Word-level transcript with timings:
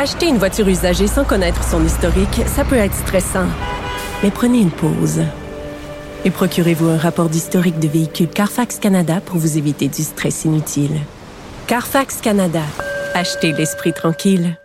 Acheter 0.00 0.28
une 0.28 0.38
voiture 0.38 0.68
usagée 0.68 1.08
sans 1.08 1.24
connaître 1.24 1.64
son 1.64 1.84
historique, 1.84 2.42
ça 2.46 2.64
peut 2.64 2.76
être 2.76 2.94
stressant. 2.94 3.48
Mais 4.22 4.30
prenez 4.30 4.60
une 4.60 4.70
pause. 4.70 5.24
Et 6.24 6.30
procurez-vous 6.30 6.86
un 6.86 6.96
rapport 6.96 7.28
d'historique 7.28 7.80
de 7.80 7.88
véhicule 7.88 8.28
Carfax 8.28 8.78
Canada 8.78 9.20
pour 9.20 9.38
vous 9.38 9.58
éviter 9.58 9.88
du 9.88 10.04
stress 10.04 10.44
inutile. 10.44 11.00
Carfax 11.66 12.20
Canada. 12.20 12.62
Achetez 13.12 13.50
l'esprit 13.50 13.92
tranquille. 13.92 14.56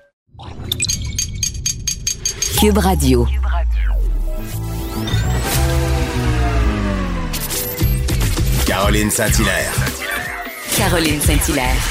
Cube 2.60 2.78
Radio. 2.78 3.26
Caroline 8.68 9.10
Saint-Hilaire. 9.10 9.74
Caroline 10.78 11.20
Saint-Hilaire. 11.20 11.82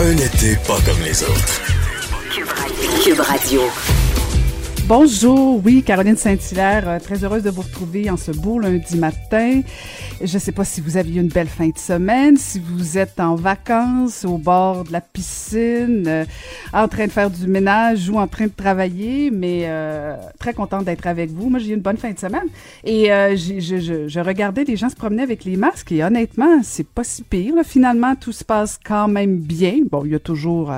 Un 0.00 0.16
été 0.16 0.56
pas 0.66 0.78
comme 0.86 1.02
les 1.04 1.22
autres. 1.22 1.67
Cube 3.02 3.20
Radio. 3.20 3.62
Bonjour, 4.86 5.60
oui, 5.64 5.82
Caroline 5.82 6.16
Saint-Hilaire, 6.16 6.88
euh, 6.88 6.98
très 6.98 7.24
heureuse 7.24 7.42
de 7.42 7.50
vous 7.50 7.62
retrouver 7.62 8.10
en 8.10 8.16
ce 8.16 8.30
beau 8.30 8.58
lundi 8.58 8.96
matin. 8.96 9.62
Je 10.20 10.34
ne 10.34 10.40
sais 10.40 10.50
pas 10.50 10.64
si 10.64 10.80
vous 10.80 10.96
aviez 10.96 11.20
une 11.20 11.28
belle 11.28 11.46
fin 11.46 11.68
de 11.68 11.78
semaine, 11.78 12.36
si 12.36 12.58
vous 12.58 12.98
êtes 12.98 13.20
en 13.20 13.36
vacances, 13.36 14.24
au 14.24 14.36
bord 14.36 14.82
de 14.82 14.90
la 14.90 15.00
piscine, 15.00 16.08
euh, 16.08 16.24
en 16.72 16.88
train 16.88 17.06
de 17.06 17.12
faire 17.12 17.30
du 17.30 17.46
ménage 17.46 18.10
ou 18.10 18.18
en 18.18 18.26
train 18.26 18.46
de 18.46 18.52
travailler, 18.52 19.30
mais 19.30 19.66
euh, 19.66 20.16
très 20.40 20.54
contente 20.54 20.84
d'être 20.86 21.06
avec 21.06 21.30
vous. 21.30 21.50
Moi, 21.50 21.60
j'ai 21.60 21.70
eu 21.70 21.74
une 21.74 21.82
bonne 21.82 21.98
fin 21.98 22.10
de 22.10 22.18
semaine 22.18 22.48
et 22.82 23.12
euh, 23.12 23.36
je, 23.36 23.60
je, 23.60 24.08
je, 24.08 24.20
regardais 24.20 24.64
les 24.64 24.74
gens 24.74 24.88
se 24.88 24.96
promener 24.96 25.22
avec 25.22 25.44
les 25.44 25.56
masques 25.56 25.92
et 25.92 26.02
honnêtement, 26.02 26.62
c'est 26.64 26.88
pas 26.88 27.04
si 27.04 27.22
pire. 27.22 27.54
Finalement, 27.64 28.16
tout 28.16 28.32
se 28.32 28.42
passe 28.42 28.76
quand 28.84 29.06
même 29.06 29.36
bien. 29.38 29.76
Bon, 29.88 30.04
il 30.04 30.10
y 30.10 30.16
a 30.16 30.18
toujours 30.18 30.72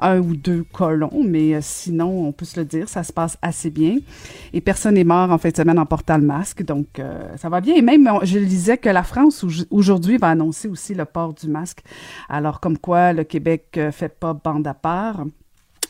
un 0.00 0.18
ou 0.18 0.36
deux 0.36 0.66
colons, 0.70 1.24
mais 1.24 1.62
sinon, 1.62 2.26
on 2.28 2.32
peut 2.32 2.44
se 2.44 2.60
le 2.60 2.66
dire, 2.66 2.90
ça 2.90 3.04
se 3.04 3.12
passe 3.12 3.38
assez 3.40 3.70
bien. 3.70 3.96
Et 4.52 4.60
personne 4.60 4.96
n'est 4.96 5.04
mort 5.04 5.30
en 5.30 5.38
fin 5.38 5.48
de 5.48 5.56
semaine 5.56 5.78
en 5.78 5.86
portant 5.86 6.18
le 6.18 6.26
masque, 6.26 6.62
donc 6.62 7.00
ça 7.38 7.48
va 7.48 7.62
bien. 7.62 7.74
Et 7.74 7.82
même, 7.82 8.06
je 8.22 8.38
le 8.38 8.44
disais, 8.44 8.76
que 8.82 8.90
la 8.90 9.02
France 9.02 9.46
aujourd'hui 9.70 10.18
va 10.18 10.28
annoncer 10.28 10.68
aussi 10.68 10.92
le 10.92 11.06
port 11.06 11.32
du 11.32 11.48
masque. 11.48 11.82
Alors 12.28 12.60
comme 12.60 12.76
quoi 12.76 13.14
le 13.14 13.24
Québec 13.24 13.68
euh, 13.78 13.90
fait 13.90 14.10
pas 14.10 14.34
bande 14.34 14.66
à 14.66 14.74
part. 14.74 15.24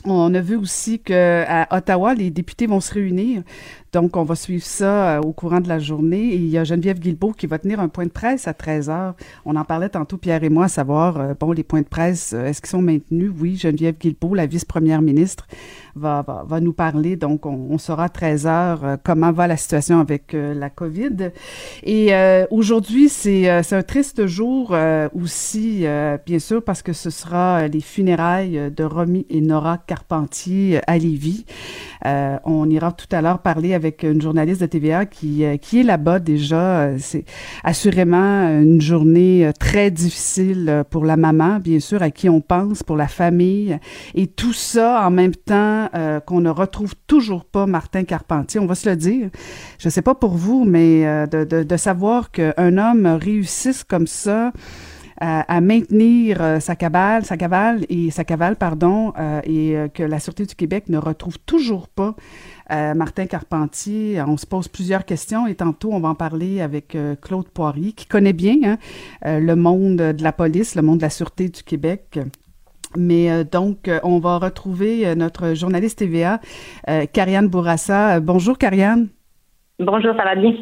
On 0.04 0.34
a 0.34 0.40
vu 0.40 0.56
aussi 0.56 0.98
qu'à 0.98 1.68
Ottawa, 1.70 2.14
les 2.14 2.30
députés 2.30 2.66
vont 2.66 2.80
se 2.80 2.92
réunir 2.92 3.44
donc, 3.92 4.16
on 4.16 4.22
va 4.22 4.34
suivre 4.36 4.64
ça 4.64 5.16
euh, 5.16 5.20
au 5.20 5.32
courant 5.32 5.60
de 5.60 5.68
la 5.68 5.78
journée. 5.78 6.28
Et 6.28 6.36
il 6.36 6.48
y 6.48 6.56
a 6.56 6.64
Geneviève 6.64 6.98
Guilbeault 6.98 7.32
qui 7.32 7.46
va 7.46 7.58
tenir 7.58 7.78
un 7.78 7.88
point 7.88 8.06
de 8.06 8.10
presse 8.10 8.48
à 8.48 8.54
13 8.54 8.88
heures. 8.88 9.14
On 9.44 9.54
en 9.54 9.64
parlait 9.64 9.90
tantôt, 9.90 10.16
Pierre 10.16 10.42
et 10.44 10.48
moi, 10.48 10.64
à 10.64 10.68
savoir, 10.68 11.20
euh, 11.20 11.34
bon, 11.38 11.52
les 11.52 11.62
points 11.62 11.82
de 11.82 11.86
presse, 11.86 12.32
euh, 12.32 12.46
est-ce 12.46 12.62
qu'ils 12.62 12.70
sont 12.70 12.80
maintenus? 12.80 13.30
Oui, 13.38 13.56
Geneviève 13.56 13.98
Guilbeault, 13.98 14.34
la 14.34 14.46
vice-première 14.46 15.02
ministre, 15.02 15.46
va, 15.94 16.22
va, 16.22 16.42
va, 16.48 16.60
nous 16.60 16.72
parler. 16.72 17.16
Donc, 17.16 17.44
on, 17.44 17.66
on 17.68 17.76
saura 17.76 18.04
à 18.04 18.08
13 18.08 18.46
heures 18.46 18.96
comment 19.04 19.30
va 19.30 19.46
la 19.46 19.58
situation 19.58 20.00
avec 20.00 20.32
la 20.32 20.70
COVID. 20.70 21.30
Et 21.82 22.12
aujourd'hui, 22.50 23.10
c'est 23.10 23.48
un 23.48 23.82
triste 23.82 24.26
jour 24.26 24.74
aussi, 25.14 25.84
bien 26.26 26.38
sûr, 26.38 26.62
parce 26.62 26.82
que 26.82 26.92
ce 26.92 27.10
sera 27.10 27.68
les 27.68 27.80
funérailles 27.80 28.72
de 28.74 28.84
Romy 28.84 29.26
et 29.28 29.40
Nora 29.40 29.78
Carpentier 29.86 30.80
à 30.86 30.96
Lévis. 30.96 31.44
on 32.04 32.70
ira 32.70 32.92
tout 32.92 33.06
à 33.14 33.20
l'heure 33.20 33.40
parler 33.40 33.74
avec 33.74 33.81
avec 33.82 34.04
une 34.04 34.22
journaliste 34.22 34.60
de 34.60 34.66
TVA 34.66 35.06
qui, 35.06 35.44
euh, 35.44 35.56
qui 35.56 35.80
est 35.80 35.82
là-bas 35.82 36.20
déjà. 36.20 36.82
Euh, 36.82 36.96
c'est 37.00 37.24
assurément 37.64 38.60
une 38.60 38.80
journée 38.80 39.44
euh, 39.44 39.52
très 39.52 39.90
difficile 39.90 40.84
pour 40.90 41.04
la 41.04 41.16
maman, 41.16 41.58
bien 41.58 41.80
sûr, 41.80 42.00
à 42.00 42.10
qui 42.10 42.28
on 42.28 42.40
pense, 42.40 42.84
pour 42.84 42.96
la 42.96 43.08
famille. 43.08 43.76
Et 44.14 44.28
tout 44.28 44.52
ça 44.52 45.04
en 45.04 45.10
même 45.10 45.34
temps 45.34 45.88
qu'on 46.26 46.40
ne 46.40 46.50
retrouve 46.50 46.94
toujours 47.06 47.44
pas 47.44 47.66
Martin 47.66 48.04
Carpentier. 48.04 48.60
On 48.60 48.66
va 48.66 48.74
se 48.74 48.88
le 48.88 48.96
dire. 48.96 49.30
Je 49.78 49.88
sais 49.88 50.02
pas 50.02 50.14
pour 50.14 50.32
vous, 50.36 50.64
mais 50.64 51.02
de, 51.26 51.44
de, 51.44 51.62
de 51.62 51.76
savoir 51.76 52.30
qu'un 52.30 52.78
homme 52.78 53.06
réussisse 53.06 53.84
comme 53.84 54.06
ça, 54.06 54.52
à, 55.24 55.60
maintenir 55.60 56.60
sa 56.60 56.74
cabale, 56.74 57.24
sa 57.24 57.36
cavale 57.36 57.86
et 57.88 58.10
sa 58.10 58.24
cavale, 58.24 58.56
pardon, 58.56 59.12
et 59.44 59.76
que 59.94 60.02
la 60.02 60.18
Sûreté 60.18 60.46
du 60.46 60.56
Québec 60.56 60.88
ne 60.88 60.98
retrouve 60.98 61.38
toujours 61.38 61.88
pas 61.88 62.16
euh, 62.72 62.94
Martin 62.94 63.26
Carpentier. 63.26 64.22
On 64.26 64.36
se 64.36 64.46
pose 64.46 64.68
plusieurs 64.68 65.04
questions 65.04 65.46
et 65.46 65.54
tantôt, 65.54 65.90
on 65.92 66.00
va 66.00 66.08
en 66.08 66.14
parler 66.14 66.60
avec 66.62 66.94
euh, 66.94 67.14
Claude 67.16 67.48
Poirier, 67.48 67.92
qui 67.92 68.06
connaît 68.06 68.32
bien 68.32 68.56
hein, 68.64 68.76
euh, 69.26 69.40
le 69.40 69.56
monde 69.56 69.96
de 69.96 70.22
la 70.22 70.32
police, 70.32 70.74
le 70.74 70.82
monde 70.82 70.98
de 70.98 71.02
la 71.02 71.10
Sûreté 71.10 71.48
du 71.48 71.62
Québec. 71.62 72.18
Mais 72.96 73.42
donc, 73.44 73.90
on 74.02 74.18
va 74.18 74.36
retrouver 74.36 75.14
notre 75.16 75.54
journaliste 75.54 76.00
TVA, 76.00 76.40
Carianne 77.14 77.48
Bourassa. 77.48 78.20
bonjour, 78.20 78.58
Carianne. 78.58 79.08
Bonjour, 79.78 80.14
ça 80.14 80.24
va 80.24 80.34
bien? 80.34 80.52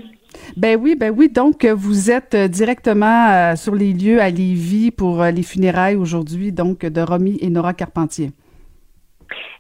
Ben 0.57 0.79
oui, 0.81 0.97
ben 0.99 1.13
oui. 1.17 1.29
Donc, 1.29 1.65
vous 1.65 2.11
êtes 2.11 2.37
directement 2.37 3.55
sur 3.57 3.75
les 3.75 3.93
lieux 3.93 4.21
à 4.21 4.31
Lévis 4.31 4.91
pour 4.91 5.23
les 5.25 5.43
funérailles 5.43 5.97
aujourd'hui, 5.97 6.53
donc, 6.53 6.81
de 6.81 7.01
Romy 7.01 7.39
et 7.41 7.51
Nora 7.51 7.75
Carpentier. 7.75 8.31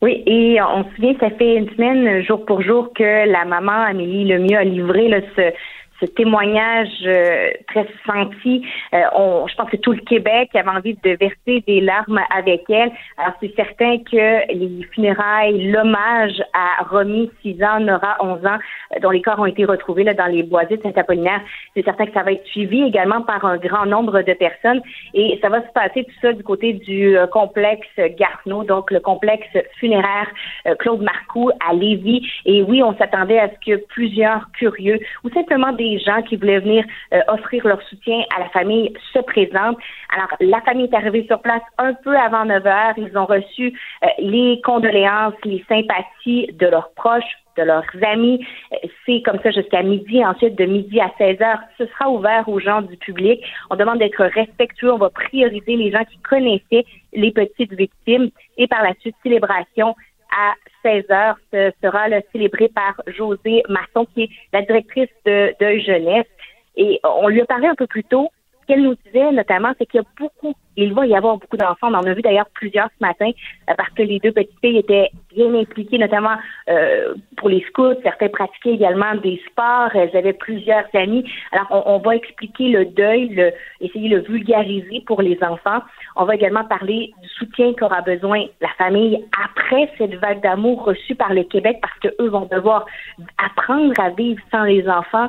Oui, 0.03 0.23
et 0.27 0.59
on 0.63 0.85
se 0.85 0.95
souvient, 0.97 1.15
ça 1.21 1.31
fait 1.31 1.57
une 1.57 1.69
semaine, 1.71 2.23
jour 2.23 2.45
pour 2.47 2.63
jour, 2.63 2.93
que 2.95 3.29
la 3.31 3.45
maman 3.45 3.83
Amélie 3.83 4.25
Lemieux 4.25 4.57
a 4.57 4.65
livré 4.65 5.09
là, 5.09 5.21
ce, 5.37 5.53
ce 6.01 6.07
témoignage 6.07 6.89
euh, 7.05 7.51
très 7.69 7.87
senti. 8.07 8.67
Euh, 8.95 9.01
je 9.47 9.55
pense 9.55 9.71
que 9.71 9.77
tout 9.77 9.93
le 9.93 10.01
Québec 10.01 10.51
avait 10.55 10.71
envie 10.71 10.95
de 10.95 11.11
verser 11.11 11.63
des 11.67 11.81
larmes 11.81 12.21
avec 12.35 12.63
elle. 12.69 12.91
Alors 13.19 13.35
c'est 13.41 13.55
certain 13.55 13.99
que 13.99 14.53
les 14.53 14.83
funérailles, 14.95 15.71
l'hommage 15.71 16.43
à 16.55 16.83
Romy, 16.85 17.31
6 17.43 17.63
ans, 17.63 17.81
Nora, 17.81 18.17
11 18.21 18.47
ans, 18.47 18.59
euh, 18.95 19.01
dont 19.01 19.11
les 19.11 19.23
corps 19.23 19.39
ont 19.39 19.47
été 19.47 19.65
retrouvés 19.65 20.05
là, 20.05 20.15
dans 20.15 20.27
les 20.27 20.43
boisiers 20.43 20.79
de 20.79 20.83
Saint-Apollinaire, 20.83 21.41
c'est 21.75 21.85
certain 21.85 22.07
que 22.07 22.13
ça 22.13 22.23
va 22.23 22.33
être 22.33 22.47
suivi 22.47 22.83
également 22.83 23.23
par 23.23 23.45
un 23.45 23.59
grand 23.59 23.87
nombre 23.87 24.23
de 24.23 24.33
personnes. 24.33 24.81
Et 25.15 25.39
ça 25.43 25.49
va 25.49 25.61
se 25.61 25.73
passer 25.73 26.05
tout 26.05 26.21
ça 26.23 26.33
du 26.33 26.43
côté 26.43 26.73
du 26.73 27.17
complexe 27.33 27.89
Garneau, 28.19 28.65
donc 28.65 28.91
le 28.91 29.01
complexe 29.01 29.49
funéraire 29.79 30.29
Claude 30.79 31.03
Marcoux 31.03 31.51
à 31.67 31.75
Lévis. 31.75 32.27
Et 32.47 32.63
oui, 32.63 32.83
on 32.83 32.97
s'attendait 32.97 33.39
à 33.39 33.49
ce 33.49 33.71
que 33.71 33.77
plusieurs 33.89 34.51
curieux 34.53 34.99
ou 35.25 35.31
simplement 35.31 35.73
des 35.73 35.90
gens 35.99 36.23
qui 36.23 36.37
voulaient 36.37 36.61
venir 36.61 36.85
euh, 37.13 37.21
offrir 37.29 37.67
leur 37.67 37.83
soutien 37.83 38.23
à 38.37 38.41
la 38.41 38.49
famille 38.51 38.93
se 39.13 39.19
présentent. 39.21 39.79
Alors, 40.15 40.29
la 40.41 40.61
famille 40.63 40.87
est 40.87 40.95
arrivée 40.95 41.27
sur 41.27 41.41
place 41.41 41.63
un 41.79 41.95
peu 41.95 42.17
avant 42.17 42.45
9 42.45 42.67
heures. 42.67 42.95
Ils 42.97 43.17
ont 43.17 43.27
reçu 43.27 43.79
euh, 44.05 44.07
les 44.19 44.61
condoléances, 44.63 45.35
les 45.45 45.65
sympathies 45.69 46.49
de 46.53 46.67
leurs 46.67 46.93
proches, 46.95 47.37
de 47.57 47.63
leurs 47.65 47.85
amis. 48.03 48.45
C'est 49.05 49.23
comme 49.23 49.39
ça 49.43 49.51
jusqu'à 49.51 49.83
midi. 49.83 50.25
Ensuite, 50.25 50.57
de 50.57 50.65
midi 50.65 51.01
à 51.01 51.11
16 51.19 51.41
heures, 51.43 51.61
ce 51.79 51.87
sera 51.87 52.11
ouvert 52.11 52.49
aux 52.49 52.61
gens 52.61 52.83
du 52.83 52.97
public. 52.97 53.43
On 53.71 53.77
demande 53.77 53.99
d'être 53.99 54.25
respectueux. 54.25 54.93
On 54.93 54.99
va 54.99 55.11
prioriser 55.11 55.77
les 55.77 55.91
gens 55.91 56.05
qui 56.05 56.19
connaissaient 56.19 56.85
les 57.13 57.33
petites 57.33 57.73
victimes. 57.73 58.31
Et 58.57 58.67
par 58.67 58.83
la 58.83 58.95
suite, 59.01 59.17
célébration 59.23 59.95
à 60.37 60.55
16 60.83 61.11
heures 61.11 61.39
sera 61.53 62.09
célébré 62.33 62.69
par 62.69 63.01
José 63.07 63.63
Masson, 63.69 64.07
qui 64.15 64.25
est 64.25 64.31
la 64.53 64.63
directrice 64.63 65.09
de, 65.25 65.55
de 65.61 65.79
Jeunesse. 65.81 66.27
Et 66.77 67.01
on 67.05 67.29
lui 67.29 67.41
a 67.41 67.47
parlé 67.47 67.67
un 67.67 67.75
peu 67.75 67.87
plus 67.87 68.05
tôt 68.05 68.31
qu'elle 68.71 68.83
nous 68.83 68.95
disait 69.05 69.33
notamment, 69.33 69.73
c'est 69.79 69.87
qu'il 69.87 70.01
y 70.01 70.05
a 70.05 70.07
beaucoup, 70.17 70.55
il 70.77 70.95
va 70.95 71.05
y 71.05 71.17
avoir 71.17 71.39
beaucoup 71.39 71.57
d'enfants. 71.57 71.89
On 71.91 71.95
en 71.95 72.07
a 72.07 72.15
vu 72.15 72.23
d'ailleurs 72.23 72.49
plusieurs 72.55 72.87
ce 72.87 73.05
matin 73.05 73.31
euh, 73.69 73.75
parce 73.77 73.91
que 73.91 74.03
les 74.03 74.21
deux 74.21 74.31
petites 74.31 74.59
filles 74.61 74.79
étaient 74.79 75.11
bien 75.35 75.53
impliquées, 75.55 75.99
notamment 75.99 76.37
euh, 76.69 77.15
pour 77.37 77.49
les 77.49 77.65
scouts. 77.69 78.01
Certains 78.05 78.29
pratiquaient 78.29 78.75
également 78.75 79.17
des 79.17 79.43
sports. 79.51 79.91
Elles 79.95 80.17
avaient 80.17 80.35
plusieurs 80.35 80.85
amis. 80.95 81.29
Alors, 81.51 81.85
on, 81.87 81.99
va 81.99 82.15
expliquer 82.15 82.69
le 82.69 82.85
deuil, 82.85 83.53
essayer 83.81 84.09
de 84.09 84.17
le 84.17 84.23
vulgariser 84.23 85.03
pour 85.05 85.21
les 85.21 85.39
enfants. 85.43 85.81
On 86.15 86.25
va 86.25 86.37
également 86.37 86.65
parler 86.65 87.13
du 87.21 87.29
soutien 87.29 87.75
qu'aura 87.75 88.03
besoin 88.03 88.45
la 88.61 88.71
famille 88.79 89.25
après 89.45 89.91
cette 89.99 90.15
vague 90.15 90.43
d'amour 90.43 90.85
reçue 90.85 91.17
par 91.17 91.35
le 91.35 91.43
Québec 91.43 91.79
parce 91.83 91.99
qu'eux 91.99 92.29
vont 92.29 92.49
devoir 92.51 92.87
apprendre 93.45 93.99
à 93.99 94.11
vivre 94.11 94.41
sans 94.53 94.63
les 94.63 94.89
enfants. 94.89 95.29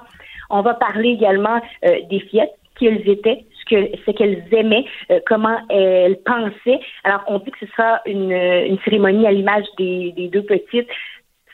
On 0.51 0.61
va 0.61 0.73
parler 0.73 1.09
également 1.09 1.61
euh, 1.85 1.95
des 2.09 2.19
fillettes 2.19 2.53
qu'elles 2.81 3.07
étaient, 3.07 3.45
ce 3.59 3.65
que 3.65 3.97
ce 4.05 4.11
qu'elles 4.11 4.43
aimaient, 4.51 4.85
euh, 5.11 5.19
comment 5.25 5.57
elles 5.69 6.19
pensaient. 6.25 6.79
Alors, 7.03 7.23
on 7.27 7.39
dit 7.39 7.51
que 7.51 7.65
ce 7.65 7.71
sera 7.71 8.01
une, 8.05 8.31
une 8.31 8.79
cérémonie 8.83 9.25
à 9.25 9.31
l'image 9.31 9.65
des, 9.77 10.11
des 10.11 10.27
deux 10.27 10.43
petites, 10.43 10.89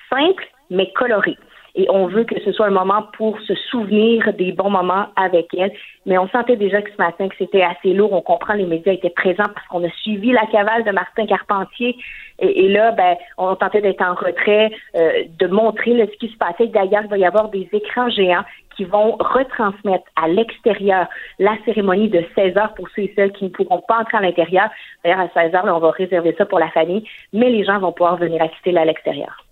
simple 0.10 0.48
mais 0.70 0.92
colorée 0.94 1.38
et 1.78 1.86
on 1.92 2.08
veut 2.08 2.24
que 2.24 2.40
ce 2.44 2.52
soit 2.52 2.66
un 2.66 2.72
moment 2.72 3.04
pour 3.16 3.40
se 3.42 3.54
souvenir 3.54 4.34
des 4.34 4.52
bons 4.52 4.72
moments 4.72 5.06
avec 5.16 5.54
elles. 5.56 5.72
Mais 6.08 6.18
on 6.18 6.28
sentait 6.30 6.56
déjà 6.56 6.82
que 6.82 6.92
ce 6.92 6.98
matin 6.98 7.30
que 7.30 7.36
c'était 7.38 7.62
assez 7.62 7.94
lourd. 7.94 8.12
On 8.14 8.22
comprend 8.22 8.56
les 8.56 8.66
médias 8.66 8.94
étaient 8.94 9.12
présents 9.12 9.48
parce 9.54 9.66
qu'on 9.68 9.86
a 9.86 9.92
suivi 10.02 10.32
la 10.32 10.46
cavale 10.48 10.84
de 10.84 10.92
Martin 10.92 11.28
Carpentier. 11.28 11.96
Et, 12.40 12.70
là, 12.70 12.92
ben, 12.92 13.16
on 13.38 13.56
tentait 13.56 13.82
d'être 13.82 14.02
en 14.02 14.14
retrait, 14.14 14.72
euh, 14.96 15.24
de 15.40 15.48
montrer 15.48 15.92
ce 15.98 16.18
qui 16.18 16.32
se 16.32 16.38
passait. 16.38 16.68
D'ailleurs, 16.68 17.04
il 17.06 17.10
va 17.10 17.18
y 17.18 17.26
avoir 17.26 17.50
des 17.50 17.68
écrans 17.72 18.10
géants 18.10 18.44
qui 18.76 18.84
vont 18.84 19.18
retransmettre 19.20 20.06
à 20.16 20.28
l'extérieur 20.28 21.08
la 21.40 21.58
cérémonie 21.66 22.10
de 22.10 22.24
16 22.36 22.58
heures 22.58 22.74
pour 22.76 22.88
ceux 22.96 23.04
et 23.04 23.14
celles 23.16 23.32
qui 23.32 23.46
ne 23.46 23.50
pourront 23.50 23.82
pas 23.88 24.02
entrer 24.02 24.18
à 24.18 24.22
l'intérieur. 24.22 24.70
D'ailleurs, 25.04 25.22
à 25.22 25.30
16 25.30 25.56
heures, 25.56 25.66
on 25.66 25.80
va 25.80 25.92
réserver 25.92 26.36
ça 26.38 26.46
pour 26.46 26.60
la 26.60 26.70
famille, 26.70 27.04
mais 27.34 27.50
les 27.50 27.66
gens 27.66 27.80
vont 27.80 27.92
pouvoir 27.92 28.18
venir 28.18 28.42
assister 28.42 28.72
là 28.72 28.82
à 28.82 28.86
l'extérieur. 28.86 29.46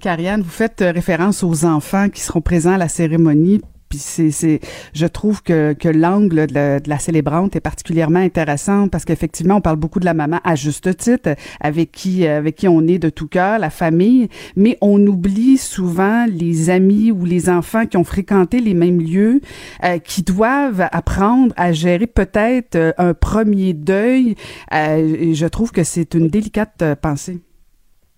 Carianne, 0.00 0.42
vous 0.42 0.50
faites 0.50 0.80
référence 0.80 1.42
aux 1.42 1.64
enfants 1.64 2.08
qui 2.08 2.20
seront 2.20 2.40
présents 2.40 2.74
à 2.74 2.78
la 2.78 2.88
cérémonie 2.88 3.60
je 3.96 5.06
trouve 5.06 5.42
que, 5.42 5.74
l'angle 5.88 6.46
de, 6.46 6.80
la 6.86 6.98
célébrante 6.98 7.56
est 7.56 7.60
particulièrement 7.60 8.20
intéressant 8.20 8.88
parce 8.88 9.04
qu'effectivement, 9.04 9.56
on 9.56 9.60
parle 9.60 9.76
beaucoup 9.76 10.00
de 10.00 10.04
la 10.04 10.14
maman 10.14 10.40
à 10.44 10.54
juste 10.54 10.96
titre, 10.96 11.34
avec 11.60 11.92
qui, 11.92 12.26
avec 12.26 12.56
qui 12.56 12.68
on 12.68 12.82
est 12.82 12.98
de 12.98 13.10
tout 13.10 13.28
cœur, 13.28 13.58
la 13.58 13.70
famille, 13.70 14.28
mais 14.56 14.78
on 14.80 15.04
oublie 15.06 15.58
souvent 15.58 16.26
les 16.26 16.70
amis 16.70 17.10
ou 17.10 17.24
les 17.24 17.48
enfants 17.48 17.86
qui 17.86 17.96
ont 17.96 18.04
fréquenté 18.04 18.60
les 18.60 18.74
mêmes 18.74 19.00
lieux, 19.00 19.40
euh, 19.84 19.98
qui 19.98 20.22
doivent 20.22 20.88
apprendre 20.92 21.54
à 21.56 21.72
gérer 21.72 22.06
peut-être 22.06 22.76
euh, 22.76 22.92
un 22.98 23.14
premier 23.14 23.72
deuil. 23.72 24.34
Euh, 24.72 25.16
et 25.18 25.34
je 25.34 25.46
trouve 25.46 25.72
que 25.72 25.84
c'est 25.84 26.14
une 26.14 26.28
délicate 26.28 26.82
pensée. 27.00 27.40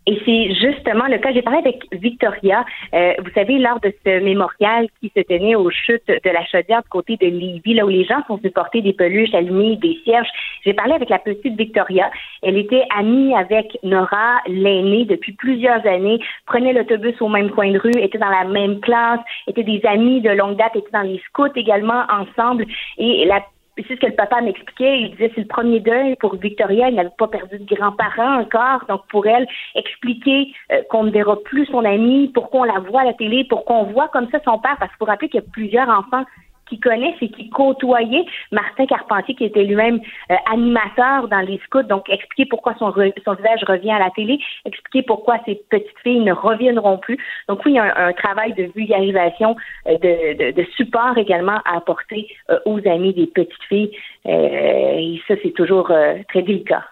Et 0.07 0.21
c'est 0.25 0.55
justement 0.55 1.07
le 1.07 1.19
cas. 1.19 1.33
J'ai 1.33 1.43
parlé 1.43 1.59
avec 1.59 1.83
Victoria. 1.93 2.65
Euh, 2.95 3.15
vous 3.19 3.31
savez, 3.35 3.59
lors 3.59 3.81
de 3.81 3.93
ce 4.05 4.21
mémorial 4.21 4.87
qui 5.01 5.11
se 5.17 5.21
tenait 5.23 5.57
aux 5.57 5.71
chutes 5.71 6.07
de 6.07 6.31
la 6.31 6.45
chaudière 6.47 6.83
du 6.83 6.89
côté 6.89 7.17
de 7.17 7.27
Lévis, 7.27 7.75
là 7.75 7.85
où 7.85 7.89
les 7.89 8.05
gens 8.05 8.23
sont 8.29 8.39
supportés 8.39 8.83
des 8.83 8.93
peluches 8.93 9.35
allumées, 9.35 9.77
des 9.77 9.99
cierges, 10.05 10.29
j'ai 10.65 10.75
parlé 10.75 10.93
avec 10.93 11.09
la 11.09 11.19
petite 11.19 11.57
Victoria. 11.57 12.11
Elle 12.43 12.57
était 12.57 12.85
amie 12.97 13.35
avec 13.35 13.77
Nora, 13.83 14.41
l'aînée, 14.47 15.07
depuis 15.07 15.33
plusieurs 15.33 15.85
années, 15.87 16.21
prenait 16.47 16.73
l'autobus 16.73 17.21
au 17.21 17.29
même 17.29 17.51
coin 17.51 17.73
de 17.73 17.79
rue, 17.79 17.91
était 17.99 18.19
dans 18.19 18.31
la 18.31 18.45
même 18.45 18.79
classe, 18.81 19.21
était 19.49 19.65
des 19.65 19.81
amis 19.85 20.21
de 20.21 20.31
longue 20.31 20.57
date, 20.57 20.77
était 20.77 20.91
dans 20.93 21.03
les 21.03 21.21
scouts 21.27 21.57
également 21.57 22.05
ensemble. 22.11 22.65
Et 22.99 23.25
la 23.25 23.41
c'est 23.77 23.95
ce 23.95 24.01
que 24.01 24.07
le 24.07 24.15
papa 24.15 24.41
m'expliquait. 24.41 25.01
Il 25.01 25.11
disait 25.13 25.33
c'est 25.35 25.43
le 25.43 25.47
premier 25.47 25.81
deuil 25.81 26.17
pour 26.17 26.37
Victoria. 26.37 26.89
Elle 26.89 26.95
n'avait 26.95 27.11
pas 27.19 27.29
perdu 27.29 27.59
de 27.59 27.75
grands-parents 27.75 28.41
encore. 28.41 28.85
Donc, 28.89 29.07
pour 29.09 29.27
elle, 29.27 29.47
expliquer 29.75 30.53
euh, 30.73 30.83
qu'on 30.91 31.05
ne 31.05 31.11
verra 31.11 31.37
plus 31.45 31.67
son 31.67 31.85
amie, 31.85 32.31
pourquoi 32.35 32.63
on 32.63 32.65
la 32.65 32.81
voit 32.81 33.03
à 33.03 33.05
la 33.05 33.15
télé, 33.15 33.45
pourquoi 33.45 33.77
on 33.77 33.85
voit 33.85 34.09
comme 34.09 34.29
ça 34.31 34.39
son 34.45 34.59
père. 34.59 34.77
Parce 34.79 34.91
qu'il 34.91 34.99
faut 34.99 35.05
rappeler 35.05 35.29
qu'il 35.29 35.41
y 35.41 35.45
a 35.45 35.51
plusieurs 35.53 35.89
enfants 35.89 36.25
qui 36.69 36.79
connaissent 36.81 37.21
et 37.21 37.29
qui 37.29 37.49
côtoyaient 37.51 38.25
Martin 38.53 38.87
Carpentier, 38.87 39.35
qui 39.35 39.45
était 39.45 39.65
lui-même 39.65 40.01
euh, 40.31 40.35
animateur 40.51 41.29
dans 41.29 41.41
les 41.41 41.61
scouts. 41.65 41.83
Donc, 41.83 42.09
expliquer 42.09 42.47
pourquoi 42.47 42.75
son, 42.79 42.93
son 42.93 43.35
visage 43.35 43.65
revient 43.67 43.93
à 43.93 43.99
la 43.99 44.11
télé, 44.11 44.39
expliquer 44.65 45.03
pourquoi 45.03 45.39
ces 45.45 45.61
petites 45.71 45.99
filles 46.03 46.21
ne 46.21 46.33
reviendront 46.33 46.99
plus. 46.99 47.19
Donc, 47.49 47.65
oui, 47.65 47.73
il 47.73 47.75
y 47.77 47.79
a 47.79 48.07
un, 48.07 48.13
travail 48.13 48.55
de 48.55 48.71
vulgarisation, 48.75 49.57
euh, 49.87 49.99
de, 49.99 50.53
de, 50.53 50.67
support 50.77 51.17
également 51.19 51.61
à 51.65 51.77
apporter 51.77 52.29
euh, 52.51 52.59
aux 52.65 52.79
amis 52.89 53.13
des 53.13 53.27
petites 53.27 53.63
filles. 53.69 53.91
et 54.25 55.21
ça, 55.29 55.35
c'est 55.43 55.53
toujours 55.53 55.93
très 56.29 56.43
délicat. 56.43 56.85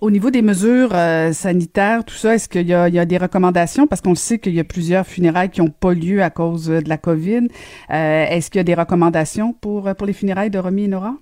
Au 0.00 0.10
niveau 0.10 0.30
des 0.30 0.42
mesures 0.42 0.90
euh, 0.94 1.32
sanitaires, 1.32 2.04
tout 2.04 2.14
ça, 2.14 2.34
est-ce 2.34 2.48
qu'il 2.48 2.66
y, 2.66 2.74
a, 2.74 3.04
des 3.04 3.18
recommandations? 3.18 3.86
Parce 3.86 4.00
qu'on 4.00 4.14
sait 4.14 4.38
qu'il 4.38 4.54
y 4.54 4.60
a 4.60 4.64
plusieurs 4.64 5.06
funérailles 5.06 5.50
qui 5.50 5.60
n'ont 5.60 5.70
pas 5.70 5.92
lieu 5.94 6.22
à 6.22 6.30
cause 6.30 6.66
de 6.66 6.88
la 6.88 6.98
COVID. 6.98 7.48
Euh, 7.90 8.26
est-ce 8.28 8.50
qu'il 8.50 8.58
y 8.58 8.60
a 8.60 8.64
des 8.64 8.74
recommandations 8.74 9.52
pour, 9.52 9.94
pour 9.94 10.06
les 10.06 10.12
funérailles 10.12 10.50
de 10.50 10.58
Romy 10.58 10.84
et 10.84 10.88
Nora? 10.88 11.14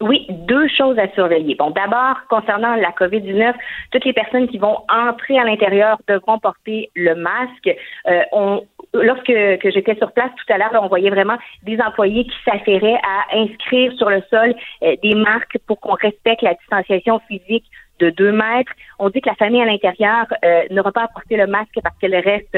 Oui, 0.00 0.26
deux 0.28 0.68
choses 0.68 0.96
à 0.96 1.08
surveiller. 1.08 1.56
Bon, 1.56 1.70
d'abord, 1.70 2.16
concernant 2.28 2.76
la 2.76 2.90
COVID-19, 2.92 3.52
toutes 3.90 4.04
les 4.04 4.12
personnes 4.12 4.46
qui 4.46 4.58
vont 4.58 4.78
entrer 4.88 5.36
à 5.38 5.44
l'intérieur 5.44 5.98
devront 6.06 6.38
porter 6.38 6.88
le 6.94 7.16
masque. 7.16 7.68
Euh, 8.06 8.22
on, 8.30 8.64
lorsque 8.94 9.24
que 9.24 9.70
j'étais 9.72 9.96
sur 9.96 10.12
place 10.12 10.30
tout 10.36 10.52
à 10.52 10.58
l'heure, 10.58 10.70
on 10.80 10.86
voyait 10.86 11.10
vraiment 11.10 11.36
des 11.64 11.80
employés 11.80 12.24
qui 12.24 12.36
s'affairaient 12.44 13.00
à 13.02 13.38
inscrire 13.38 13.92
sur 13.94 14.08
le 14.08 14.22
sol 14.30 14.54
euh, 14.84 14.94
des 15.02 15.16
marques 15.16 15.58
pour 15.66 15.80
qu'on 15.80 15.94
respecte 15.94 16.42
la 16.42 16.54
distanciation 16.54 17.18
physique 17.26 17.64
de 17.98 18.10
deux 18.10 18.30
mètres. 18.30 18.70
On 19.00 19.10
dit 19.10 19.20
que 19.20 19.28
la 19.28 19.34
famille 19.34 19.62
à 19.62 19.64
l'intérieur 19.64 20.26
euh, 20.44 20.62
n'aura 20.70 20.92
pas 20.92 21.02
à 21.02 21.08
porter 21.08 21.36
le 21.36 21.48
masque 21.48 21.76
parce 21.82 21.98
qu'elle 21.98 22.14
reste 22.14 22.56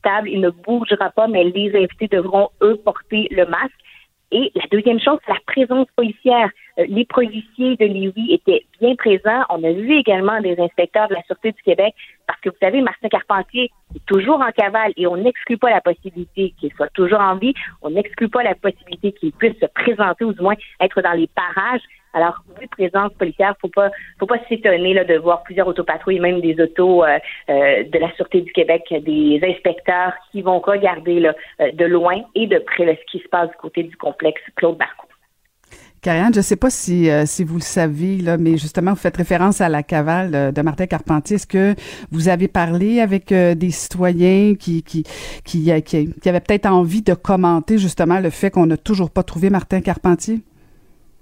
stable, 0.00 0.28
il 0.28 0.42
ne 0.42 0.50
bougera 0.50 1.08
pas, 1.08 1.28
mais 1.28 1.44
les 1.44 1.74
invités 1.74 2.08
devront, 2.08 2.50
eux, 2.60 2.76
porter 2.84 3.28
le 3.30 3.46
masque. 3.46 3.72
Et 4.30 4.52
la 4.54 4.64
deuxième 4.70 5.00
chose, 5.00 5.18
c'est 5.24 5.32
la 5.32 5.40
présence 5.46 5.86
policière. 5.96 6.50
Euh, 6.78 6.84
les 6.86 7.06
policiers 7.06 7.76
de 7.76 7.86
Lévis 7.86 8.34
étaient 8.34 8.64
bien 8.78 8.94
présents. 8.94 9.42
On 9.48 9.64
a 9.64 9.72
vu 9.72 9.94
également 9.94 10.38
des 10.40 10.58
inspecteurs 10.60 11.08
de 11.08 11.14
la 11.14 11.22
Sûreté 11.22 11.52
du 11.52 11.62
Québec 11.62 11.94
parce 12.26 12.38
que 12.40 12.50
vous 12.50 12.56
savez, 12.60 12.82
Martin 12.82 13.08
Carpentier 13.08 13.70
est 13.94 14.04
toujours 14.06 14.40
en 14.40 14.52
cavale 14.52 14.92
et 14.98 15.06
on 15.06 15.16
n'exclut 15.16 15.56
pas 15.56 15.70
la 15.70 15.80
possibilité 15.80 16.54
qu'il 16.60 16.70
soit 16.74 16.92
toujours 16.92 17.20
en 17.20 17.36
vie. 17.36 17.54
On 17.80 17.90
n'exclut 17.90 18.28
pas 18.28 18.42
la 18.42 18.54
possibilité 18.54 19.12
qu'il 19.12 19.32
puisse 19.32 19.58
se 19.58 19.66
présenter 19.66 20.24
ou 20.26 20.34
du 20.34 20.42
moins 20.42 20.56
être 20.80 21.00
dans 21.00 21.12
les 21.12 21.28
parages. 21.28 21.80
Alors, 22.18 22.42
présence 22.72 23.12
policière, 23.14 23.54
faut 23.60 23.68
pas, 23.68 23.90
faut 24.18 24.26
pas 24.26 24.38
s'étonner 24.48 24.92
là 24.92 25.04
de 25.04 25.16
voir 25.18 25.44
plusieurs 25.44 25.68
autopatrouilles, 25.68 26.18
même 26.18 26.40
des 26.40 26.60
autos 26.60 27.04
euh, 27.04 27.18
euh, 27.48 27.84
de 27.84 27.98
la 27.98 28.12
Sûreté 28.16 28.40
du 28.40 28.50
Québec, 28.50 28.82
des 28.90 29.40
inspecteurs 29.40 30.14
qui 30.32 30.42
vont 30.42 30.58
regarder 30.58 31.24
euh, 31.60 31.70
de 31.72 31.84
loin 31.84 32.16
et 32.34 32.48
de 32.48 32.58
près 32.58 32.86
ce 32.86 33.12
qui 33.12 33.22
se 33.22 33.28
passe 33.28 33.50
du 33.50 33.56
côté 33.56 33.84
du 33.84 33.96
complexe 33.96 34.42
Claude 34.56 34.76
Barcou. 34.76 35.06
Karianne, 36.02 36.32
je 36.32 36.38
ne 36.38 36.42
sais 36.42 36.56
pas 36.56 36.70
si, 36.70 37.08
si 37.26 37.44
vous 37.44 37.56
le 37.56 37.60
savez, 37.60 38.18
là, 38.18 38.36
mais 38.36 38.52
justement, 38.52 38.92
vous 38.92 38.98
faites 38.98 39.16
référence 39.16 39.60
à 39.60 39.68
la 39.68 39.82
cavale 39.82 40.52
de, 40.52 40.62
Martin 40.62 40.86
Carpentier. 40.86 41.36
Est-ce 41.36 41.46
que 41.46 41.74
vous 42.12 42.28
avez 42.28 42.46
parlé 42.46 43.00
avec 43.00 43.34
des 43.34 43.70
citoyens 43.72 44.54
qui, 44.54 44.84
qui, 44.84 45.02
qui, 45.44 45.82
qui 45.82 46.28
avaient 46.28 46.40
peut-être 46.40 46.66
envie 46.66 47.02
de 47.02 47.14
commenter 47.14 47.78
justement 47.78 48.20
le 48.20 48.30
fait 48.30 48.50
qu'on 48.50 48.66
n'a 48.66 48.76
toujours 48.76 49.10
pas 49.10 49.24
trouvé 49.24 49.50
Martin 49.50 49.80
Carpentier? 49.80 50.40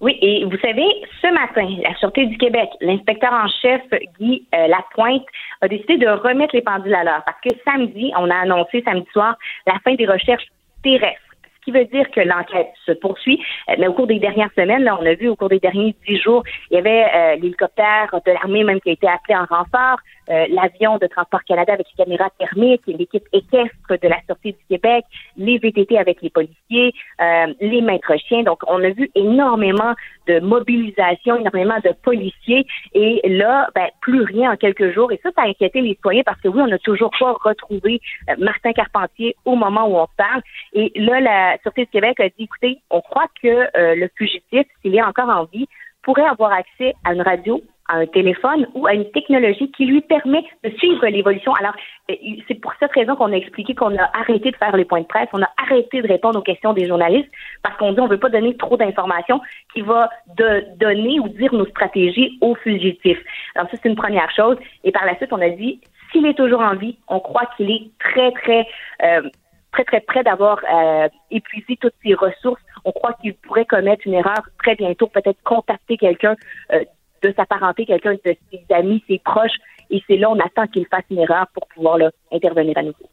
Oui, 0.00 0.18
et 0.20 0.44
vous 0.44 0.58
savez, 0.58 0.86
ce 1.22 1.32
matin, 1.32 1.66
la 1.82 1.94
Sûreté 1.96 2.26
du 2.26 2.36
Québec, 2.36 2.68
l'inspecteur 2.82 3.32
en 3.32 3.48
chef 3.48 3.80
Guy 4.20 4.46
euh, 4.54 4.66
Lapointe 4.66 5.24
a 5.62 5.68
décidé 5.68 5.96
de 5.96 6.06
remettre 6.06 6.54
les 6.54 6.60
pendules 6.60 6.94
à 6.94 7.02
l'heure 7.02 7.22
parce 7.24 7.40
que 7.40 7.48
samedi, 7.64 8.12
on 8.18 8.28
a 8.28 8.36
annoncé 8.36 8.82
samedi 8.82 9.06
soir 9.10 9.36
la 9.66 9.78
fin 9.84 9.94
des 9.94 10.06
recherches 10.06 10.46
terrestres 10.82 11.20
ce 11.66 11.72
qui 11.72 11.76
veut 11.76 11.86
dire 11.86 12.08
que 12.12 12.20
l'enquête 12.20 12.68
se 12.84 12.92
poursuit. 12.92 13.42
Euh, 13.68 13.74
mais 13.78 13.88
au 13.88 13.92
cours 13.92 14.06
des 14.06 14.20
dernières 14.20 14.52
semaines, 14.56 14.84
là, 14.84 14.96
on 15.00 15.04
a 15.04 15.14
vu 15.14 15.28
au 15.28 15.34
cours 15.34 15.48
des 15.48 15.58
derniers 15.58 15.96
dix 16.06 16.18
jours, 16.18 16.44
il 16.70 16.74
y 16.74 16.78
avait 16.78 17.06
euh, 17.12 17.36
l'hélicoptère 17.36 18.08
de 18.24 18.32
l'armée 18.32 18.62
même 18.62 18.80
qui 18.80 18.90
a 18.90 18.92
été 18.92 19.08
appelé 19.08 19.34
en 19.34 19.46
renfort. 19.46 19.98
Euh, 20.28 20.46
l'avion 20.50 20.98
de 20.98 21.06
Transport 21.06 21.44
Canada 21.44 21.72
avec 21.72 21.86
les 21.96 22.04
caméras 22.04 22.30
thermiques, 22.38 22.82
l'équipe 22.86 23.26
équestre 23.32 23.76
de 23.90 24.08
la 24.08 24.20
Sûreté 24.26 24.52
du 24.52 24.64
Québec, 24.68 25.04
les 25.36 25.58
VTT 25.58 25.96
avec 25.98 26.20
les 26.20 26.30
policiers, 26.30 26.92
euh, 27.20 27.54
les 27.60 27.80
maîtres 27.80 28.16
chiens. 28.28 28.42
Donc, 28.42 28.60
on 28.66 28.82
a 28.82 28.90
vu 28.90 29.10
énormément 29.14 29.94
de 30.26 30.40
mobilisation, 30.40 31.36
énormément 31.36 31.78
de 31.84 31.92
policiers. 32.02 32.66
Et 32.94 33.20
là, 33.28 33.68
ben, 33.74 33.88
plus 34.00 34.22
rien 34.22 34.52
en 34.52 34.56
quelques 34.56 34.92
jours. 34.92 35.12
Et 35.12 35.20
ça, 35.22 35.30
ça 35.36 35.42
a 35.42 35.48
inquiété 35.48 35.80
les 35.80 35.94
citoyens 35.94 36.22
parce 36.24 36.40
que 36.40 36.48
oui, 36.48 36.60
on 36.60 36.66
n'a 36.66 36.78
toujours 36.78 37.10
pas 37.18 37.34
retrouvé 37.44 38.00
euh, 38.28 38.34
Martin 38.38 38.72
Carpentier 38.72 39.36
au 39.44 39.54
moment 39.54 39.86
où 39.86 39.96
on 39.96 40.08
parle. 40.16 40.42
Et 40.72 40.90
là, 40.96 41.20
la 41.20 41.58
Sûreté 41.62 41.84
du 41.84 41.90
Québec 41.90 42.18
a 42.18 42.28
dit, 42.28 42.44
écoutez, 42.44 42.78
on 42.90 43.00
croit 43.00 43.28
que 43.40 43.66
le 43.74 44.08
fugitif, 44.16 44.66
s'il 44.82 44.94
est 44.94 45.02
encore 45.02 45.28
en 45.28 45.44
vie, 45.44 45.68
pourrait 46.02 46.26
avoir 46.26 46.52
accès 46.52 46.94
à 47.04 47.12
une 47.12 47.22
radio 47.22 47.62
à 47.88 47.98
un 47.98 48.06
téléphone 48.06 48.66
ou 48.74 48.86
à 48.86 48.94
une 48.94 49.10
technologie 49.10 49.70
qui 49.72 49.86
lui 49.86 50.00
permet 50.00 50.44
de 50.64 50.70
suivre 50.78 51.06
l'évolution. 51.06 51.52
Alors, 51.54 51.74
euh, 52.10 52.14
c'est 52.48 52.54
pour 52.54 52.72
cette 52.80 52.92
raison 52.92 53.16
qu'on 53.16 53.32
a 53.32 53.36
expliqué 53.36 53.74
qu'on 53.74 53.96
a 53.96 54.10
arrêté 54.14 54.50
de 54.50 54.56
faire 54.56 54.76
les 54.76 54.84
points 54.84 55.00
de 55.00 55.06
presse, 55.06 55.28
on 55.32 55.42
a 55.42 55.50
arrêté 55.56 56.02
de 56.02 56.08
répondre 56.08 56.38
aux 56.38 56.42
questions 56.42 56.72
des 56.72 56.86
journalistes 56.86 57.30
parce 57.62 57.76
qu'on 57.76 57.92
dit 57.92 58.00
on 58.00 58.08
veut 58.08 58.18
pas 58.18 58.28
donner 58.28 58.56
trop 58.56 58.76
d'informations 58.76 59.40
qui 59.72 59.82
va 59.82 60.10
de 60.36 60.64
donner 60.76 61.20
ou 61.20 61.28
dire 61.28 61.52
nos 61.52 61.66
stratégies 61.66 62.38
aux 62.40 62.54
fugitifs. 62.54 63.22
Alors 63.54 63.70
ça, 63.70 63.76
c'est 63.82 63.88
une 63.88 63.96
première 63.96 64.30
chose. 64.30 64.56
Et 64.84 64.92
par 64.92 65.04
la 65.04 65.16
suite, 65.16 65.32
on 65.32 65.40
a 65.40 65.50
dit 65.50 65.80
s'il 66.12 66.26
est 66.26 66.34
toujours 66.34 66.60
en 66.60 66.74
vie, 66.74 66.96
on 67.08 67.20
croit 67.20 67.46
qu'il 67.56 67.70
est 67.70 67.90
très, 67.98 68.32
très 68.32 68.66
euh, 69.02 69.28
très, 69.72 69.84
très 69.84 70.00
près 70.00 70.22
d'avoir 70.22 70.58
euh, 70.72 71.08
épuisé 71.30 71.76
toutes 71.76 71.94
ses 72.02 72.14
ressources. 72.14 72.60
On 72.84 72.92
croit 72.92 73.12
qu'il 73.14 73.34
pourrait 73.34 73.66
commettre 73.66 74.06
une 74.06 74.14
erreur 74.14 74.42
très 74.58 74.74
bientôt, 74.74 75.08
peut-être 75.08 75.42
contacter 75.44 75.96
quelqu'un 75.96 76.36
euh, 76.72 76.84
de 77.26 77.34
sa 77.36 77.46
parenté, 77.46 77.86
quelqu'un 77.86 78.14
de 78.14 78.20
ses 78.24 78.74
amis, 78.74 79.02
ses 79.08 79.18
proches. 79.18 79.56
Et 79.90 80.02
c'est 80.06 80.16
là, 80.16 80.30
on 80.30 80.38
attend 80.38 80.66
qu'il 80.66 80.86
fasse 80.86 81.04
une 81.10 81.18
erreur 81.18 81.46
pour 81.52 81.66
pouvoir 81.68 81.98
là, 81.98 82.10
intervenir 82.32 82.76
à 82.76 82.82
nouveau. 82.82 83.08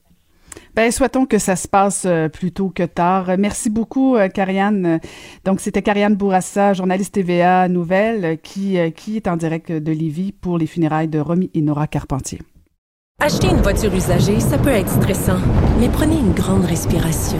Ben, 0.75 0.91
souhaitons 0.91 1.25
que 1.25 1.37
ça 1.37 1.55
se 1.55 1.67
passe 1.67 2.05
euh, 2.05 2.29
plus 2.29 2.51
tôt 2.51 2.69
que 2.69 2.83
tard. 2.83 3.29
Merci 3.37 3.69
beaucoup, 3.69 4.15
euh, 4.15 4.27
Carianne. 4.27 4.99
Donc, 5.45 5.59
c'était 5.59 5.83
Carianne 5.83 6.15
Bourassa, 6.15 6.73
journaliste 6.73 7.13
TVA 7.13 7.67
Nouvelle, 7.67 8.39
qui, 8.41 8.79
euh, 8.79 8.89
qui 8.89 9.17
est 9.17 9.27
en 9.27 9.37
direct 9.37 9.71
de 9.71 9.91
Lévis 9.91 10.31
pour 10.31 10.57
les 10.57 10.67
funérailles 10.67 11.07
de 11.07 11.19
Romy 11.19 11.51
et 11.53 11.61
Nora 11.61 11.85
Carpentier. 11.85 12.39
Acheter 13.21 13.47
une 13.47 13.61
voiture 13.61 13.93
usagée, 13.93 14.39
ça 14.39 14.57
peut 14.57 14.69
être 14.69 14.89
stressant, 14.89 15.39
mais 15.79 15.89
prenez 15.89 16.17
une 16.17 16.33
grande 16.33 16.65
respiration. 16.65 17.39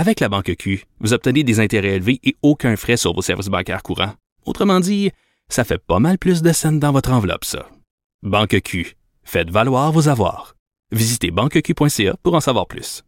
Avec 0.00 0.20
la 0.20 0.28
Banque 0.28 0.54
Q, 0.56 0.84
vous 1.00 1.12
obtenez 1.12 1.42
des 1.42 1.58
intérêts 1.58 1.96
élevés 1.96 2.20
et 2.22 2.36
aucun 2.42 2.76
frais 2.76 2.96
sur 2.96 3.12
vos 3.14 3.20
services 3.20 3.48
bancaires 3.48 3.82
courants. 3.82 4.14
Autrement 4.46 4.78
dit, 4.78 5.10
ça 5.48 5.64
fait 5.64 5.84
pas 5.84 5.98
mal 5.98 6.18
plus 6.18 6.40
de 6.40 6.52
scènes 6.52 6.78
dans 6.78 6.92
votre 6.92 7.10
enveloppe, 7.10 7.44
ça. 7.44 7.68
Banque 8.22 8.60
Q, 8.60 8.94
faites 9.24 9.50
valoir 9.50 9.90
vos 9.90 10.06
avoirs. 10.08 10.54
Visitez 10.92 11.32
banqueq.ca 11.32 12.14
pour 12.22 12.34
en 12.34 12.40
savoir 12.40 12.68
plus. 12.68 13.02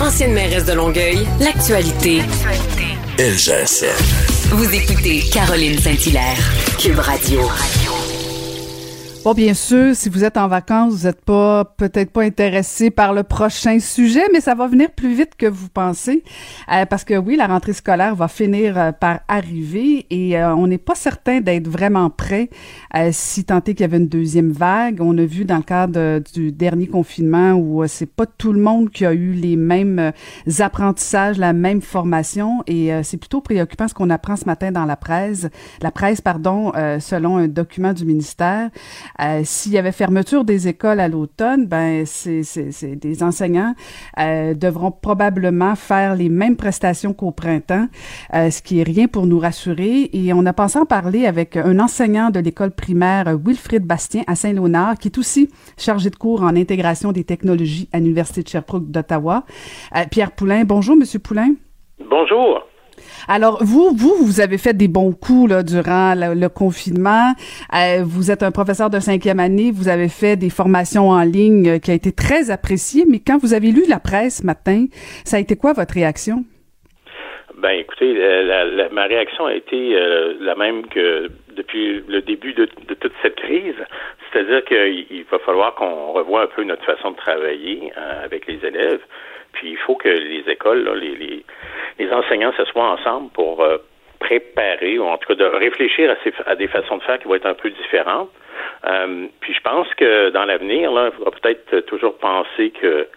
Ancienne 0.00 0.32
mairesse 0.32 0.64
de 0.64 0.72
Longueuil, 0.72 1.24
l'actualité. 1.38 2.22
LGSN. 3.20 4.50
Vous 4.50 4.74
écoutez 4.74 5.20
Caroline 5.32 5.78
Saint-Hilaire, 5.78 6.42
Cube 6.76 6.98
Radio. 6.98 7.40
Bon, 9.26 9.34
bien 9.34 9.54
sûr, 9.54 9.96
si 9.96 10.08
vous 10.08 10.22
êtes 10.22 10.36
en 10.36 10.46
vacances, 10.46 10.94
vous 10.94 11.06
n'êtes 11.08 11.20
pas 11.20 11.64
peut-être 11.64 12.12
pas 12.12 12.22
intéressé 12.22 12.92
par 12.92 13.12
le 13.12 13.24
prochain 13.24 13.80
sujet, 13.80 14.22
mais 14.32 14.40
ça 14.40 14.54
va 14.54 14.68
venir 14.68 14.88
plus 14.92 15.16
vite 15.16 15.32
que 15.36 15.46
vous 15.46 15.68
pensez, 15.68 16.22
euh, 16.72 16.86
parce 16.86 17.02
que 17.02 17.14
oui, 17.14 17.34
la 17.34 17.48
rentrée 17.48 17.72
scolaire 17.72 18.14
va 18.14 18.28
finir 18.28 18.78
euh, 18.78 18.92
par 18.92 19.22
arriver 19.26 20.06
et 20.10 20.38
euh, 20.38 20.54
on 20.54 20.68
n'est 20.68 20.78
pas 20.78 20.94
certain 20.94 21.40
d'être 21.40 21.66
vraiment 21.66 22.08
prêt 22.08 22.50
si 23.10 23.44
tant 23.44 23.56
est 23.58 23.74
qu'il 23.74 23.80
y 23.80 23.82
avait 23.82 23.96
une 23.96 24.06
deuxième 24.06 24.52
vague. 24.52 25.00
On 25.00 25.18
a 25.18 25.24
vu 25.24 25.44
dans 25.44 25.56
le 25.56 25.62
cadre 25.64 26.20
du 26.32 26.52
dernier 26.52 26.86
confinement 26.86 27.54
où 27.54 27.84
c'est 27.88 28.06
pas 28.06 28.26
tout 28.26 28.52
le 28.52 28.60
monde 28.60 28.90
qui 28.90 29.04
a 29.04 29.12
eu 29.12 29.32
les 29.32 29.56
mêmes 29.56 30.12
apprentissages, 30.60 31.36
la 31.36 31.52
même 31.52 31.82
formation 31.82 32.62
et 32.68 32.90
c'est 33.02 33.18
plutôt 33.18 33.40
préoccupant 33.40 33.88
ce 33.88 33.92
qu'on 33.92 34.08
apprend 34.08 34.36
ce 34.36 34.44
matin 34.46 34.70
dans 34.70 34.86
la 34.86 34.96
presse, 34.96 35.48
la 35.82 35.90
presse 35.90 36.22
pardon, 36.22 36.72
selon 37.00 37.36
un 37.36 37.48
document 37.48 37.92
du 37.92 38.06
ministère. 38.06 38.70
Euh, 39.20 39.40
s'il 39.44 39.72
y 39.72 39.78
avait 39.78 39.92
fermeture 39.92 40.44
des 40.44 40.68
écoles 40.68 41.00
à 41.00 41.08
l'automne, 41.08 41.66
ben 41.66 42.04
c'est, 42.06 42.42
des 42.96 43.22
enseignants 43.22 43.74
euh, 44.18 44.54
devront 44.54 44.90
probablement 44.90 45.74
faire 45.74 46.14
les 46.14 46.28
mêmes 46.28 46.56
prestations 46.56 47.12
qu'au 47.12 47.30
printemps, 47.30 47.86
euh, 48.34 48.50
ce 48.50 48.62
qui 48.62 48.80
est 48.80 48.82
rien 48.82 49.08
pour 49.08 49.26
nous 49.26 49.38
rassurer. 49.38 50.10
Et 50.12 50.32
on 50.32 50.44
a 50.46 50.52
pensé 50.52 50.78
en 50.78 50.86
parler 50.86 51.26
avec 51.26 51.56
un 51.56 51.78
enseignant 51.78 52.30
de 52.30 52.40
l'école 52.40 52.70
primaire, 52.70 53.36
Wilfrid 53.44 53.84
Bastien, 53.84 54.22
à 54.26 54.34
Saint-Léonard, 54.34 54.98
qui 54.98 55.08
est 55.08 55.18
aussi 55.18 55.50
chargé 55.76 56.10
de 56.10 56.16
cours 56.16 56.42
en 56.42 56.56
intégration 56.56 57.12
des 57.12 57.24
technologies 57.24 57.88
à 57.92 57.98
l'Université 57.98 58.42
de 58.42 58.48
Sherbrooke 58.48 58.90
d'Ottawa. 58.90 59.44
Pierre 60.10 60.32
Poulain, 60.32 60.64
bonjour, 60.64 60.96
Monsieur 60.96 61.18
Poulain. 61.18 61.54
Bonjour. 61.98 62.62
Alors, 63.28 63.62
vous, 63.62 63.90
vous, 63.94 64.14
vous 64.20 64.40
avez 64.40 64.58
fait 64.58 64.74
des 64.74 64.88
bons 64.88 65.12
coups 65.12 65.64
durant 65.64 66.14
le, 66.14 66.48
confinement. 66.48 67.32
Euh, 67.74 68.02
vous 68.04 68.30
êtes 68.30 68.42
un 68.42 68.50
professeur 68.50 68.90
de 68.90 68.98
cinquième 69.00 69.40
année. 69.40 69.70
Vous 69.72 69.88
avez 69.88 70.08
fait 70.08 70.36
des 70.36 70.50
formations 70.50 71.10
en 71.10 71.22
ligne 71.22 71.68
euh, 71.68 71.78
qui 71.78 71.90
a 71.90 71.94
été 71.94 72.12
très 72.12 72.50
appréciées. 72.50 73.04
Mais 73.08 73.18
quand 73.18 73.38
vous 73.38 73.54
avez 73.54 73.70
lu 73.72 73.82
la 73.88 73.98
presse 73.98 74.38
ce 74.40 74.46
matin, 74.46 74.86
ça 75.24 75.36
a 75.36 75.40
été 75.40 75.56
quoi 75.56 75.72
votre 75.72 75.94
réaction? 75.94 76.44
Ben, 77.56 77.70
écoutez, 77.70 78.14
ma 78.92 79.04
réaction 79.04 79.46
a 79.46 79.54
été 79.54 79.96
euh, 79.96 80.34
la 80.40 80.54
même 80.54 80.86
que 80.88 81.30
depuis 81.56 82.04
le 82.06 82.20
début 82.20 82.52
de, 82.52 82.66
toute 82.66 83.12
cette 83.22 83.36
crise. 83.36 83.74
C'est-à-dire 84.30 84.62
qu'il 84.64 85.24
va 85.30 85.38
falloir 85.38 85.74
qu'on 85.74 86.12
revoie 86.12 86.42
un 86.42 86.46
peu 86.48 86.64
notre 86.64 86.84
façon 86.84 87.12
de 87.12 87.16
travailler 87.16 87.92
avec 88.22 88.46
les 88.46 88.64
élèves. 88.66 89.00
Puis 89.56 89.70
il 89.70 89.76
faut 89.78 89.94
que 89.94 90.08
les 90.08 90.44
écoles, 90.48 90.88
les, 91.00 91.42
les, 91.98 92.12
enseignants 92.12 92.52
s'assoient 92.56 92.90
ensemble 92.90 93.30
pour 93.30 93.62
euh, 93.62 93.78
préparer, 94.18 94.98
ou 94.98 95.04
en 95.04 95.16
tout 95.16 95.28
cas 95.28 95.34
de 95.34 95.44
réfléchir 95.44 96.14
à, 96.46 96.54
des 96.56 96.68
façons 96.68 96.98
de 96.98 97.02
faire 97.02 97.18
qui 97.18 97.26
vont 97.26 97.34
être 97.34 97.46
un 97.46 97.54
peu 97.54 97.70
différentes. 97.70 98.30
Euh, 98.86 99.26
puis 99.40 99.54
je 99.54 99.60
pense 99.60 99.88
que 99.94 100.28
dans 100.30 100.44
l'avenir, 100.44 100.90
il 100.92 101.12
faudra 101.16 101.30
peut-être 101.30 101.80
toujours 101.86 102.16
penser 102.18 102.70
que 102.70 103.08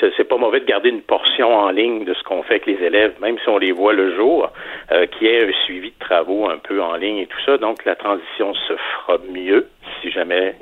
c'est 0.00 0.28
pas 0.28 0.36
mauvais 0.36 0.60
de 0.60 0.66
garder 0.66 0.88
une 0.88 1.02
portion 1.02 1.56
en 1.56 1.70
ligne 1.70 2.04
de 2.04 2.14
ce 2.14 2.22
qu'on 2.22 2.42
fait 2.44 2.54
avec 2.54 2.66
les 2.66 2.84
élèves, 2.84 3.14
même 3.20 3.38
si 3.38 3.48
on 3.48 3.58
les 3.58 3.72
voit 3.72 3.92
le 3.92 4.14
jour, 4.14 4.50
euh, 4.92 5.06
qui 5.06 5.26
est 5.26 5.48
un 5.48 5.52
suivi 5.64 5.90
de 5.90 5.98
travaux 5.98 6.48
un 6.48 6.58
peu 6.58 6.80
en 6.80 6.94
ligne 6.96 7.18
et 7.18 7.26
tout 7.26 7.40
ça. 7.44 7.58
Donc 7.58 7.84
la 7.84 7.94
transition 7.94 8.54
se 8.54 8.74
fera 8.74 9.18
mieux 9.30 9.68
si 10.00 10.10
jamais 10.10 10.56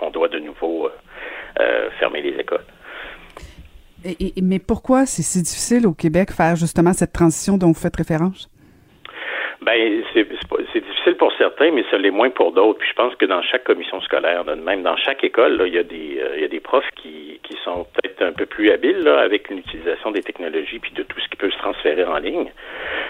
on 0.00 0.10
doit 0.10 0.28
de 0.28 0.38
nouveau 0.38 0.90
fermer 1.98 2.22
les 2.22 2.38
écoles 2.38 2.64
mais 4.42 4.58
pourquoi 4.58 5.06
c'est 5.06 5.22
si 5.22 5.42
difficile 5.42 5.86
au 5.86 5.92
Québec 5.92 6.30
faire 6.30 6.56
justement 6.56 6.92
cette 6.92 7.12
transition 7.12 7.56
dont 7.58 7.68
vous 7.68 7.80
faites 7.80 7.96
référence? 7.96 8.50
Ben, 9.62 10.02
c'est 10.14 10.80
difficile 10.80 11.16
pour 11.18 11.32
certains, 11.36 11.70
mais 11.70 11.84
ça 11.90 11.98
l'est 11.98 12.10
moins 12.10 12.30
pour 12.30 12.52
d'autres. 12.52 12.78
Puis 12.78 12.88
je 12.88 12.94
pense 12.94 13.14
que 13.16 13.26
dans 13.26 13.42
chaque 13.42 13.64
commission 13.64 14.00
scolaire, 14.00 14.44
même 14.44 14.82
dans 14.82 14.96
chaque 14.96 15.22
école, 15.22 15.62
il 15.66 15.74
y 15.74 15.78
a 15.78 15.82
des 15.82 16.18
euh, 16.18 16.36
il 16.36 16.42
y 16.42 16.44
a 16.44 16.48
des 16.48 16.60
profs 16.60 16.90
qui, 16.96 17.38
sont 17.62 17.84
peut-être 17.92 18.22
un 18.22 18.32
peu 18.32 18.46
plus 18.46 18.70
habiles 18.70 19.06
avec 19.06 19.50
l'utilisation 19.50 20.12
des 20.12 20.22
technologies 20.22 20.78
puis 20.78 20.92
de 20.92 21.02
tout 21.02 21.20
ce 21.20 21.28
qui 21.28 21.36
peut 21.36 21.50
se 21.50 21.58
transférer 21.58 22.04
en 22.04 22.16
ligne. 22.16 22.50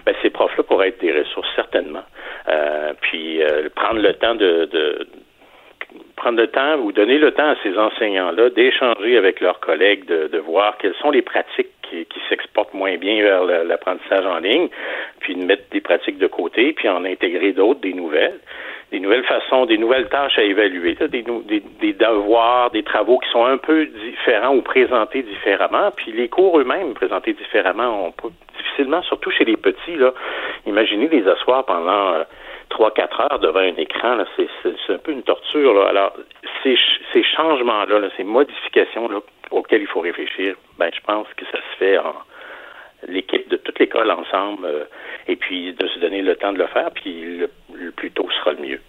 Ben, 0.05 0.13
ces 0.23 0.31
profs-là 0.31 0.65
pourraient 0.65 0.89
être 0.89 1.01
des 1.01 1.17
ressources 1.17 1.49
certainement. 1.55 2.03
Euh, 2.49 2.93
puis 3.01 3.41
euh, 3.45 3.69
prendre 3.77 4.01
le 4.01 4.13
temps 4.15 4.35
de 4.35 4.69
prendre 6.17 6.39
le 6.39 6.49
temps 6.49 6.77
ou 6.77 6.93
donner 6.93 7.19
le 7.19 7.33
temps 7.33 7.51
à 7.51 7.57
ces 7.63 7.77
enseignants-là 7.77 8.51
d'échanger 8.51 9.17
avec 9.17 9.41
leurs 9.41 9.61
collègues, 9.61 10.05
de, 10.07 10.39
voir 10.39 10.77
quelles 10.79 10.95
sont 11.01 11.11
les 11.11 11.23
pratiques 11.23 11.69
qui, 11.83 12.07
s'exportent 12.29 12.75
moins 12.75 12.97
bien 12.99 13.23
vers 13.23 13.45
l'apprentissage 13.65 14.25
en 14.25 14.39
ligne, 14.39 14.69
puis 15.19 15.35
de 15.35 15.45
mettre 15.45 15.65
des 15.73 15.81
pratiques 15.81 16.19
de 16.19 16.29
côté, 16.29 16.73
puis 16.73 16.89
en 16.89 17.05
intégrer 17.05 17.53
d'autres, 17.53 17.81
des 17.81 17.95
nouvelles, 17.95 18.39
des 18.93 19.01
nouvelles 19.01 19.25
façons, 19.25 19.67
des 19.67 19.79
nouvelles 19.79 20.09
tâches 20.09 20.39
à 20.39 20.43
évaluer, 20.43 20.95
des, 20.95 21.25
des, 21.81 21.93
devoirs, 21.93 22.71
des 22.71 22.85
travaux 22.85 23.19
qui 23.19 23.29
sont 23.31 23.45
un 23.45 23.59
peu 23.59 23.87
différents 23.87 24.55
ou 24.55 24.63
présentés 24.63 25.23
différemment, 25.23 25.91
puis 25.97 26.13
les 26.13 26.29
cours 26.29 26.61
eux-mêmes 26.61 26.95
présentés 26.95 27.33
différemment, 27.33 28.07
on 28.07 28.13
peut 28.13 28.33
difficilement, 28.57 29.03
surtout 29.03 29.31
chez 29.31 29.45
les 29.45 29.57
petits, 29.57 29.97
là, 29.97 30.13
imaginez 30.67 31.09
les 31.09 31.27
asseoir 31.27 31.65
pendant... 31.65 32.15
Euh, 32.15 32.25
trois, 32.71 32.91
quatre 32.93 33.21
heures 33.21 33.39
devant 33.41 33.61
un 33.61 33.77
écran, 33.77 34.15
là, 34.15 34.25
c'est, 34.37 34.49
un 34.89 34.99
peu 34.99 35.13
une 35.13 35.23
torture. 35.23 35.75
Là. 35.75 35.89
Alors, 35.89 36.15
ces, 36.63 36.79
ces 37.13 37.23
changements-là, 37.23 38.09
ces 38.17 38.25
modifications-là 38.25 39.21
auxquelles 39.51 39.83
il 39.83 39.87
faut 39.87 40.01
réfléchir, 40.01 40.55
ben, 40.79 40.91
je 40.95 41.01
pense 41.01 41.27
que 41.37 41.45
ça 41.47 41.59
se 41.59 41.77
fait 41.79 41.99
en 41.99 42.15
l'équipe 43.09 43.49
de 43.49 43.57
toute 43.57 43.79
l'école 43.79 44.11
ensemble, 44.11 44.67
euh, 44.67 44.85
et 45.27 45.37
puis 45.37 45.73
de 45.73 45.87
se 45.87 45.99
donner 45.99 46.23
le 46.23 46.37
temps 46.37 46.53
de 46.53 46.59
le 46.59 46.67
faire, 46.67 46.91
puis 46.91 47.39
le, 47.39 47.51
le 47.75 47.91
plus 47.93 48.11
tôt 48.11 48.29
sera 48.31 48.53
le 48.53 48.59
mieux. 48.59 48.81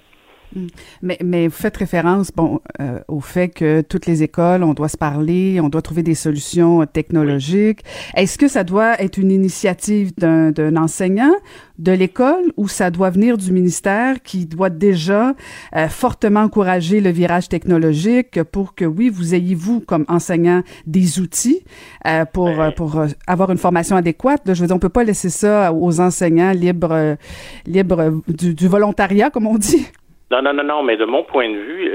Mm. 0.55 0.67
Mais, 1.01 1.17
mais 1.23 1.47
vous 1.47 1.55
faites 1.55 1.77
référence 1.77 2.31
bon, 2.35 2.59
euh, 2.79 2.99
au 3.07 3.21
fait 3.21 3.49
que 3.49 3.81
toutes 3.81 4.05
les 4.05 4.23
écoles, 4.23 4.63
on 4.63 4.73
doit 4.73 4.89
se 4.89 4.97
parler, 4.97 5.59
on 5.61 5.69
doit 5.69 5.81
trouver 5.81 6.03
des 6.03 6.15
solutions 6.15 6.85
technologiques. 6.85 7.83
Est-ce 8.15 8.37
que 8.37 8.47
ça 8.47 8.63
doit 8.63 9.01
être 9.01 9.17
une 9.17 9.31
initiative 9.31 10.13
d'un 10.17 10.75
enseignant 10.75 11.33
de 11.77 11.91
l'école 11.91 12.51
ou 12.57 12.67
ça 12.67 12.91
doit 12.91 13.09
venir 13.09 13.37
du 13.37 13.51
ministère 13.51 14.21
qui 14.21 14.45
doit 14.45 14.69
déjà 14.69 15.33
euh, 15.75 15.87
fortement 15.87 16.41
encourager 16.41 17.01
le 17.01 17.09
virage 17.09 17.49
technologique 17.49 18.43
pour 18.43 18.75
que, 18.75 18.85
oui, 18.85 19.09
vous 19.09 19.33
ayez, 19.33 19.55
vous, 19.55 19.79
comme 19.79 20.05
enseignant, 20.07 20.61
des 20.85 21.19
outils 21.19 21.63
euh, 22.05 22.25
pour, 22.25 22.51
pour 22.75 23.03
avoir 23.25 23.51
une 23.51 23.57
formation 23.57 23.95
adéquate? 23.95 24.41
je 24.45 24.61
veux 24.61 24.67
dire, 24.67 24.75
on 24.75 24.79
peut 24.79 24.89
pas 24.89 25.03
laisser 25.03 25.29
ça 25.29 25.73
aux 25.73 25.99
enseignants 25.99 26.51
libres, 26.51 27.17
libres 27.65 28.21
du, 28.27 28.53
du 28.53 28.67
volontariat, 28.67 29.29
comme 29.29 29.47
on 29.47 29.57
dit. 29.57 29.87
Non, 30.31 30.41
non, 30.41 30.53
non, 30.53 30.63
non, 30.63 30.81
mais 30.81 30.95
de 30.95 31.03
mon 31.03 31.23
point 31.23 31.49
de 31.49 31.57
vue, 31.57 31.91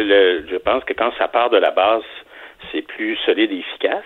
je 0.46 0.56
pense 0.56 0.84
que 0.84 0.92
quand 0.92 1.10
ça 1.16 1.26
part 1.26 1.48
de 1.48 1.56
la 1.56 1.70
base, 1.70 2.02
c'est 2.70 2.82
plus 2.82 3.16
solide 3.24 3.50
et 3.50 3.60
efficace. 3.60 4.04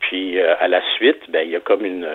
Puis 0.00 0.38
euh, 0.38 0.54
à 0.60 0.68
la 0.68 0.82
suite, 0.96 1.22
ben 1.30 1.40
il 1.40 1.52
y 1.52 1.56
a 1.56 1.60
comme 1.60 1.86
une, 1.86 2.06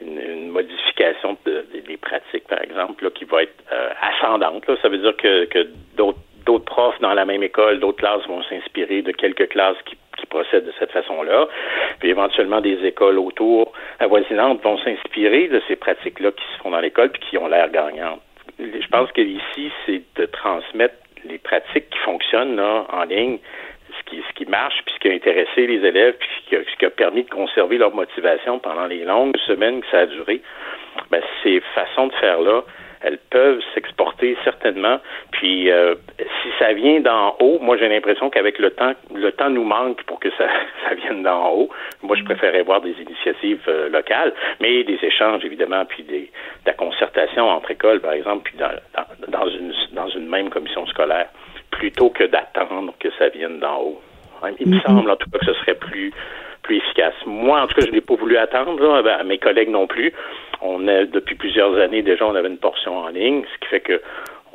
une, 0.00 0.50
modification 0.50 1.36
des 1.44 1.96
pratiques, 1.96 2.46
par 2.46 2.62
exemple, 2.62 3.02
là, 3.02 3.10
qui 3.10 3.24
va 3.24 3.42
être 3.42 3.64
euh, 3.72 3.88
ascendante. 4.02 4.68
Là. 4.68 4.76
Ça 4.82 4.88
veut 4.88 4.98
dire 4.98 5.16
que, 5.16 5.46
que 5.46 5.66
d'autres 5.96 6.20
d'autres 6.46 6.64
profs 6.66 7.00
dans 7.00 7.14
la 7.14 7.24
même 7.24 7.42
école, 7.42 7.80
d'autres 7.80 7.98
classes 7.98 8.26
vont 8.28 8.42
s'inspirer 8.44 9.02
de 9.02 9.10
quelques 9.10 9.48
classes 9.48 9.78
qui, 9.86 9.96
qui 10.18 10.26
procèdent 10.26 10.66
de 10.66 10.74
cette 10.78 10.92
façon-là. 10.92 11.48
Puis 11.98 12.10
éventuellement, 12.10 12.60
des 12.60 12.84
écoles 12.84 13.18
autour 13.18 13.72
avoisinantes 13.98 14.62
vont 14.62 14.78
s'inspirer 14.78 15.48
de 15.48 15.60
ces 15.66 15.74
pratiques-là 15.74 16.30
qui 16.30 16.44
se 16.52 16.62
font 16.62 16.70
dans 16.70 16.80
l'école 16.80 17.10
puis 17.10 17.22
qui 17.22 17.38
ont 17.38 17.48
l'air 17.48 17.70
gagnantes 17.70 18.20
je 18.58 18.86
pense 18.88 19.10
que 19.12 19.20
ici, 19.20 19.72
c'est 19.86 20.02
de 20.16 20.26
transmettre 20.26 20.94
les 21.24 21.38
pratiques 21.38 21.90
qui 21.90 21.98
fonctionnent 21.98 22.56
là, 22.56 22.86
en 22.92 23.04
ligne, 23.04 23.38
ce 23.98 24.10
qui, 24.10 24.22
ce 24.28 24.32
qui 24.34 24.46
marche, 24.46 24.74
puis 24.84 24.94
ce 24.94 25.00
qui 25.00 25.08
a 25.08 25.12
intéressé 25.12 25.66
les 25.66 25.86
élèves, 25.86 26.14
puis 26.18 26.28
ce 26.36 26.48
qui 26.48 26.56
a, 26.56 26.58
ce 26.64 26.76
qui 26.76 26.84
a 26.84 26.90
permis 26.90 27.24
de 27.24 27.30
conserver 27.30 27.78
leur 27.78 27.94
motivation 27.94 28.58
pendant 28.58 28.86
les 28.86 29.04
longues 29.04 29.36
semaines 29.46 29.80
que 29.80 29.86
ça 29.90 30.00
a 30.00 30.06
duré. 30.06 30.42
Ben, 31.10 31.22
ces 31.42 31.60
façons 31.74 32.08
de 32.08 32.14
faire 32.14 32.40
là, 32.40 32.62
elles 33.04 33.18
peuvent 33.30 33.60
s'exporter 33.74 34.36
certainement. 34.44 34.98
Puis 35.30 35.70
euh, 35.70 35.94
si 36.18 36.48
ça 36.58 36.72
vient 36.72 37.00
d'en 37.00 37.36
haut, 37.38 37.58
moi 37.60 37.76
j'ai 37.76 37.88
l'impression 37.88 38.30
qu'avec 38.30 38.58
le 38.58 38.70
temps, 38.70 38.94
le 39.14 39.30
temps 39.32 39.50
nous 39.50 39.64
manque 39.64 40.02
pour 40.04 40.18
que 40.20 40.30
ça, 40.30 40.48
ça 40.88 40.94
vienne 40.94 41.22
d'en 41.22 41.50
haut. 41.50 41.68
Moi, 42.02 42.16
je 42.16 42.22
mm. 42.22 42.24
préférerais 42.24 42.62
voir 42.62 42.80
des 42.80 42.94
initiatives 43.00 43.62
euh, 43.68 43.88
locales, 43.90 44.32
mais 44.60 44.82
des 44.84 44.98
échanges 45.02 45.44
évidemment, 45.44 45.84
puis 45.84 46.02
des, 46.02 46.20
de 46.20 46.66
la 46.66 46.72
concertation 46.72 47.48
entre 47.48 47.70
écoles, 47.70 48.00
par 48.00 48.12
exemple, 48.12 48.50
puis 48.50 48.58
dans, 48.58 48.70
dans, 49.28 49.48
une 49.48 49.74
dans 49.92 50.08
une 50.08 50.28
même 50.28 50.48
commission 50.48 50.86
scolaire, 50.86 51.28
plutôt 51.70 52.08
que 52.10 52.24
d'attendre 52.24 52.94
que 52.98 53.10
ça 53.18 53.28
vienne 53.28 53.58
d'en 53.60 53.80
haut. 53.80 54.00
Il 54.60 54.68
me 54.68 54.76
mm-hmm. 54.76 54.82
semble 54.82 55.10
en 55.10 55.16
tout 55.16 55.30
cas 55.30 55.38
que 55.38 55.46
ce 55.46 55.54
serait 55.54 55.74
plus 55.74 56.12
plus 56.64 56.78
efficace. 56.78 57.14
Moi, 57.26 57.60
en 57.60 57.66
tout 57.68 57.74
cas, 57.74 57.86
je 57.86 57.92
n'ai 57.92 58.00
pas 58.00 58.16
voulu 58.16 58.36
attendre, 58.36 59.02
là, 59.02 59.22
mes 59.22 59.38
collègues 59.38 59.70
non 59.70 59.86
plus. 59.86 60.12
On 60.60 60.88
a, 60.88 61.04
depuis 61.04 61.36
plusieurs 61.36 61.78
années 61.78 62.02
déjà, 62.02 62.26
on 62.26 62.34
avait 62.34 62.48
une 62.48 62.58
portion 62.58 62.98
en 62.98 63.08
ligne, 63.08 63.44
ce 63.52 63.58
qui 63.60 63.68
fait 63.68 63.80
que 63.80 64.00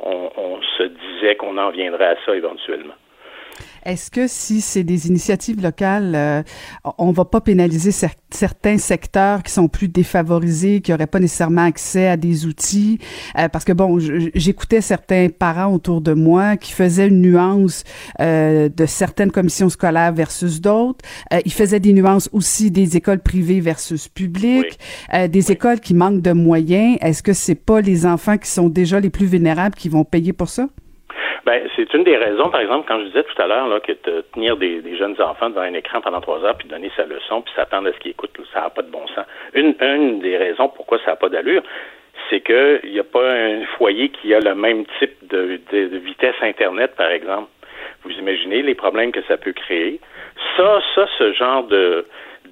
on, 0.02 0.30
on 0.36 0.60
se 0.76 0.82
disait 0.82 1.36
qu'on 1.36 1.56
en 1.56 1.70
viendrait 1.70 2.06
à 2.06 2.16
ça 2.26 2.34
éventuellement. 2.34 2.94
Est-ce 3.84 4.10
que 4.10 4.26
si 4.26 4.60
c'est 4.60 4.84
des 4.84 5.08
initiatives 5.08 5.62
locales, 5.62 6.12
euh, 6.14 6.42
on 6.98 7.12
va 7.12 7.24
pas 7.24 7.40
pénaliser 7.40 7.92
certains 8.30 8.78
secteurs 8.78 9.42
qui 9.42 9.52
sont 9.52 9.68
plus 9.68 9.88
défavorisés, 9.88 10.80
qui 10.80 10.90
n'auraient 10.90 11.06
pas 11.06 11.20
nécessairement 11.20 11.64
accès 11.64 12.06
à 12.06 12.16
des 12.16 12.46
outils? 12.46 12.98
Euh, 13.38 13.48
parce 13.48 13.64
que 13.64 13.72
bon, 13.72 13.98
j'écoutais 14.34 14.80
certains 14.80 15.28
parents 15.28 15.72
autour 15.72 16.00
de 16.00 16.12
moi 16.12 16.56
qui 16.56 16.72
faisaient 16.72 17.08
une 17.08 17.22
nuance 17.22 17.84
euh, 18.20 18.68
de 18.68 18.86
certaines 18.86 19.30
commissions 19.30 19.70
scolaires 19.70 20.12
versus 20.12 20.60
d'autres. 20.60 21.04
ils 21.44 21.52
faisaient 21.52 21.80
des 21.80 21.92
nuances 21.92 22.28
aussi 22.32 22.70
des 22.70 22.96
écoles 22.96 23.20
privées 23.20 23.60
versus 23.60 24.08
publiques, 24.08 24.78
des 25.28 25.52
écoles 25.52 25.80
qui 25.80 25.94
manquent 25.94 26.22
de 26.22 26.32
moyens. 26.32 26.98
Est-ce 27.00 27.22
que 27.22 27.32
c'est 27.32 27.54
pas 27.54 27.80
les 27.80 28.06
enfants 28.06 28.36
qui 28.36 28.50
sont 28.50 28.68
déjà 28.68 29.00
les 29.00 29.10
plus 29.10 29.26
vulnérables 29.26 29.74
qui 29.74 29.88
vont 29.88 30.04
payer 30.04 30.32
pour 30.32 30.48
ça? 30.48 30.68
Ben, 31.44 31.68
c'est 31.76 31.92
une 31.94 32.04
des 32.04 32.16
raisons, 32.16 32.50
par 32.50 32.60
exemple, 32.60 32.86
quand 32.88 32.98
je 33.00 33.06
disais 33.06 33.22
tout 33.22 33.40
à 33.42 33.46
l'heure 33.46 33.68
là, 33.68 33.80
que 33.80 33.92
tenir 34.32 34.56
des, 34.56 34.96
jeunes 34.96 35.20
enfants 35.20 35.50
devant 35.50 35.62
un 35.62 35.74
écran 35.74 36.00
pendant 36.00 36.20
trois 36.20 36.44
heures 36.44 36.56
puis 36.56 36.68
donner 36.68 36.90
sa 36.96 37.04
leçon 37.04 37.42
puis 37.42 37.52
s'attendre 37.54 37.88
à 37.88 37.92
ce 37.92 37.98
qu'ils 37.98 38.12
écoutent, 38.12 38.36
ça 38.52 38.62
n'a 38.62 38.70
pas 38.70 38.82
de 38.82 38.90
bon 38.90 39.06
sens. 39.08 39.24
Une, 39.54 39.74
une 39.80 40.20
des 40.20 40.36
raisons 40.36 40.68
pourquoi 40.68 40.98
ça 40.98 41.12
n'a 41.12 41.16
pas 41.16 41.28
d'allure, 41.28 41.62
c'est 42.28 42.40
qu'il 42.40 42.90
n'y 42.92 42.98
a 42.98 43.04
pas 43.04 43.32
un 43.32 43.64
foyer 43.78 44.10
qui 44.10 44.34
a 44.34 44.40
le 44.40 44.54
même 44.54 44.84
type 44.98 45.16
de, 45.28 45.60
de, 45.72 45.96
vitesse 45.98 46.36
Internet, 46.42 46.94
par 46.96 47.10
exemple. 47.10 47.48
Vous 48.04 48.12
imaginez 48.12 48.62
les 48.62 48.74
problèmes 48.74 49.12
que 49.12 49.22
ça 49.22 49.36
peut 49.36 49.52
créer. 49.52 50.00
Ça, 50.56 50.80
ça, 50.94 51.06
ce 51.18 51.32
genre 51.32 51.64
de 51.64 52.06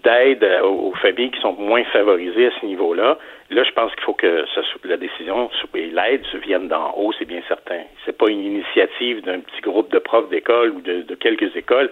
d'aide 0.04 0.46
aux 0.62 0.92
familles 1.02 1.32
qui 1.32 1.40
sont 1.40 1.54
moins 1.54 1.82
favorisées 1.84 2.46
à 2.46 2.50
ce 2.60 2.66
niveau-là, 2.66 3.18
Là, 3.50 3.64
je 3.64 3.70
pense 3.72 3.94
qu'il 3.94 4.04
faut 4.04 4.14
que 4.14 4.44
la 4.84 4.96
décision 4.98 5.50
et 5.74 5.86
l'aide 5.86 6.22
viennent 6.44 6.68
d'en 6.68 6.92
haut, 6.96 7.12
c'est 7.18 7.24
bien 7.24 7.40
certain. 7.48 7.80
C'est 8.04 8.16
pas 8.16 8.28
une 8.28 8.42
initiative 8.42 9.22
d'un 9.22 9.40
petit 9.40 9.60
groupe 9.62 9.90
de 9.90 9.98
profs 9.98 10.28
d'école 10.28 10.70
ou 10.70 10.80
de, 10.82 11.14
quelques 11.14 11.56
écoles 11.56 11.90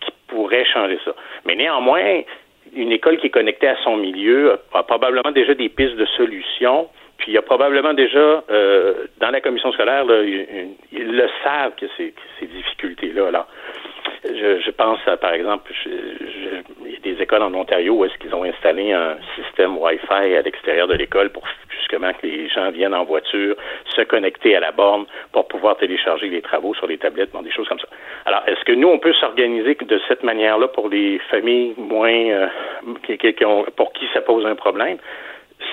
qui 0.00 0.10
pourrait 0.26 0.64
changer 0.64 0.98
ça. 1.04 1.14
Mais 1.44 1.54
néanmoins, 1.54 2.22
une 2.74 2.90
école 2.90 3.18
qui 3.18 3.28
est 3.28 3.30
connectée 3.30 3.68
à 3.68 3.76
son 3.84 3.96
milieu 3.96 4.58
a, 4.72 4.82
probablement 4.82 5.30
déjà 5.30 5.54
des 5.54 5.68
pistes 5.68 5.96
de 5.96 6.06
solutions. 6.16 6.88
Puis 7.18 7.30
il 7.30 7.34
y 7.34 7.38
a 7.38 7.42
probablement 7.42 7.94
déjà 7.94 8.42
euh, 8.50 9.06
dans 9.20 9.30
la 9.30 9.40
commission 9.40 9.70
scolaire, 9.70 10.04
ils, 10.24 11.16
le 11.16 11.28
savent 11.44 11.76
que 11.76 11.86
ces, 11.96 12.12
ces 12.40 12.46
difficultés-là. 12.46 13.30
Là. 13.30 13.46
Je, 14.24 14.60
je, 14.60 14.70
pense, 14.70 15.00
à, 15.06 15.16
par 15.16 15.32
exemple, 15.32 15.72
il 15.84 16.92
y 16.92 16.96
a 16.96 17.00
des 17.00 17.20
écoles 17.20 17.42
en 17.42 17.52
Ontario 17.54 17.94
où 17.94 18.04
est-ce 18.04 18.16
qu'ils 18.18 18.34
ont 18.34 18.44
installé 18.44 18.92
un 18.92 19.16
système 19.34 19.76
Wi-Fi 19.76 20.36
à 20.36 20.42
l'extérieur 20.42 20.86
de 20.86 20.94
l'école 20.94 21.30
pour 21.30 21.42
justement 21.68 22.12
que 22.12 22.26
les 22.26 22.48
gens 22.48 22.70
viennent 22.70 22.94
en 22.94 23.04
voiture 23.04 23.56
se 23.96 24.02
connecter 24.02 24.54
à 24.54 24.60
la 24.60 24.70
borne 24.70 25.06
pour 25.32 25.48
pouvoir 25.48 25.76
télécharger 25.76 26.28
les 26.28 26.40
travaux 26.40 26.72
sur 26.74 26.86
les 26.86 26.98
tablettes, 26.98 27.30
des 27.42 27.50
choses 27.50 27.68
comme 27.68 27.80
ça. 27.80 27.88
Alors, 28.24 28.42
est-ce 28.46 28.64
que 28.64 28.72
nous, 28.72 28.88
on 28.88 29.00
peut 29.00 29.12
s'organiser 29.14 29.74
de 29.74 30.00
cette 30.06 30.22
manière-là 30.22 30.68
pour 30.68 30.88
les 30.88 31.18
familles 31.30 31.74
moins 31.76 32.12
euh, 32.12 32.46
qui 33.02 33.44
ont, 33.44 33.64
pour 33.76 33.92
qui 33.92 34.06
ça 34.14 34.20
pose 34.20 34.46
un 34.46 34.54
problème? 34.54 34.98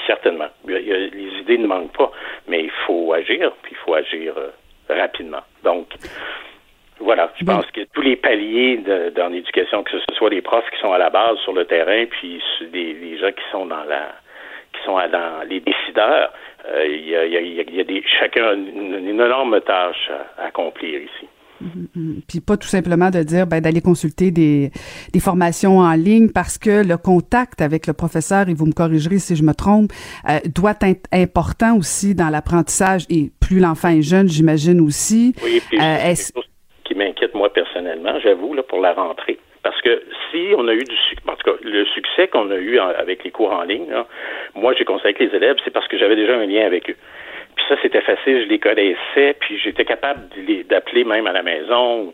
Certainement. 0.08 0.48
les 0.66 1.40
idées 1.42 1.58
ne 1.60 1.68
manquent 1.68 1.96
pas, 1.96 2.12
mais 2.48 2.64
il 2.64 2.72
faut 2.86 3.14
agir, 3.14 3.52
puis 3.62 3.74
il 3.74 3.78
faut 3.78 3.94
agir 3.94 4.34
euh, 4.38 4.50
rapidement. 4.90 5.42
Donc, 5.64 5.88
voilà, 7.00 7.32
je 7.38 7.46
pense 7.46 7.66
que 7.68 7.82
tous 7.94 8.02
les 8.02 8.16
paliers 8.16 8.78
de, 8.78 9.12
dans 9.16 9.30
l'éducation, 9.30 9.84
que 9.84 9.92
ce 9.92 10.00
soit 10.16 10.30
les 10.30 10.42
profs 10.42 10.70
qui 10.72 10.80
sont 10.80 10.92
à 10.92 10.98
la 10.98 11.10
base 11.10 11.38
sur 11.40 11.54
le 11.54 11.66
terrain, 11.66 12.06
puis 12.10 12.42
des, 12.72 13.18
gens 13.18 13.32
qui 13.32 13.44
sont 13.52 13.66
dans 13.66 13.84
la 13.86 14.16
qui 14.74 14.86
sont 14.86 14.96
dans 14.96 15.48
les 15.50 15.62
décideurs, 15.62 16.32
euh, 16.68 16.86
il 16.86 17.10
y, 17.10 17.16
a, 17.16 17.26
y, 17.26 17.80
a, 17.80 17.84
des 17.84 18.04
chacun 18.20 18.54
une, 18.54 19.08
énorme 19.08 19.60
tâche 19.62 20.12
à, 20.38 20.46
accomplir 20.48 21.02
ici. 21.02 21.28
Mm-hmm, 21.64 21.98
mm-hmm. 21.98 22.22
Puis 22.28 22.40
pas 22.40 22.56
tout 22.56 22.68
simplement 22.68 23.10
de 23.10 23.24
dire 23.24 23.48
ben, 23.48 23.62
d'aller 23.62 23.82
consulter 23.82 24.32
des, 24.32 24.72
des 25.12 25.20
formations 25.20 25.80
en 25.80 25.94
ligne 25.94 26.30
parce 26.30 26.58
que 26.58 26.86
le 26.86 26.98
contact 26.98 27.62
avec 27.62 27.88
le 27.88 27.94
professeur, 27.94 28.48
et 28.48 28.54
vous 28.54 28.66
me 28.66 28.74
corrigerez 28.74 29.20
si 29.20 29.36
je 29.36 29.44
me 29.44 29.54
trompe, 29.54 29.92
euh, 30.30 30.40
doit 30.54 30.76
être 30.82 31.08
important 31.12 31.76
aussi 31.76 32.14
dans 32.14 32.30
l'apprentissage 32.30 33.06
et 33.10 33.32
plus 33.40 33.60
l'enfant 33.60 33.90
est 33.90 34.02
jeune, 34.02 34.28
j'imagine 34.28 34.80
aussi. 34.82 35.34
Oui, 35.44 35.62
puis 35.70 35.80
euh, 35.80 36.14
qui 36.90 36.96
m'inquiète 36.96 37.36
moi 37.36 37.54
personnellement, 37.54 38.20
j'avoue, 38.20 38.56
là, 38.56 38.64
pour 38.64 38.82
la 38.82 38.94
rentrée. 38.94 39.38
Parce 39.62 39.80
que 39.82 40.02
si 40.32 40.54
on 40.58 40.68
a 40.68 40.74
eu 40.74 40.84
du 40.84 40.96
succès, 40.96 41.30
en 41.30 41.36
tout 41.36 41.52
cas, 41.52 41.58
le 41.62 41.86
succès 41.86 42.28
qu'on 42.28 42.50
a 42.50 42.56
eu 42.56 42.80
avec 42.80 43.24
les 43.24 43.30
cours 43.30 43.52
en 43.52 43.62
ligne, 43.62 43.94
moi 44.56 44.74
j'ai 44.74 44.86
conseillé 44.86 45.16
avec 45.16 45.20
les 45.20 45.36
élèves, 45.36 45.58
c'est 45.64 45.72
parce 45.72 45.88
que 45.88 45.98
j'avais 45.98 46.16
déjà 46.16 46.36
un 46.36 46.46
lien 46.46 46.66
avec 46.66 46.90
eux. 46.90 46.96
Puis 47.56 47.66
ça, 47.68 47.76
c'était 47.82 48.02
facile, 48.02 48.44
je 48.44 48.50
les 48.50 48.58
connaissais, 48.58 49.36
puis 49.40 49.60
j'étais 49.60 49.86
capable 49.86 50.22
d'appeler 50.68 51.04
même 51.04 51.28
à 51.28 51.34
la 51.34 51.44
maison, 51.44 52.12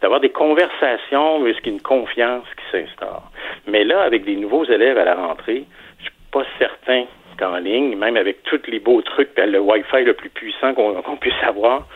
d'avoir 0.00 0.20
des 0.20 0.30
conversations, 0.30 1.44
qu'il 1.44 1.66
y 1.66 1.70
a 1.70 1.72
une 1.72 1.82
confiance 1.82 2.46
qui 2.56 2.64
s'instaure. 2.78 3.24
Mais 3.66 3.84
là, 3.84 4.00
avec 4.02 4.24
des 4.24 4.36
nouveaux 4.36 4.64
élèves 4.64 4.96
à 4.96 5.04
la 5.04 5.16
rentrée, 5.16 5.64
je 5.98 6.04
suis 6.04 6.14
pas 6.32 6.44
certain 6.58 7.04
qu'en 7.38 7.56
ligne, 7.56 7.96
même 7.96 8.16
avec 8.16 8.42
tous 8.44 8.60
les 8.68 8.78
beaux 8.78 9.02
trucs, 9.02 9.30
le 9.36 9.58
Wi-Fi 9.58 10.04
le 10.04 10.14
plus 10.14 10.30
puissant 10.30 10.74
qu'on 10.74 11.16
puisse 11.16 11.42
avoir, 11.42 11.86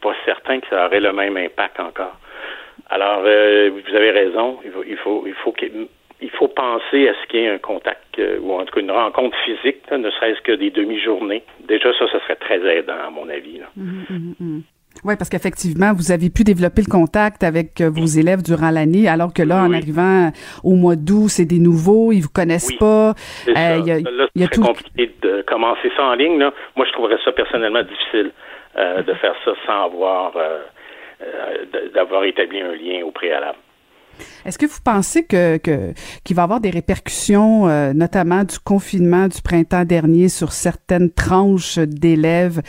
pas 0.00 0.14
certain 0.24 0.60
que 0.60 0.66
ça 0.68 0.86
aurait 0.86 1.00
le 1.00 1.12
même 1.12 1.36
impact 1.36 1.80
encore. 1.80 2.16
Alors, 2.90 3.22
euh, 3.24 3.70
vous 3.70 3.96
avez 3.96 4.10
raison. 4.10 4.58
Il 4.64 4.70
faut, 4.70 4.84
il 4.86 4.96
faut, 4.96 5.24
il 5.26 5.34
faut, 5.34 5.54
il 6.20 6.30
faut 6.30 6.48
penser 6.48 7.08
à 7.08 7.14
ce 7.14 7.28
qu'il 7.28 7.40
y 7.40 7.44
ait 7.44 7.50
un 7.50 7.58
contact 7.58 8.18
euh, 8.18 8.38
ou 8.40 8.52
en 8.52 8.64
tout 8.64 8.74
cas 8.74 8.80
une 8.80 8.90
rencontre 8.90 9.36
physique, 9.44 9.78
ne 9.90 10.10
serait-ce 10.10 10.40
que 10.42 10.52
des 10.52 10.70
demi-journées. 10.70 11.42
Déjà, 11.66 11.92
ça, 11.98 12.06
ça 12.10 12.20
serait 12.20 12.36
très 12.36 12.60
aidant, 12.76 12.94
à 13.06 13.10
mon 13.10 13.28
avis. 13.28 13.60
Hum, 13.76 14.04
hum, 14.10 14.34
hum, 14.40 14.62
oui, 15.04 15.14
parce 15.16 15.28
qu'effectivement, 15.28 15.92
vous 15.94 16.10
avez 16.10 16.28
pu 16.28 16.42
développer 16.42 16.82
le 16.82 16.90
contact 16.90 17.44
avec 17.44 17.80
euh, 17.80 17.88
vos 17.88 18.06
élèves 18.06 18.42
durant 18.42 18.70
l'année, 18.70 19.06
alors 19.06 19.32
que 19.32 19.42
là, 19.42 19.62
en 19.62 19.72
arrivant 19.72 20.32
au 20.64 20.74
mois 20.74 20.96
d'août, 20.96 21.28
c'est 21.28 21.44
des 21.44 21.60
nouveaux, 21.60 22.10
ils 22.10 22.20
vous 22.20 22.32
connaissent 22.34 22.74
pas. 22.78 23.14
Euh, 23.46 23.52
là, 23.54 24.26
c'est 24.34 24.50
tout... 24.50 24.62
compliqué 24.62 25.14
de 25.22 25.42
commencer 25.42 25.90
ça 25.96 26.04
en 26.04 26.14
ligne. 26.14 26.38
Là. 26.38 26.52
Moi, 26.74 26.84
je 26.86 26.92
trouverais 26.92 27.18
ça 27.24 27.30
personnellement 27.30 27.82
difficile. 27.82 28.32
Euh, 28.78 29.02
de 29.02 29.12
faire 29.14 29.34
ça 29.44 29.50
sans 29.66 29.86
avoir 29.86 30.36
euh, 30.36 30.60
euh, 31.22 31.90
d'avoir 31.94 32.22
établi 32.22 32.60
un 32.60 32.74
lien 32.76 33.04
au 33.04 33.10
préalable. 33.10 33.58
Est-ce 34.46 34.56
que 34.56 34.66
vous 34.66 34.80
pensez 34.84 35.26
que 35.26 35.58
qu'il 35.58 36.36
va 36.36 36.42
y 36.42 36.44
avoir 36.44 36.60
des 36.60 36.70
répercussions, 36.70 37.66
notamment 37.94 38.42
du 38.42 38.58
confinement 38.58 39.26
du 39.26 39.40
printemps 39.42 39.84
dernier, 39.84 40.28
sur 40.28 40.50
certaines 40.50 41.12
tranches 41.12 41.78
d'élèves, 41.78 42.60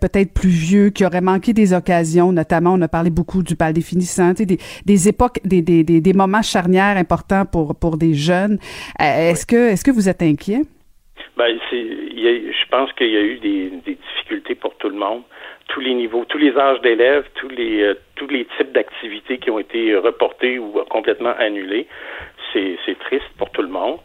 peut-être 0.00 0.32
plus 0.32 0.50
vieux, 0.50 0.90
qui 0.90 1.04
auraient 1.04 1.20
manqué 1.20 1.52
des 1.52 1.74
occasions, 1.74 2.30
notamment, 2.30 2.74
on 2.74 2.82
a 2.82 2.88
parlé 2.88 3.10
beaucoup 3.10 3.42
du 3.42 3.56
bal 3.56 3.72
définissant, 3.72 4.32
des, 4.32 4.58
des 4.84 5.08
époques, 5.08 5.40
des, 5.44 5.60
des, 5.60 5.82
des, 5.82 6.12
moments 6.12 6.42
charnières 6.42 6.96
importants 6.96 7.46
pour 7.46 7.76
pour 7.76 7.96
des 7.96 8.14
jeunes. 8.14 8.58
est-ce 9.00 9.44
que 9.44 9.72
est-ce 9.72 9.84
que 9.84 9.90
vous 9.90 10.08
êtes 10.08 10.22
inquiet? 10.22 10.62
Ben, 11.36 11.58
c'est, 11.68 11.84
je 11.84 12.70
pense 12.70 12.92
qu'il 12.92 13.10
y 13.10 13.16
a 13.16 13.22
eu 13.22 13.38
des, 13.38 13.70
des, 13.84 13.96
difficultés 13.96 14.54
pour 14.54 14.76
tout 14.76 14.88
le 14.88 14.96
monde 14.96 15.22
tous 15.68 15.80
les 15.80 15.94
niveaux, 15.94 16.24
tous 16.24 16.38
les 16.38 16.56
âges 16.56 16.80
d'élèves, 16.80 17.24
tous 17.34 17.48
les 17.48 17.82
euh, 17.82 17.94
tous 18.14 18.26
les 18.28 18.46
types 18.56 18.72
d'activités 18.72 19.38
qui 19.38 19.50
ont 19.50 19.58
été 19.58 19.96
reportés 19.96 20.58
ou 20.58 20.72
complètement 20.88 21.34
annulés. 21.38 21.86
C'est, 22.52 22.78
c'est 22.86 22.98
triste 22.98 23.28
pour 23.38 23.50
tout 23.50 23.62
le 23.62 23.68
monde. 23.68 23.98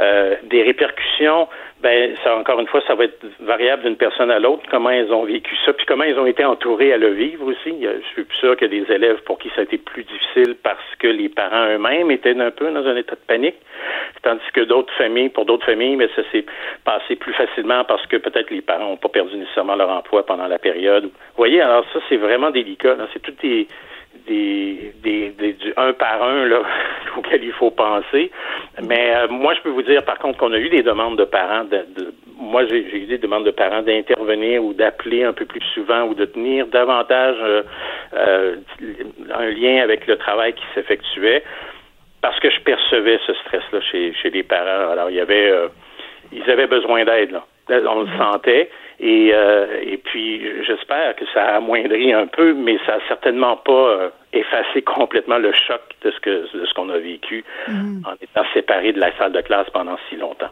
Euh, 0.00 0.34
des 0.42 0.64
répercussions, 0.64 1.46
ben 1.80 2.16
ça 2.24 2.36
encore 2.36 2.58
une 2.58 2.66
fois, 2.66 2.82
ça 2.84 2.96
va 2.96 3.04
être 3.04 3.24
variable 3.38 3.84
d'une 3.84 3.96
personne 3.96 4.28
à 4.28 4.40
l'autre, 4.40 4.64
comment 4.68 4.90
ils 4.90 5.12
ont 5.12 5.24
vécu 5.24 5.54
ça, 5.64 5.72
puis 5.72 5.86
comment 5.86 6.02
ils 6.02 6.18
ont 6.18 6.26
été 6.26 6.44
entourés 6.44 6.92
à 6.92 6.96
le 6.96 7.10
vivre 7.10 7.46
aussi. 7.46 7.80
Je 7.80 8.04
suis 8.12 8.26
sûr 8.40 8.56
qu'il 8.56 8.72
y 8.72 8.76
a 8.76 8.84
des 8.84 8.92
élèves 8.92 9.22
pour 9.22 9.38
qui 9.38 9.50
ça 9.50 9.60
a 9.60 9.62
été 9.62 9.78
plus 9.78 10.02
difficile 10.02 10.56
parce 10.64 10.82
que 10.98 11.06
les 11.06 11.28
parents 11.28 11.68
eux-mêmes 11.68 12.10
étaient 12.10 12.36
un 12.36 12.50
peu 12.50 12.68
dans 12.72 12.84
un 12.84 12.96
état 12.96 13.14
de 13.14 13.20
panique, 13.24 13.54
tandis 14.22 14.42
que 14.52 14.62
d'autres 14.62 14.92
familles, 14.94 15.28
pour 15.28 15.44
d'autres 15.44 15.66
familles, 15.66 15.94
mais 15.94 16.08
ça 16.16 16.22
s'est 16.32 16.44
passé 16.84 17.14
plus 17.14 17.32
facilement 17.34 17.84
parce 17.84 18.04
que 18.08 18.16
peut-être 18.16 18.50
les 18.50 18.62
parents 18.62 18.88
n'ont 18.88 18.96
pas 18.96 19.10
perdu 19.10 19.36
nécessairement 19.36 19.76
leur 19.76 19.90
emploi 19.90 20.26
pendant 20.26 20.48
la 20.48 20.58
période. 20.58 21.04
Vous 21.04 21.10
voyez, 21.36 21.60
alors 21.60 21.84
ça, 21.92 22.00
c'est 22.08 22.16
vraiment 22.16 22.50
délicat. 22.50 22.96
C'est 23.12 23.22
tout 23.22 23.34
des 23.42 23.68
des, 24.26 24.92
des, 25.02 25.52
du 25.52 25.72
un 25.76 25.92
par 25.92 26.22
un 26.22 26.46
là, 26.46 26.62
auquel 27.16 27.44
il 27.44 27.52
faut 27.52 27.70
penser. 27.70 28.30
Mais 28.82 29.14
euh, 29.14 29.28
moi, 29.28 29.54
je 29.54 29.60
peux 29.60 29.70
vous 29.70 29.82
dire 29.82 30.04
par 30.04 30.18
contre 30.18 30.38
qu'on 30.38 30.52
a 30.52 30.58
eu 30.58 30.68
des 30.68 30.82
demandes 30.82 31.18
de 31.18 31.24
parents. 31.24 31.64
De, 31.64 31.84
moi, 32.38 32.64
j'ai 32.66 32.96
eu 32.96 33.06
des 33.06 33.18
demandes 33.18 33.44
de 33.44 33.50
parents 33.50 33.82
d'intervenir 33.82 34.62
ou 34.64 34.72
d'appeler 34.72 35.24
un 35.24 35.32
peu 35.32 35.44
plus 35.44 35.62
souvent 35.74 36.02
ou 36.04 36.14
de 36.14 36.24
tenir 36.24 36.66
davantage 36.66 37.36
un 38.12 39.50
lien 39.50 39.82
avec 39.82 40.06
le 40.06 40.16
travail 40.16 40.52
qui 40.52 40.64
s'effectuait 40.74 41.42
parce 42.20 42.38
que 42.40 42.50
je 42.50 42.60
percevais 42.60 43.18
ce 43.26 43.34
stress-là 43.34 43.80
chez, 43.82 44.12
chez 44.14 44.30
les 44.30 44.42
parents. 44.42 44.90
Alors, 44.90 45.10
il 45.10 45.16
y 45.16 45.20
avait, 45.20 45.52
ils 46.32 46.50
avaient 46.50 46.66
besoin 46.66 47.04
d'aide, 47.04 47.30
là. 47.30 47.44
On 47.70 48.02
le 48.02 48.08
sentait. 48.18 48.70
Et, 49.00 49.30
euh, 49.32 49.80
et 49.82 49.96
puis, 49.96 50.42
j'espère 50.64 51.16
que 51.16 51.24
ça 51.32 51.44
a 51.44 51.56
amoindri 51.56 52.12
un 52.12 52.26
peu, 52.26 52.54
mais 52.54 52.78
ça 52.86 52.96
n'a 52.96 53.08
certainement 53.08 53.56
pas 53.56 53.72
euh, 53.72 54.08
effacé 54.32 54.82
complètement 54.82 55.38
le 55.38 55.52
choc 55.52 55.80
de 56.02 56.10
ce 56.10 56.20
que 56.20 56.56
de 56.56 56.66
ce 56.66 56.74
qu'on 56.74 56.90
a 56.90 56.98
vécu 56.98 57.44
mm. 57.68 58.02
en 58.06 58.14
étant 58.20 58.44
séparé 58.52 58.92
de 58.92 59.00
la 59.00 59.16
salle 59.16 59.32
de 59.32 59.40
classe 59.40 59.68
pendant 59.70 59.96
si 60.08 60.16
longtemps. 60.16 60.50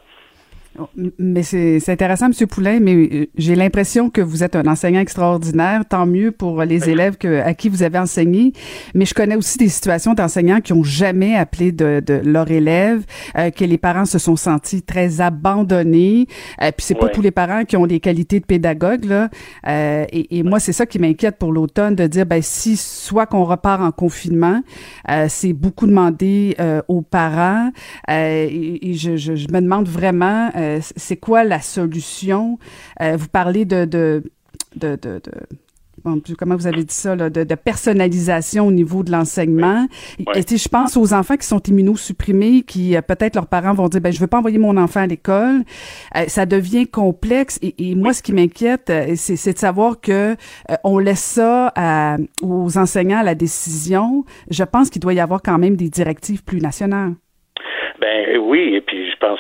Mais 1.19 1.43
c'est 1.43 1.89
intéressant, 1.89 2.27
M. 2.27 2.47
Poulain, 2.47 2.81
mais 2.81 2.95
euh, 2.95 3.27
j'ai 3.37 3.55
l'impression 3.55 4.11
que 4.11 4.21
vous 4.21 4.43
êtes 4.43 4.57
un 4.57 4.67
enseignant 4.67 5.01
extraordinaire, 5.01 5.85
tant 5.89 6.07
mieux 6.07 6.33
pour 6.33 6.63
les 6.63 6.89
élèves 6.89 7.17
que, 7.19 7.41
à 7.41 7.55
qui 7.55 7.69
vous 7.69 7.83
avez 7.83 7.99
enseigné. 7.99 8.53
Mais 8.95 9.05
je 9.05 9.15
connais 9.15 9.37
aussi 9.37 9.59
des 9.59 9.69
situations 9.69 10.15
d'enseignants 10.15 10.61
qui 10.61 10.73
ont 10.73 10.83
jamais 10.83 11.37
appelé 11.37 11.73
de, 11.73 12.03
de 12.05 12.21
leurs 12.25 12.51
élèves, 12.51 13.05
euh, 13.37 13.51
que 13.51 13.65
les 13.65 13.79
parents 13.79 14.05
se 14.05 14.19
sont 14.19 14.37
sentis 14.37 14.83
très 14.83 15.21
abandonnés. 15.21 16.27
Euh, 16.63 16.71
puis 16.77 16.85
c'est 16.87 16.95
pas 16.95 17.09
tous 17.09 17.23
les 17.23 17.31
parents 17.31 17.65
qui 17.65 17.77
ont 17.77 17.85
les 17.85 18.01
qualités 18.01 18.41
de 18.41 18.45
pédagogue 18.45 19.05
là. 19.05 19.29
Euh, 19.67 20.05
et, 20.11 20.39
et 20.39 20.43
moi, 20.43 20.61
c'est 20.61 20.73
ça 20.73 20.87
qui 20.87 20.99
m'inquiète 20.99 21.37
pour 21.39 21.53
l'automne, 21.53 21.95
de 21.95 22.07
dire 22.07 22.27
ben 22.27 22.41
si 22.43 22.77
soit 22.77 23.27
qu'on 23.27 23.45
repart 23.45 23.83
en 23.83 23.93
confinement, 23.93 24.63
c'est 25.29 25.53
beaucoup 25.53 25.87
demandé 25.87 26.57
aux 26.89 27.03
parents. 27.03 27.71
et, 28.09 28.91
et 28.91 28.95
je, 28.95 29.17
je, 29.17 29.35
je, 29.35 29.49
me 29.49 29.61
demande 29.61 29.89
vraiment 29.89 30.51
euh, 30.63 30.79
c'est 30.81 31.17
quoi 31.17 31.45
la 31.45 31.61
solution? 31.61 32.59
Euh, 33.01 33.17
vous 33.17 33.29
parlez 33.29 33.65
de, 33.65 33.85
de, 33.85 34.23
de, 34.77 34.97
de, 34.97 35.21
comment 36.39 36.57
vous 36.57 36.67
avez 36.67 36.85
dit 36.85 36.95
ça, 36.95 37.15
là, 37.15 37.31
de, 37.31 37.55
personnalisation 37.55 38.67
au 38.67 38.73
niveau 38.73 39.03
de 39.03 39.13
l'enseignement. 39.13 39.87
Et 40.35 40.43
je 40.43 40.69
pense 40.69 40.97
aux 40.97 41.13
enfants 41.15 41.37
qui 41.37 41.47
sont 41.47 41.61
immunosupprimés, 41.61 42.63
qui 42.63 42.97
euh, 42.97 43.03
peut-être 43.03 43.35
leurs 43.35 43.47
parents 43.47 43.75
vont 43.75 43.89
dire, 43.89 44.01
ben 44.01 44.13
je 44.13 44.21
veux 44.21 44.27
pas 44.27 44.39
envoyer 44.39 44.59
mon 44.59 44.77
enfant 44.77 45.01
à 45.01 45.07
l'école. 45.07 45.63
ça 46.27 46.47
devient 46.47 46.87
complexe. 46.87 47.59
Et, 47.63 47.95
moi, 47.95 48.13
ce 48.13 48.23
qui 48.23 48.33
m'inquiète, 48.33 48.93
c'est 49.17 49.53
de 49.53 49.59
savoir 49.59 50.01
que 50.01 50.37
on 50.85 50.99
laisse 50.99 51.21
ça 51.21 51.73
aux 52.43 52.79
enseignants 52.79 53.19
à 53.19 53.25
la 53.25 53.35
décision. 53.35 54.25
Je 54.51 54.65
pense 54.65 54.91
qu'il 54.91 55.03
doit 55.03 55.15
y 55.15 55.21
avoir 55.21 55.43
quand 55.43 55.59
même 55.59 55.77
des 55.77 55.89
directives 55.89 56.43
plus 56.45 56.61
nationales. 56.61 57.15
Ben 58.03 58.37
oui, 58.37 58.75
et 58.75 58.81
puis 58.81 59.09
je 59.09 59.17
pense, 59.17 59.39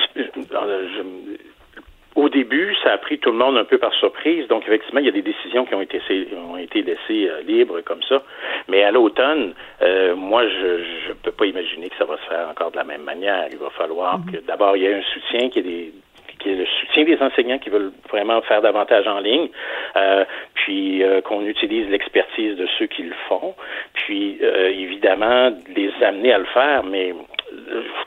au 2.14 2.28
début, 2.28 2.74
ça 2.82 2.92
a 2.92 2.98
pris 2.98 3.18
tout 3.18 3.30
le 3.30 3.38
monde 3.38 3.56
un 3.56 3.64
peu 3.64 3.78
par 3.78 3.92
surprise. 3.94 4.46
Donc, 4.48 4.64
effectivement, 4.66 5.00
il 5.00 5.06
y 5.06 5.08
a 5.08 5.12
des 5.12 5.22
décisions 5.22 5.64
qui 5.64 5.74
ont 5.74 5.80
été, 5.80 6.00
ont 6.36 6.58
été 6.58 6.82
laissées 6.82 7.28
euh, 7.28 7.42
libres 7.42 7.80
comme 7.80 8.02
ça. 8.02 8.22
Mais 8.68 8.82
à 8.82 8.90
l'automne, 8.90 9.54
euh, 9.80 10.14
moi, 10.14 10.46
je 10.46 11.08
ne 11.08 11.14
peux 11.22 11.32
pas 11.32 11.46
imaginer 11.46 11.88
que 11.88 11.96
ça 11.96 12.04
va 12.04 12.16
se 12.18 12.28
faire 12.28 12.48
encore 12.50 12.70
de 12.70 12.76
la 12.76 12.84
même 12.84 13.02
manière. 13.02 13.46
Il 13.50 13.58
va 13.58 13.70
falloir 13.70 14.18
mhm. 14.18 14.32
que 14.32 14.36
d'abord, 14.46 14.76
il 14.76 14.82
y 14.82 14.86
ait 14.86 14.94
un 14.94 15.02
soutien, 15.02 15.48
qui 15.48 15.60
est 15.60 15.62
des 15.62 15.92
qui 16.38 16.50
est 16.50 16.56
le 16.56 16.66
soutien 16.66 17.04
des 17.04 17.22
enseignants 17.22 17.58
qui 17.58 17.70
veulent 17.70 17.92
vraiment 18.10 18.42
faire 18.42 18.60
davantage 18.62 19.06
en 19.06 19.20
ligne, 19.20 19.48
euh, 19.94 20.24
puis 20.54 21.00
qu'on 21.24 21.46
utilise 21.46 21.88
l'expertise 21.88 22.56
de 22.56 22.66
ceux 22.78 22.86
qui 22.86 23.04
le 23.04 23.14
font, 23.28 23.54
puis 23.94 24.40
évidemment 24.40 25.52
les 25.76 25.92
amener 26.02 26.32
à 26.32 26.38
le 26.38 26.46
faire, 26.46 26.82
mais 26.82 27.14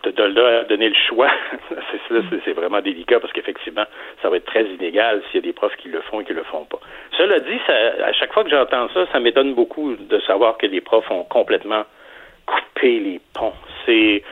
de 0.04 0.24
leur 0.24 0.66
donner 0.68 0.90
le 0.90 0.96
choix, 1.08 1.30
c'est 2.46 2.54
vraiment 2.54 2.82
délicat 2.82 3.20
parce 3.20 3.34
qu'effectivement, 3.34 3.86
ça 4.22 4.30
va 4.30 4.38
être 4.38 4.46
très 4.46 4.64
inégal 4.66 5.22
s'il 5.26 5.42
y 5.42 5.44
a 5.44 5.48
des 5.48 5.54
profs 5.54 5.76
qui 5.78 5.90
le 5.90 6.02
font 6.02 6.22
et 6.22 6.26
qui 6.26 6.34
le 6.34 6.44
font 6.44 6.66
pas. 6.66 6.80
Cela 7.18 7.40
dit, 7.40 7.60
ça, 7.66 7.74
à 8.06 8.14
chaque 8.14 8.34
fois 8.34 8.44
que 8.44 8.50
j'entends 8.50 8.88
ça, 8.94 9.06
ça 9.12 9.20
m'étonne 9.20 9.54
beaucoup 9.54 9.96
de 9.96 10.20
savoir 10.22 10.58
que 10.58 10.68
les 10.68 10.82
profs 10.82 11.10
ont 11.12 11.24
complètement 11.24 11.84
coupé 12.46 13.00
les 13.00 13.20
ponts. 13.34 13.54
C'est 13.86 14.24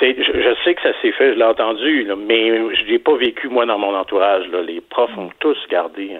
je, 0.00 0.54
sais 0.64 0.74
que 0.74 0.82
ça 0.82 0.92
s'est 1.00 1.12
fait, 1.12 1.32
je 1.32 1.38
l'ai 1.38 1.44
entendu, 1.44 2.06
mais 2.16 2.74
je 2.74 2.84
l'ai 2.84 2.98
pas 2.98 3.16
vécu 3.16 3.48
moi 3.48 3.66
dans 3.66 3.78
mon 3.78 3.94
entourage. 3.94 4.46
Là. 4.48 4.62
Les 4.62 4.80
profs 4.80 5.16
ont 5.16 5.30
tous 5.38 5.56
gardé 5.70 6.16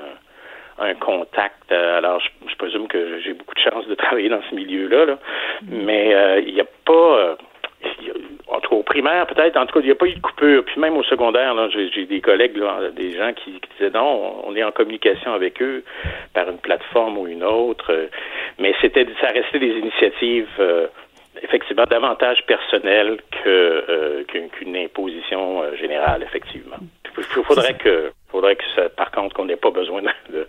un, 0.79 0.95
contact. 0.95 1.71
Euh, 1.71 1.99
alors, 1.99 2.21
je, 2.21 2.57
présume 2.57 2.89
que 2.89 3.21
j'ai 3.21 3.33
beaucoup 3.33 3.55
de 3.55 3.61
chance 3.61 3.87
de 3.87 3.95
travailler 3.97 4.29
dans 4.29 4.43
ce 4.49 4.55
milieu-là, 4.55 5.07
là. 5.07 5.19
mais 5.69 6.15
euh, 6.15 6.41
il 6.41 6.55
n'y 6.55 6.61
a 6.61 6.67
pas 6.85 6.93
euh, 7.19 7.35
en 8.49 8.61
tout 8.61 8.71
cas 8.71 8.77
au 8.77 8.83
primaire 8.83 9.27
peut-être, 9.27 9.57
en 9.57 9.67
tout 9.67 9.75
cas 9.75 9.81
il 9.81 9.87
n'y 9.87 9.93
a 9.93 9.95
pas 9.95 10.07
eu 10.07 10.15
de 10.15 10.21
coupure. 10.21 10.65
Puis 10.65 10.81
même 10.81 10.97
au 10.97 11.03
secondaire, 11.03 11.55
j'ai 11.71 12.07
des 12.07 12.21
collègues, 12.21 12.59
des 12.95 13.13
gens 13.13 13.33
qui, 13.33 13.61
disaient 13.79 13.91
non, 13.91 14.45
on 14.47 14.55
est 14.55 14.63
en 14.63 14.73
communication 14.73 15.33
avec 15.33 15.61
eux 15.63 15.83
par 16.33 16.49
une 16.49 16.59
plateforme 16.59 17.19
ou 17.19 17.27
une 17.27 17.45
autre. 17.45 18.09
Mais 18.59 18.75
c'était, 18.81 19.07
ça 19.21 19.29
restait 19.29 19.59
des 19.59 19.79
initiatives 19.79 20.49
euh, 20.61 20.87
effectivement 21.43 21.85
davantage 21.85 22.45
personnelles 22.47 23.19
que 23.43 23.85
euh, 23.89 24.25
qu'une 24.25 24.77
imposition 24.77 25.63
euh, 25.63 25.77
générale, 25.77 26.23
effectivement. 26.23 26.77
Il 27.17 27.23
faudrait 27.45 27.75
que, 27.75 28.11
faudrait 28.29 28.57
que 28.57 28.65
ça, 28.75 28.89
par 28.89 29.11
contre, 29.13 29.35
qu'on 29.37 29.45
n'ait 29.45 29.57
pas 29.57 29.71
besoin 29.71 30.03
de 30.03 30.47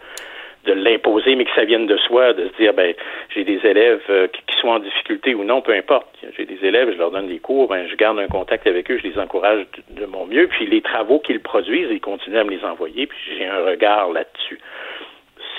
de 0.65 0.73
l'imposer, 0.73 1.35
mais 1.35 1.45
que 1.45 1.53
ça 1.55 1.65
vienne 1.65 1.85
de 1.85 1.97
soi, 1.97 2.33
de 2.33 2.47
se 2.47 2.57
dire, 2.57 2.73
ben, 2.73 2.93
j'ai 3.33 3.43
des 3.43 3.59
élèves 3.63 4.01
euh, 4.09 4.27
qui, 4.27 4.41
sont 4.59 4.69
en 4.69 4.79
difficulté 4.79 5.35
ou 5.35 5.43
non, 5.43 5.61
peu 5.61 5.73
importe. 5.73 6.07
J'ai 6.35 6.45
des 6.45 6.63
élèves, 6.63 6.91
je 6.91 6.97
leur 6.97 7.11
donne 7.11 7.27
des 7.27 7.39
cours, 7.39 7.67
ben, 7.67 7.87
je 7.87 7.95
garde 7.95 8.19
un 8.19 8.27
contact 8.27 8.65
avec 8.67 8.89
eux, 8.89 8.97
je 8.97 9.07
les 9.07 9.17
encourage 9.19 9.65
de, 9.89 10.05
mon 10.05 10.25
mieux, 10.25 10.47
puis 10.47 10.65
les 10.65 10.81
travaux 10.81 11.19
qu'ils 11.19 11.41
produisent, 11.41 11.89
ils 11.91 12.01
continuent 12.01 12.37
à 12.37 12.43
me 12.43 12.51
les 12.51 12.63
envoyer, 12.63 13.07
puis 13.07 13.17
j'ai 13.37 13.45
un 13.45 13.63
regard 13.63 14.11
là-dessus. 14.11 14.59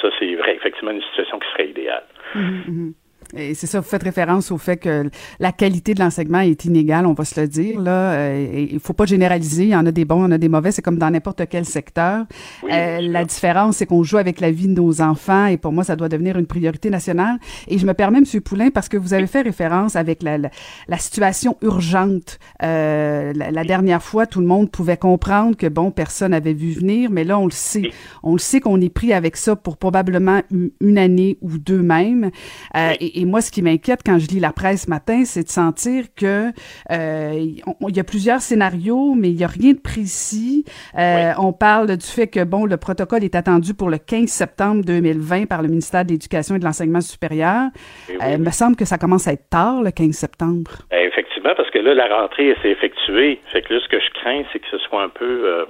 Ça, 0.01 0.09
c'est 0.19 0.35
vrai, 0.35 0.57
effectivement, 0.57 0.91
une 0.91 1.03
situation 1.03 1.39
qui 1.39 1.49
serait 1.53 1.69
idéale. 1.69 2.05
Mm-hmm, 2.35 2.69
mm-hmm. 2.69 2.93
Et 3.35 3.55
c'est 3.55 3.67
ça, 3.67 3.81
vous 3.81 3.87
faites 3.87 4.03
référence 4.03 4.51
au 4.51 4.59
fait 4.59 4.77
que 4.77 5.11
la 5.41 5.53
qualité 5.53 5.95
de 5.95 6.01
l'enseignement 6.01 6.41
est 6.41 6.65
inégale, 6.65 7.07
on 7.07 7.13
va 7.13 7.25
se 7.25 7.41
le 7.41 7.49
dire. 7.49 7.81
Là, 7.81 8.13
euh, 8.13 8.69
il 8.71 8.81
faut 8.81 8.93
pas 8.93 9.07
généraliser. 9.07 9.65
Il 9.65 9.71
y 9.71 9.77
en 9.77 9.87
a 9.87 9.93
des 9.93 10.05
bons, 10.05 10.21
il 10.21 10.23
y 10.23 10.27
en 10.27 10.33
a 10.33 10.39
des 10.39 10.49
mauvais. 10.49 10.71
C'est 10.71 10.83
comme 10.83 10.99
dans 10.99 11.11
n'importe 11.11 11.43
quel 11.49 11.65
secteur. 11.65 12.25
euh, 12.71 13.01
la 13.01 13.25
différence, 13.25 13.79
c'est 13.79 13.87
qu'on 13.87 14.03
joue 14.03 14.19
avec 14.19 14.41
la 14.41 14.51
vie 14.51 14.69
de 14.69 14.75
nos 14.75 15.01
enfants, 15.01 15.47
et 15.47 15.57
pour 15.57 15.73
moi, 15.73 15.85
ça 15.85 15.97
doit 15.97 16.09
devenir 16.09 16.39
une 16.39 16.47
priorité 16.47 16.91
nationale. 16.91 17.39
Et 17.69 17.79
je 17.79 17.87
me 17.87 17.95
permets, 17.95 18.21
Monsieur 18.21 18.41
Poulain, 18.41 18.71
parce 18.71 18.89
que 18.89 18.97
vous 18.97 19.15
avez 19.15 19.27
fait 19.27 19.43
référence 19.43 19.97
avec 19.97 20.23
la, 20.23 20.39
la, 20.39 20.99
situation 20.99 21.57
urgente. 21.63 22.39
Euh, 22.63 23.33
la, 23.35 23.65
dernière 23.65 24.03
fois, 24.03 24.27
tout 24.27 24.41
le 24.41 24.47
monde 24.47 24.71
pouvait 24.71 24.97
comprendre 24.97 25.57
que 25.57 25.67
bon, 25.67 25.91
personne 25.91 26.31
n'avait 26.31 26.53
vu 26.53 26.73
venir, 26.73 27.11
mais 27.11 27.25
là, 27.25 27.39
on 27.39 27.47
le 27.47 27.51
sait. 27.51 27.91
On 28.23 28.33
le 28.33 28.39
sait 28.39 28.61
qu'on 28.61 28.81
est 28.81 28.89
pris 28.89 29.13
avec 29.13 29.37
ça 29.37 29.57
pour 29.57 29.77
probablement 29.77 30.43
une, 30.81 30.99
année 30.99 31.37
ou 31.43 31.59
deux 31.59 31.83
même. 31.83 32.31
Euh, 32.77 32.93
et, 33.01 33.16
moi, 33.25 33.41
ce 33.41 33.51
qui 33.51 33.63
m'inquiète 33.63 34.01
quand 34.05 34.19
je 34.19 34.27
lis 34.29 34.41
la 34.41 34.53
presse 34.53 34.83
ce 34.83 34.91
matin, 34.91 35.25
c'est 35.25 35.45
de 35.45 35.49
sentir 35.49 36.05
que 36.17 36.51
euh, 36.91 37.31
il 37.33 37.97
y 37.97 38.01
a 38.01 38.05
plusieurs 38.05 38.41
scénarios, 38.41 39.15
mais 39.17 39.29
il 39.29 39.41
y 39.41 39.45
a 39.45 39.49
rien 39.49 39.73
de 39.73 39.81
précis. 39.81 40.65
Euh, 40.99 41.33
on 41.39 41.53
parle 41.53 41.97
du 41.97 42.07
fait 42.07 42.27
que 42.27 42.45
bon, 42.45 42.67
le 42.67 42.77
protocole 42.77 43.25
est 43.25 43.35
attendu 43.35 43.75
pour 43.75 43.91
le 43.91 43.99
15 43.99 44.29
septembre 44.29 44.85
2020 44.85 45.47
par 45.47 45.63
le 45.63 45.69
ministère 45.69 46.05
de 46.05 46.11
l'Éducation 46.11 46.57
et 46.57 46.59
de 46.59 46.65
l'Enseignement 46.65 47.01
supérieur. 47.01 47.71
Eh 48.09 48.15
euh, 48.15 48.35
il 48.37 48.43
me 48.43 48.51
semble 48.51 48.77
que 48.77 48.85
ça 48.85 48.99
commence 48.99 49.27
à 49.29 49.33
être 49.33 49.49
tard 49.51 49.83
le 49.83 49.91
15 49.91 50.11
septembre. 50.13 50.71
Eh, 50.93 51.07
effectivement, 51.07 51.53
parce 51.57 51.71
que 51.71 51.79
là, 51.79 51.95
la 51.95 52.07
rentrée 52.15 52.55
s'est 52.63 52.71
effectuée. 52.71 53.41
Fait 53.53 53.63
que 53.63 53.73
là, 53.73 53.81
ce 53.83 53.89
que 53.89 54.01
je 54.01 54.11
crains, 54.11 54.43
c'est 54.53 54.59
que 54.59 54.69
ce 54.71 54.79
soit 54.79 55.03
un 55.03 55.09
peu 55.09 55.67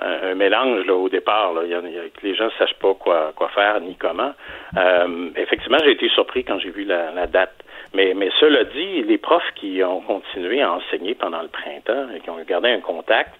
un, 0.00 0.34
mélange 0.34 0.86
là, 0.86 0.94
au 0.94 1.08
départ. 1.08 1.52
Là. 1.52 1.62
Il 1.64 1.70
y 1.70 1.74
a, 1.74 1.80
les 2.22 2.34
gens 2.34 2.46
ne 2.46 2.50
sachent 2.58 2.78
pas 2.78 2.94
quoi, 2.94 3.32
quoi 3.34 3.48
faire 3.48 3.80
ni 3.80 3.94
comment. 3.96 4.32
Euh, 4.76 5.30
effectivement, 5.36 5.78
j'ai 5.84 5.92
été 5.92 6.08
surpris 6.10 6.44
quand 6.44 6.58
j'ai 6.58 6.70
vu 6.70 6.84
la, 6.84 7.12
la, 7.12 7.26
date. 7.26 7.54
Mais, 7.94 8.12
mais 8.14 8.30
cela 8.40 8.64
dit, 8.64 9.02
les 9.02 9.18
profs 9.18 9.52
qui 9.54 9.82
ont 9.82 10.00
continué 10.00 10.60
à 10.60 10.72
enseigner 10.72 11.14
pendant 11.14 11.40
le 11.40 11.48
printemps 11.48 12.08
et 12.14 12.20
qui 12.20 12.28
ont 12.30 12.36
gardé 12.46 12.68
un 12.68 12.80
contact, 12.80 13.32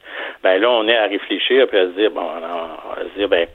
ben 0.42 0.59
là, 0.61 0.71
on 0.71 0.88
est 0.88 0.97
à 0.97 1.07
réfléchir 1.07 1.66
puis 1.69 1.79
à 1.79 1.87
se 1.87 1.90
dire, 1.90 2.11
bon, 2.11 2.23
on 2.23 2.95
va 2.95 3.03
se 3.03 3.19
dire, 3.19 3.29
ben, 3.29 3.47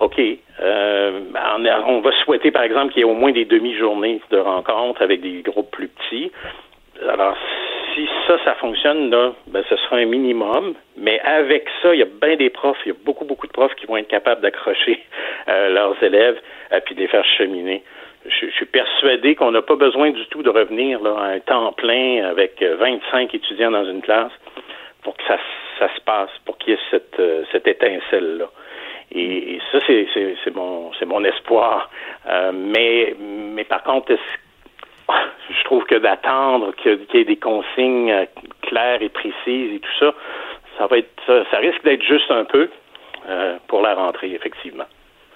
OK, 0.00 0.18
euh, 0.60 1.20
on, 1.56 1.66
on 1.86 2.00
va 2.00 2.10
souhaiter, 2.24 2.50
par 2.50 2.62
exemple, 2.62 2.92
qu'il 2.92 3.00
y 3.00 3.02
ait 3.02 3.10
au 3.10 3.14
moins 3.14 3.32
des 3.32 3.44
demi-journées 3.44 4.20
de 4.30 4.38
rencontres 4.38 5.02
avec 5.02 5.20
des 5.20 5.42
groupes 5.42 5.70
plus 5.70 5.88
petits. 5.88 6.32
Alors, 7.08 7.36
si 7.94 8.08
ça, 8.26 8.38
ça 8.44 8.54
fonctionne, 8.54 9.10
là, 9.10 9.32
ben, 9.46 9.64
ce 9.68 9.76
sera 9.76 9.96
un 9.96 10.04
minimum. 10.04 10.74
Mais 10.96 11.20
avec 11.20 11.68
ça, 11.82 11.94
il 11.94 12.00
y 12.00 12.02
a 12.02 12.06
bien 12.06 12.36
des 12.36 12.50
profs, 12.50 12.78
il 12.84 12.90
y 12.90 12.92
a 12.92 12.98
beaucoup, 13.04 13.24
beaucoup 13.24 13.46
de 13.46 13.52
profs 13.52 13.74
qui 13.74 13.86
vont 13.86 13.96
être 13.96 14.08
capables 14.08 14.40
d'accrocher 14.42 15.02
euh, 15.48 15.70
leurs 15.70 16.00
élèves 16.02 16.40
et 16.70 16.74
euh, 16.74 16.80
puis 16.84 16.94
de 16.94 17.00
les 17.00 17.08
faire 17.08 17.24
cheminer. 17.24 17.82
Je, 18.26 18.50
suis 18.50 18.66
persuadé 18.66 19.34
qu'on 19.34 19.50
n'a 19.50 19.62
pas 19.62 19.76
besoin 19.76 20.10
du 20.10 20.26
tout 20.26 20.42
de 20.42 20.50
revenir 20.50 21.00
là, 21.00 21.16
à 21.18 21.24
un 21.28 21.40
temps 21.40 21.72
plein 21.72 22.24
avec 22.24 22.62
25 22.62 23.34
étudiants 23.34 23.70
dans 23.70 23.86
une 23.86 24.02
classe 24.02 24.32
pour 25.02 25.16
que 25.16 25.22
ça, 25.26 25.38
ça 25.78 25.88
se 25.94 26.00
passe, 26.02 26.30
pour 26.44 26.58
qu'il 26.58 26.74
y 26.74 26.76
ait 26.76 26.80
cette, 26.90 27.18
euh, 27.18 27.44
cette 27.50 27.66
étincelle-là. 27.66 28.50
Et, 29.12 29.58
ça, 29.72 29.78
c'est, 29.86 30.54
mon, 30.54 30.92
mon 31.06 31.24
espoir. 31.24 31.90
mais, 32.52 33.16
mais 33.18 33.64
par 33.64 33.82
contre, 33.82 34.12
est-ce 34.12 34.49
je 35.50 35.64
trouve 35.64 35.84
que 35.84 35.96
d'attendre 35.96 36.74
qu'il 36.76 36.98
y 37.14 37.18
ait 37.18 37.24
des 37.24 37.36
consignes 37.36 38.10
euh, 38.10 38.24
claires 38.62 39.02
et 39.02 39.08
précises 39.08 39.74
et 39.74 39.80
tout 39.80 39.98
ça, 39.98 40.14
ça 40.78 40.86
va 40.86 40.98
être 40.98 41.44
ça, 41.50 41.58
risque 41.58 41.82
d'être 41.84 42.02
juste 42.02 42.30
un 42.30 42.44
peu. 42.44 42.68
pour 43.68 43.82
la 43.82 43.94
rentrée, 43.94 44.32
effectivement. 44.32 44.86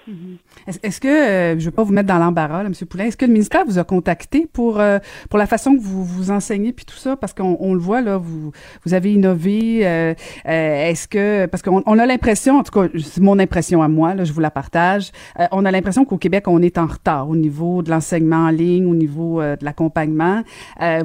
Mhm. 0.07 0.37
Est-ce 0.83 0.99
que, 0.99 1.07
euh, 1.07 1.51
je 1.53 1.55
ne 1.59 1.65
veux 1.65 1.71
pas 1.71 1.83
vous 1.83 1.93
mettre 1.93 2.07
dans 2.07 2.19
l'embarras, 2.19 2.63
M. 2.63 2.73
Poulain, 2.87 3.05
est-ce 3.05 3.17
que 3.17 3.25
le 3.25 3.31
ministère 3.31 3.65
vous 3.65 3.79
a 3.79 3.83
contacté 3.83 4.47
pour 4.51 4.79
euh, 4.79 4.99
pour 5.29 5.39
la 5.39 5.47
façon 5.47 5.75
que 5.75 5.81
vous 5.81 6.03
vous 6.03 6.31
enseignez 6.31 6.73
puis 6.73 6.85
tout 6.85 6.95
ça? 6.95 7.15
Parce 7.15 7.33
qu'on 7.33 7.57
on 7.59 7.73
le 7.73 7.79
voit, 7.79 8.01
là, 8.01 8.17
vous, 8.17 8.51
vous 8.85 8.93
avez 8.93 9.13
innové. 9.13 9.81
Euh, 9.85 10.13
est-ce 10.45 11.07
que, 11.07 11.47
parce 11.47 11.63
qu'on 11.63 11.81
on 11.85 11.97
a 11.97 12.05
l'impression, 12.05 12.57
en 12.59 12.63
tout 12.63 12.71
cas, 12.71 12.87
c'est 12.99 13.21
mon 13.21 13.39
impression 13.39 13.81
à 13.81 13.87
moi, 13.87 14.13
là, 14.13 14.23
je 14.23 14.33
vous 14.33 14.39
la 14.39 14.51
partage, 14.51 15.11
on 15.51 15.65
a 15.65 15.71
l'impression 15.71 16.05
qu'au 16.05 16.17
Québec, 16.17 16.47
on 16.47 16.61
est 16.61 16.77
en 16.77 16.85
retard 16.85 17.29
au 17.29 17.35
niveau 17.35 17.81
de 17.81 17.89
l'enseignement 17.89 18.45
en 18.45 18.49
ligne, 18.49 18.85
au 18.85 18.95
niveau 18.95 19.41
de 19.41 19.63
l'accompagnement. 19.63 20.43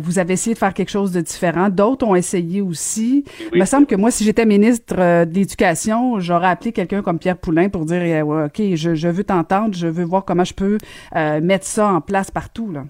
vous 0.00 0.18
avez 0.18 0.34
essayé 0.34 0.54
de 0.54 0.58
faire 0.58 0.74
quelque 0.74 0.90
chose 0.90 1.12
de 1.12 1.20
différent. 1.20 1.68
D'autres 1.70 2.06
ont 2.06 2.14
essayé 2.14 2.60
aussi. 2.60 3.24
Il 3.52 3.60
me 3.60 3.64
semble 3.64 3.86
que 3.86 3.96
moi, 3.96 4.10
si 4.10 4.24
j'étais 4.24 4.46
ministre 4.46 4.94
de 4.96 5.32
l'Éducation, 5.32 6.20
j'aurais 6.20 6.48
appelé 6.48 6.72
quelqu'un 6.72 7.02
comme 7.02 7.18
Pierre 7.18 7.38
Poulain 7.38 7.68
pour 7.68 7.84
dire, 7.84 8.26
ouais, 8.26 8.44
OK, 8.44 8.62
je 8.74 8.89
je, 8.94 9.08
veux 9.08 9.24
t'entendre, 9.24 9.74
je 9.74 9.86
veux 9.86 10.04
voir 10.04 10.24
comment 10.24 10.44
je 10.44 10.54
peux 10.54 10.78
euh, 11.16 11.40
mettre 11.40 11.64
ça 11.64 11.86
en 11.86 12.00
place 12.00 12.30
partout. 12.30 12.70
Là. 12.72 12.82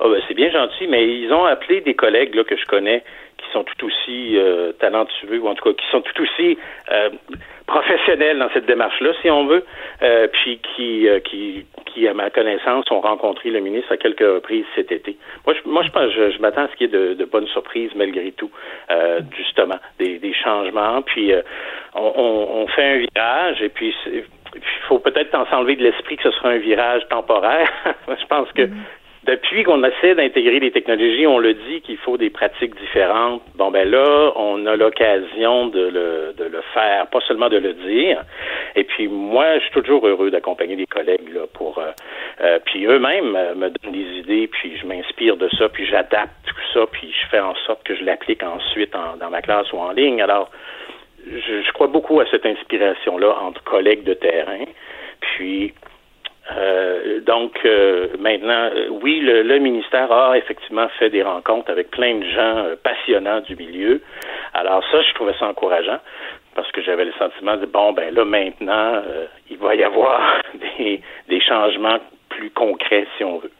Oh, 0.00 0.10
ben, 0.10 0.20
c'est 0.28 0.34
bien 0.34 0.50
gentil, 0.50 0.86
mais 0.88 1.06
ils 1.06 1.32
ont 1.32 1.44
appelé 1.44 1.80
des 1.80 1.94
collègues 1.94 2.34
là, 2.34 2.44
que 2.44 2.56
je 2.56 2.64
connais 2.66 3.02
qui 3.38 3.52
sont 3.52 3.62
tout 3.62 3.86
aussi 3.86 4.36
euh, 4.36 4.72
talentueux, 4.80 5.38
ou 5.38 5.46
en 5.46 5.54
tout 5.54 5.64
cas 5.64 5.72
qui 5.72 5.88
sont 5.92 6.00
tout 6.00 6.22
aussi 6.22 6.58
euh, 6.90 7.10
professionnels 7.66 8.38
dans 8.38 8.50
cette 8.52 8.66
démarche-là, 8.66 9.12
si 9.22 9.30
on 9.30 9.46
veut, 9.46 9.64
puis 10.32 10.58
qui, 10.58 11.06
qui, 11.24 11.64
qui, 11.86 12.08
à 12.08 12.14
ma 12.14 12.30
connaissance, 12.30 12.90
ont 12.90 13.00
rencontré 13.00 13.50
le 13.50 13.60
ministre 13.60 13.92
à 13.92 13.96
quelques 13.96 14.26
reprises 14.26 14.64
cet 14.74 14.90
été. 14.90 15.16
Moi, 15.46 15.54
je, 15.54 15.68
moi, 15.68 15.82
je 15.84 15.90
pense, 15.90 16.10
je, 16.10 16.40
m'attends 16.40 16.64
à 16.64 16.68
ce 16.68 16.76
qu'il 16.76 16.90
y 16.90 16.94
ait 16.94 17.14
de, 17.14 17.24
bonnes 17.24 17.46
surprises 17.46 17.90
malgré 17.94 18.32
tout, 18.32 18.50
justement, 19.36 19.78
des, 19.98 20.34
changements. 20.42 21.02
Puis 21.02 21.32
on, 21.94 22.64
on, 22.64 22.66
fait 22.68 22.84
un 22.84 23.06
virage, 23.14 23.62
et 23.62 23.68
puis 23.68 23.94
il 24.62 24.86
faut 24.88 24.98
peut-être 24.98 25.30
s'enlever 25.50 25.76
de 25.76 25.82
l'esprit 25.82 26.16
que 26.16 26.24
ce 26.24 26.30
sera 26.32 26.50
un 26.50 26.58
virage 26.58 27.02
temporaire. 27.08 27.70
Je 28.08 28.26
pense 28.26 28.50
que 28.52 28.62
mhm. 28.62 28.76
depuis 29.24 29.64
qu'on 29.64 29.82
essaie 29.84 30.14
d'intégrer 30.14 30.60
les 30.60 30.70
technologies, 30.70 31.26
on 31.26 31.38
le 31.38 31.54
dit 31.54 31.80
qu'il 31.82 31.96
faut 31.98 32.16
des 32.16 32.30
pratiques 32.30 32.74
différentes. 32.80 33.42
Bon, 33.56 33.70
ben 33.70 33.88
là, 33.88 34.32
on 34.36 34.66
a 34.66 34.76
l'occasion 34.76 35.68
de 35.68 35.80
le, 35.80 36.34
de 36.36 36.44
le 36.44 36.62
faire, 36.74 37.06
pas 37.08 37.20
seulement 37.26 37.48
de 37.48 37.58
le 37.58 37.74
dire. 37.74 38.22
Et 38.76 38.84
puis 38.84 39.08
moi, 39.08 39.58
je 39.58 39.64
suis 39.64 39.72
toujours 39.72 40.06
heureux 40.06 40.30
d'accompagner 40.30 40.76
des 40.76 40.86
collègues 40.86 41.32
là, 41.32 41.46
pour... 41.52 41.78
Euh, 41.78 41.90
euh, 42.40 42.58
puis 42.64 42.86
eux-mêmes 42.86 43.34
euh, 43.34 43.54
me 43.54 43.70
donnent 43.70 43.92
des 43.92 44.18
idées, 44.20 44.46
puis 44.46 44.76
je 44.76 44.86
m'inspire 44.86 45.36
de 45.36 45.48
ça, 45.58 45.68
puis 45.68 45.86
j'adapte 45.86 46.30
tout 46.46 46.54
ça, 46.72 46.86
puis 46.92 47.12
je 47.12 47.26
fais 47.28 47.40
en 47.40 47.54
sorte 47.66 47.82
que 47.82 47.96
je 47.96 48.04
l'applique 48.04 48.44
ensuite 48.44 48.92
dans 48.92 49.30
ma 49.30 49.42
classe 49.42 49.72
ou 49.72 49.78
en 49.78 49.90
ligne. 49.90 50.22
Alors, 50.22 50.50
je, 51.26 51.72
crois 51.72 51.88
beaucoup 51.88 52.20
à 52.20 52.26
cette 52.30 52.46
inspiration-là 52.46 53.36
entre 53.40 53.62
collègues 53.64 54.04
de 54.04 54.14
terrain. 54.14 54.64
Puis, 55.20 55.72
euh, 56.56 57.20
donc, 57.20 57.58
euh, 57.64 58.08
maintenant, 58.18 58.70
euh, 58.74 58.88
oui, 59.02 59.20
le, 59.20 59.58
ministère 59.58 60.10
a 60.12 60.38
effectivement 60.38 60.88
fait 60.98 61.10
des 61.10 61.22
rencontres 61.22 61.70
avec 61.70 61.90
plein 61.90 62.16
de 62.16 62.24
gens 62.24 62.66
passionnants 62.82 63.40
du 63.40 63.56
milieu. 63.56 64.00
Alors 64.54 64.82
ça, 64.90 65.02
je 65.02 65.12
trouvais 65.14 65.34
ça 65.38 65.46
encourageant 65.46 65.98
parce 66.54 66.70
que 66.72 66.82
j'avais 66.82 67.04
le 67.04 67.12
sentiment 67.18 67.56
de, 67.56 67.66
bon, 67.66 67.92
ben 67.92 68.14
là, 68.14 68.24
maintenant, 68.24 69.02
il 69.50 69.58
va 69.58 69.74
y 69.74 69.84
avoir 69.84 70.40
des, 70.78 71.00
des 71.28 71.40
changements 71.40 71.98
plus 72.30 72.50
concrets, 72.50 73.06
si 73.16 73.24
on 73.24 73.38
veut. 73.38 73.50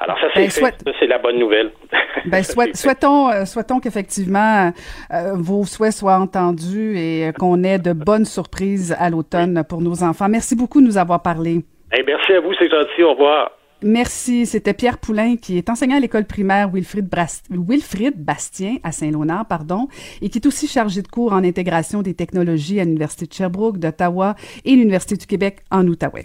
Alors 0.00 0.18
ça, 0.20 0.26
c'est 0.34 0.60
ben, 0.60 0.92
la 1.08 1.18
bonne 1.18 1.38
nouvelle. 1.38 1.70
Ben, 2.26 2.42
souhaitons, 2.42 3.30
euh, 3.30 3.44
souhaitons 3.44 3.78
qu'effectivement 3.78 4.72
euh, 5.12 5.34
vos 5.34 5.64
souhaits 5.64 5.92
soient 5.92 6.18
entendus 6.18 6.98
et 6.98 7.30
qu'on 7.38 7.62
ait 7.62 7.78
de 7.78 7.92
bonnes 7.92 8.24
surprises 8.24 8.96
à 8.98 9.10
l'automne 9.10 9.62
pour 9.68 9.80
nos 9.80 10.02
enfants. 10.02 10.28
Merci 10.28 10.56
beaucoup 10.56 10.80
de 10.80 10.86
nous 10.86 10.98
avoir 10.98 11.22
parlé. 11.22 11.60
merci 11.92 12.32
à 12.32 12.40
vous, 12.40 12.52
c'est 12.58 12.68
gentil. 12.68 13.04
Au 13.04 13.12
revoir. 13.12 13.52
Merci. 13.82 14.46
C'était 14.46 14.74
Pierre 14.74 14.98
Poulain, 14.98 15.36
qui 15.36 15.58
est 15.58 15.68
enseignant 15.68 15.98
à 15.98 16.00
l'école 16.00 16.24
primaire 16.24 16.68
Wilfrid, 16.72 17.08
Wilfrid 17.50 18.14
Bastien 18.16 18.76
à 18.82 18.90
Saint-Léonard, 18.90 19.46
pardon, 19.46 19.88
et 20.22 20.28
qui 20.28 20.38
est 20.38 20.46
aussi 20.46 20.66
chargé 20.66 21.02
de 21.02 21.08
cours 21.08 21.32
en 21.32 21.44
intégration 21.44 22.02
des 22.02 22.14
technologies 22.14 22.80
à 22.80 22.84
l'Université 22.84 23.26
de 23.26 23.32
Sherbrooke, 23.32 23.78
d'Ottawa 23.78 24.34
et 24.64 24.72
l'Université 24.72 25.16
du 25.16 25.26
Québec 25.26 25.58
en 25.70 25.86
Outaouais. 25.86 26.24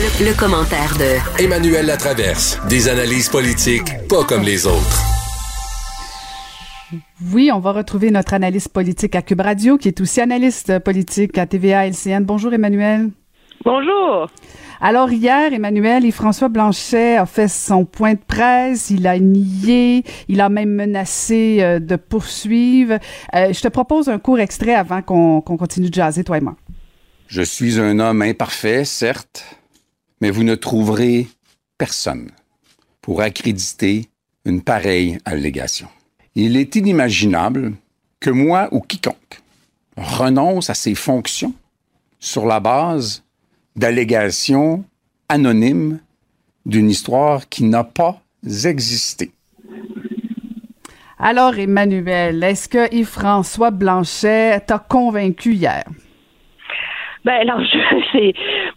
Le, 0.00 0.38
commentaire 0.38 0.96
de 0.96 1.42
Emmanuel 1.42 1.86
Latraverse. 1.86 2.60
Des 2.68 2.88
analyses 2.88 3.28
politiques 3.28 4.06
pas 4.08 4.22
comme 4.22 4.42
les 4.42 4.64
autres. 4.64 5.02
Oui, 7.32 7.50
on 7.52 7.58
va 7.58 7.72
retrouver 7.72 8.12
notre 8.12 8.32
analyste 8.34 8.68
politique 8.68 9.16
à 9.16 9.22
Cube 9.22 9.40
Radio, 9.40 9.76
qui 9.76 9.88
est 9.88 10.00
aussi 10.00 10.20
analyste 10.20 10.78
politique 10.78 11.36
à 11.36 11.46
TVA 11.46 11.88
LCN. 11.88 12.22
Bonjour 12.22 12.54
Emmanuel. 12.54 13.10
Bonjour. 13.64 14.28
Alors 14.80 15.10
hier, 15.10 15.52
Emmanuel 15.52 16.04
et 16.04 16.12
François 16.12 16.48
Blanchet 16.48 17.16
a 17.16 17.26
fait 17.26 17.48
son 17.48 17.84
point 17.84 18.14
de 18.14 18.20
presse, 18.24 18.90
il 18.90 19.04
a 19.08 19.18
nié, 19.18 20.04
il 20.28 20.40
a 20.40 20.48
même 20.48 20.76
menacé 20.76 21.58
euh, 21.60 21.80
de 21.80 21.96
poursuivre. 21.96 22.98
Euh, 23.34 23.52
je 23.52 23.60
te 23.60 23.66
propose 23.66 24.08
un 24.08 24.20
court 24.20 24.38
extrait 24.38 24.76
avant 24.76 25.02
qu'on 25.02 25.40
continue 25.40 25.90
de 25.90 25.94
jaser, 25.94 26.22
toi 26.22 26.38
et 26.38 26.40
moi. 26.40 26.54
Je 27.26 27.42
suis 27.42 27.80
un 27.80 27.98
homme 27.98 28.22
imparfait, 28.22 28.84
certes, 28.84 29.58
mais 30.20 30.30
vous 30.30 30.44
ne 30.44 30.54
trouverez 30.54 31.28
personne 31.76 32.30
pour 33.00 33.20
accréditer 33.22 34.08
une 34.44 34.62
pareille 34.62 35.18
allégation. 35.24 35.88
Il 36.34 36.56
est 36.56 36.76
inimaginable 36.76 37.74
que 38.20 38.30
moi 38.30 38.68
ou 38.72 38.80
quiconque 38.80 39.42
renonce 39.96 40.70
à 40.70 40.74
ses 40.74 40.94
fonctions 40.94 41.54
sur 42.20 42.46
la 42.46 42.60
base 42.60 43.22
d'allégations 43.76 44.84
anonymes 45.28 46.00
d'une 46.66 46.90
histoire 46.90 47.48
qui 47.48 47.64
n'a 47.64 47.84
pas 47.84 48.20
existé. 48.64 49.32
Alors, 51.18 51.58
Emmanuel, 51.58 52.44
est-ce 52.44 52.68
que 52.68 52.94
Yves-François 52.94 53.72
Blanchet 53.72 54.60
t'a 54.60 54.78
convaincu 54.78 55.54
hier? 55.54 55.84
Ben 57.24 57.34
alors, 57.34 57.60
je, 57.64 58.18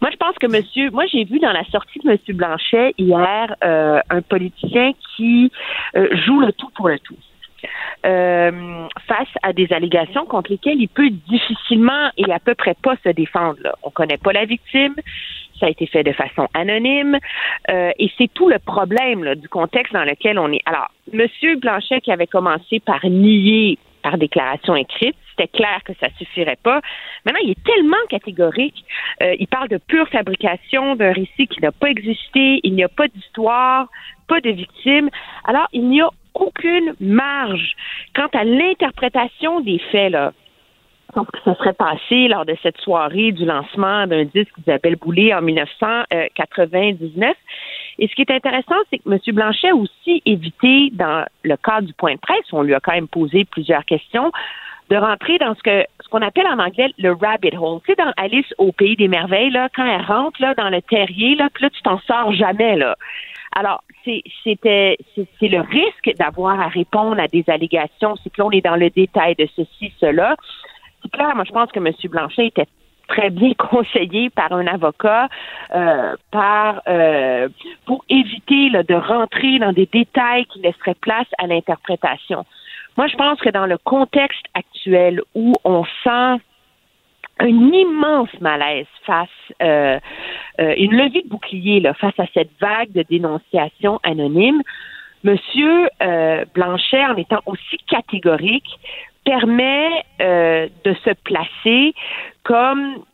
moi 0.00 0.10
je 0.10 0.16
pense 0.16 0.36
que 0.40 0.46
Monsieur, 0.46 0.90
moi 0.90 1.04
j'ai 1.06 1.24
vu 1.24 1.38
dans 1.38 1.52
la 1.52 1.64
sortie 1.64 1.98
de 2.00 2.08
Monsieur 2.08 2.34
Blanchet 2.34 2.94
hier 2.98 3.54
euh, 3.64 4.00
un 4.10 4.22
politicien 4.22 4.92
qui 5.16 5.50
euh, 5.96 6.08
joue 6.24 6.40
le 6.40 6.52
tout 6.52 6.70
pour 6.74 6.88
le 6.88 6.98
tout. 6.98 7.16
Euh, 8.04 8.88
face 9.06 9.28
à 9.44 9.52
des 9.52 9.72
allégations 9.72 10.26
contre 10.26 10.50
lesquelles 10.50 10.80
il 10.80 10.88
peut 10.88 11.10
difficilement 11.10 12.10
et 12.16 12.30
à 12.32 12.40
peu 12.40 12.56
près 12.56 12.74
pas 12.82 12.96
se 13.04 13.10
défendre. 13.10 13.58
Là. 13.62 13.74
On 13.84 13.90
connaît 13.90 14.16
pas 14.16 14.32
la 14.32 14.44
victime, 14.44 14.96
ça 15.60 15.66
a 15.66 15.68
été 15.68 15.86
fait 15.86 16.02
de 16.02 16.12
façon 16.12 16.48
anonyme, 16.54 17.16
et 17.68 18.10
c'est 18.18 18.32
tout 18.34 18.48
le 18.48 18.58
problème 18.58 19.22
là, 19.22 19.36
du 19.36 19.48
contexte 19.48 19.92
dans 19.92 20.02
lequel 20.02 20.40
on 20.40 20.50
est. 20.50 20.62
Alors, 20.66 20.90
Monsieur 21.12 21.54
Blanchet 21.54 22.00
qui 22.00 22.10
avait 22.10 22.26
commencé 22.26 22.80
par 22.80 23.04
nier 23.04 23.78
par 24.02 24.18
déclaration 24.18 24.76
écrite. 24.76 25.16
C'était 25.30 25.48
clair 25.48 25.80
que 25.84 25.92
ça 26.00 26.08
suffirait 26.18 26.58
pas. 26.62 26.80
Maintenant, 27.24 27.40
il 27.42 27.50
est 27.50 27.64
tellement 27.64 27.96
catégorique. 28.08 28.84
Euh, 29.22 29.34
il 29.38 29.46
parle 29.46 29.68
de 29.68 29.78
pure 29.78 30.08
fabrication 30.08 30.96
d'un 30.96 31.12
récit 31.12 31.46
qui 31.46 31.60
n'a 31.60 31.72
pas 31.72 31.88
existé. 31.88 32.60
Il 32.62 32.74
n'y 32.74 32.84
a 32.84 32.88
pas 32.88 33.08
d'histoire, 33.08 33.88
pas 34.28 34.40
de 34.40 34.50
victimes. 34.50 35.08
Alors, 35.44 35.68
il 35.72 35.88
n'y 35.88 36.02
a 36.02 36.10
aucune 36.34 36.94
marge 37.00 37.74
quant 38.14 38.28
à 38.32 38.44
l'interprétation 38.44 39.60
des 39.60 39.78
faits 39.90 40.12
là. 40.12 40.32
Donc, 41.14 41.28
ça 41.44 41.54
serait 41.56 41.74
passé 41.74 42.28
lors 42.28 42.46
de 42.46 42.56
cette 42.62 42.78
soirée 42.78 43.32
du 43.32 43.44
lancement 43.44 44.06
d'un 44.06 44.24
disque 44.24 44.58
d'Isabelle 44.58 44.96
Boulay 44.96 45.34
en 45.34 45.42
1999. 45.42 47.36
Et 47.98 48.08
ce 48.08 48.14
qui 48.14 48.22
est 48.22 48.30
intéressant, 48.30 48.76
c'est 48.90 48.98
que 48.98 49.10
M. 49.10 49.18
Blanchet 49.34 49.70
a 49.70 49.74
aussi 49.74 50.22
évité, 50.24 50.90
dans 50.92 51.26
le 51.42 51.56
cadre 51.56 51.86
du 51.86 51.92
point 51.92 52.14
de 52.14 52.20
presse, 52.20 52.46
on 52.52 52.62
lui 52.62 52.74
a 52.74 52.80
quand 52.80 52.92
même 52.92 53.08
posé 53.08 53.44
plusieurs 53.44 53.84
questions, 53.84 54.32
de 54.88 54.96
rentrer 54.96 55.38
dans 55.38 55.54
ce 55.54 55.62
que 55.62 55.84
ce 56.02 56.08
qu'on 56.08 56.22
appelle 56.22 56.46
en 56.46 56.58
anglais 56.58 56.92
le 56.98 57.12
rabbit 57.12 57.56
hole. 57.56 57.80
Tu 57.84 57.92
sais, 57.92 57.96
dans 57.96 58.12
Alice 58.16 58.52
au 58.58 58.72
pays 58.72 58.96
des 58.96 59.08
merveilles, 59.08 59.50
là, 59.50 59.68
quand 59.74 59.86
elle 59.86 60.04
rentre 60.04 60.40
là 60.40 60.54
dans 60.54 60.68
le 60.70 60.82
terrier, 60.82 61.34
là, 61.34 61.48
puis 61.52 61.64
là, 61.64 61.70
tu 61.70 61.82
t'en 61.82 61.98
sors 62.00 62.32
jamais 62.32 62.76
là. 62.76 62.96
Alors, 63.54 63.84
c'était 64.04 64.98
c'est 65.14 65.48
le 65.48 65.60
risque 65.60 66.16
d'avoir 66.18 66.60
à 66.60 66.68
répondre 66.68 67.20
à 67.20 67.28
des 67.28 67.44
allégations, 67.48 68.16
c'est 68.22 68.30
que 68.30 68.40
l'on 68.40 68.50
est 68.50 68.62
dans 68.62 68.76
le 68.76 68.90
détail 68.90 69.34
de 69.36 69.46
ceci, 69.54 69.92
cela. 70.00 70.36
Clair, 71.12 71.34
moi 71.34 71.44
je 71.44 71.52
pense 71.52 71.70
que 71.72 71.78
M. 71.78 71.92
Blanchet 72.10 72.46
était 72.46 72.68
très 73.08 73.30
bien 73.30 73.52
conseillé 73.58 74.30
par 74.30 74.52
un 74.52 74.66
avocat 74.66 75.28
euh, 75.74 76.16
par 76.30 76.82
euh, 76.88 77.48
pour 77.86 78.04
éviter 78.08 78.70
là, 78.70 78.82
de 78.82 78.94
rentrer 78.94 79.58
dans 79.58 79.72
des 79.72 79.88
détails 79.92 80.46
qui 80.46 80.60
laisseraient 80.60 80.96
place 81.00 81.28
à 81.38 81.46
l'interprétation. 81.46 82.44
Moi, 82.96 83.06
je 83.06 83.16
pense 83.16 83.40
que 83.40 83.48
dans 83.48 83.66
le 83.66 83.78
contexte 83.78 84.44
actuel 84.54 85.22
où 85.34 85.54
on 85.64 85.84
sent 86.04 86.42
un 87.38 87.72
immense 87.72 88.28
malaise 88.40 88.86
face 89.06 89.28
euh, 89.62 89.98
euh, 90.60 90.74
une 90.76 90.92
levée 90.92 91.22
de 91.22 91.28
bouclier 91.28 91.80
là, 91.80 91.94
face 91.94 92.18
à 92.18 92.26
cette 92.34 92.50
vague 92.60 92.92
de 92.92 93.02
dénonciations 93.02 93.98
anonymes. 94.02 94.62
Monsieur 95.24 95.88
Blanchet, 96.52 97.06
en 97.06 97.14
étant 97.14 97.38
aussi 97.46 97.78
catégorique, 97.88 98.66
permet 99.24 100.04
euh, 100.20 100.68
de 100.84 100.94
se 101.04 101.10
placer 101.24 101.94
comme 102.44 103.04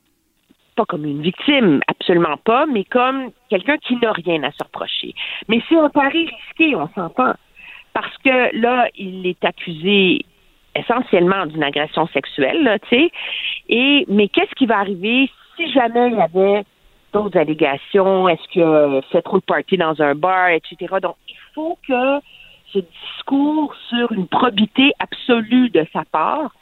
pas 0.78 0.84
comme 0.84 1.04
une 1.04 1.22
victime, 1.22 1.80
absolument 1.88 2.36
pas, 2.36 2.64
mais 2.66 2.84
comme 2.84 3.32
quelqu'un 3.50 3.78
qui 3.78 3.96
n'a 3.96 4.12
rien 4.12 4.44
à 4.44 4.52
se 4.52 4.62
reprocher. 4.62 5.12
Mais 5.48 5.60
c'est 5.68 5.76
un 5.76 5.88
pari 5.88 6.26
risqué, 6.26 6.76
on 6.76 6.88
s'entend, 6.94 7.34
parce 7.92 8.16
que 8.18 8.56
là, 8.56 8.88
il 8.96 9.26
est 9.26 9.44
accusé 9.44 10.24
essentiellement 10.76 11.46
d'une 11.46 11.64
agression 11.64 12.06
sexuelle, 12.08 12.78
tu 12.88 12.96
sais. 12.96 13.10
Et 13.68 14.04
mais 14.08 14.28
qu'est-ce 14.28 14.54
qui 14.54 14.66
va 14.66 14.78
arriver 14.78 15.28
si 15.56 15.70
jamais 15.72 16.10
il 16.12 16.16
y 16.16 16.20
avait 16.20 16.64
d'autres 17.12 17.36
allégations? 17.36 18.28
Est-ce 18.28 18.46
qu'il 18.48 18.62
a 18.62 19.02
fait 19.10 19.22
trop 19.22 19.38
de 19.38 19.44
party 19.44 19.78
dans 19.78 20.00
un 20.00 20.14
bar, 20.14 20.50
etc. 20.50 20.94
Donc 21.02 21.16
il 21.28 21.36
faut 21.54 21.76
que 21.88 22.20
ce 22.72 22.78
discours 22.78 23.74
sur 23.88 24.12
une 24.12 24.26
probité 24.26 24.92
absolue 24.98 25.70
de 25.70 25.86
sa 25.92 26.04
part 26.04 26.54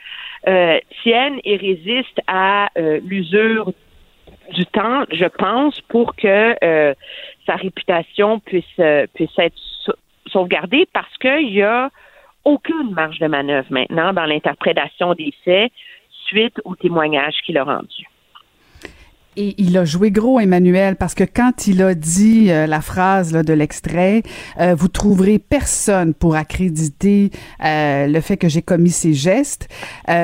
euh, 0.46 0.78
tienne 1.02 1.40
et 1.44 1.56
résiste 1.56 2.20
à 2.26 2.68
euh, 2.78 3.00
l'usure 3.04 3.72
du 4.52 4.66
temps, 4.66 5.04
je 5.10 5.24
pense, 5.24 5.80
pour 5.82 6.14
que 6.14 6.56
euh, 6.64 6.94
sa 7.46 7.56
réputation 7.56 8.38
puisse 8.40 8.64
euh, 8.78 9.06
puisse 9.14 9.36
être 9.38 9.56
sauvegardée 10.26 10.86
parce 10.92 11.16
qu'il 11.18 11.50
y 11.50 11.62
a 11.62 11.90
aucune 12.44 12.92
marge 12.92 13.18
de 13.18 13.26
manœuvre 13.26 13.66
maintenant 13.70 14.12
dans 14.12 14.24
l'interprétation 14.24 15.14
des 15.14 15.32
faits 15.44 15.72
suite 16.26 16.60
au 16.64 16.76
témoignage 16.76 17.34
qu'il 17.44 17.58
a 17.58 17.64
rendu. 17.64 18.06
Et 19.38 19.54
il 19.58 19.76
a 19.76 19.84
joué 19.84 20.10
gros, 20.10 20.40
Emmanuel, 20.40 20.96
parce 20.96 21.14
que 21.14 21.24
quand 21.24 21.66
il 21.66 21.82
a 21.82 21.94
dit 21.94 22.50
euh, 22.50 22.66
la 22.66 22.80
phrase 22.80 23.32
là, 23.32 23.42
de 23.42 23.52
l'extrait, 23.52 24.22
euh, 24.58 24.74
vous 24.74 24.88
trouverez 24.88 25.38
personne 25.38 26.14
pour 26.14 26.36
accréditer 26.36 27.30
euh, 27.62 28.06
le 28.06 28.20
fait 28.22 28.38
que 28.38 28.48
j'ai 28.48 28.62
commis 28.62 28.90
ces 28.90 29.12
gestes. 29.12 29.68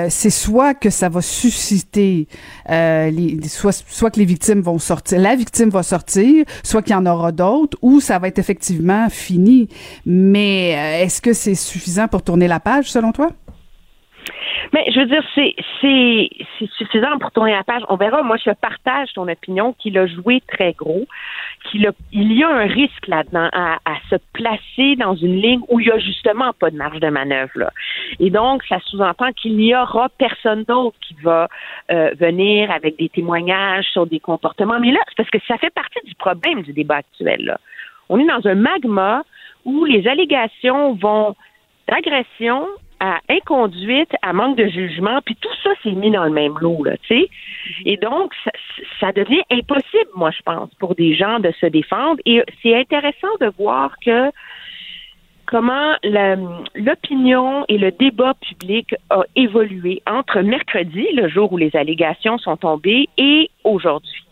c'est 0.08 0.30
soit 0.30 0.72
que 0.74 0.88
ça 0.88 1.08
va 1.08 1.20
susciter, 1.20 2.26
les, 2.68 3.38
soit, 3.48 3.72
soit 3.86 4.10
que 4.10 4.18
les 4.18 4.24
victimes 4.24 4.60
vont 4.60 4.78
sortir, 4.78 5.18
la 5.20 5.36
victime 5.36 5.68
va 5.68 5.82
sortir, 5.82 6.44
soit 6.62 6.82
qu'il 6.82 6.92
y 6.92 6.96
en 6.96 7.06
aura 7.06 7.32
d'autres, 7.32 7.76
ou 7.82 8.00
ça 8.00 8.18
va 8.18 8.28
être 8.28 8.38
effectivement 8.38 9.08
fini. 9.10 9.68
Mais 10.06 10.70
est-ce 11.02 11.20
que 11.20 11.32
c'est 11.32 11.54
suffisant 11.54 12.08
pour 12.08 12.22
tourner 12.22 12.48
la 12.48 12.60
page, 12.60 12.90
selon 12.90 13.12
toi? 13.12 13.30
Mais 14.72 14.84
je 14.92 15.00
veux 15.00 15.06
dire, 15.06 15.22
c'est 15.34 16.28
suffisant 16.78 17.18
pour 17.18 17.30
tourner 17.32 17.52
la 17.52 17.64
page. 17.64 17.82
On 17.88 17.96
verra. 17.96 18.22
Moi, 18.22 18.36
je 18.36 18.50
partage 18.50 19.12
ton 19.14 19.28
opinion 19.28 19.74
qu'il 19.74 19.98
a 19.98 20.06
joué 20.06 20.42
très 20.48 20.72
gros, 20.72 21.06
qu'il 21.64 21.90
il 22.12 22.32
y 22.32 22.44
a 22.44 22.48
un 22.48 22.66
risque 22.66 23.06
là-dedans 23.06 23.48
à, 23.52 23.78
se 24.10 24.16
placer 24.32 24.96
dans 24.96 25.14
une 25.14 25.40
ligne 25.40 25.60
où 25.68 25.80
il 25.80 25.86
y 25.86 25.90
a 25.90 25.98
justement 25.98 26.52
pas 26.58 26.70
de 26.70 26.76
marge 26.76 27.00
de 27.00 27.08
manœuvre. 27.08 27.52
Là. 27.54 27.70
Et 28.20 28.30
donc, 28.30 28.62
ça 28.64 28.78
sous-entend 28.86 29.32
qu'il 29.32 29.56
n'y 29.56 29.74
aura 29.74 30.08
personne 30.18 30.64
d'autre 30.64 30.96
qui 31.00 31.14
va 31.22 31.48
euh, 31.90 32.10
venir 32.18 32.70
avec 32.70 32.98
des 32.98 33.08
témoignages 33.08 33.86
sur 33.86 34.06
des 34.06 34.20
comportements. 34.20 34.80
Mais 34.80 34.92
là, 34.92 35.00
c'est 35.08 35.16
parce 35.16 35.30
que 35.30 35.38
ça 35.46 35.56
fait 35.58 35.72
partie 35.72 36.00
du 36.04 36.14
problème 36.14 36.62
du 36.62 36.72
débat 36.72 36.96
actuel. 36.96 37.56
On 38.08 38.18
est 38.18 38.26
dans 38.26 38.46
un 38.46 38.54
magma 38.54 39.22
où 39.64 39.84
les 39.84 40.06
allégations 40.08 40.94
vont 40.94 41.34
d'agression 41.88 42.66
à 43.02 43.18
inconduite, 43.28 44.12
à 44.22 44.32
manque 44.32 44.56
de 44.56 44.68
jugement, 44.68 45.18
puis 45.26 45.36
tout 45.40 45.52
ça 45.64 45.70
c'est 45.82 45.90
mis 45.90 46.12
dans 46.12 46.22
le 46.24 46.30
même 46.30 46.54
lot, 46.60 46.84
là, 46.84 46.96
tu 46.98 47.08
sais. 47.08 47.28
Et 47.84 47.96
donc, 47.96 48.32
ça, 48.44 48.52
ça, 49.00 49.12
devient 49.12 49.42
impossible, 49.50 50.10
moi, 50.14 50.30
je 50.30 50.40
pense, 50.42 50.70
pour 50.78 50.94
des 50.94 51.16
gens 51.16 51.40
de 51.40 51.50
se 51.60 51.66
défendre. 51.66 52.20
Et 52.26 52.42
c'est 52.62 52.76
intéressant 52.76 53.34
de 53.40 53.50
voir 53.58 53.96
que 54.04 54.30
comment 55.46 55.96
l'opinion 56.76 57.64
et 57.68 57.76
le 57.76 57.90
débat 57.90 58.34
public 58.34 58.94
a 59.10 59.22
évolué 59.34 60.00
entre 60.06 60.40
mercredi, 60.40 61.06
le 61.12 61.28
jour 61.28 61.52
où 61.52 61.56
les 61.56 61.74
allégations 61.74 62.38
sont 62.38 62.56
tombées, 62.56 63.08
et 63.18 63.50
aujourd'hui. 63.64 64.24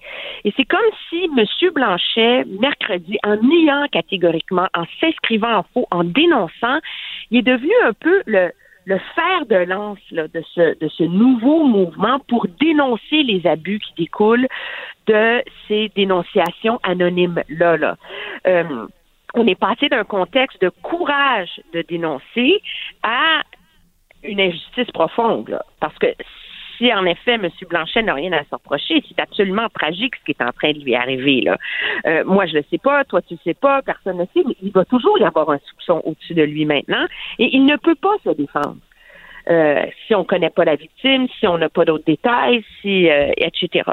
Et 0.44 0.52
c'est 0.56 0.64
comme 0.64 0.80
si 1.09 1.28
M. 1.37 1.44
Blanchet, 1.74 2.44
mercredi, 2.61 3.18
en 3.24 3.37
niant 3.37 3.87
catégoriquement, 3.90 4.68
en 4.74 4.85
s'inscrivant 5.00 5.59
en 5.59 5.62
faux, 5.74 5.87
en 5.90 6.04
dénonçant, 6.04 6.78
il 7.30 7.38
est 7.38 7.42
devenu 7.42 7.72
un 7.85 7.92
peu 7.92 8.22
le, 8.26 8.50
le 8.84 8.98
fer 9.14 9.46
de 9.46 9.56
lance 9.56 9.98
là, 10.10 10.28
de, 10.28 10.42
ce, 10.54 10.78
de 10.78 10.88
ce 10.88 11.04
nouveau 11.04 11.64
mouvement 11.64 12.18
pour 12.28 12.46
dénoncer 12.60 13.22
les 13.22 13.46
abus 13.46 13.78
qui 13.78 14.04
découlent 14.04 14.48
de 15.06 15.42
ces 15.68 15.90
dénonciations 15.94 16.80
anonymes-là. 16.82 17.76
Là. 17.76 17.96
Euh, 18.46 18.86
on 19.34 19.46
est 19.46 19.58
passé 19.58 19.88
d'un 19.88 20.04
contexte 20.04 20.60
de 20.60 20.70
courage 20.82 21.60
de 21.72 21.82
dénoncer 21.82 22.60
à 23.02 23.42
une 24.22 24.40
injustice 24.40 24.90
profonde, 24.92 25.48
là, 25.48 25.64
parce 25.80 25.96
que 25.98 26.08
si 26.80 26.92
en 26.92 27.04
effet 27.04 27.34
M. 27.34 27.48
Blanchet 27.68 28.02
n'a 28.02 28.14
rien 28.14 28.32
à 28.32 28.42
se 28.44 28.54
reprocher, 28.54 29.02
c'est 29.06 29.20
absolument 29.20 29.68
tragique 29.68 30.16
ce 30.16 30.24
qui 30.24 30.30
est 30.32 30.42
en 30.42 30.52
train 30.52 30.72
de 30.72 30.80
lui 30.80 30.94
arriver. 30.94 31.42
Là. 31.42 31.58
Euh, 32.06 32.24
moi, 32.24 32.46
je 32.46 32.56
ne 32.56 32.62
sais 32.70 32.78
pas, 32.78 33.04
toi 33.04 33.20
tu 33.20 33.34
ne 33.34 33.38
sais 33.44 33.54
pas, 33.54 33.82
personne 33.82 34.16
ne 34.16 34.24
sait, 34.24 34.42
mais 34.46 34.56
il 34.62 34.72
va 34.72 34.84
toujours 34.86 35.18
y 35.18 35.24
avoir 35.24 35.50
un 35.50 35.58
soupçon 35.58 36.00
au-dessus 36.04 36.34
de 36.34 36.42
lui 36.42 36.64
maintenant, 36.64 37.06
et 37.38 37.54
il 37.54 37.66
ne 37.66 37.76
peut 37.76 37.94
pas 37.94 38.16
se 38.24 38.30
défendre. 38.30 38.78
Euh, 39.48 39.84
si 40.06 40.14
on 40.14 40.20
ne 40.20 40.24
connaît 40.24 40.50
pas 40.50 40.64
la 40.64 40.76
victime, 40.76 41.26
si 41.38 41.46
on 41.46 41.58
n'a 41.58 41.68
pas 41.68 41.84
d'autres 41.84 42.04
détails, 42.04 42.62
si 42.80 43.10
euh, 43.10 43.30
etc. 43.36 43.84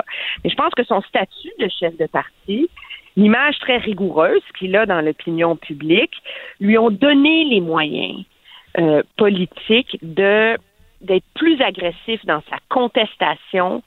Mais 0.43 0.49
je 0.49 0.55
pense 0.55 0.73
que 0.73 0.83
son 0.83 1.01
statut 1.01 1.51
de 1.59 1.67
chef 1.79 1.97
de 1.97 2.05
parti, 2.05 2.69
l'image 3.15 3.57
très 3.59 3.77
rigoureuse 3.77 4.43
qu'il 4.57 4.75
a 4.75 4.85
dans 4.85 5.01
l'opinion 5.01 5.55
publique, 5.55 6.15
lui 6.59 6.77
ont 6.77 6.91
donné 6.91 7.45
les 7.45 7.61
moyens 7.61 8.23
politiques 9.15 9.97
de 10.03 10.55
d'être 11.01 11.25
plus 11.35 11.61
agressif 11.61 12.25
dans 12.25 12.41
sa 12.49 12.57
contestation 12.69 13.83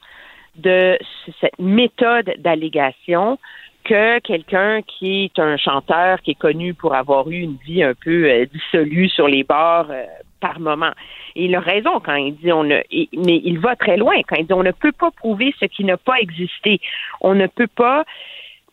de 0.55 0.97
cette 1.39 1.59
méthode 1.59 2.33
d'allégation 2.39 3.37
que 3.83 4.19
quelqu'un 4.19 4.81
qui 4.83 5.25
est 5.25 5.39
un 5.39 5.57
chanteur 5.57 6.21
qui 6.21 6.31
est 6.31 6.39
connu 6.39 6.73
pour 6.73 6.93
avoir 6.93 7.29
eu 7.29 7.39
une 7.39 7.57
vie 7.65 7.83
un 7.83 7.93
peu 7.93 8.29
euh, 8.29 8.45
dissolue 8.45 9.09
sur 9.09 9.27
les 9.27 9.43
bords 9.43 9.87
euh, 9.89 10.05
par 10.39 10.59
moment. 10.59 10.91
Et 11.35 11.45
il 11.45 11.55
a 11.55 11.59
raison 11.59 11.99
quand 11.99 12.15
il 12.15 12.35
dit 12.35 12.51
on 12.51 12.63
ne, 12.63 12.81
mais 13.13 13.41
il 13.43 13.59
va 13.59 13.75
très 13.75 13.97
loin 13.97 14.15
quand 14.27 14.35
il 14.35 14.45
dit 14.45 14.53
on 14.53 14.63
ne 14.63 14.71
peut 14.71 14.91
pas 14.91 15.11
prouver 15.11 15.53
ce 15.59 15.65
qui 15.65 15.83
n'a 15.83 15.97
pas 15.97 16.19
existé. 16.19 16.79
On 17.21 17.33
ne 17.33 17.47
peut 17.47 17.67
pas 17.67 18.03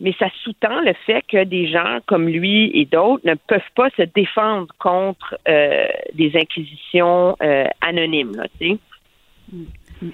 mais 0.01 0.15
ça 0.19 0.29
sous-tend 0.43 0.81
le 0.81 0.93
fait 1.07 1.23
que 1.23 1.45
des 1.45 1.69
gens 1.69 1.99
comme 2.07 2.29
lui 2.29 2.71
et 2.75 2.85
d'autres 2.85 3.27
ne 3.27 3.35
peuvent 3.35 3.61
pas 3.75 3.91
se 3.97 4.03
défendre 4.03 4.69
contre 4.79 5.37
euh, 5.49 5.89
des 6.15 6.37
inquisitions 6.37 7.37
euh, 7.43 7.65
anonymes. 7.81 8.37
Là, 8.37 8.45
sais. 8.59 8.79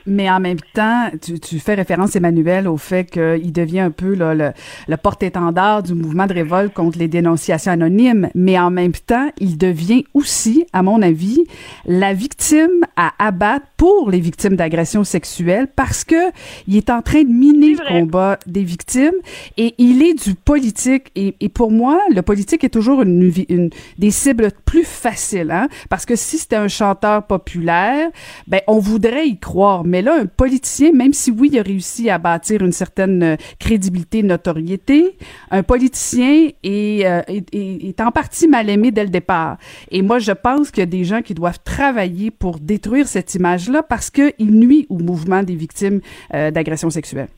Mais 0.07 0.31
en 0.31 0.41
même 0.41 0.59
temps, 0.73 1.11
tu, 1.21 1.39
tu, 1.39 1.59
fais 1.59 1.75
référence, 1.75 2.17
Emmanuel, 2.17 2.69
au 2.69 2.77
fait 2.77 3.05
qu'il 3.05 3.53
devient 3.53 3.81
un 3.81 3.91
peu 3.91 4.15
là, 4.15 4.35
le, 4.35 4.53
le 4.89 4.97
porte-étendard 4.97 5.83
du 5.83 5.95
mouvement 5.95 6.27
de 6.27 6.35
révolte 6.35 6.73
contre 6.73 6.99
les 6.99 7.09
dénonciations 7.09 7.73
anonymes. 7.73 8.29
Mais 8.35 8.59
en 8.59 8.71
même 8.71 8.93
temps, 8.93 9.29
il 9.39 9.59
devient 9.59 10.05
aussi, 10.15 10.67
à 10.73 10.83
mon 10.83 11.03
avis, 11.03 11.45
la 11.87 12.15
victime 12.15 12.85
à 12.97 13.13
abattre 13.19 13.67
pour 13.77 14.11
les 14.11 14.21
victimes 14.21 14.57
d'agressions 14.57 15.05
sexuelles 15.05 15.69
parce 15.75 16.05
que 16.05 16.31
il 16.67 16.77
est 16.77 16.91
en 16.91 17.03
train 17.03 17.23
de 17.23 17.33
miner 17.33 17.75
le 17.75 17.89
combat 17.89 18.39
des 18.47 18.63
victimes 18.63 19.15
et 19.57 19.75
il 19.79 20.03
est 20.03 20.15
du 20.15 20.35
politique. 20.35 21.11
Et, 21.15 21.35
et 21.41 21.49
pour 21.49 21.71
moi, 21.71 22.01
le 22.15 22.23
politique 22.23 22.65
est 22.65 22.71
toujours 22.71 23.03
une, 23.03 23.33
une 23.49 23.71
des 23.99 24.11
cibles 24.11 24.51
plus 24.65 24.85
faciles, 24.85 25.51
hein? 25.51 25.69
Parce 25.89 26.07
que 26.07 26.17
si 26.17 26.39
c'était 26.39 26.57
un 26.57 26.69
chanteur 26.69 27.27
populaire, 27.27 28.09
ben 28.47 28.61
on 28.67 28.79
voudrait 28.79 29.27
y 29.27 29.39
croire 29.39 29.74
Mais 29.85 30.03
là, 30.03 30.21
un 30.21 30.27
politicien, 30.27 30.93
même 30.93 31.13
si 31.13 31.31
oui, 31.31 31.51
il 31.53 31.59
a 31.59 31.63
réussi 31.63 32.11
à 32.11 32.19
bâtir 32.19 32.63
une 32.63 32.73
certaine 32.73 33.23
euh, 33.23 33.37
crédibilité, 33.59 34.23
notoriété, 34.23 35.17
un 35.51 35.63
politicien 35.63 36.51
est, 36.63 37.07
euh, 37.07 37.23
est, 37.27 37.55
est, 37.55 38.01
en 38.01 38.13
partie 38.13 38.47
mal 38.47 38.71
aimé 38.71 38.91
dès 38.91 39.05
le 39.05 39.11
départ. 39.11 39.57
Et 39.91 40.03
moi, 40.03 40.19
je 40.19 40.33
pense 40.33 40.71
qu'il 40.71 40.81
y 40.81 40.83
a 40.83 40.87
des 40.87 41.05
gens 41.05 41.23
qui 41.23 41.35
doivent 41.35 41.63
travailler 41.65 42.31
pour 42.31 42.61
détruire 42.61 43.07
cette 43.07 43.35
image-là 43.35 43.83
parce 43.83 44.11
qu'il 44.11 44.35
nuit 44.41 44.87
au 44.91 44.99
mouvement 44.99 45.43
des 45.43 45.57
victimes 45.57 46.01
euh, 46.35 46.51
d'agressions 46.51 46.91
sexuelles. 46.91 47.29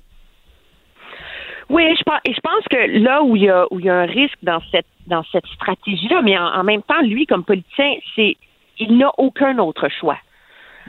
Oui, 1.68 1.82
je 1.99 2.03
pense, 2.05 2.20
et 2.24 2.32
je 2.32 2.41
pense 2.41 2.64
que 2.70 3.01
là 3.01 3.22
où 3.22 3.34
il 3.34 3.43
y 3.43 3.51
a, 3.51 3.66
où 3.72 3.80
il 3.80 3.87
y 3.87 3.91
a 3.91 3.97
un 3.97 4.07
risque 4.07 4.39
dans 4.43 4.61
cette, 4.70 4.87
dans 5.07 5.24
cette 5.32 5.47
stratégie-là, 5.47 6.22
mais 6.22 6.39
en, 6.39 6.62
même 6.62 6.82
temps, 6.82 7.01
lui, 7.03 7.26
comme 7.26 7.45
politicien, 7.45 7.95
c'est, 8.14 8.37
il 8.78 8.97
n'a 8.99 9.11
aucun 9.18 9.59
autre 9.59 9.89
choix. 10.01 10.18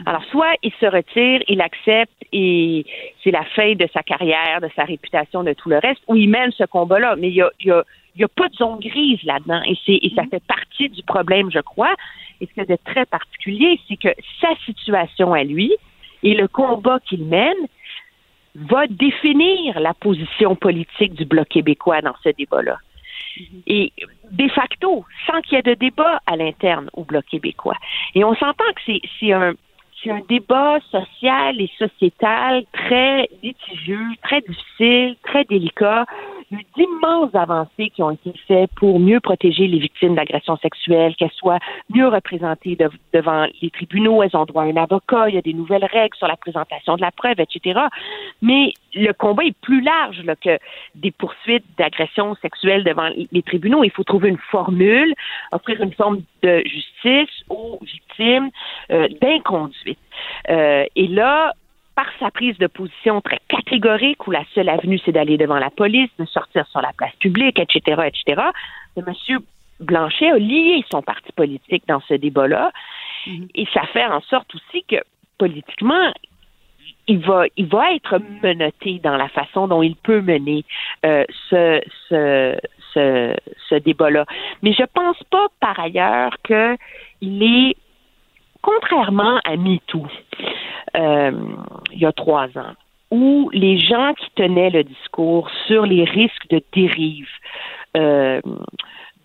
Alors, 0.06 0.24
soit 0.26 0.54
il 0.64 0.72
se 0.80 0.86
retire, 0.86 1.41
il 1.48 1.62
accepte 1.62 2.14
et 2.32 2.86
c'est 3.24 3.32
la 3.32 3.43
fin 3.43 3.74
de 3.74 3.88
sa 3.93 4.04
carrière, 4.04 4.62
de 4.62 4.70
sa 4.76 4.84
réputation, 4.84 5.43
de 5.43 5.54
tout 5.54 5.70
le 5.70 5.80
reste, 5.80 6.02
ou 6.08 6.16
il 6.16 6.30
mène 6.30 6.52
ce 6.52 6.66
combat-là. 6.66 7.16
Mais 7.18 7.30
il 7.30 7.36
y 7.36 7.41
a, 7.41 7.50
il 7.60 7.68
y 7.68 7.72
a, 7.72 7.84
il 8.16 8.22
y 8.22 8.24
a 8.24 8.28
pas 8.28 8.48
de 8.50 8.56
zone 8.56 8.80
grise 8.80 9.22
là-dedans 9.24 9.62
et, 9.64 9.78
c'est, 9.86 10.00
et 10.02 10.12
ça 10.16 10.24
mm-hmm. 10.24 10.30
fait 10.30 10.43
partie 10.43 10.89
du 10.89 11.04
problème, 11.04 11.52
je 11.52 11.60
crois. 11.60 11.93
Et 12.41 12.48
ce 12.48 12.54
qui 12.54 12.60
est 12.60 12.70
de 12.70 12.78
très 12.84 13.06
particulier, 13.06 13.80
c'est 13.88 13.98
que 13.98 14.10
sa 14.41 14.56
situation 14.66 15.34
à 15.34 15.43
lui 15.43 15.74
et 16.24 16.34
le 16.34 16.48
combat 16.48 17.00
qu'il 17.08 17.26
mène 17.26 17.68
va 18.56 18.88
définir 18.88 19.80
la 19.80 19.93
position 19.93 20.56
politique 20.56 21.14
du 21.14 21.26
Bloc 21.26 21.48
québécois 21.48 22.02
dans 22.02 22.16
ce 22.24 22.30
débat-là. 22.30 22.78
Mm-hmm. 23.38 23.64
Et 23.68 23.93
de 24.32 24.48
facto, 24.50 25.06
sans 25.26 25.41
qu'il 25.41 25.56
y 25.56 25.60
ait 25.60 25.64
de 25.64 25.76
débat 25.76 26.20
à 26.26 26.36
l'interne 26.36 26.89
au 26.93 27.04
Bloc 27.04 27.26
québécois. 27.26 27.78
Et 28.16 28.24
on 28.24 28.36
s'entend 28.36 28.66
que 28.76 28.93
c'est 29.20 29.32
un, 29.32 29.54
c'est 30.04 30.12
un 30.12 30.22
débat 30.30 30.80
social 30.91 31.60
et 31.60 31.70
sociétal 31.78 32.64
très 32.72 33.30
litigieux, 33.41 34.08
très 34.24 34.41
difficile, 34.41 35.16
très 35.24 35.43
délicat. 35.45 36.06
Il 36.50 36.58
y 36.58 36.62
a 36.62 36.64
d'immenses 36.78 37.36
avancées 37.36 37.89
qui 37.89 38.02
ont 38.04 38.12
été 38.12 38.34
faites 38.48 38.72
pour 38.76 39.00
mieux 39.00 39.20
protéger 39.20 39.68
les 39.68 39.80
victimes 39.80 40.16
d'agressions 40.16 40.58
sexuelles, 40.58 41.16
qu'elles 41.16 41.32
soient 41.32 41.60
mieux 41.93 42.08
représentées 42.08 42.78
devant 43.12 43.48
les 43.62 43.70
tribunaux, 43.70 44.24
elles 44.24 44.36
ont 44.36 44.45
droit 44.45 44.64
à 44.64 44.68
un 44.68 44.78
avocat, 44.78 45.30
il 45.30 45.36
y 45.36 45.38
a 45.38 45.41
des 45.41 45.54
nouvelles 45.54 45.86
règles 45.86 46.16
sur 46.16 46.28
la 46.28 46.38
présentation 46.38 46.95
de 46.95 47.02
la 47.02 47.12
preuve, 47.12 47.39
etc. 47.39 47.82
Mais 48.41 48.74
le 48.98 49.14
combat 49.14 49.43
est 49.43 49.58
plus 49.62 49.82
large 49.82 50.22
là, 50.24 50.36
que 50.36 50.58
des 50.95 51.12
poursuites 51.12 51.66
d'agressions 51.78 52.36
sexuelles 52.36 52.84
devant 52.84 53.10
les 53.32 53.41
tribunaux. 53.43 53.84
Il 53.84 53.91
faut 53.91 54.04
trouver 54.04 54.30
une 54.30 54.38
formule, 54.38 55.14
offrir 55.52 55.82
une 55.82 55.93
forme 55.93 56.22
de 56.43 56.62
justice 56.66 57.43
aux 57.50 57.80
victimes 57.82 58.50
euh, 58.91 59.08
d'inconduite. 59.22 60.00
Euh, 60.50 60.86
et 60.95 61.08
là, 61.08 61.54
par 61.95 62.08
sa 62.20 62.30
prise 62.30 62.58
de 62.60 62.68
position 62.68 63.22
très 63.22 63.39
catégorique 63.48 64.28
où 64.28 64.32
la 64.32 64.43
seule 64.54 64.70
avenue 64.70 65.00
c'est 65.04 65.12
d'aller 65.12 65.38
devant 65.38 65.58
la 65.58 65.72
police, 65.72 66.10
de 66.20 66.26
sortir 66.26 66.68
sur 66.68 66.82
la 66.82 66.93
place 66.93 67.16
publique, 67.20 67.60
etc., 67.60 68.02
etc., 68.06 68.41
M. 68.95 69.39
Blanchet 69.80 70.32
a 70.32 70.38
lié 70.38 70.84
son 70.91 71.02
parti 71.02 71.32
politique 71.34 71.84
dans 71.88 72.02
ce 72.02 72.16
débat-là. 72.16 72.72
Mm-hmm. 73.28 73.50
Et 73.56 73.68
ça 73.74 73.84
fait 73.93 74.06
en 74.06 74.22
sorte 74.22 74.54
aussi 74.56 74.84
que 74.84 74.98
politiquement, 75.38 76.12
il 77.08 77.20
va, 77.20 77.45
il 77.55 77.68
va 77.68 77.93
être 77.93 78.20
menotté 78.43 78.99
dans 78.99 79.16
la 79.18 79.30
façon 79.30 79.68
dont 79.68 79.82
il 79.82 79.95
peut 79.95 80.22
mener 80.22 80.64
euh, 81.05 81.24
ce, 81.49 81.82
ce, 82.10 82.58
ce, 82.93 83.36
ce 83.70 83.76
débat-là. 83.76 84.26
Mais 84.62 84.74
je 84.74 84.84
pense 84.93 85.22
pas, 85.32 85.47
par 85.60 85.80
ailleurs, 85.80 86.36
qu'il 86.43 87.43
est, 87.43 87.76
contrairement 88.62 89.39
à 89.45 89.55
MeToo, 89.55 90.05
euh, 90.95 91.32
il 91.93 91.99
y 91.99 92.05
a 92.05 92.12
trois 92.12 92.47
ans, 92.58 92.74
où 93.12 93.49
les 93.53 93.80
gens 93.80 94.14
qui 94.14 94.30
tenaient 94.36 94.70
le 94.70 94.84
discours 94.84 95.49
sur 95.68 95.86
les 95.86 96.03
risques 96.03 96.49
de 96.49 96.62
dérive, 96.74 97.30
euh, 97.95 98.41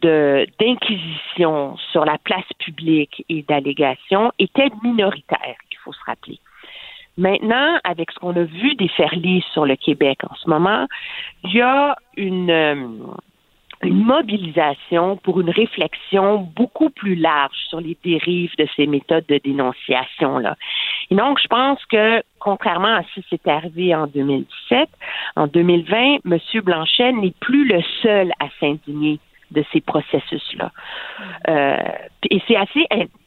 d'inquisition 0.03 1.77
sur 1.93 2.05
la 2.05 2.19
place 2.19 2.49
publique 2.59 3.25
et 3.29 3.43
d'allégation 3.43 4.33
étaient 4.39 4.71
minoritaires, 4.83 5.57
il 5.71 5.77
faut 5.79 5.93
se 5.93 6.05
rappeler. 6.07 6.39
Maintenant, 7.19 7.79
avec 7.85 8.11
ce 8.11 8.19
qu'on 8.19 8.37
a 8.37 8.45
vu 8.45 8.75
des 8.75 8.87
déferler 8.87 9.45
sur 9.53 9.67
le 9.67 9.77
Québec 9.77 10.19
en 10.29 10.35
ce 10.35 10.49
moment, 10.49 10.87
il 11.45 11.55
y 11.55 11.61
a 11.61 11.95
une, 12.17 12.51
euh, 12.51 12.87
une 13.83 14.03
mobilisation 14.03 15.17
pour 15.19 15.41
une 15.41 15.51
réflexion 15.51 16.39
beaucoup 16.57 16.89
plus 16.91 17.15
large 17.15 17.57
sur 17.69 17.81
les 17.81 17.97
dérives 18.03 18.53
de 18.57 18.67
ces 18.77 18.87
méthodes 18.87 19.27
de 19.29 19.39
dénonciation-là. 19.45 20.57
Et 21.11 21.15
donc, 21.15 21.39
je 21.43 21.49
pense 21.49 21.85
que, 21.87 22.23
contrairement 22.39 22.97
à 22.97 23.03
ce 23.15 23.21
qui 23.21 23.27
s'est 23.29 23.51
arrivé 23.51 23.95
en 23.95 24.07
2017, 24.07 24.89
en 25.37 25.47
2020, 25.49 26.21
M. 26.25 26.39
Blanchet 26.63 27.13
n'est 27.13 27.35
plus 27.41 27.67
le 27.67 27.83
seul 28.03 28.33
à 28.41 28.47
s'indigner 28.61 29.19
de 29.53 29.65
ces 29.73 29.81
processus-là. 29.81 30.71
Euh, 31.49 31.77
et 32.31 32.41
c'est 32.47 32.57
assez 32.57 32.87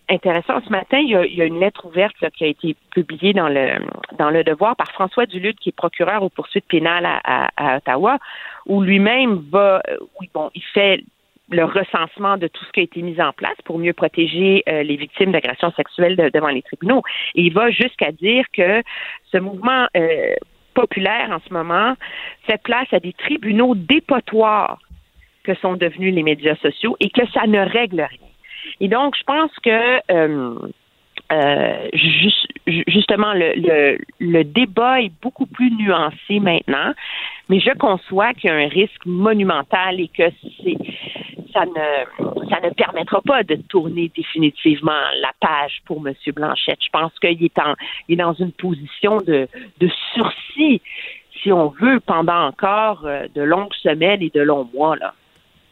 intéressant. 0.10 0.62
Ce 0.66 0.70
matin, 0.70 1.00
il 1.00 1.10
y 1.10 1.42
a, 1.42 1.46
une 1.46 1.60
lettre 1.60 1.86
ouverte 1.86 2.16
qui 2.36 2.44
a 2.44 2.48
été 2.48 2.76
publiée 2.92 3.34
dans 3.34 3.50
le 3.50 3.80
dans 4.18 4.30
le 4.30 4.44
Devoir 4.44 4.76
par 4.76 4.92
François 4.92 5.26
Duluth, 5.26 5.60
qui 5.60 5.70
est 5.70 5.76
procureur 5.76 6.24
aux 6.24 6.30
poursuites 6.30 6.68
pénales 6.68 7.06
à, 7.06 7.50
à, 7.58 7.78
Ottawa, 7.78 8.18
où 8.66 8.82
lui-même 8.82 9.44
va, 9.52 9.82
euh, 9.90 9.98
oui, 10.20 10.30
bon, 10.34 10.50
il 10.54 10.64
fait 10.74 11.04
le 11.50 11.64
recensement 11.64 12.38
de 12.38 12.48
tout 12.48 12.64
ce 12.66 12.72
qui 12.72 12.80
a 12.80 12.84
été 12.84 13.02
mis 13.02 13.22
en 13.22 13.32
place 13.32 13.58
pour 13.66 13.78
mieux 13.78 13.94
protéger 13.94 14.64
euh, 14.68 14.84
les 14.84 14.96
victimes 14.96 15.32
d'agressions 15.32 15.72
sexuelles 15.74 16.16
devant 16.34 16.48
les 16.48 16.64
tribunaux. 16.64 17.04
Et 17.36 17.44
il 17.44 17.54
va 17.54 17.70
jusqu'à 17.70 18.12
dire 18.12 18.46
que 18.52 18.82
ce 19.32 19.38
mouvement 19.38 19.88
euh, 19.96 20.34
populaire 20.74 21.30
en 21.32 21.40
ce 21.48 21.54
moment 21.54 21.94
fait 22.48 22.62
place 22.62 22.92
à 22.92 23.00
des 23.00 23.14
tribunaux 23.14 23.76
dépotoirs 23.76 24.80
que 25.46 25.56
sont 25.56 25.76
devenus 25.76 26.14
les 26.14 26.24
médias 26.24 26.56
sociaux 26.58 26.98
et 27.00 27.10
que 27.10 27.26
ça 27.32 27.48
ne 27.48 27.60
règle 27.60 28.02
rien. 28.02 28.30
Et 28.80 28.88
donc, 28.88 29.16
je 29.18 29.24
pense 29.24 29.52
que 29.64 30.00
euh, 30.12 30.56
euh, 31.32 31.90
justement, 32.88 33.34
le, 33.34 33.98
le, 34.20 34.44
débat 34.44 35.02
est 35.02 35.12
beaucoup 35.22 35.46
plus 35.46 35.72
nuancé 35.72 36.40
maintenant, 36.40 36.94
mais 37.50 37.60
je 37.60 37.72
conçois 37.78 38.34
qu'il 38.34 38.50
y 38.50 38.54
a 38.54 38.58
un 38.58 38.68
risque 38.68 39.06
monumental 39.06 40.00
et 40.00 40.08
que 40.08 40.24
c'est 40.64 40.78
ça 41.54 41.66
ne 41.66 42.50
ça 42.50 42.60
ne 42.62 42.70
permettra 42.72 43.22
pas 43.22 43.44
de 43.44 43.56
tourner 43.56 44.12
définitivement 44.16 44.92
la 45.22 45.32
page 45.40 45.82
pour 45.86 46.06
M. 46.06 46.14
Blanchette. 46.36 46.80
Je 46.84 46.90
pense 46.92 47.18
qu'il 47.20 47.44
est 47.44 47.60
en 47.60 47.74
il 48.08 48.14
est 48.14 48.24
dans 48.24 48.34
une 48.34 48.52
position 48.52 49.18
de, 49.22 49.48
de 49.80 49.90
sursis, 50.14 50.82
si 51.42 51.52
on 51.52 51.70
veut, 51.70 52.02
pendant 52.02 52.48
encore 52.48 53.06
euh, 53.06 53.28
de 53.34 53.42
longues 53.42 53.74
semaines 53.82 54.22
et 54.22 54.30
de 54.30 54.42
longs 54.42 54.70
mois 54.74 54.96
là. 54.98 55.14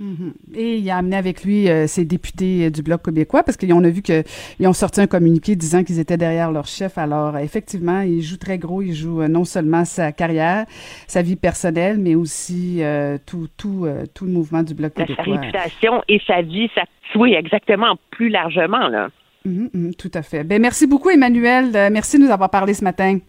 Mhm. 0.03 0.33
Et 0.53 0.77
il 0.77 0.89
a 0.89 0.97
amené 0.97 1.15
avec 1.15 1.45
lui 1.45 1.69
euh, 1.69 1.87
ses 1.87 2.03
députés 2.03 2.65
euh, 2.65 2.69
du 2.69 2.83
Bloc 2.83 3.03
québécois 3.05 3.41
parce 3.43 3.55
qu'on 3.55 3.83
a 3.83 3.89
vu 3.89 4.01
qu'ils 4.01 4.23
ont 4.65 4.73
sorti 4.73 4.99
un 4.99 5.07
communiqué 5.07 5.55
disant 5.55 5.83
qu'ils 5.83 5.99
étaient 5.99 6.17
derrière 6.17 6.51
leur 6.51 6.65
chef. 6.65 6.97
Alors, 6.97 7.37
effectivement, 7.37 8.01
il 8.01 8.21
joue 8.21 8.35
très 8.37 8.57
gros. 8.57 8.81
Il 8.81 8.93
joue 8.93 9.21
euh, 9.21 9.29
non 9.29 9.45
seulement 9.45 9.85
sa 9.85 10.11
carrière, 10.11 10.65
sa 11.07 11.21
vie 11.21 11.37
personnelle, 11.37 11.99
mais 11.99 12.15
aussi 12.15 12.81
tout, 13.25 13.47
tout, 13.57 13.87
tout 14.13 14.25
le 14.25 14.31
mouvement 14.31 14.63
du 14.63 14.73
Bloc 14.73 14.93
québécois. 14.93 15.23
Sa 15.23 15.31
réputation 15.31 16.03
et 16.09 16.19
sa 16.27 16.41
vie, 16.41 16.69
ça, 16.75 16.83
oui, 17.15 17.33
exactement, 17.33 17.95
plus 18.11 18.29
largement, 18.29 18.87
là. 18.89 19.09
Mhm, 19.45 19.69
mhm, 19.73 19.95
tout 19.95 20.11
à 20.13 20.21
fait. 20.21 20.43
Ben, 20.43 20.61
merci 20.61 20.87
beaucoup, 20.87 21.09
Emmanuel. 21.09 21.71
merci 21.91 22.17
de 22.17 22.23
nous 22.23 22.31
avoir 22.31 22.49
parlé 22.49 22.73
ce 22.73 22.83
matin. 22.83 23.19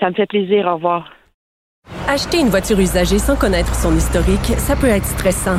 Ça 0.00 0.10
me 0.10 0.14
fait 0.14 0.26
plaisir. 0.26 0.66
Au 0.66 0.74
revoir. 0.74 1.12
Acheter 2.08 2.40
une 2.40 2.48
voiture 2.48 2.78
usagée 2.78 3.18
sans 3.18 3.36
connaître 3.36 3.74
son 3.74 3.96
historique, 3.96 4.58
ça 4.58 4.76
peut 4.76 4.86
être 4.86 5.06
stressant. 5.06 5.58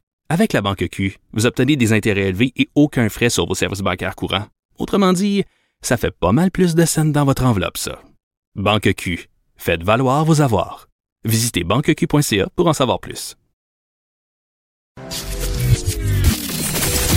Avec 0.33 0.53
la 0.53 0.61
banque 0.61 0.87
Q, 0.87 1.17
vous 1.33 1.45
obtenez 1.45 1.75
des 1.75 1.91
intérêts 1.91 2.29
élevés 2.29 2.53
et 2.55 2.69
aucun 2.73 3.09
frais 3.09 3.29
sur 3.29 3.45
vos 3.45 3.53
services 3.53 3.81
bancaires 3.81 4.15
courants. 4.15 4.47
Autrement 4.79 5.11
dit, 5.11 5.43
ça 5.81 5.97
fait 5.97 6.17
pas 6.17 6.31
mal 6.31 6.51
plus 6.51 6.73
de 6.73 6.85
scènes 6.85 7.11
dans 7.11 7.25
votre 7.25 7.43
enveloppe, 7.43 7.77
ça. 7.77 8.01
Banque 8.55 8.93
Q, 8.93 9.27
faites 9.57 9.83
valoir 9.83 10.23
vos 10.23 10.39
avoirs. 10.39 10.87
Visitez 11.25 11.65
banqueq.ca 11.65 12.47
pour 12.55 12.67
en 12.67 12.71
savoir 12.71 13.01
plus. 13.01 13.35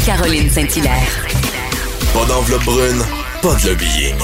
Caroline 0.04 0.50
Saint-Hilaire. 0.50 1.26
Pas 2.12 2.26
d'enveloppe 2.26 2.64
brune, 2.64 3.02
pas 3.40 3.54
de 3.60 3.68
lobbying. 3.68 4.18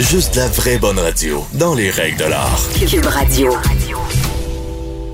Juste 0.00 0.34
la 0.34 0.48
vraie 0.48 0.78
bonne 0.78 0.98
radio, 0.98 1.46
dans 1.54 1.76
les 1.76 1.90
règles 1.90 2.18
de 2.18 2.24
l'art. 2.24 2.60
Cube 2.90 3.06
Radio. 3.06 3.52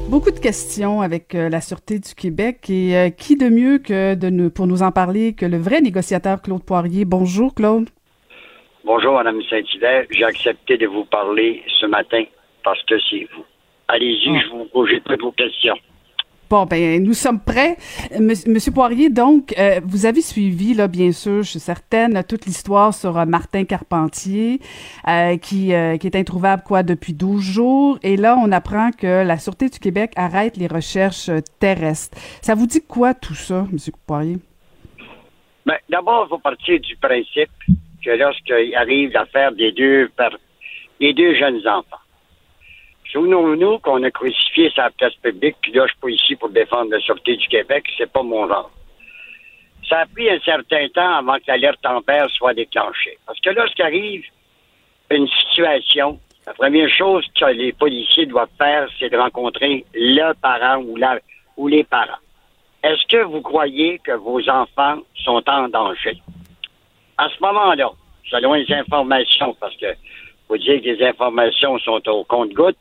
Beaucoup 0.09 0.31
de 0.31 0.39
questions 0.41 1.03
avec 1.03 1.35
euh, 1.35 1.49
la 1.51 1.61
Sûreté 1.61 1.99
du 1.99 2.15
Québec 2.15 2.71
et 2.71 2.97
euh, 2.97 3.11
qui 3.11 3.37
de 3.37 3.49
mieux 3.51 3.79
que 3.79 4.15
de 4.15 4.31
nous, 4.31 4.49
pour 4.51 4.67
nous 4.67 4.83
en 4.83 4.91
parler 4.91 5.35
que 5.35 5.45
le 5.45 5.59
vrai 5.59 5.81
négociateur 5.83 6.41
Claude 6.41 6.65
Poirier? 6.65 7.05
Bonjour 7.05 7.55
Claude. 7.55 7.89
Bonjour 8.85 9.13
Madame 9.15 9.43
Saint-Hilaire, 9.51 10.07
j'ai 10.11 10.25
accepté 10.25 10.79
de 10.79 10.87
vous 10.87 11.05
parler 11.05 11.63
ce 11.81 11.85
matin 11.85 12.25
parce 12.65 12.83
que 12.85 12.95
c'est 13.11 13.29
vous. 13.37 13.45
Allez-y, 13.89 14.31
Ah. 14.35 14.41
je 14.45 14.49
vous 14.57 14.65
pose 14.73 14.89
toutes 15.05 15.21
vos 15.21 15.33
questions. 15.33 15.77
Bon, 16.51 16.65
ben, 16.65 17.03
nous 17.03 17.13
sommes 17.13 17.41
prêts. 17.41 17.77
Monsieur, 18.19 18.73
Poirier, 18.73 19.11
donc, 19.11 19.55
euh, 19.59 19.81
vous 19.85 20.07
avez 20.07 20.23
suivi, 20.23 20.73
là, 20.73 20.89
bien 20.89 21.13
sûr, 21.13 21.43
je 21.43 21.51
suis 21.51 21.61
certaine, 21.61 22.23
toute 22.27 22.47
l'histoire 22.47 22.95
sur 22.95 23.19
euh, 23.19 23.27
Martin 23.27 23.65
Carpentier, 23.65 24.59
euh, 25.07 25.37
qui, 25.37 25.73
est 25.73 26.17
introuvable, 26.17 26.63
quoi, 26.63 26.83
depuis 26.83 27.13
12 27.13 27.43
jours. 27.43 27.99
Et 28.03 28.17
là, 28.17 28.39
on 28.43 28.51
apprend 28.51 28.93
que 28.93 29.25
la 29.27 29.37
Sûreté 29.39 29.69
du 29.69 29.79
Québec 29.79 30.13
arrête 30.17 30.57
les 30.57 30.69
recherches 30.69 31.31
terrestres. 31.61 32.17
Ça 32.41 32.55
vous 32.55 32.67
dit 32.67 32.81
quoi, 32.81 33.13
tout 33.13 33.35
ça, 33.35 33.67
Monsieur 33.71 33.93
Poirier? 34.07 34.39
Ben, 35.67 35.77
D'abord, 35.91 36.25
il 36.27 36.29
faut 36.31 36.39
partir 36.39 36.81
du 36.81 36.97
principe 36.97 37.51
que 38.03 38.11
lorsqu'il 38.11 38.75
arrive 38.75 39.13
l'affaire 39.13 39.53
des 39.53 39.73
deux 39.73 40.11
deux 41.13 41.35
jeunes 41.35 41.61
enfants, 41.69 42.01
souvenons-nous 43.13 43.79
qu'on 43.79 44.03
a 44.03 44.11
crucifié 44.11 44.71
sa 44.75 44.91
place 44.91 45.15
publique, 45.15 45.57
puis 45.61 45.73
là, 45.73 45.87
je 45.87 45.93
suis 45.93 46.01
pas 46.01 46.11
ici 46.11 46.37
pour 46.37 46.51
défendre 46.51 46.91
la 46.91 47.01
Sûreté 47.01 47.37
du 47.37 47.49
Québec, 47.49 47.85
c'est 47.97 48.11
pas 48.11 48.23
mon 48.23 48.47
genre. 48.49 48.71
Ça 49.89 50.01
a 50.01 50.07
pris 50.07 50.29
un 50.29 50.39
certain 50.41 50.87
temps 50.89 51.17
avant 51.17 51.37
que 51.37 51.45
l'alerte 51.49 51.85
Amber 51.87 52.27
soit 52.31 52.55
déclenchée. 52.55 53.19
Parce 53.27 53.41
que 53.41 53.51
lorsqu'arrive 53.51 54.25
une 55.11 55.27
situation, 55.29 56.19
la 56.47 56.53
première 56.53 56.91
chose 56.91 57.27
que 57.35 57.47
les 57.47 57.73
policiers 57.73 58.27
doivent 58.27 58.49
faire, 58.59 58.89
c'est 58.99 59.09
de 59.09 59.17
rencontrer 59.17 59.85
le 59.95 60.33
parent 60.35 60.83
ou, 60.83 60.97
la, 60.97 61.19
ou 61.57 61.69
les 61.69 61.85
parents. 61.85 62.21
Est-ce 62.83 63.07
que 63.07 63.25
vous 63.25 63.41
croyez 63.41 63.99
que 63.99 64.13
vos 64.13 64.47
enfants 64.49 64.99
sont 65.25 65.43
en 65.49 65.69
danger? 65.69 66.21
À 67.17 67.29
ce 67.31 67.43
moment-là, 67.43 67.91
selon 68.31 68.55
les 68.55 68.71
informations, 68.73 69.57
parce 69.59 69.77
que 69.77 69.95
vous 70.49 70.59
dites 70.59 70.83
que 70.83 70.91
les 70.91 71.07
informations 71.07 71.79
sont 71.79 72.07
au 72.09 72.25
compte-gouttes, 72.25 72.77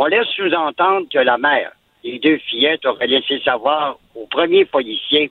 on 0.00 0.06
laisse 0.06 0.28
sous-entendre 0.28 1.08
que 1.10 1.18
la 1.18 1.36
mère 1.36 1.72
des 2.02 2.18
deux 2.20 2.38
fillettes 2.38 2.86
aurait 2.86 3.06
laissé 3.06 3.38
savoir 3.40 3.98
au 4.14 4.26
premier 4.28 4.64
policier 4.64 5.30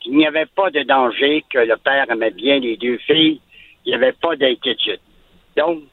qu'il 0.00 0.18
n'y 0.18 0.26
avait 0.26 0.44
pas 0.44 0.70
de 0.70 0.82
danger, 0.82 1.42
que 1.48 1.60
le 1.60 1.78
père 1.78 2.04
aimait 2.10 2.30
bien 2.30 2.58
les 2.58 2.76
deux 2.76 2.98
filles, 2.98 3.40
il 3.86 3.88
n'y 3.88 3.94
avait 3.94 4.12
pas 4.12 4.36
d'inquiétude. 4.36 5.00
Donc, 5.56 5.84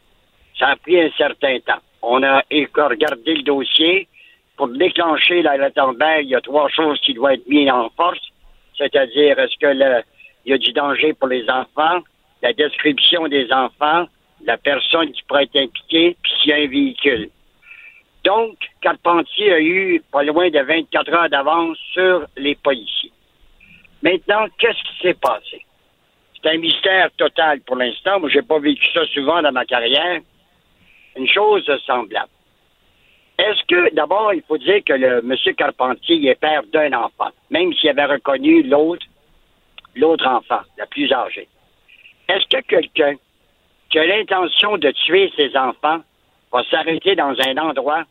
ça 0.59 0.67
a 0.71 0.75
pris 0.75 0.99
un 0.99 1.11
certain 1.17 1.57
temps. 1.59 1.79
On 2.01 2.21
a 2.23 2.43
regardé 2.51 3.35
le 3.35 3.43
dossier. 3.43 4.09
Pour 4.57 4.67
déclencher 4.67 5.41
la 5.41 5.55
Amber, 5.77 6.23
il 6.23 6.29
y 6.29 6.35
a 6.35 6.41
trois 6.41 6.67
choses 6.67 6.99
qui 6.99 7.13
doivent 7.13 7.35
être 7.35 7.47
mises 7.47 7.71
en 7.71 7.89
force. 7.91 8.19
C'est-à-dire, 8.77 9.39
est-ce 9.39 9.57
que 9.57 10.03
il 10.45 10.51
y 10.51 10.53
a 10.53 10.57
du 10.57 10.73
danger 10.73 11.13
pour 11.13 11.29
les 11.29 11.49
enfants, 11.49 12.01
la 12.41 12.51
description 12.51 13.29
des 13.29 13.49
enfants, 13.53 14.07
la 14.43 14.57
personne 14.57 15.09
qui 15.13 15.23
pourrait 15.23 15.43
être 15.43 15.55
impliquée, 15.55 16.17
puis 16.21 16.31
s'il 16.41 16.49
y 16.49 16.53
a 16.53 16.57
un 16.57 16.67
véhicule. 16.67 17.29
Donc, 18.23 18.57
Carpentier 18.81 19.53
a 19.53 19.59
eu 19.59 20.01
pas 20.11 20.23
loin 20.23 20.49
de 20.49 20.59
24 20.59 21.13
heures 21.13 21.29
d'avance 21.29 21.77
sur 21.91 22.25
les 22.37 22.55
policiers. 22.55 23.11
Maintenant, 24.01 24.47
qu'est-ce 24.57 24.81
qui 24.83 25.01
s'est 25.01 25.13
passé? 25.15 25.65
C'est 26.35 26.49
un 26.49 26.57
mystère 26.57 27.09
total 27.17 27.61
pour 27.61 27.75
l'instant. 27.75 28.19
Moi, 28.19 28.29
j'ai 28.29 28.41
pas 28.41 28.59
vécu 28.59 28.85
ça 28.93 29.05
souvent 29.07 29.41
dans 29.41 29.51
ma 29.51 29.65
carrière. 29.65 30.21
Une 31.15 31.27
chose 31.27 31.69
semblable. 31.85 32.29
Est-ce 33.37 33.63
que, 33.67 33.93
d'abord, 33.93 34.33
il 34.33 34.43
faut 34.43 34.57
dire 34.57 34.81
que 34.85 34.93
le 34.93 35.21
monsieur 35.21 35.53
Carpentier 35.53 36.29
est 36.29 36.35
père 36.35 36.63
d'un 36.71 36.93
enfant, 36.93 37.31
même 37.49 37.73
s'il 37.73 37.89
avait 37.89 38.05
reconnu 38.05 38.63
l'autre, 38.63 39.05
l'autre 39.95 40.27
enfant, 40.27 40.61
le 40.77 40.85
plus 40.85 41.11
âgé. 41.11 41.47
Est-ce 42.29 42.45
que 42.47 42.61
quelqu'un 42.61 43.15
qui 43.89 43.99
a 43.99 44.05
l'intention 44.05 44.77
de 44.77 44.91
tuer 44.91 45.31
ses 45.35 45.55
enfants 45.57 45.99
va 46.51 46.63
s'arrêter 46.69 47.15
dans 47.15 47.35
un 47.47 47.57
endroit 47.57 48.03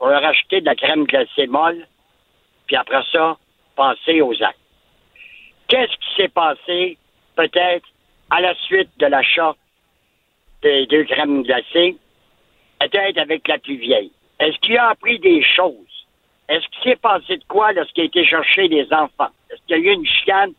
pour 0.00 0.08
leur 0.08 0.24
acheter 0.24 0.62
de 0.62 0.66
la 0.66 0.74
crème 0.74 1.04
glacée 1.04 1.46
molle, 1.46 1.86
puis 2.66 2.74
après 2.74 3.02
ça, 3.12 3.36
passer 3.76 4.22
aux 4.22 4.42
actes? 4.42 4.58
Qu'est-ce 5.68 5.92
qui 5.92 6.16
s'est 6.16 6.28
passé, 6.28 6.96
peut-être, 7.36 7.86
à 8.30 8.40
la 8.40 8.54
suite 8.54 8.88
de 8.96 9.06
l'achat 9.06 9.54
des 10.62 10.86
deux 10.86 11.04
crèmes 11.04 11.42
glacées, 11.42 11.98
peut-être 12.80 13.18
avec 13.18 13.46
la 13.46 13.58
plus 13.58 13.76
vieille? 13.76 14.10
Est-ce 14.38 14.58
qu'il 14.60 14.78
a 14.78 14.88
appris 14.88 15.18
des 15.18 15.44
choses? 15.44 16.06
Est-ce 16.48 16.66
qu'il 16.68 16.92
s'est 16.92 16.96
passé 16.96 17.36
de 17.36 17.44
quoi 17.44 17.72
lorsqu'il 17.72 18.04
a 18.04 18.06
été 18.06 18.24
chercher 18.24 18.68
des 18.68 18.90
enfants? 18.90 19.28
Est-ce 19.50 19.60
qu'il 19.66 19.76
y 19.76 19.88
a 19.88 19.92
eu 19.92 19.94
une 19.94 20.06
chicane? 20.06 20.52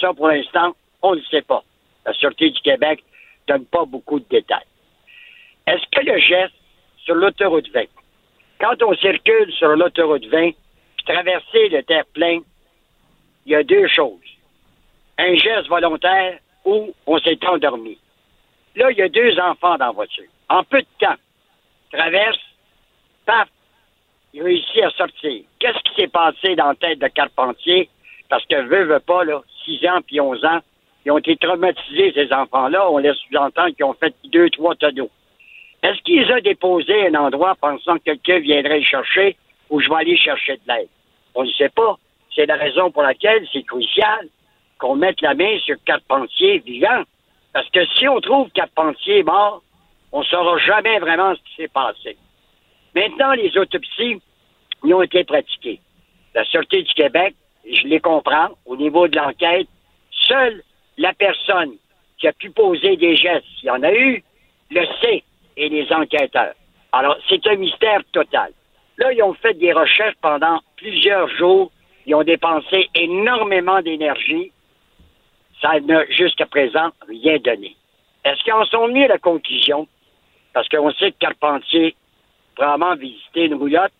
Ça, 0.00 0.14
pour 0.14 0.28
l'instant, 0.28 0.76
on 1.02 1.16
ne 1.16 1.22
sait 1.22 1.42
pas. 1.42 1.64
La 2.06 2.12
Sûreté 2.12 2.50
du 2.50 2.60
Québec 2.60 3.02
ne 3.48 3.54
donne 3.54 3.66
pas 3.66 3.84
beaucoup 3.84 4.20
de 4.20 4.26
détails. 4.30 4.64
Est-ce 5.66 5.84
que 5.90 6.06
le 6.06 6.16
geste 6.20 6.54
sur 7.04 7.16
l'autoroute 7.16 7.68
20, 7.70 7.86
quand 8.60 8.82
on 8.82 8.94
circule 8.94 9.52
sur 9.52 9.68
l'autoroute 9.76 10.26
20, 10.26 10.50
puis 10.50 11.06
traverser 11.06 11.68
le 11.68 11.82
terre-plein, 11.82 12.40
il 13.46 13.52
y 13.52 13.54
a 13.54 13.62
deux 13.62 13.86
choses. 13.88 14.18
Un 15.18 15.34
geste 15.34 15.68
volontaire 15.68 16.38
ou 16.64 16.92
on 17.06 17.18
s'est 17.18 17.38
endormi. 17.46 17.98
Là, 18.76 18.90
il 18.90 18.98
y 18.98 19.02
a 19.02 19.08
deux 19.08 19.38
enfants 19.40 19.76
dans 19.78 19.86
la 19.86 19.92
voiture. 19.92 20.24
En 20.48 20.62
peu 20.64 20.80
de 20.80 20.86
temps, 21.00 21.16
traverse, 21.92 22.38
paf, 23.26 23.48
il 24.34 24.42
réussit 24.42 24.82
à 24.82 24.90
sortir. 24.90 25.42
Qu'est-ce 25.58 25.78
qui 25.84 26.02
s'est 26.02 26.08
passé 26.08 26.54
dans 26.54 26.68
la 26.68 26.74
tête 26.74 26.98
de 26.98 27.08
Carpentier? 27.08 27.88
Parce 28.28 28.44
que 28.46 28.60
veut, 28.62 28.84
veut 28.84 29.00
pas, 29.00 29.24
là, 29.24 29.40
6 29.64 29.86
ans 29.88 30.00
puis 30.06 30.20
11 30.20 30.44
ans, 30.44 30.60
ils 31.04 31.10
ont 31.10 31.18
été 31.18 31.36
traumatisés, 31.36 32.12
ces 32.12 32.32
enfants-là. 32.32 32.90
On 32.90 32.98
laisse 32.98 33.16
sous-entendre 33.16 33.74
qu'ils 33.74 33.84
ont 33.84 33.94
fait 33.94 34.14
deux, 34.24 34.50
trois 34.50 34.74
tonneaux. 34.74 35.10
Est-ce 35.82 36.02
qu'ils 36.02 36.30
ont 36.32 36.40
déposé 36.40 37.06
un 37.06 37.14
endroit 37.14 37.54
pensant 37.60 37.96
que 37.98 38.04
quelqu'un 38.04 38.40
viendrait 38.40 38.80
le 38.80 38.84
chercher 38.84 39.36
ou 39.70 39.80
je 39.80 39.88
vais 39.88 39.96
aller 39.96 40.16
chercher 40.16 40.56
de 40.56 40.62
l'aide? 40.72 40.88
On 41.34 41.44
ne 41.44 41.50
sait 41.52 41.68
pas. 41.68 41.96
C'est 42.34 42.46
la 42.46 42.56
raison 42.56 42.90
pour 42.90 43.02
laquelle 43.02 43.46
c'est 43.52 43.62
crucial 43.62 44.28
qu'on 44.78 44.96
mette 44.96 45.20
la 45.20 45.34
main 45.34 45.58
sur 45.60 45.76
Carpentier 45.84 46.58
vivant. 46.58 47.02
Parce 47.52 47.68
que 47.70 47.84
si 47.86 48.08
on 48.08 48.20
trouve 48.20 48.50
Carpentier 48.50 49.22
mort, 49.22 49.62
on 50.12 50.20
ne 50.20 50.24
saura 50.24 50.58
jamais 50.58 50.98
vraiment 50.98 51.34
ce 51.34 51.40
qui 51.40 51.62
s'est 51.62 51.68
passé. 51.68 52.16
Maintenant, 52.94 53.32
les 53.32 53.56
autopsies, 53.56 54.20
ils 54.84 54.94
ont 54.94 55.02
été 55.02 55.24
pratiquées. 55.24 55.80
La 56.34 56.44
Sûreté 56.44 56.82
du 56.82 56.92
Québec, 56.94 57.34
je 57.70 57.86
les 57.86 58.00
comprends, 58.00 58.48
au 58.66 58.76
niveau 58.76 59.08
de 59.08 59.16
l'enquête, 59.16 59.68
seule 60.10 60.62
la 60.96 61.12
personne 61.12 61.74
qui 62.18 62.26
a 62.26 62.32
pu 62.32 62.50
poser 62.50 62.96
des 62.96 63.16
gestes, 63.16 63.46
s'il 63.58 63.68
y 63.68 63.70
en 63.70 63.82
a 63.82 63.92
eu, 63.92 64.22
le 64.70 64.84
sait, 65.00 65.22
et 65.58 65.68
les 65.68 65.92
enquêteurs. 65.92 66.54
Alors, 66.92 67.18
c'est 67.28 67.46
un 67.46 67.56
mystère 67.56 68.00
total. 68.12 68.52
Là, 68.96 69.12
ils 69.12 69.22
ont 69.22 69.34
fait 69.34 69.54
des 69.54 69.72
recherches 69.72 70.16
pendant 70.22 70.60
plusieurs 70.76 71.28
jours. 71.36 71.70
Ils 72.06 72.14
ont 72.14 72.22
dépensé 72.22 72.88
énormément 72.94 73.82
d'énergie. 73.82 74.52
Ça 75.60 75.78
n'a 75.80 76.06
jusqu'à 76.10 76.46
présent 76.46 76.90
rien 77.06 77.38
donné. 77.38 77.76
Est-ce 78.24 78.42
qu'ils 78.42 78.52
en 78.52 78.64
sont 78.66 78.86
venus 78.86 79.04
à 79.04 79.08
la 79.08 79.18
conclusion? 79.18 79.86
Parce 80.52 80.68
qu'on 80.68 80.90
sait 80.92 81.12
que 81.12 81.18
Carpentier 81.18 81.94
probablement 82.54 82.96
visité 82.96 83.44
une 83.44 83.54
roulotte. 83.54 83.92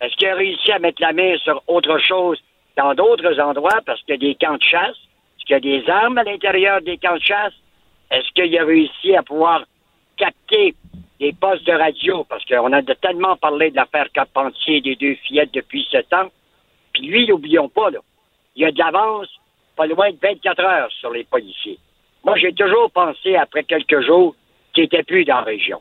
Est-ce 0.00 0.16
qu'il 0.16 0.28
a 0.28 0.34
réussi 0.34 0.72
à 0.72 0.78
mettre 0.78 1.02
la 1.02 1.12
main 1.12 1.36
sur 1.38 1.62
autre 1.66 1.98
chose 1.98 2.42
dans 2.76 2.94
d'autres 2.94 3.38
endroits 3.40 3.80
parce 3.86 4.00
qu'il 4.02 4.14
y 4.14 4.16
a 4.16 4.28
des 4.28 4.34
camps 4.34 4.56
de 4.56 4.62
chasse? 4.62 4.96
Est-ce 4.96 5.44
qu'il 5.46 5.54
y 5.54 5.76
a 5.76 5.80
des 5.80 5.90
armes 5.90 6.18
à 6.18 6.24
l'intérieur 6.24 6.80
des 6.80 6.98
camps 6.98 7.16
de 7.16 7.22
chasse? 7.22 7.54
Est-ce 8.10 8.28
qu'il 8.32 8.58
a 8.58 8.64
réussi 8.64 9.14
à 9.16 9.22
pouvoir 9.22 9.64
capter 10.16 10.74
des 11.20 11.32
postes 11.32 11.64
de 11.66 11.72
radio? 11.72 12.24
Parce 12.24 12.44
qu'on 12.44 12.72
a 12.72 12.82
tellement 12.82 13.36
parlé 13.36 13.70
de 13.70 13.76
l'affaire 13.76 14.10
Carpentier 14.12 14.80
des 14.80 14.96
deux 14.96 15.14
fillettes 15.16 15.52
depuis 15.54 15.86
ce 15.90 15.98
temps. 15.98 16.30
Puis 16.92 17.06
lui, 17.06 17.26
n'oublions 17.26 17.68
pas, 17.68 17.90
là, 17.90 17.98
il 18.56 18.62
y 18.62 18.66
a 18.66 18.70
de 18.70 18.78
l'avance 18.78 19.28
pas 19.76 19.86
loin 19.86 20.10
de 20.10 20.18
24 20.22 20.60
heures 20.60 20.92
sur 20.92 21.10
les 21.10 21.24
policiers. 21.24 21.78
Moi, 22.24 22.36
j'ai 22.36 22.52
toujours 22.52 22.90
pensé, 22.90 23.36
après 23.36 23.64
quelques 23.64 24.00
jours, 24.00 24.34
qu'il 24.72 24.84
n'était 24.84 25.02
plus 25.02 25.24
dans 25.24 25.36
la 25.36 25.42
région. 25.42 25.80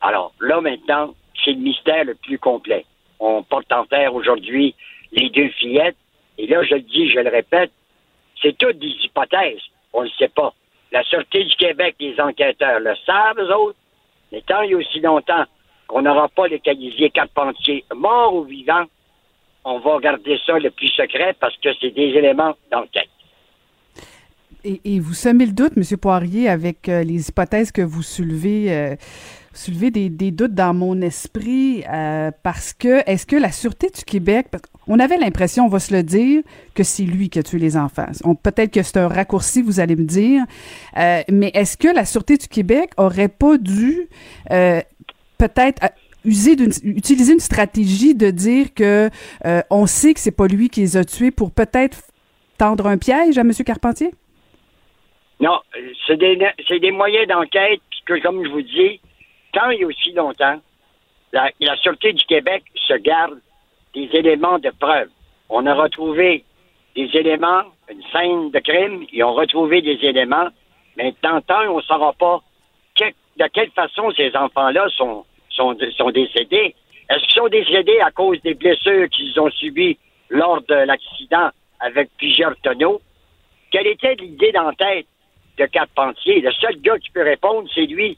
Alors, 0.00 0.32
là, 0.40 0.60
maintenant, 0.60 1.14
c'est 1.44 1.52
le 1.52 1.58
mystère 1.58 2.04
le 2.04 2.14
plus 2.14 2.38
complet. 2.38 2.84
On 3.18 3.42
porte 3.42 3.72
en 3.72 3.84
terre 3.84 4.14
aujourd'hui 4.14 4.74
les 5.12 5.30
deux 5.30 5.48
fillettes. 5.48 5.96
Et 6.38 6.46
là, 6.46 6.62
je 6.62 6.74
le 6.74 6.80
dis, 6.82 7.10
je 7.10 7.20
le 7.20 7.30
répète, 7.30 7.70
c'est 8.40 8.56
toutes 8.56 8.78
des 8.78 8.94
hypothèses. 9.04 9.62
On 9.92 10.04
ne 10.04 10.08
sait 10.10 10.28
pas. 10.28 10.52
La 10.96 11.02
Sûreté 11.02 11.44
du 11.44 11.54
Québec, 11.56 11.94
les 12.00 12.18
enquêteurs 12.18 12.80
le 12.80 12.94
savent, 13.04 13.38
eux 13.38 13.54
autres. 13.54 13.76
Mais 14.32 14.42
tant 14.46 14.60
a 14.60 14.74
aussi 14.74 14.98
longtemps 15.00 15.44
qu'on 15.86 16.00
n'aura 16.00 16.26
pas 16.30 16.48
le 16.48 16.56
qualifié 16.56 17.10
Carpentier 17.10 17.84
mort 17.94 18.34
ou 18.34 18.44
vivant, 18.44 18.84
on 19.66 19.78
va 19.78 19.98
garder 19.98 20.38
ça 20.46 20.58
le 20.58 20.70
plus 20.70 20.88
secret 20.88 21.36
parce 21.38 21.54
que 21.58 21.68
c'est 21.82 21.90
des 21.90 22.14
éléments 22.16 22.54
d'enquête. 22.72 23.10
Et, 24.64 24.98
vous 24.98 25.12
semez 25.12 25.44
le 25.44 25.52
doute, 25.52 25.72
M. 25.76 25.82
Poirier, 26.00 26.48
avec 26.48 26.88
euh, 26.88 27.04
les 27.04 27.28
hypothèses 27.28 27.70
que 27.70 27.82
vous 27.82 28.02
soulevez. 28.02 28.74
Euh, 28.74 28.96
soulevez 29.56 29.90
des, 29.90 30.30
doutes 30.30 30.54
dans 30.54 30.74
mon 30.74 31.00
esprit 31.00 31.84
euh, 31.88 32.30
parce 32.42 32.72
que 32.72 33.02
est-ce 33.08 33.26
que 33.26 33.36
la 33.36 33.52
Sûreté 33.52 33.88
du 33.88 34.04
Québec, 34.04 34.48
on 34.86 34.98
avait 34.98 35.16
l'impression, 35.16 35.64
on 35.64 35.68
va 35.68 35.78
se 35.78 35.94
le 35.94 36.02
dire, 36.02 36.42
que 36.74 36.82
c'est 36.82 37.04
lui 37.04 37.28
qui 37.28 37.38
a 37.38 37.42
tué 37.42 37.58
les 37.58 37.76
enfants. 37.76 38.06
Peut-être 38.42 38.72
que 38.72 38.82
c'est 38.82 38.98
un 38.98 39.08
raccourci, 39.08 39.62
vous 39.62 39.80
allez 39.80 39.96
me 39.96 40.04
dire, 40.04 40.44
mais 40.94 41.50
est-ce 41.54 41.76
que 41.76 41.88
la 41.88 42.04
Sûreté 42.04 42.36
du 42.36 42.48
Québec 42.48 42.90
aurait 42.96 43.28
pas 43.28 43.58
dû 43.58 44.08
peut-être 44.48 45.82
user 46.24 46.56
utiliser 46.82 47.32
une 47.32 47.40
stratégie 47.40 48.14
de 48.14 48.30
dire 48.30 48.74
que 48.74 49.10
on 49.70 49.86
sait 49.86 50.14
que 50.14 50.20
c'est 50.20 50.36
pas 50.36 50.46
lui 50.46 50.68
qui 50.68 50.80
les 50.80 50.96
a 50.96 51.04
tués 51.04 51.30
pour 51.30 51.50
peut-être 51.50 52.02
tendre 52.58 52.86
un 52.86 52.98
piège 52.98 53.38
à 53.38 53.42
M. 53.42 53.52
Carpentier? 53.64 54.10
Non, 55.40 55.58
c'est 56.06 56.16
des, 56.16 56.38
c'est 56.66 56.78
des 56.78 56.90
moyens 56.90 57.28
d'enquête 57.28 57.80
que, 58.06 58.20
comme 58.22 58.44
je 58.44 58.50
vous 58.50 58.62
dis, 58.62 59.00
tant 59.56 59.70
et 59.70 59.84
aussi 59.84 60.12
longtemps, 60.12 60.60
la, 61.32 61.50
Sûreté 61.82 62.12
du 62.12 62.24
Québec 62.26 62.62
se 62.74 62.94
garde 62.94 63.40
des 63.94 64.08
éléments 64.12 64.58
de 64.58 64.70
preuve. 64.78 65.08
On 65.48 65.64
a 65.66 65.74
retrouvé 65.74 66.44
des 66.94 67.08
éléments, 67.14 67.62
une 67.90 68.02
scène 68.12 68.50
de 68.50 68.58
crime, 68.58 69.06
ils 69.12 69.24
ont 69.24 69.34
retrouvé 69.34 69.80
des 69.82 69.98
éléments, 70.02 70.48
mais 70.96 71.14
tant, 71.22 71.40
tant 71.40 71.62
on 71.70 71.78
ne 71.78 71.82
saura 71.82 72.12
pas 72.12 72.40
de 73.38 73.46
quelle 73.52 73.70
façon 73.72 74.10
ces 74.16 74.34
enfants-là 74.34 74.86
sont, 74.96 75.24
sont, 75.50 75.76
sont 75.96 76.10
décédés. 76.10 76.74
Est-ce 77.10 77.24
qu'ils 77.24 77.34
sont 77.34 77.48
décédés 77.48 78.00
à 78.00 78.10
cause 78.10 78.40
des 78.42 78.54
blessures 78.54 79.08
qu'ils 79.10 79.38
ont 79.38 79.50
subies 79.50 79.98
lors 80.30 80.62
de 80.62 80.74
l'accident 80.74 81.50
avec 81.80 82.08
plusieurs 82.16 82.56
tonneaux? 82.62 83.00
Quelle 83.70 83.88
était 83.88 84.14
l'idée 84.14 84.52
dans 84.52 84.72
tête 84.72 85.06
de 85.58 85.66
Carpentier? 85.66 86.40
Le 86.40 86.50
seul 86.52 86.80
gars 86.80 86.98
qui 86.98 87.10
peut 87.10 87.24
répondre, 87.24 87.68
c'est 87.74 87.86
lui. 87.86 88.16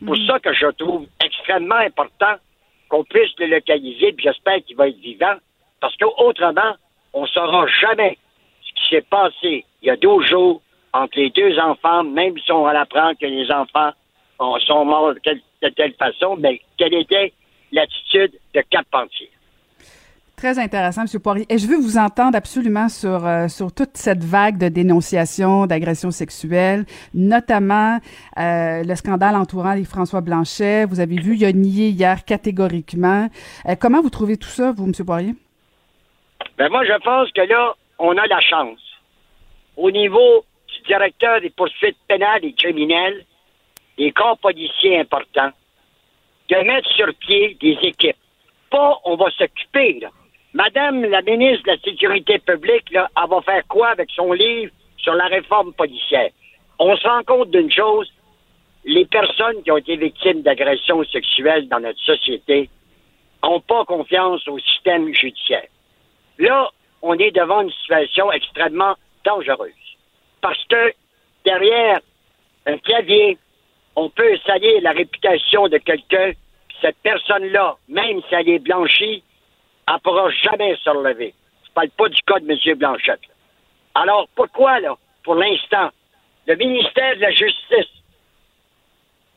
C'est 0.00 0.06
pour 0.06 0.16
ça 0.26 0.40
que 0.40 0.52
je 0.54 0.66
trouve 0.78 1.06
extrêmement 1.22 1.76
important 1.76 2.34
qu'on 2.88 3.04
puisse 3.04 3.30
le 3.38 3.46
localiser, 3.46 4.12
puis 4.12 4.24
j'espère 4.24 4.64
qu'il 4.64 4.76
va 4.76 4.88
être 4.88 4.98
vivant, 4.98 5.34
parce 5.78 5.94
qu'autrement, 5.96 6.74
on 7.12 7.22
ne 7.22 7.26
saura 7.28 7.66
jamais 7.66 8.16
ce 8.62 8.72
qui 8.72 8.88
s'est 8.88 9.06
passé 9.08 9.64
il 9.82 9.86
y 9.86 9.90
a 9.90 9.96
12 9.96 10.26
jours 10.26 10.62
entre 10.94 11.18
les 11.18 11.30
deux 11.30 11.58
enfants, 11.58 12.02
même 12.02 12.36
si 12.38 12.50
on 12.50 12.66
apprendre 12.66 13.18
que 13.20 13.26
les 13.26 13.50
enfants 13.52 13.90
sont 14.66 14.84
morts 14.86 15.14
de, 15.14 15.40
de 15.62 15.68
telle 15.68 15.92
façon, 15.94 16.36
mais 16.36 16.60
quelle 16.78 16.94
était 16.94 17.32
l'attitude 17.70 18.32
de 18.54 18.62
Carpentier? 18.70 19.30
Très 20.40 20.58
intéressant, 20.58 21.02
M. 21.02 21.20
Poirier. 21.22 21.44
Et 21.50 21.58
je 21.58 21.66
veux 21.66 21.76
vous 21.76 21.98
entendre 21.98 22.34
absolument 22.34 22.88
sur, 22.88 23.26
euh, 23.26 23.48
sur 23.48 23.74
toute 23.74 23.98
cette 23.98 24.24
vague 24.24 24.56
de 24.56 24.68
dénonciations 24.68 25.66
d'agressions 25.66 26.10
sexuelles, 26.10 26.86
notamment 27.12 27.98
euh, 28.38 28.82
le 28.82 28.94
scandale 28.94 29.36
entourant 29.36 29.74
les 29.74 29.84
François 29.84 30.22
Blanchet. 30.22 30.86
Vous 30.86 31.00
avez 31.00 31.16
vu, 31.16 31.36
il 31.36 31.44
a 31.44 31.52
nié 31.52 31.88
hier 31.88 32.24
catégoriquement. 32.24 33.28
Euh, 33.68 33.74
comment 33.78 34.00
vous 34.00 34.08
trouvez 34.08 34.38
tout 34.38 34.48
ça, 34.48 34.72
vous, 34.72 34.86
M. 34.86 34.92
Poirier? 35.04 35.34
Ben 36.56 36.70
moi, 36.70 36.86
je 36.86 36.98
pense 37.04 37.30
que 37.32 37.42
là, 37.42 37.74
on 37.98 38.16
a 38.16 38.26
la 38.26 38.40
chance. 38.40 38.80
Au 39.76 39.90
niveau 39.90 40.46
du 40.68 40.82
directeur 40.86 41.42
des 41.42 41.50
poursuites 41.50 41.98
pénales 42.08 42.46
et 42.46 42.54
criminelles, 42.54 43.26
des 43.98 44.10
corps 44.12 44.38
policiers 44.38 45.00
importants, 45.00 45.52
de 46.48 46.56
mettre 46.66 46.88
sur 46.92 47.14
pied 47.16 47.58
des 47.60 47.76
équipes. 47.82 48.16
Pas 48.70 48.98
on 49.04 49.16
va 49.16 49.26
s'occuper, 49.32 50.00
là 50.00 50.08
Madame 50.52 51.04
la 51.04 51.22
ministre 51.22 51.62
de 51.64 51.70
la 51.70 51.78
Sécurité 51.78 52.38
publique, 52.40 52.90
là, 52.90 53.08
elle 53.16 53.30
va 53.30 53.40
faire 53.42 53.62
quoi 53.68 53.88
avec 53.88 54.10
son 54.10 54.32
livre 54.32 54.72
sur 54.96 55.14
la 55.14 55.26
réforme 55.26 55.72
policière? 55.72 56.30
On 56.78 56.96
se 56.96 57.06
rend 57.06 57.22
compte 57.22 57.50
d'une 57.50 57.70
chose, 57.70 58.10
les 58.84 59.04
personnes 59.04 59.62
qui 59.62 59.70
ont 59.70 59.76
été 59.76 59.96
victimes 59.96 60.42
d'agressions 60.42 61.04
sexuelles 61.04 61.68
dans 61.68 61.78
notre 61.78 62.00
société 62.00 62.68
n'ont 63.44 63.60
pas 63.60 63.84
confiance 63.84 64.46
au 64.48 64.58
système 64.58 65.14
judiciaire. 65.14 65.68
Là, 66.38 66.70
on 67.02 67.14
est 67.14 67.30
devant 67.30 67.60
une 67.60 67.70
situation 67.70 68.32
extrêmement 68.32 68.96
dangereuse. 69.24 69.70
Parce 70.40 70.62
que 70.64 70.92
derrière 71.44 72.00
un 72.66 72.78
clavier, 72.78 73.38
on 73.94 74.10
peut 74.10 74.36
salir 74.46 74.82
la 74.82 74.92
réputation 74.92 75.68
de 75.68 75.78
quelqu'un, 75.78 76.32
cette 76.80 76.96
personne-là, 77.02 77.76
même 77.88 78.20
si 78.28 78.34
elle 78.34 78.48
est 78.48 78.58
blanchie, 78.58 79.22
elle 79.90 79.96
ne 79.96 80.00
pourra 80.00 80.30
jamais 80.30 80.76
se 80.76 80.88
relever. 80.88 81.34
Je 81.64 81.70
ne 81.70 81.74
parle 81.74 81.90
pas 81.90 82.08
du 82.08 82.22
cas 82.22 82.38
de 82.38 82.48
M. 82.48 82.78
Blanchette. 82.78 83.20
Alors, 83.96 84.28
pourquoi, 84.36 84.78
là, 84.78 84.94
pour 85.24 85.34
l'instant, 85.34 85.90
le 86.46 86.54
ministère 86.54 87.16
de 87.16 87.20
la 87.20 87.32
Justice, 87.32 87.90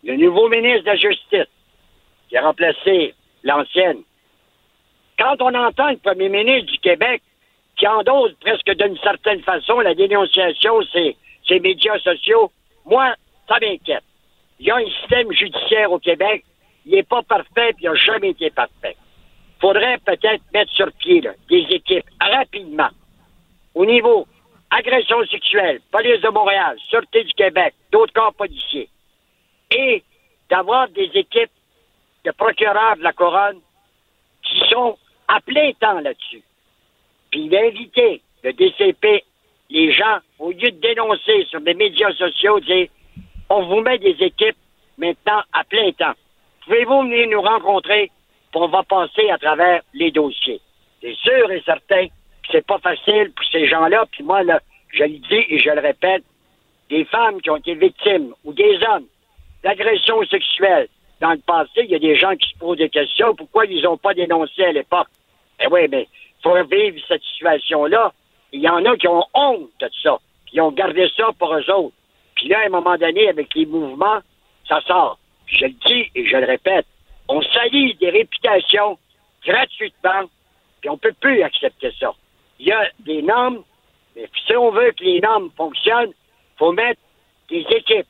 le 0.04 0.16
nouveau 0.16 0.49
ministre 0.49 0.82
de 0.82 0.89
la 0.89 0.95
Justice, 0.95 1.47
qui 2.30 2.38
a 2.38 2.43
remplacé 2.43 3.16
l'ancienne, 3.43 4.04
quand 5.18 5.41
on 5.41 5.54
entend 5.56 5.89
le 5.89 5.97
premier 5.97 6.30
ministre 6.30 6.72
du 6.72 6.78
Québec 6.80 7.24
qui 7.76 7.88
endosse 7.88 8.34
presque 8.39 8.72
d'une 8.76 8.97
certaine 8.97 9.41
façon 9.41 9.80
la 9.80 9.95
dénonciation, 9.95 10.82
c'est 10.91 11.16
ces 11.47 11.60
médias 11.60 11.97
sociaux, 11.99 12.51
moi, 12.86 13.16
ça 13.47 13.58
m'inquiète. 13.60 14.04
Il 14.60 14.68
y 14.68 14.72
a 14.72 14.76
un 14.76 14.86
système 14.86 15.32
judiciaire 15.32 15.91
au 15.91 15.97
Québec, 15.97 16.45
il 16.86 16.91
n'est 16.91 17.04
pas 17.04 17.24
parfait, 17.24 17.74
puis 17.74 17.86
il 17.86 17.89
n'a 17.89 17.95
jamais 17.95 18.30
été 18.30 18.51
parfait 18.51 18.95
faudrait 19.64 19.97
peut-être 19.99 20.43
mettre 20.53 20.74
sur 20.74 20.91
pied 20.99 21.22
des 21.49 21.66
équipes 21.70 22.09
rapidement 22.20 22.89
au 23.74 23.86
niveau 23.86 24.28
agression 24.70 25.26
sexuelle, 25.28 25.80
police 25.89 26.20
de 26.20 26.28
Montréal, 26.28 26.78
Sûreté 26.89 27.24
du 27.24 27.32
Québec, 27.32 27.74
d'autres 27.89 28.11
corps 28.11 28.34
policiers, 28.34 28.89
et 29.72 30.03
d'avoir 30.49 30.89
des 30.89 31.09
équipes 31.14 31.51
de 32.26 32.32
procureurs 32.32 32.97
de 32.97 33.03
la 33.03 33.14
couronne 33.14 33.61
qui 34.41 34.59
sont 34.70 34.97
à 35.30 35.39
plein 35.39 35.72
temps 35.80 36.01
là-dessus. 36.01 36.43
Puis 37.32 37.47
d'inviter 37.47 38.22
le 38.43 38.51
DCP, 38.51 39.24
les 39.70 39.93
gens, 39.93 40.18
au 40.39 40.51
lieu 40.51 40.72
de 40.72 40.82
dénoncer 40.82 41.45
sur 41.49 41.61
les 41.61 41.74
médias 41.74 42.11
sociaux, 42.16 42.59
dire 42.59 42.89
on 43.49 43.66
vous 43.68 43.80
met 43.80 43.97
des 43.97 44.18
équipes 44.20 44.57
maintenant 44.97 45.41
à 45.53 45.64
plein 45.64 45.89
temps. 45.93 46.16
Pouvez-vous 46.66 47.03
venir 47.03 47.30
nous 47.30 47.41
rencontrer 47.41 48.11
on 48.62 48.68
va 48.68 48.84
passer 48.84 49.30
à 49.30 49.38
travers 49.38 49.82
les 49.93 50.12
dossiers. 50.12 50.62
C'est 51.01 51.16
sûr 51.16 51.51
et 51.51 51.62
certain 51.66 52.08
que 52.08 52.49
c'est 52.51 52.66
pas 52.66 52.80
facile 52.80 53.32
pour 53.36 53.45
ces 53.51 53.68
gens-là. 53.68 54.06
Puis 54.12 54.24
moi, 54.24 54.41
je 54.89 55.04
le 55.04 55.18
dis 55.18 55.45
et 55.49 55.60
je 55.60 55.70
le 55.70 55.82
répète, 55.82 56.24
des 56.89 57.06
femmes 57.06 57.41
qui 57.41 57.49
ont 57.49 57.58
été 57.58 57.76
victimes 57.76 58.34
ou 58.43 58.54
des 58.54 58.80
hommes 58.88 59.06
d'agressions 59.64 60.24
sexuelles 60.26 60.88
dans 61.22 61.32
le 61.32 61.38
passé, 61.38 61.86
il 61.86 61.91
y 61.91 61.95
a 61.95 61.99
des 61.99 62.18
gens 62.18 62.36
qui 62.36 62.49
se 62.49 62.58
posent 62.58 62.78
des 62.78 62.89
questions. 62.89 63.34
Pourquoi 63.34 63.66
ils 63.66 63.82
n'ont 63.82 63.97
pas 63.97 64.14
dénoncé 64.14 64.64
à 64.64 64.72
l'époque? 64.74 65.08
Eh 65.62 65.68
oui, 65.68 65.88
mais 65.89 66.08
faut 66.43 66.54
vivre 66.66 66.99
cette 67.08 67.24
situation-là. 67.24 68.12
Il 68.51 68.62
y 68.62 68.68
en 68.68 68.84
a 68.84 68.97
qui 68.97 69.08
ont 69.08 69.24
honte 69.34 69.70
de 69.80 69.89
ça, 70.04 70.18
qui 70.45 70.60
ont 70.60 70.72
gardé 70.72 71.08
ça 71.16 71.30
pour 71.39 71.56
eux 71.56 71.72
autres. 71.72 71.95
Puis 72.36 72.49
là, 72.49 72.60
à 72.60 72.66
un 72.66 72.70
moment 72.70 72.97
donné, 72.97 73.30
avec 73.30 73.56
les 73.56 73.66
mouvements, 73.66 74.20
ça 74.68 74.82
sort. 74.82 75.18
je 75.47 75.66
le 75.66 75.74
dis 75.86 76.12
et 76.14 76.28
je 76.28 76.36
le 76.36 76.45
répète, 76.45 76.86
on 77.28 77.42
salit 77.42 77.96
des 77.96 78.10
réputations 78.10 78.98
gratuitement, 79.46 80.30
puis 80.82 80.90
on 80.90 80.94
ne 80.94 80.98
peut 80.98 81.16
plus 81.20 81.42
accepter 81.44 81.92
ça. 82.00 82.14
Il 82.60 82.68
y 82.68 82.72
a 82.72 82.90
des 83.00 83.22
normes, 83.22 83.64
mais 84.16 84.30
si 84.46 84.56
on 84.56 84.72
veut 84.72 84.92
que 84.92 85.04
les 85.04 85.20
normes 85.20 85.50
fonctionnent, 85.58 86.12
il 86.12 86.58
faut 86.58 86.72
mettre 86.72 87.00
des 87.50 87.66
équipes. 87.70 88.08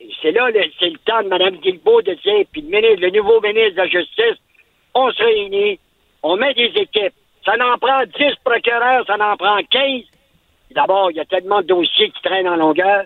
Et 0.00 0.10
c'est 0.22 0.32
là, 0.32 0.48
c'est 0.78 0.90
le 0.90 0.98
temps 0.98 1.22
de 1.22 1.28
Mme 1.28 1.56
Guilbeault 1.56 2.02
de 2.02 2.14
dire, 2.14 2.44
puis 2.52 2.62
le, 2.62 3.10
nouveau 3.10 3.40
ministre 3.40 3.72
de 3.72 3.76
la 3.76 3.88
Justice, 3.88 4.38
on 4.94 5.10
se 5.10 5.22
réunit, 5.22 5.78
on 6.22 6.36
met 6.36 6.54
des 6.54 6.72
équipes. 6.76 7.14
Ça 7.44 7.54
en 7.54 7.78
prend 7.78 8.04
10 8.04 8.34
procureurs, 8.44 9.06
ça 9.06 9.14
en 9.14 9.36
prend 9.36 9.58
15. 9.70 10.02
D'abord, 10.72 11.10
il 11.10 11.16
y 11.16 11.20
a 11.20 11.24
tellement 11.24 11.62
de 11.62 11.66
dossiers 11.66 12.10
qui 12.10 12.22
traînent 12.22 12.48
en 12.48 12.56
longueur. 12.56 13.04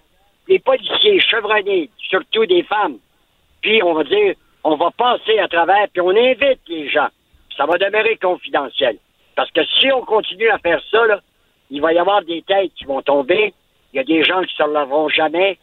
Les 0.48 0.58
policiers 0.58 1.20
chevronnés, 1.20 1.88
surtout 1.98 2.44
des 2.46 2.64
femmes. 2.64 2.98
Puis, 3.62 3.82
on 3.82 3.94
va 3.94 4.04
dire, 4.04 4.34
on 4.64 4.76
va 4.76 4.90
passer 4.92 5.38
à 5.38 5.48
travers, 5.48 5.88
puis 5.92 6.00
on 6.00 6.10
invite 6.10 6.60
les 6.68 6.88
gens. 6.88 7.08
Ça 7.56 7.66
va 7.66 7.78
demeurer 7.78 8.16
confidentiel. 8.16 8.96
Parce 9.34 9.50
que 9.50 9.64
si 9.64 9.90
on 9.92 10.02
continue 10.02 10.48
à 10.48 10.58
faire 10.58 10.80
ça, 10.90 11.06
là, 11.06 11.20
il 11.70 11.80
va 11.80 11.92
y 11.92 11.98
avoir 11.98 12.22
des 12.22 12.42
têtes 12.42 12.72
qui 12.74 12.84
vont 12.84 13.02
tomber. 13.02 13.54
Il 13.92 13.96
y 13.96 14.00
a 14.00 14.04
des 14.04 14.22
gens 14.24 14.42
qui 14.42 14.54
ne 14.54 14.56
se 14.56 14.62
relèveront 14.62 15.08
jamais. 15.08 15.58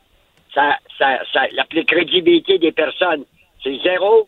Ça, 0.54 0.78
ça, 0.98 1.20
ça, 1.32 1.42
la 1.52 1.66
crédibilité 1.66 2.58
des 2.58 2.72
personnes, 2.72 3.26
c'est 3.64 3.78
zéro. 3.84 4.28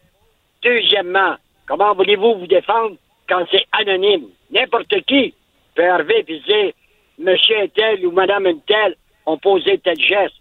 Deuxièmement, 0.61 1.35
comment 1.67 1.93
voulez-vous 1.95 2.35
vous 2.35 2.47
défendre 2.47 2.95
quand 3.27 3.45
c'est 3.51 3.65
anonyme? 3.71 4.27
N'importe 4.51 5.01
qui 5.07 5.33
peut 5.75 5.89
arriver 5.89 6.23
et 6.27 6.39
dire 6.39 6.73
Monsieur 7.17 7.61
un 7.61 7.67
tel 7.67 8.05
ou 8.05 8.11
Madame 8.11 8.45
un 8.45 8.57
tel 8.67 8.95
ont 9.25 9.37
posé 9.37 9.77
tel 9.79 9.99
geste. 9.99 10.35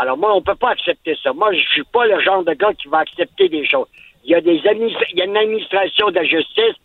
Alors 0.00 0.16
moi, 0.16 0.32
on 0.32 0.36
ne 0.36 0.44
peut 0.44 0.54
pas 0.54 0.70
accepter 0.70 1.16
ça. 1.20 1.32
Moi, 1.32 1.52
je 1.52 1.60
suis 1.72 1.82
pas 1.82 2.06
le 2.06 2.20
genre 2.20 2.44
de 2.44 2.52
gars 2.52 2.72
qui 2.72 2.86
va 2.86 2.98
accepter 2.98 3.48
des 3.48 3.66
choses. 3.66 3.88
Il 4.24 4.30
y 4.30 4.34
a 4.36 4.40
des 4.40 4.54
il 4.54 5.18
y 5.18 5.22
a 5.22 5.24
une 5.24 5.36
administration 5.36 6.12
de 6.12 6.22
justice. 6.22 6.76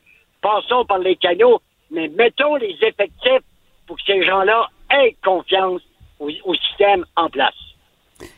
Passons 0.42 0.84
par 0.86 0.98
les 0.98 1.16
canaux, 1.16 1.62
mais 1.92 2.08
mettons 2.08 2.56
les 2.56 2.76
effectifs 2.82 3.46
pour 3.86 3.98
que 3.98 4.04
ces 4.08 4.24
gens-là 4.24 4.68
aient 4.90 5.16
confiance 5.24 5.82
au 6.20 6.56
système 6.56 7.06
en 7.16 7.30
place. 7.30 7.73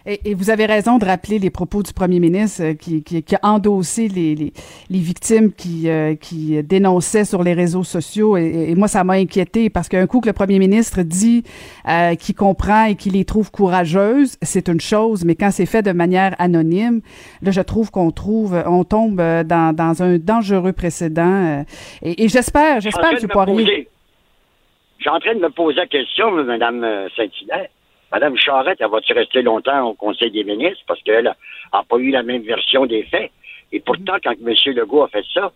Et, 0.05 0.33
vous 0.35 0.49
avez 0.49 0.65
raison 0.65 0.97
de 0.97 1.05
rappeler 1.05 1.39
les 1.39 1.49
propos 1.49 1.81
du 1.81 1.91
premier 1.91 2.19
ministre 2.19 2.63
euh, 2.63 2.73
qui, 2.73 3.03
qui, 3.03 3.23
qui, 3.23 3.35
a 3.35 3.39
endossé 3.43 4.07
les, 4.07 4.35
les, 4.35 4.53
les 4.89 4.99
victimes 4.99 5.51
qui, 5.51 5.89
euh, 5.89 6.15
qui 6.15 6.61
dénonçaient 6.63 7.25
sur 7.25 7.43
les 7.43 7.53
réseaux 7.53 7.83
sociaux. 7.83 8.37
Et, 8.37 8.75
moi, 8.75 8.87
ça 8.87 9.03
m'a 9.03 9.13
inquiété 9.13 9.69
parce 9.69 9.89
qu'un 9.89 10.05
coup 10.05 10.21
que 10.21 10.27
le 10.27 10.33
premier 10.33 10.59
ministre 10.59 11.01
dit 11.01 11.43
euh, 11.87 12.15
qu'il 12.15 12.35
comprend 12.35 12.85
et 12.85 12.95
qu'il 12.95 13.13
les 13.13 13.25
trouve 13.25 13.51
courageuses, 13.51 14.37
c'est 14.41 14.69
une 14.69 14.81
chose, 14.81 15.25
mais 15.25 15.35
quand 15.35 15.51
c'est 15.51 15.65
fait 15.65 15.81
de 15.81 15.91
manière 15.91 16.35
anonyme, 16.37 17.01
là, 17.41 17.51
je 17.51 17.61
trouve 17.61 17.89
qu'on 17.89 18.11
trouve, 18.11 18.61
on 18.65 18.83
tombe 18.83 19.17
dans, 19.17 19.75
dans 19.75 20.03
un 20.03 20.17
dangereux 20.17 20.73
précédent. 20.73 21.65
et, 22.03 22.27
j'espère, 22.27 22.79
j'espère, 22.79 23.11
M. 23.11 23.27
Poirier. 23.27 23.87
Je 24.97 25.03
suis 25.03 25.09
en 25.09 25.19
train 25.19 25.35
de 25.35 25.39
me 25.39 25.49
poser 25.49 25.77
la 25.77 25.87
question, 25.87 26.31
Mme 26.31 27.07
Saint-Hilaire. 27.15 27.67
Madame 28.15 28.37
Charette, 28.37 28.77
elle 28.79 28.87
va-tu 28.87 29.11
rester 29.11 29.41
longtemps 29.41 29.89
au 29.89 29.93
Conseil 29.93 30.31
des 30.31 30.45
ministres 30.45 30.85
parce 30.87 31.01
qu'elle 31.01 31.25
n'a 31.25 31.83
pas 31.83 31.97
eu 31.97 32.11
la 32.11 32.23
même 32.23 32.43
version 32.43 32.85
des 32.85 33.03
faits? 33.03 33.29
Et 33.73 33.81
pourtant, 33.81 34.15
quand 34.23 34.31
M. 34.31 34.53
Legault 34.73 35.03
a 35.03 35.09
fait 35.09 35.25
ça, 35.33 35.51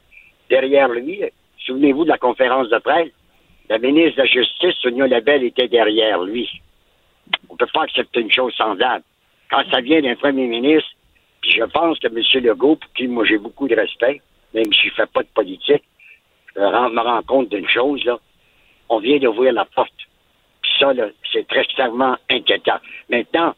derrière 0.49 0.89
lui, 0.89 1.22
souvenez-vous 1.66 2.03
de 2.03 2.10
la 2.10 2.18
conférence 2.18 2.68
de 2.68 2.78
presse, 2.80 3.12
la 3.70 3.78
ministre 3.78 4.18
de 4.18 4.24
la 4.24 4.26
Justice, 4.26 4.76
Sonia 4.82 5.07
Labelle, 5.07 5.45
était 5.45 5.70
derrière 5.70 6.22
lui. 6.22 6.49
On 7.47 7.53
ne 7.53 7.57
peut 7.60 7.70
pas 7.74 7.84
accepter 7.84 8.20
une 8.20 8.32
chose 8.32 8.53
semblable. 8.55 9.05
Quand 9.49 9.64
ça 9.72 9.80
vient 9.80 10.01
d'un 10.01 10.18
premier 10.18 10.47
ministre, 10.47 10.89
puis 11.39 11.51
je 11.51 11.64
pense 11.64 11.97
que 11.99 12.07
M. 12.07 12.43
Legault, 12.43 12.76
pour 12.76 12.91
qui 12.91 13.07
moi 13.07 13.24
j'ai 13.24 13.38
beaucoup 13.38 13.70
de 13.70 13.76
respect, 13.76 14.20
même 14.53 14.74
si 14.74 14.82
je 14.82 14.88
ne 14.88 14.95
fais 14.95 15.05
pas 15.05 15.24
de 15.24 15.30
politique, 15.34 15.84
je 16.53 16.60
me 16.60 16.99
rends 16.99 17.24
compte 17.24 17.47
d'une 17.47 17.70
chose. 17.70 18.03
On 18.89 18.99
vient 18.99 19.18
d'ouvrir 19.18 19.53
la 19.53 19.64
porte 19.64 20.09
ça, 20.80 20.93
c'est 21.32 21.47
très 21.47 21.65
clairement 21.65 22.15
inquiétant. 22.30 22.77
Maintenant, 23.09 23.53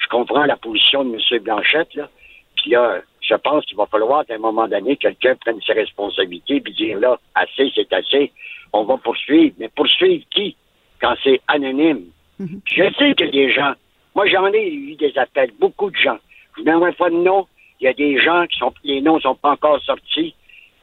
je 0.00 0.06
comprends 0.08 0.44
la 0.44 0.56
position 0.56 1.04
de 1.04 1.14
M. 1.14 1.42
Blanchette, 1.42 1.94
là. 1.94 2.08
Puis 2.56 2.70
là, 2.70 3.00
je 3.20 3.34
pense 3.34 3.64
qu'il 3.64 3.76
va 3.76 3.86
falloir 3.86 4.26
qu'à 4.26 4.34
un 4.34 4.38
moment 4.38 4.68
donné, 4.68 4.96
quelqu'un 4.96 5.34
prenne 5.36 5.60
ses 5.62 5.72
responsabilités 5.72 6.56
et 6.56 6.70
dire 6.72 6.98
là, 6.98 7.18
assez, 7.34 7.70
c'est 7.74 7.92
assez, 7.92 8.32
on 8.72 8.84
va 8.84 8.96
poursuivre. 8.98 9.54
Mais 9.58 9.68
poursuivre 9.68 10.24
qui 10.30 10.56
quand 11.00 11.14
c'est 11.22 11.40
anonyme? 11.48 12.04
Mhm. 12.38 12.60
Je 12.64 12.84
sais 12.98 13.14
qu'il 13.14 13.26
y 13.26 13.28
a 13.28 13.32
des 13.32 13.50
gens. 13.52 13.72
Moi, 14.14 14.26
j'en 14.26 14.46
ai 14.52 14.68
eu 14.68 14.94
des 14.96 15.16
appels, 15.16 15.52
beaucoup 15.58 15.90
de 15.90 15.96
gens. 15.96 16.18
Je 16.56 16.62
ne 16.62 16.66
donnerai 16.66 16.92
pas 16.92 17.10
de 17.10 17.16
nom. 17.16 17.46
Il 17.80 17.84
y 17.84 17.88
a 17.88 17.92
des 17.92 18.18
gens 18.18 18.46
qui 18.46 18.58
sont, 18.58 18.72
les 18.84 19.00
noms 19.00 19.16
ne 19.16 19.20
sont 19.20 19.34
pas 19.34 19.52
encore 19.52 19.80
sortis. 19.82 20.34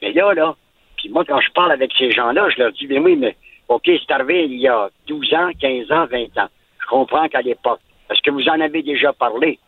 Mais 0.01 0.13
là, 0.13 0.33
là, 0.33 0.55
puis 0.97 1.09
moi, 1.09 1.23
quand 1.25 1.39
je 1.39 1.51
parle 1.51 1.71
avec 1.71 1.91
ces 1.97 2.11
gens-là, 2.11 2.49
je 2.49 2.61
leur 2.61 2.71
dis, 2.71 2.87
mais 2.87 2.99
oui, 2.99 3.15
mais 3.15 3.35
OK, 3.67 3.83
c'est 3.85 4.11
arrivé 4.11 4.45
il 4.45 4.59
y 4.59 4.67
a 4.67 4.89
12 5.07 5.33
ans, 5.33 5.49
15 5.59 5.91
ans, 5.91 6.05
20 6.05 6.37
ans. 6.37 6.47
Je 6.81 6.87
comprends 6.87 7.27
qu'à 7.27 7.41
l'époque, 7.41 7.81
parce 8.07 8.21
que 8.21 8.31
vous 8.31 8.47
en 8.47 8.61
avez 8.61 8.81
déjà 8.81 9.11
parlé. 9.11 9.59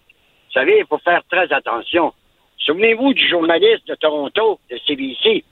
Vous 0.47 0.53
savez, 0.53 0.79
il 0.79 0.85
faut 0.85 0.99
faire 0.99 1.21
très 1.29 1.51
attention. 1.51 2.13
Souvenez-vous 2.59 3.13
du 3.13 3.27
journaliste 3.27 3.87
de 3.87 3.95
Toronto, 3.95 4.59
de 4.71 4.77
CBC. 4.87 5.43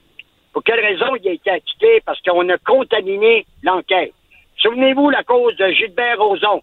Pour 0.52 0.64
quelle 0.64 0.80
raison 0.80 1.14
il 1.16 1.28
a 1.28 1.32
été 1.32 1.50
acquitté? 1.50 2.00
Parce 2.06 2.20
qu'on 2.22 2.48
a 2.48 2.56
contaminé 2.58 3.44
l'enquête. 3.62 4.12
Souvenez-vous 4.56 5.10
la 5.10 5.22
cause 5.24 5.54
de 5.56 5.68
Gilbert 5.68 6.18
Rozon. 6.18 6.62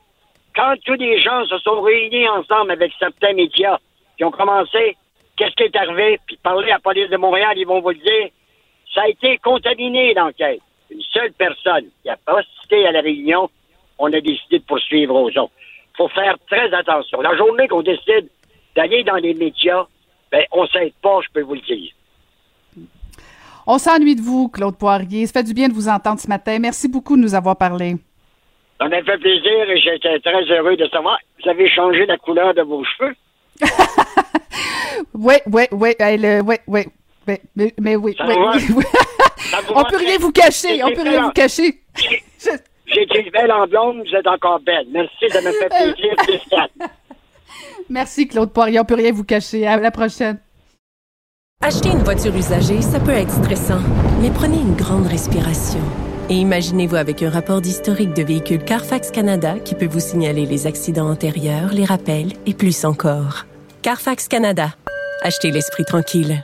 Quand 0.56 0.74
tous 0.86 0.96
les 0.96 1.20
gens 1.20 1.46
se 1.46 1.58
sont 1.60 1.82
réunis 1.82 2.28
ensemble 2.30 2.72
avec 2.72 2.94
certains 2.98 3.34
médias 3.34 3.78
qui 4.18 4.24
ont 4.24 4.32
commencé, 4.32 4.98
qu'est-ce 5.38 5.54
qui 5.56 5.64
est 5.64 5.76
arrivé? 5.76 6.20
Puis 6.26 6.38
parler 6.38 6.72
à 6.72 6.76
la 6.76 6.80
police 6.80 7.10
de 7.10 7.18
Montréal, 7.18 7.54
ils 7.58 7.68
vont 7.68 7.82
vous 7.82 7.90
le 7.90 7.96
dire. 7.96 8.30
Ça 8.94 9.04
a 9.04 9.08
été 9.08 9.38
contaminé, 9.38 10.14
l'enquête 10.14 10.62
une 10.96 11.02
seule 11.14 11.32
personne 11.34 11.86
qui 12.02 12.10
a 12.10 12.18
assisté 12.26 12.88
à 12.88 12.92
la 12.92 13.02
réunion, 13.02 13.50
on 13.98 14.08
a 14.08 14.22
décidé 14.22 14.60
de 14.60 14.64
poursuivre 14.64 15.16
aux 15.16 15.30
autres. 15.30 15.52
Il 15.94 15.98
faut 15.98 16.08
faire 16.10 16.36
très 16.50 16.74
attention. 16.74 17.22
La 17.22 17.36
journée 17.36 17.68
qu'on 17.68 17.82
décide 17.82 18.30
d'aller 18.76 19.04
dans 19.04 19.16
les 19.16 19.34
médias, 19.34 19.86
ben, 20.32 20.44
on 20.52 20.66
s'aide 20.68 20.94
pas, 21.02 21.20
je 21.22 21.28
peux 21.34 21.42
vous 21.42 21.56
le 21.56 21.62
dire. 21.62 21.92
On 23.68 23.78
s'ennuie 23.78 24.16
de 24.16 24.22
vous, 24.22 24.48
Claude 24.50 24.78
Poirier. 24.78 25.26
Ça 25.26 25.40
fait 25.40 25.44
du 25.44 25.54
bien 25.54 25.68
de 25.68 25.74
vous 25.74 25.88
entendre 25.90 26.20
ce 26.20 26.28
matin. 26.28 26.60
Merci 26.60 26.88
beaucoup 26.88 27.16
de 27.18 27.22
nous 27.22 27.34
avoir 27.34 27.58
parlé. 27.58 27.96
Ça 28.80 28.88
m'a 28.88 29.02
fait 29.02 29.18
plaisir 29.18 29.70
et 29.70 29.80
j'étais 29.80 30.20
très 30.20 30.44
heureux 30.52 30.76
de 30.76 30.88
savoir. 30.88 31.18
Vous 31.42 31.50
avez 31.50 31.70
changé 31.70 32.06
la 32.06 32.18
couleur 32.18 32.54
de 32.54 32.62
vos 32.62 32.84
cheveux? 32.84 33.16
oui, 35.14 35.36
oui, 35.48 35.64
oui, 35.72 35.96
oui, 36.00 36.56
oui. 36.68 36.82
Mais, 37.28 37.42
mais, 37.56 37.74
mais 37.80 37.96
oui, 37.96 38.16
oui, 38.20 38.36
oui. 38.76 38.84
on 39.76 39.84
peut 39.84 39.98
rien 39.98 40.18
vous 40.20 40.32
cacher, 40.32 40.84
on 40.84 40.92
peut 40.92 41.02
rien 41.02 41.24
vous 41.24 41.32
cacher. 41.32 41.82
J'ai 42.88 43.30
belle 43.34 43.52
en 43.52 43.68
blonde, 43.68 44.04
vous 44.06 44.16
êtes 44.16 44.28
encore 44.28 44.60
belle. 44.60 44.86
Merci, 44.92 45.30
ça 45.30 45.42
me 45.42 45.52
fait 45.52 45.70
plaisir, 45.70 46.68
Merci, 47.90 48.28
Claude 48.28 48.52
Poirier, 48.52 48.80
on 48.80 48.86
peut 48.86 48.96
rien 48.96 49.12
vous 49.12 49.24
cacher. 49.24 49.66
À 49.66 49.78
la 49.78 49.92
prochaine. 49.92 50.40
Acheter 51.62 51.90
une 51.90 52.04
voiture 52.04 52.36
usagée, 52.36 52.82
ça 52.82 53.00
peut 53.00 53.12
être 53.12 53.32
stressant, 53.32 53.82
mais 54.22 54.30
prenez 54.30 54.58
une 54.58 54.76
grande 54.76 55.08
respiration. 55.08 55.80
Et 56.30 56.36
imaginez-vous 56.36 56.96
avec 56.96 57.22
un 57.22 57.30
rapport 57.30 57.62
d'historique 57.62 58.14
de 58.14 58.24
véhicule 58.24 58.64
Carfax 58.64 59.12
Canada 59.12 59.60
qui 59.60 59.76
peut 59.76 59.86
vous 59.86 60.00
signaler 60.00 60.46
les 60.46 60.68
accidents 60.68 61.10
antérieurs, 61.10 61.72
les 61.72 61.86
rappels 61.86 62.34
et 62.46 62.54
plus 62.54 62.84
encore. 62.84 63.46
Carfax 63.84 64.28
Canada. 64.28 64.70
Achetez 65.22 65.52
l'esprit 65.52 65.86
tranquille. 65.86 66.44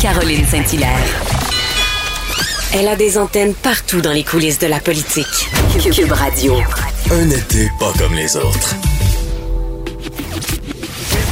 Caroline 0.00 0.44
Saint-Hilaire. 0.44 0.98
Elle 2.74 2.88
a 2.88 2.96
des 2.96 3.18
antennes 3.18 3.54
partout 3.54 4.00
dans 4.00 4.12
les 4.12 4.24
coulisses 4.24 4.58
de 4.58 4.66
la 4.66 4.78
politique. 4.78 5.48
Cube 5.92 6.12
Radio. 6.12 6.54
Un 7.10 7.30
été 7.30 7.68
pas 7.80 7.92
comme 7.98 8.14
les 8.14 8.36
autres. 8.36 8.74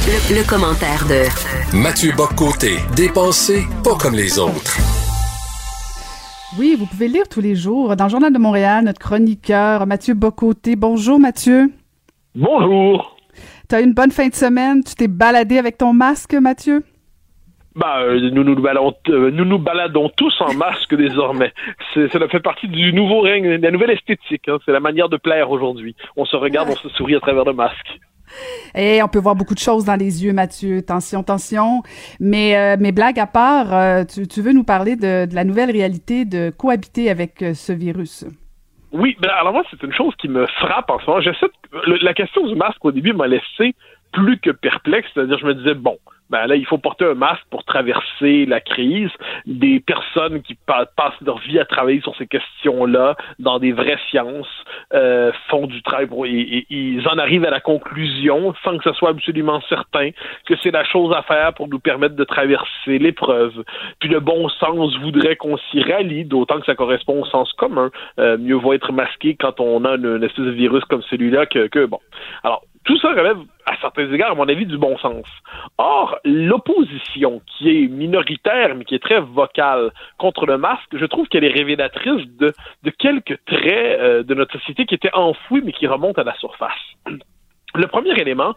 Le, 0.07 0.47
commentaire 0.47 1.05
de 1.07 1.77
Mathieu 1.77 2.13
Boccoté, 2.15 2.77
dépensé 2.95 3.63
pas 3.83 3.95
comme 3.95 4.15
les 4.15 4.39
autres. 4.39 4.77
Oui, 6.57 6.75
vous 6.79 6.85
pouvez 6.85 7.07
lire 7.07 7.27
tous 7.29 7.41
les 7.41 7.55
jours 7.55 7.95
dans 7.95 8.05
le 8.05 8.09
Journal 8.09 8.31
de 8.31 8.39
Montréal 8.39 8.85
notre 8.85 8.99
chroniqueur 8.99 9.85
Mathieu 9.85 10.13
Bocoté. 10.13 10.75
Bonjour 10.75 11.19
Mathieu. 11.19 11.71
Bonjour. 12.35 13.16
Tu 13.69 13.75
as 13.75 13.81
une 13.81 13.93
bonne 13.93 14.11
fin 14.11 14.29
de 14.29 14.33
semaine? 14.33 14.81
Tu 14.83 14.95
t'es 14.95 15.07
baladé 15.07 15.57
avec 15.57 15.77
ton 15.77 15.91
masque, 15.91 16.33
Mathieu? 16.33 16.83
Bah, 17.75 17.99
euh, 17.99 18.31
nous, 18.31 18.43
nous, 18.43 18.55
baladons, 18.55 18.93
euh, 19.09 19.29
nous 19.29 19.45
nous 19.45 19.59
baladons 19.59 20.09
tous 20.15 20.33
en 20.39 20.53
masque 20.53 20.95
désormais. 20.97 21.53
Cela 21.93 22.29
fait 22.29 22.39
partie 22.39 22.67
du 22.67 22.93
nouveau 22.93 23.21
règne, 23.21 23.57
de 23.57 23.61
la 23.61 23.71
nouvelle 23.71 23.91
esthétique. 23.91 24.47
Hein. 24.47 24.57
C'est 24.65 24.71
la 24.71 24.79
manière 24.79 25.09
de 25.09 25.17
plaire 25.17 25.51
aujourd'hui. 25.51 25.95
On 26.15 26.25
se 26.25 26.35
regarde, 26.37 26.69
on 26.71 26.75
se 26.75 26.89
sourit 26.89 27.15
à 27.15 27.19
travers 27.19 27.43
le 27.43 27.53
masque. 27.53 27.99
Et 28.73 29.03
on 29.03 29.07
peut 29.07 29.19
voir 29.19 29.35
beaucoup 29.35 29.53
de 29.53 29.59
choses 29.59 29.85
dans 29.85 29.95
les 29.95 30.23
yeux, 30.23 30.33
Mathieu. 30.33 30.81
Tension, 30.81 31.21
tension. 31.21 31.83
Mais, 32.19 32.57
euh, 32.57 32.77
mais 32.79 32.91
blague 32.91 33.19
à 33.19 33.27
part, 33.27 34.05
tu, 34.07 34.41
veux 34.41 34.53
nous 34.53 34.63
parler 34.63 34.95
de, 34.95 35.27
la 35.33 35.43
nouvelle 35.43 35.71
réalité 35.71 36.25
de 36.25 36.49
cohabiter 36.49 37.09
avec 37.09 37.43
ce 37.53 37.73
virus? 37.73 38.25
Oui, 38.91 39.17
ben 39.19 39.29
alors 39.29 39.53
moi, 39.53 39.63
c'est 39.69 39.83
une 39.83 39.93
chose 39.93 40.15
qui 40.17 40.29
me 40.29 40.45
frappe 40.47 40.89
en 40.89 40.99
ce 40.99 41.05
moment. 41.05 41.21
la 42.01 42.13
question 42.13 42.45
du 42.47 42.55
masque, 42.55 42.83
au 42.85 42.91
début, 42.91 43.13
m'a 43.13 43.27
laissé 43.27 43.75
plus 44.11 44.39
que 44.39 44.51
perplexe. 44.51 45.09
C'est-à-dire, 45.13 45.37
je 45.37 45.45
me 45.45 45.53
disais, 45.53 45.73
bon, 45.73 45.97
ben 46.29 46.45
là, 46.45 46.55
il 46.55 46.65
faut 46.65 46.77
porter 46.77 47.05
un 47.05 47.13
masque 47.13 47.43
pour 47.49 47.63
traverser 47.63 48.45
la 48.45 48.59
crise. 48.59 49.09
Des 49.45 49.79
personnes 49.79 50.41
qui 50.41 50.55
passent 50.55 51.21
leur 51.25 51.39
vie 51.39 51.59
à 51.59 51.65
travailler 51.65 52.01
sur 52.01 52.15
ces 52.17 52.27
questions-là 52.27 53.15
dans 53.39 53.59
des 53.59 53.71
vraies 53.71 53.99
sciences 54.09 54.47
euh, 54.93 55.31
font 55.49 55.67
du 55.67 55.81
travail 55.81 56.07
et, 56.07 56.65
ils 56.69 57.07
en 57.07 57.17
arrivent 57.17 57.45
à 57.45 57.49
la 57.49 57.59
conclusion, 57.59 58.53
sans 58.63 58.77
que 58.77 58.83
ce 58.83 58.93
soit 58.93 59.09
absolument 59.09 59.61
certain, 59.69 60.09
que 60.45 60.55
c'est 60.61 60.71
la 60.71 60.83
chose 60.83 61.15
à 61.15 61.21
faire 61.23 61.53
pour 61.53 61.67
nous 61.67 61.79
permettre 61.79 62.15
de 62.15 62.23
traverser 62.23 62.99
l'épreuve. 62.99 63.63
Puis 63.99 64.09
le 64.09 64.19
bon 64.19 64.49
sens 64.49 64.97
voudrait 64.97 65.35
qu'on 65.35 65.57
s'y 65.57 65.81
rallie, 65.81 66.25
d'autant 66.25 66.59
que 66.59 66.65
ça 66.65 66.75
correspond 66.75 67.21
au 67.21 67.25
sens 67.25 67.51
commun. 67.53 67.89
Euh, 68.19 68.37
mieux 68.37 68.55
vaut 68.55 68.73
être 68.73 68.91
masqué 68.91 69.35
quand 69.35 69.59
on 69.59 69.85
a 69.85 69.95
une, 69.95 70.23
espèce 70.23 70.45
de 70.45 70.51
virus 70.51 70.83
comme 70.85 71.01
celui-là 71.03 71.45
que, 71.45 71.67
que 71.67 71.85
bon. 71.85 71.99
Alors, 72.43 72.63
tout 72.87 72.97
ça 72.99 73.09
relève, 73.09 73.37
à 73.65 73.75
certains 73.81 74.11
égards, 74.11 74.31
à 74.31 74.35
mon 74.35 74.47
avis, 74.47 74.65
du 74.65 74.77
bon 74.77 74.97
sens. 74.97 75.25
Or, 75.77 76.17
l'opposition, 76.23 77.41
qui 77.45 77.69
est 77.69 77.87
minoritaire, 77.87 78.73
mais 78.75 78.85
qui 78.85 78.95
est 78.95 79.03
très 79.03 79.19
vocale 79.19 79.91
contre 80.17 80.45
le 80.45 80.57
masque, 80.57 80.89
je 80.93 81.05
trouve 81.05 81.27
qu'elle 81.27 81.43
est 81.43 81.51
révélatrice 81.51 82.25
de, 82.39 82.53
quelques 82.97 83.37
traits 83.45 83.99
euh, 83.99 84.23
de 84.23 84.33
notre 84.33 84.57
société 84.57 84.85
qui 84.85 84.95
étaient 84.95 85.13
enfouis, 85.13 85.61
mais 85.63 85.73
qui 85.73 85.85
remontent 85.85 86.21
à 86.21 86.23
la 86.23 86.35
surface. 86.35 86.71
Le 87.77 87.87
premier 87.87 88.19
élément, 88.19 88.55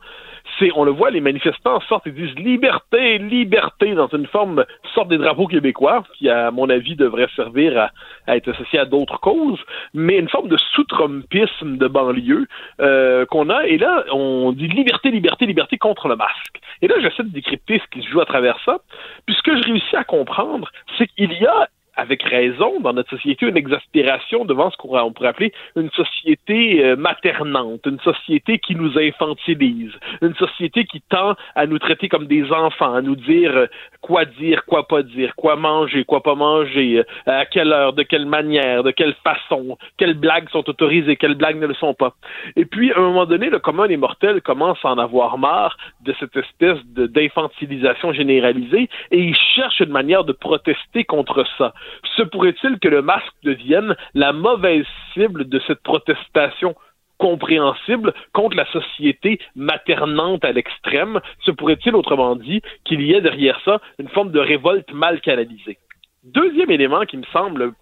c'est, 0.59 0.71
on 0.75 0.85
le 0.85 0.91
voit, 0.91 1.11
les 1.11 1.21
manifestants 1.21 1.81
sortent 1.83 2.07
et 2.07 2.11
disent 2.11 2.35
liberté, 2.37 3.19
liberté 3.19 3.95
dans 3.95 4.09
une 4.09 4.27
forme, 4.27 4.65
sorte 4.95 5.09
des 5.09 5.19
drapeaux 5.19 5.47
québécois, 5.47 6.05
qui, 6.15 6.29
à 6.31 6.51
mon 6.51 6.71
avis, 6.71 6.97
devrait 6.97 7.29
servir 7.37 7.91
à, 8.27 8.37
être 8.37 8.51
associé 8.51 8.79
à 8.79 8.87
d'autres 8.87 9.21
causes, 9.21 9.61
mais 9.93 10.19
une 10.19 10.29
forme 10.29 10.49
de 10.49 10.57
sous-trumpisme 10.57 11.77
de 11.77 11.87
banlieue 11.87 12.47
euh, 12.81 13.27
qu'on 13.27 13.51
a. 13.51 13.67
Et 13.67 13.77
là, 13.77 14.05
on 14.11 14.53
dit 14.53 14.69
liberté, 14.69 15.11
liberté, 15.11 15.45
liberté 15.45 15.77
contre 15.77 16.09
le 16.09 16.17
masque. 16.17 16.61
Et 16.81 16.89
là, 16.89 16.95
j'essaie 17.01 17.25
de 17.25 17.29
décrypter 17.29 17.81
ce 17.85 17.91
qui 17.91 18.03
se 18.03 18.11
joue 18.11 18.21
à 18.21 18.27
travers 18.27 18.59
ça. 18.65 18.79
Puis 19.27 19.37
ce 19.37 19.43
que 19.43 19.57
je 19.57 19.63
réussis 19.65 19.97
à 19.97 20.05
comprendre, 20.05 20.71
c'est 20.97 21.07
qu'il 21.09 21.33
y 21.33 21.47
a 21.47 21.69
avec 22.01 22.23
raison, 22.23 22.81
dans 22.81 22.95
notre 22.95 23.11
société, 23.11 23.47
une 23.47 23.57
exaspération 23.59 24.47
devant 24.47 24.71
ce 24.71 24.77
qu'on 24.79 25.13
pourrait 25.13 25.29
appeler 25.29 25.53
une 25.77 25.91
société 25.91 26.83
euh, 26.83 26.97
maternante, 26.97 27.83
une 27.87 28.01
société 28.01 28.59
qui 28.59 28.75
nous 28.75 28.99
infantilise, 28.99 29.93
une 30.23 30.35
société 30.37 30.85
qui 30.85 31.03
tend 31.11 31.35
à 31.55 31.67
nous 31.67 31.79
traiter 31.79 32.09
comme 32.09 32.27
des 32.27 32.51
enfants, 32.53 32.95
à 32.95 33.03
nous 33.03 33.17
dire 33.17 33.55
euh, 33.55 33.67
quoi 34.01 34.25
dire, 34.25 34.65
quoi 34.65 34.89
pas 34.89 35.03
dire, 35.03 35.37
quoi 35.37 35.57
manger, 35.57 36.05
quoi 36.05 36.23
pas 36.23 36.35
manger, 36.35 37.01
euh, 37.01 37.03
à 37.27 37.45
quelle 37.45 37.73
heure, 37.73 37.93
de 37.93 38.03
quelle 38.03 38.27
manière, 38.27 38.83
de 38.83 38.93
quelle 38.93 39.15
façon, 39.23 39.77
quelles 39.99 40.15
blagues 40.15 40.49
sont 40.49 40.69
autorisées, 40.71 41.17
quelles 41.17 41.35
blagues 41.35 41.61
ne 41.61 41.67
le 41.67 41.75
sont 41.75 41.93
pas. 41.93 42.15
Et 42.57 42.65
puis, 42.65 42.93
à 42.93 42.99
un 42.99 43.03
moment 43.03 43.27
donné, 43.27 43.51
le 43.51 43.59
commun 43.59 43.89
des 43.89 43.99
mortels 43.99 44.41
commence 44.41 44.79
à 44.85 44.89
en 44.89 44.99
avoir 44.99 45.37
marre 45.37 45.77
de 46.01 46.15
cette 46.19 46.37
espèce 46.37 46.79
d'infantilisation 46.87 48.15
généralisée 48.15 48.89
et 49.11 49.19
il 49.19 49.37
cherche 49.55 49.81
une 49.81 49.91
manière 49.91 50.25
de 50.25 50.33
protester 50.33 51.05
contre 51.05 51.45
ça 51.59 51.75
se 52.17 52.23
pourrait-il 52.23 52.79
que 52.79 52.89
le 52.89 53.03
masque 53.03 53.35
devienne 53.43 53.97
la 54.15 54.33
mauvaise 54.33 54.87
cible 55.15 55.49
de 55.49 55.61
cette 55.67 55.83
protestation 55.83 56.75
compréhensible 57.19 58.15
contre 58.33 58.57
la 58.57 58.67
société 58.73 59.39
maternante 59.55 60.45
à 60.45 60.53
l'extrême? 60.53 61.21
Se 61.45 61.51
pourrait-il, 61.51 61.95
autrement 61.95 62.37
dit, 62.37 62.63
qu'il 62.85 63.03
y 63.03 63.15
ait 63.15 63.21
derrière 63.21 63.61
ça 63.65 63.81
une 63.99 64.09
forme 64.09 64.33
de 64.33 64.41
révolte 64.41 64.93
mal 64.93 65.21
canalisée? 65.21 65.79
Deuxième 66.25 66.71
élément 66.71 67.07
qui 67.07 67.17
me 67.17 67.25
semble 67.33 67.73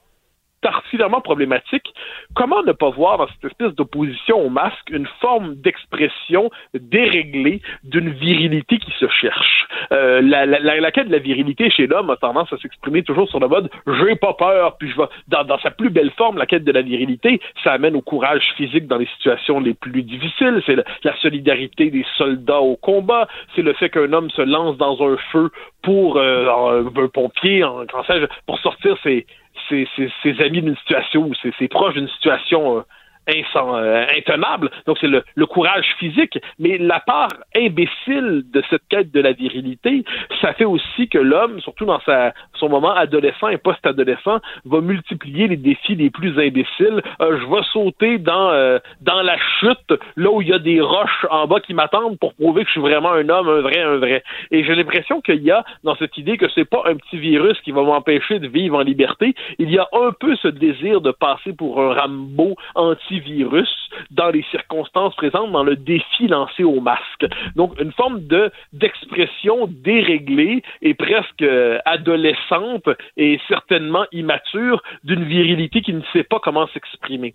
particulièrement 0.61 1.21
problématique. 1.21 1.93
Comment 2.35 2.63
ne 2.63 2.73
pas 2.73 2.91
voir 2.91 3.19
dans 3.19 3.29
cette 3.29 3.45
espèce 3.45 3.75
d'opposition 3.75 4.39
au 4.39 4.51
masque 4.51 4.91
une 4.91 5.07
forme 5.21 5.55
d'expression 5.57 6.51
déréglée 6.75 7.63
d'une 7.85 8.11
virilité 8.11 8.79
qui 8.79 8.91
se 8.99 9.09
cherche? 9.09 9.67
Euh, 9.93 10.21
la, 10.21 10.47
la, 10.47 10.59
la, 10.59 10.91
quête 10.91 11.09
de 11.09 11.13
la 11.13 11.19
virilité 11.19 11.71
chez 11.71 11.87
l'homme 11.87 12.11
a 12.11 12.17
tendance 12.17 12.53
à 12.53 12.59
s'exprimer 12.59 13.03
toujours 13.03 13.29
sur 13.29 13.41
le 13.41 13.49
mode 13.49 13.71
j'ai 13.87 14.17
pas 14.17 14.35
peur, 14.35 14.77
puis 14.79 14.91
je 14.91 14.97
vais 14.97 15.09
dans, 15.29 15.45
dans, 15.45 15.59
sa 15.59 15.71
plus 15.71 15.91
belle 15.91 16.11
forme, 16.13 16.39
la 16.39 16.47
quête 16.47 16.65
de 16.65 16.73
la 16.73 16.83
virilité, 16.83 17.41
ça 17.63 17.73
amène 17.73 17.97
au 17.97 18.01
courage 18.01 18.53
physique 18.57 18.87
dans 18.87 18.99
les 18.99 19.07
situations 19.17 19.61
les 19.61 19.75
plus 19.75 20.03
difficiles. 20.03 20.63
C'est 20.67 20.77
la, 20.77 21.17
solidarité 21.19 21.91
des 21.91 22.05
soldats 22.17 22.61
au 22.61 22.77
combat, 22.77 23.27
c'est 23.57 23.63
le 23.63 23.73
fait 23.73 23.91
qu'un 23.91 24.13
homme 24.13 24.31
se 24.31 24.43
lance 24.43 24.77
dans 24.77 25.03
un 25.03 25.17
feu 25.33 25.51
pour 25.83 26.17
euh, 26.17 26.85
un, 26.85 27.09
pompier, 27.09 27.65
en, 27.65 27.85
pour 28.47 28.59
sortir 28.61 28.97
ses 29.03 29.27
ses, 29.69 30.41
amis 30.41 30.63
d'une 30.63 30.77
situation 30.77 31.29
ou 31.29 31.35
ses, 31.35 31.69
proches 31.69 31.95
d'une 31.95 32.09
situation 32.09 32.79
euh, 32.79 32.83
intenable. 33.29 34.71
Donc, 34.87 34.99
c'est 35.01 35.09
le, 35.09 35.23
courage 35.47 35.87
physique. 35.99 36.39
Mais 36.59 36.79
la 36.79 37.01
part 37.01 37.29
imbécile 37.57 38.45
de 38.53 38.63
cette 38.69 38.83
quête 38.89 39.11
de 39.11 39.21
la 39.21 39.33
virilité, 39.33 40.05
ça 40.41 40.53
fait 40.53 40.65
aussi 40.65 41.09
que 41.09 41.19
l'homme, 41.19 41.61
surtout 41.61 41.87
dans 41.87 42.01
sa, 42.01 42.33
son 42.55 42.69
moment 42.69 42.95
adolescent 42.95 43.49
et 43.49 43.57
post-adolescent, 43.57 44.41
va 44.65 44.81
multiplier 44.81 45.49
les 45.49 45.57
défis 45.57 45.95
les 45.95 46.11
plus 46.11 46.39
imbéciles. 46.39 47.03
Euh, 47.21 47.39
je 47.41 47.47
vais 47.47 47.63
sauter 47.73 48.19
dans, 48.19 48.51
euh, 48.51 48.79
dans 49.01 49.23
la 49.23 49.37
chute, 49.61 49.95
là 50.17 50.31
où 50.31 50.43
il 50.43 50.49
y 50.49 50.53
a 50.53 50.59
des 50.59 50.81
roches 50.81 51.27
en 51.31 51.47
bas 51.47 51.61
qui 51.61 51.75
m'attendent 51.75 52.19
pour 52.19 52.35
prouver 52.35 52.63
que 52.63 52.69
je 52.69 52.73
suis 52.73 52.81
vraiment 52.81 53.13
un 53.13 53.29
homme, 53.29 53.49
un 53.49 53.61
vrai, 53.61 53.81
un 53.81 53.97
vrai. 53.97 54.23
Et 54.51 54.65
j'ai 54.65 54.75
l'impression 54.75 55.21
qu'il 55.21 55.43
y 55.43 55.51
a 55.51 55.65
dans 55.85 55.97
cette 55.97 56.17
idée 56.19 56.37
que 56.37 56.47
c'est 56.55 56.69
pas 56.69 56.83
un 56.87 56.97
petit 56.97 57.19
virus 57.19 57.59
qui 57.63 57.73
va 57.73 57.83
m'empêcher 57.83 58.39
de 58.39 58.49
vivre 58.49 58.77
en 58.77 58.83
liberté. 58.83 59.35
Il 59.59 59.71
y 59.71 59.79
a 59.79 59.89
un 59.93 60.13
peu 60.19 60.37
ce 60.37 60.49
désir 60.49 61.01
de 61.01 61.11
passer 61.11 61.53
pour 61.53 61.81
un 61.81 61.95
Rambo 61.95 62.57
anti 62.75 63.18
virus 63.19 63.69
dans 64.11 64.31
les 64.31 64.45
circonstances 64.51 65.15
présentes, 65.17 65.53
dans 65.53 65.65
le 65.65 65.77
défi 65.77 66.29
lancé 66.29 66.65
au 66.65 66.81
masque. 66.81 67.27
Donc, 67.57 67.79
une 67.81 67.93
forme 67.93 68.27
de 68.27 68.51
d'expression 68.73 69.67
déréglée 69.69 70.63
et 70.83 70.95
presque 70.95 71.43
euh, 71.43 71.79
adolescente 71.85 72.89
et 73.17 73.41
certainement 73.49 74.05
immature 74.13 74.83
d'une 75.05 75.25
virilité 75.25 75.81
qui 75.81 75.93
ne 75.93 76.03
sait 76.13 76.25
pas 76.25 76.39
comment 76.41 76.67
s'exprimer. 76.69 77.35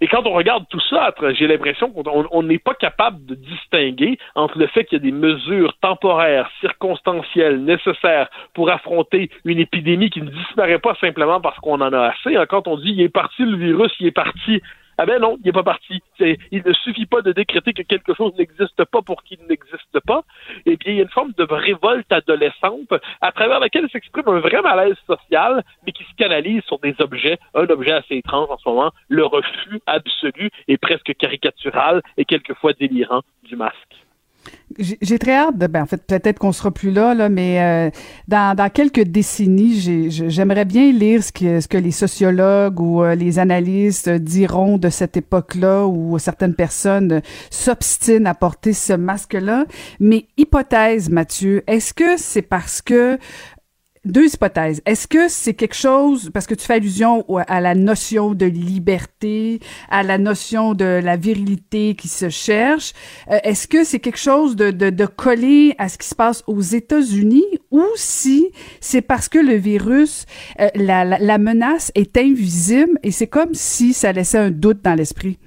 Et 0.00 0.06
quand 0.06 0.26
on 0.26 0.32
regarde 0.32 0.64
tout 0.70 0.80
ça, 0.88 1.14
j'ai 1.32 1.46
l'impression 1.46 1.90
qu'on 1.90 2.42
n'est 2.42 2.58
pas 2.58 2.74
capable 2.74 3.24
de 3.26 3.34
distinguer 3.34 4.18
entre 4.34 4.58
le 4.58 4.66
fait 4.68 4.84
qu'il 4.84 4.98
y 4.98 5.00
a 5.00 5.04
des 5.04 5.12
mesures 5.12 5.74
temporaires, 5.80 6.50
circonstancielles, 6.60 7.62
nécessaires 7.64 8.28
pour 8.54 8.70
affronter 8.70 9.30
une 9.44 9.58
épidémie 9.58 10.10
qui 10.10 10.22
ne 10.22 10.30
disparaît 10.30 10.78
pas 10.78 10.94
simplement 11.00 11.40
parce 11.40 11.58
qu'on 11.58 11.80
en 11.80 11.92
a 11.92 12.08
assez. 12.08 12.36
Hein, 12.36 12.46
quand 12.48 12.68
on 12.68 12.76
dit 12.76 12.90
il 12.90 13.00
est 13.02 13.08
parti 13.08 13.44
le 13.44 13.56
virus, 13.56 13.92
il 14.00 14.06
est 14.06 14.12
parti 14.12 14.60
ah 15.02 15.06
ben 15.06 15.18
non, 15.18 15.38
il 15.40 15.46
n'est 15.46 15.52
pas 15.52 15.62
parti. 15.62 16.02
Il 16.18 16.62
ne 16.62 16.74
suffit 16.74 17.06
pas 17.06 17.22
de 17.22 17.32
décréter 17.32 17.72
que 17.72 17.80
quelque 17.80 18.12
chose 18.12 18.34
n'existe 18.36 18.84
pas 18.84 19.00
pour 19.00 19.22
qu'il 19.22 19.38
n'existe 19.48 19.98
pas. 20.06 20.24
Et 20.66 20.76
bien, 20.76 20.92
il 20.92 20.96
y 20.96 21.00
a 21.00 21.04
une 21.04 21.08
forme 21.08 21.32
de 21.38 21.46
révolte 21.50 22.12
adolescente 22.12 22.92
à 23.22 23.32
travers 23.32 23.60
laquelle 23.60 23.88
s'exprime 23.88 24.28
un 24.28 24.40
vrai 24.40 24.60
malaise 24.60 24.98
social, 25.06 25.64
mais 25.86 25.92
qui 25.92 26.04
se 26.04 26.14
canalise 26.18 26.62
sur 26.64 26.78
des 26.80 26.94
objets, 26.98 27.38
un 27.54 27.64
objet 27.70 27.92
assez 27.92 28.16
étrange 28.16 28.50
en 28.50 28.58
ce 28.58 28.68
moment, 28.68 28.90
le 29.08 29.24
refus 29.24 29.80
absolu 29.86 30.50
et 30.68 30.76
presque 30.76 31.14
caricatural 31.16 32.02
et 32.18 32.26
quelquefois 32.26 32.74
délirant 32.74 33.22
du 33.44 33.56
masque. 33.56 33.99
J'ai 34.78 35.18
très 35.18 35.34
hâte 35.34 35.58
de, 35.58 35.66
ben 35.66 35.82
en 35.82 35.86
fait, 35.86 36.00
peut-être 36.06 36.38
qu'on 36.38 36.52
sera 36.52 36.70
plus 36.70 36.92
là, 36.92 37.12
là 37.12 37.28
mais 37.28 37.60
euh, 37.60 37.90
dans, 38.28 38.56
dans 38.56 38.70
quelques 38.70 39.02
décennies, 39.02 40.08
j'aimerais 40.10 40.64
bien 40.64 40.92
lire 40.92 41.24
ce 41.24 41.32
que, 41.32 41.60
ce 41.60 41.66
que 41.66 41.76
les 41.76 41.90
sociologues 41.90 42.80
ou 42.80 43.02
euh, 43.02 43.16
les 43.16 43.40
analystes 43.40 44.08
diront 44.08 44.78
de 44.78 44.88
cette 44.88 45.16
époque-là 45.16 45.86
où 45.86 46.18
certaines 46.20 46.54
personnes 46.54 47.20
s'obstinent 47.50 48.26
à 48.26 48.34
porter 48.34 48.72
ce 48.72 48.92
masque-là. 48.92 49.66
Mais 49.98 50.26
hypothèse, 50.36 51.10
Mathieu, 51.10 51.64
est-ce 51.66 51.92
que 51.92 52.16
c'est 52.16 52.42
parce 52.42 52.80
que 52.80 53.18
deux 54.04 54.32
hypothèses. 54.32 54.80
Est-ce 54.86 55.06
que 55.06 55.28
c'est 55.28 55.54
quelque 55.54 55.74
chose, 55.74 56.30
parce 56.32 56.46
que 56.46 56.54
tu 56.54 56.64
fais 56.66 56.74
allusion 56.74 57.24
à 57.46 57.60
la 57.60 57.74
notion 57.74 58.34
de 58.34 58.46
liberté, 58.46 59.60
à 59.90 60.02
la 60.02 60.18
notion 60.18 60.74
de 60.74 61.00
la 61.02 61.16
virilité 61.16 61.94
qui 61.94 62.08
se 62.08 62.28
cherche, 62.30 62.92
euh, 63.30 63.38
est-ce 63.44 63.68
que 63.68 63.84
c'est 63.84 64.00
quelque 64.00 64.18
chose 64.18 64.56
de, 64.56 64.70
de, 64.70 64.90
de 64.90 65.06
collé 65.06 65.74
à 65.78 65.88
ce 65.88 65.98
qui 65.98 66.08
se 66.08 66.14
passe 66.14 66.42
aux 66.46 66.60
États-Unis 66.60 67.44
ou 67.70 67.84
si 67.94 68.48
c'est 68.80 69.02
parce 69.02 69.28
que 69.28 69.38
le 69.38 69.54
virus, 69.54 70.24
euh, 70.60 70.68
la, 70.74 71.04
la, 71.04 71.18
la 71.18 71.38
menace 71.38 71.92
est 71.94 72.16
invisible 72.16 72.98
et 73.02 73.10
c'est 73.10 73.26
comme 73.26 73.54
si 73.54 73.92
ça 73.92 74.12
laissait 74.12 74.38
un 74.38 74.50
doute 74.50 74.82
dans 74.82 74.94
l'esprit? 74.94 75.38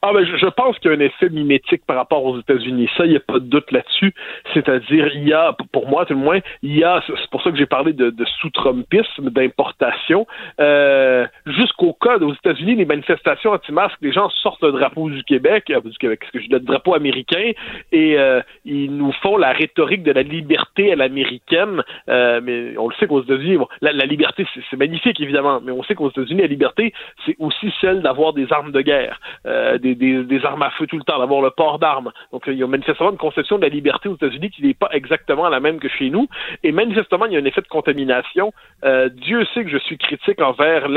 Ah 0.00 0.12
ben, 0.12 0.24
je, 0.24 0.46
pense 0.46 0.78
qu'il 0.78 0.90
y 0.90 0.94
a 0.94 0.96
un 0.96 1.00
effet 1.00 1.28
mimétique 1.28 1.84
par 1.86 1.96
rapport 1.96 2.24
aux 2.24 2.38
États-Unis. 2.38 2.88
Ça, 2.96 3.04
il 3.04 3.10
n'y 3.10 3.16
a 3.16 3.20
pas 3.20 3.40
de 3.40 3.46
doute 3.46 3.72
là-dessus. 3.72 4.14
C'est-à-dire, 4.54 5.08
il 5.14 5.26
y 5.26 5.32
a, 5.32 5.56
pour 5.72 5.88
moi, 5.88 6.06
tout 6.06 6.14
le 6.14 6.20
moins, 6.20 6.38
il 6.62 6.76
y 6.76 6.84
a, 6.84 7.02
c'est 7.06 7.30
pour 7.30 7.42
ça 7.42 7.50
que 7.50 7.56
j'ai 7.56 7.66
parlé 7.66 7.92
de, 7.92 8.10
de 8.10 8.24
sous-trumpisme, 8.40 9.30
d'importation. 9.30 10.26
Euh, 10.60 11.26
jusqu'au 11.46 11.92
code 11.92 12.22
aux 12.22 12.32
États-Unis, 12.32 12.76
les 12.76 12.84
manifestations 12.84 13.50
anti-masques, 13.50 13.98
les 14.00 14.12
gens 14.12 14.30
sortent 14.30 14.62
le 14.62 14.72
drapeau 14.72 15.10
du 15.10 15.24
Québec, 15.24 15.64
euh, 15.70 15.80
du 15.80 15.98
Québec, 15.98 16.20
que 16.32 16.40
je 16.40 16.48
le 16.48 16.60
drapeau 16.60 16.94
américain, 16.94 17.52
et 17.90 18.18
euh, 18.18 18.40
ils 18.64 18.94
nous 18.96 19.12
font 19.22 19.36
la 19.36 19.52
rhétorique 19.52 20.04
de 20.04 20.12
la 20.12 20.22
liberté 20.22 20.92
à 20.92 20.96
l'américaine. 20.96 21.82
Euh, 22.08 22.40
mais 22.42 22.76
on 22.78 22.88
le 22.88 22.94
sait 22.96 23.06
qu'aux 23.06 23.22
États-Unis, 23.22 23.56
bon, 23.56 23.68
la, 23.80 23.92
liberté, 24.06 24.46
c'est 24.70 24.76
magnifique 24.76 25.20
évidemment, 25.20 25.60
mais 25.60 25.72
on 25.72 25.82
sait 25.82 25.94
qu'aux 25.94 26.10
États-Unis, 26.10 26.42
la 26.42 26.46
liberté, 26.46 26.92
c'est 27.26 27.36
aussi 27.38 27.72
celle 27.80 28.02
d'avoir 28.02 28.32
des 28.32 28.52
armes 28.52 28.72
de 28.72 28.80
guerre. 28.80 29.20
Euh, 29.46 29.78
des, 29.94 30.44
armes 30.44 30.62
à 30.62 30.70
feu 30.70 30.86
tout 30.86 30.96
le 30.96 31.04
temps, 31.04 31.18
d'avoir 31.18 31.40
le 31.40 31.50
port 31.50 31.78
d'armes. 31.78 32.12
Donc, 32.32 32.44
il 32.46 32.54
y 32.54 32.62
a 32.62 32.66
manifestement 32.66 33.10
une 33.10 33.18
conception 33.18 33.56
de 33.56 33.62
la 33.62 33.68
liberté 33.68 34.08
aux 34.08 34.14
États-Unis 34.14 34.50
qui 34.50 34.62
n'est 34.62 34.74
pas 34.74 34.88
exactement 34.92 35.48
la 35.48 35.60
même 35.60 35.78
que 35.78 35.88
chez 35.88 36.10
nous. 36.10 36.28
Et 36.62 36.72
manifestement, 36.72 37.26
il 37.26 37.32
y 37.32 37.36
a 37.36 37.40
un 37.40 37.44
effet 37.44 37.60
de 37.60 37.68
contamination. 37.68 38.52
Euh, 38.84 39.08
Dieu 39.08 39.44
sait 39.54 39.64
que 39.64 39.70
je 39.70 39.78
suis 39.78 39.98
critique 39.98 40.40
envers 40.40 40.88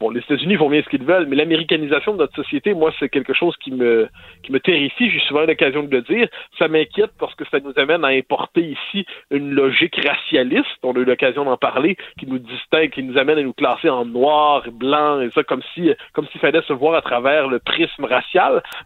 bon, 0.00 0.10
les 0.10 0.20
États-Unis 0.20 0.56
font 0.56 0.70
bien 0.70 0.82
ce 0.82 0.88
qu'ils 0.88 1.04
veulent, 1.04 1.26
mais 1.26 1.36
l'américanisation 1.36 2.12
de 2.12 2.18
notre 2.18 2.34
société, 2.34 2.74
moi, 2.74 2.92
c'est 2.98 3.08
quelque 3.08 3.32
chose 3.32 3.54
qui 3.56 3.72
me 3.72 4.08
qui 4.42 4.52
me 4.52 4.60
terrifie. 4.60 5.10
J'ai 5.10 5.20
souvent 5.20 5.42
l'occasion 5.42 5.82
de 5.82 5.90
le 5.90 6.02
dire. 6.02 6.28
Ça 6.58 6.68
m'inquiète 6.68 7.12
parce 7.18 7.34
que 7.34 7.44
ça 7.50 7.60
nous 7.60 7.72
amène 7.76 8.04
à 8.04 8.08
importer 8.08 8.62
ici 8.62 9.06
une 9.30 9.52
logique 9.52 9.96
racialiste. 9.96 10.66
On 10.82 10.92
a 10.92 10.98
eu 10.98 11.04
l'occasion 11.04 11.44
d'en 11.44 11.56
parler, 11.56 11.96
qui 12.18 12.26
nous 12.26 12.38
distingue, 12.38 12.90
qui 12.90 13.02
nous 13.02 13.18
amène 13.18 13.38
à 13.38 13.42
nous 13.42 13.52
classer 13.52 13.88
en 13.88 14.04
noir, 14.04 14.62
blanc 14.70 15.20
et 15.20 15.30
ça, 15.34 15.42
comme 15.42 15.62
si 15.74 15.90
comme 16.12 16.26
s'il 16.28 16.40
fallait 16.40 16.62
se 16.62 16.72
voir 16.72 16.94
à 16.94 17.02
travers 17.02 17.48
le 17.48 17.58
prisme 17.58 18.04
racial 18.04 18.35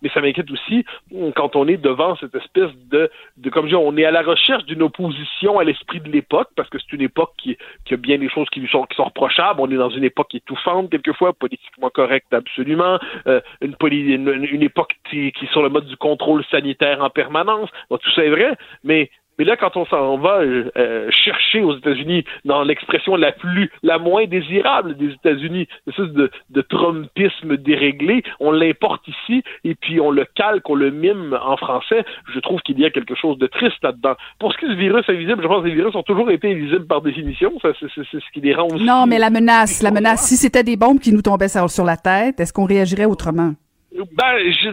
mais 0.03 0.09
ça 0.13 0.21
m'inquiète 0.21 0.51
aussi 0.51 0.85
hum, 1.15 1.33
quand 1.33 1.57
on 1.57 1.67
est 1.69 1.77
devant 1.77 2.17
cette 2.17 2.35
espèce 2.35 2.71
de, 2.91 3.11
comme 3.51 3.67
je 3.67 3.71
dis, 3.71 3.77
on 3.77 3.97
est 3.97 4.05
à 4.05 4.11
la 4.11 4.23
recherche 4.23 4.65
d'une 4.65 4.83
opposition 4.83 5.59
à 5.59 5.65
l'esprit 5.65 6.01
de 6.01 6.11
l'époque, 6.11 6.49
parce 6.57 6.69
que 6.69 6.79
c'est 6.79 6.93
une 6.93 7.03
époque 7.03 7.33
qui, 7.39 7.57
a 7.91 7.97
bien 7.97 8.19
des 8.19 8.29
choses 8.29 8.49
qui 8.51 8.67
sont, 8.69 8.85
qui 8.85 8.97
sont 8.97 9.05
reprochables. 9.05 9.61
On 9.61 9.71
est 9.71 9.77
dans 9.77 9.91
une 9.91 10.05
époque 10.05 10.35
étouffante, 10.35 10.91
quelquefois, 10.91 11.33
politiquement 11.33 11.91
correcte, 11.91 12.33
absolument. 12.33 12.99
Euh, 13.27 13.41
une, 13.61 13.77
une, 13.81 14.63
époque 14.63 14.97
qui, 15.09 15.33
qui 15.33 15.45
est 15.45 15.53
sur 15.53 15.63
le 15.63 15.69
mode 15.69 15.87
du 15.87 15.97
contrôle 15.97 16.45
sanitaire 16.51 17.03
en 17.03 17.11
permanence. 17.11 17.69
tout 17.91 18.11
ça 18.15 18.25
est 18.25 18.31
vrai, 18.31 18.57
mais 18.85 19.11
mais 19.41 19.47
là, 19.47 19.57
quand 19.57 19.75
on 19.79 19.87
s'en 19.87 20.19
va 20.19 20.43
euh, 20.43 21.09
chercher 21.11 21.63
aux 21.63 21.75
États-Unis 21.75 22.27
dans 22.45 22.63
l'expression 22.63 23.17
la 23.17 23.33
plus, 23.33 23.71
la 23.83 23.99
moins 23.99 24.27
désirable 24.27 24.99
des 24.99 25.15
États-Unis, 25.15 25.67
une 25.97 26.13
de, 26.13 26.31
de 26.51 26.61
Trumpisme 26.61 27.57
déréglé, 27.57 28.23
on 28.39 28.51
l'importe 28.51 29.01
ici 29.09 29.43
et 29.65 29.75
puis 29.75 29.99
on 29.99 30.11
le 30.11 30.27
calque, 30.35 30.69
on 30.69 30.75
le 30.75 30.91
mime 30.91 31.39
en 31.43 31.57
français. 31.57 32.05
Je 32.35 32.39
trouve 32.41 32.61
qu'il 32.61 32.79
y 32.81 32.85
a 32.85 32.91
quelque 32.91 33.15
chose 33.15 33.39
de 33.39 33.47
triste 33.47 33.83
là-dedans. 33.83 34.13
Pour 34.39 34.53
ce 34.53 34.59
qui 34.59 34.67
est 34.67 34.69
du 34.69 34.77
virus 34.77 35.09
invisible, 35.09 35.43
je 35.43 35.49
pense 35.49 35.63
que 35.63 35.69
les 35.69 35.75
virus 35.75 35.95
ont 35.95 36.03
toujours 36.03 36.31
été 36.31 36.53
invisibles 36.53 36.87
par 36.87 37.01
définition. 37.01 37.51
c'est 37.63 37.89
ce 37.89 38.33
qui 38.35 38.43
les 38.43 38.55
rend 38.55 38.67
aussi. 38.67 38.85
Non, 38.85 39.07
mais 39.07 39.19
la 39.19 39.31
menace, 39.31 39.83
la 39.83 39.91
menace. 39.91 40.21
Si 40.27 40.37
c'était 40.37 40.65
des 40.65 40.77
bombes 40.77 41.01
qui 41.01 41.15
nous 41.15 41.23
tombaient 41.23 41.49
sur 41.49 41.87
la 41.87 41.97
tête, 41.97 42.41
est-ce 42.41 42.53
qu'on 42.53 42.67
réagirait 42.67 43.07
autrement? 43.07 43.55
Ben, 43.93 44.39
je, 44.39 44.71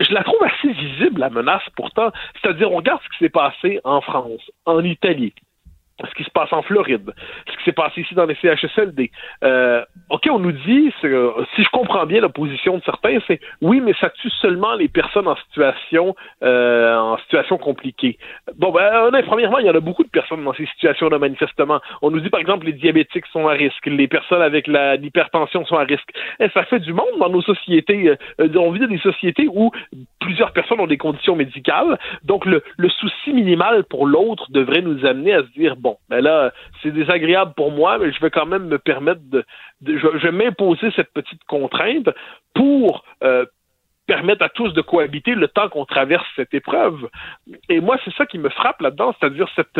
je, 0.00 0.12
la 0.12 0.22
trouve 0.22 0.42
assez 0.42 0.72
visible, 0.72 1.20
la 1.20 1.30
menace, 1.30 1.62
pourtant. 1.76 2.12
C'est-à-dire, 2.40 2.70
on 2.70 2.76
regarde 2.76 3.00
ce 3.02 3.08
qui 3.16 3.24
s'est 3.24 3.30
passé 3.30 3.80
en 3.84 4.00
France, 4.00 4.42
en 4.66 4.84
Italie, 4.84 5.32
ce 6.06 6.14
qui 6.14 6.24
se 6.24 6.30
passe 6.30 6.52
en 6.52 6.62
Floride, 6.62 7.12
ce 7.50 7.56
qui 7.56 7.64
s'est 7.64 7.72
passé 7.72 8.02
ici 8.02 8.14
dans 8.14 8.26
les 8.26 8.36
CHSLD. 8.36 9.10
Euh, 9.44 9.84
OK, 10.10 10.28
on 10.30 10.38
nous 10.38 10.52
dit, 10.52 10.92
si 11.00 11.62
je 11.62 11.68
comprends 11.70 12.06
bien 12.06 12.20
la 12.20 12.28
position 12.28 12.78
de 12.78 12.82
certains, 12.84 13.18
c'est 13.26 13.40
oui, 13.60 13.80
mais 13.80 13.94
ça 14.00 14.10
tue 14.10 14.30
seulement 14.30 14.74
les 14.74 14.88
personnes 14.88 15.28
en 15.28 15.36
situation 15.36 16.14
euh, 16.42 16.96
en 16.96 17.18
situation 17.18 17.58
compliquée. 17.58 18.18
Bon, 18.56 18.70
ben, 18.70 19.10
premièrement, 19.26 19.58
il 19.58 19.66
y 19.66 19.70
en 19.70 19.74
a 19.74 19.80
beaucoup 19.80 20.04
de 20.04 20.08
personnes 20.08 20.44
dans 20.44 20.54
ces 20.54 20.66
situations-là, 20.66 21.18
manifestement. 21.18 21.80
On 22.02 22.10
nous 22.10 22.20
dit, 22.20 22.30
par 22.30 22.40
exemple, 22.40 22.66
les 22.66 22.72
diabétiques 22.72 23.26
sont 23.32 23.48
à 23.48 23.52
risque, 23.52 23.86
les 23.86 24.08
personnes 24.08 24.42
avec 24.42 24.66
l'hypertension 24.66 25.64
sont 25.64 25.76
à 25.76 25.84
risque. 25.84 26.10
Et 26.40 26.44
eh, 26.44 26.48
ça 26.50 26.64
fait 26.64 26.80
du 26.80 26.92
monde 26.92 27.06
dans 27.18 27.30
nos 27.30 27.42
sociétés. 27.42 28.16
Euh, 28.40 28.48
on 28.56 28.70
vit 28.70 28.80
dans 28.80 28.86
des 28.86 28.98
sociétés 28.98 29.48
où 29.52 29.70
plusieurs 30.20 30.52
personnes 30.52 30.80
ont 30.80 30.86
des 30.86 30.98
conditions 30.98 31.36
médicales, 31.36 31.98
donc 32.24 32.44
le, 32.44 32.62
le 32.76 32.88
souci 32.88 33.32
minimal 33.32 33.84
pour 33.84 34.06
l'autre 34.06 34.46
devrait 34.50 34.82
nous 34.82 35.04
amener 35.06 35.34
à 35.34 35.42
se 35.42 35.48
dire, 35.58 35.76
bon, 35.76 35.87
ben 36.08 36.20
là, 36.20 36.52
c'est 36.82 36.90
désagréable 36.90 37.52
pour 37.56 37.70
moi, 37.70 37.98
mais 37.98 38.12
je 38.12 38.20
vais 38.20 38.30
quand 38.30 38.46
même 38.46 38.66
me 38.68 38.78
permettre 38.78 39.20
de, 39.30 39.44
je, 39.84 40.18
vais 40.18 40.32
m'imposer 40.32 40.90
cette 40.96 41.12
petite 41.12 41.42
contrainte 41.44 42.08
pour 42.54 43.04
euh, 43.22 43.44
permettre 44.06 44.42
à 44.42 44.48
tous 44.48 44.72
de 44.72 44.80
cohabiter 44.80 45.34
le 45.34 45.48
temps 45.48 45.68
qu'on 45.68 45.84
traverse 45.84 46.26
cette 46.36 46.54
épreuve. 46.54 47.08
Et 47.68 47.80
moi, 47.80 47.98
c'est 48.04 48.14
ça 48.14 48.26
qui 48.26 48.38
me 48.38 48.48
frappe 48.48 48.80
là-dedans, 48.80 49.14
c'est-à-dire 49.18 49.48
cette 49.54 49.78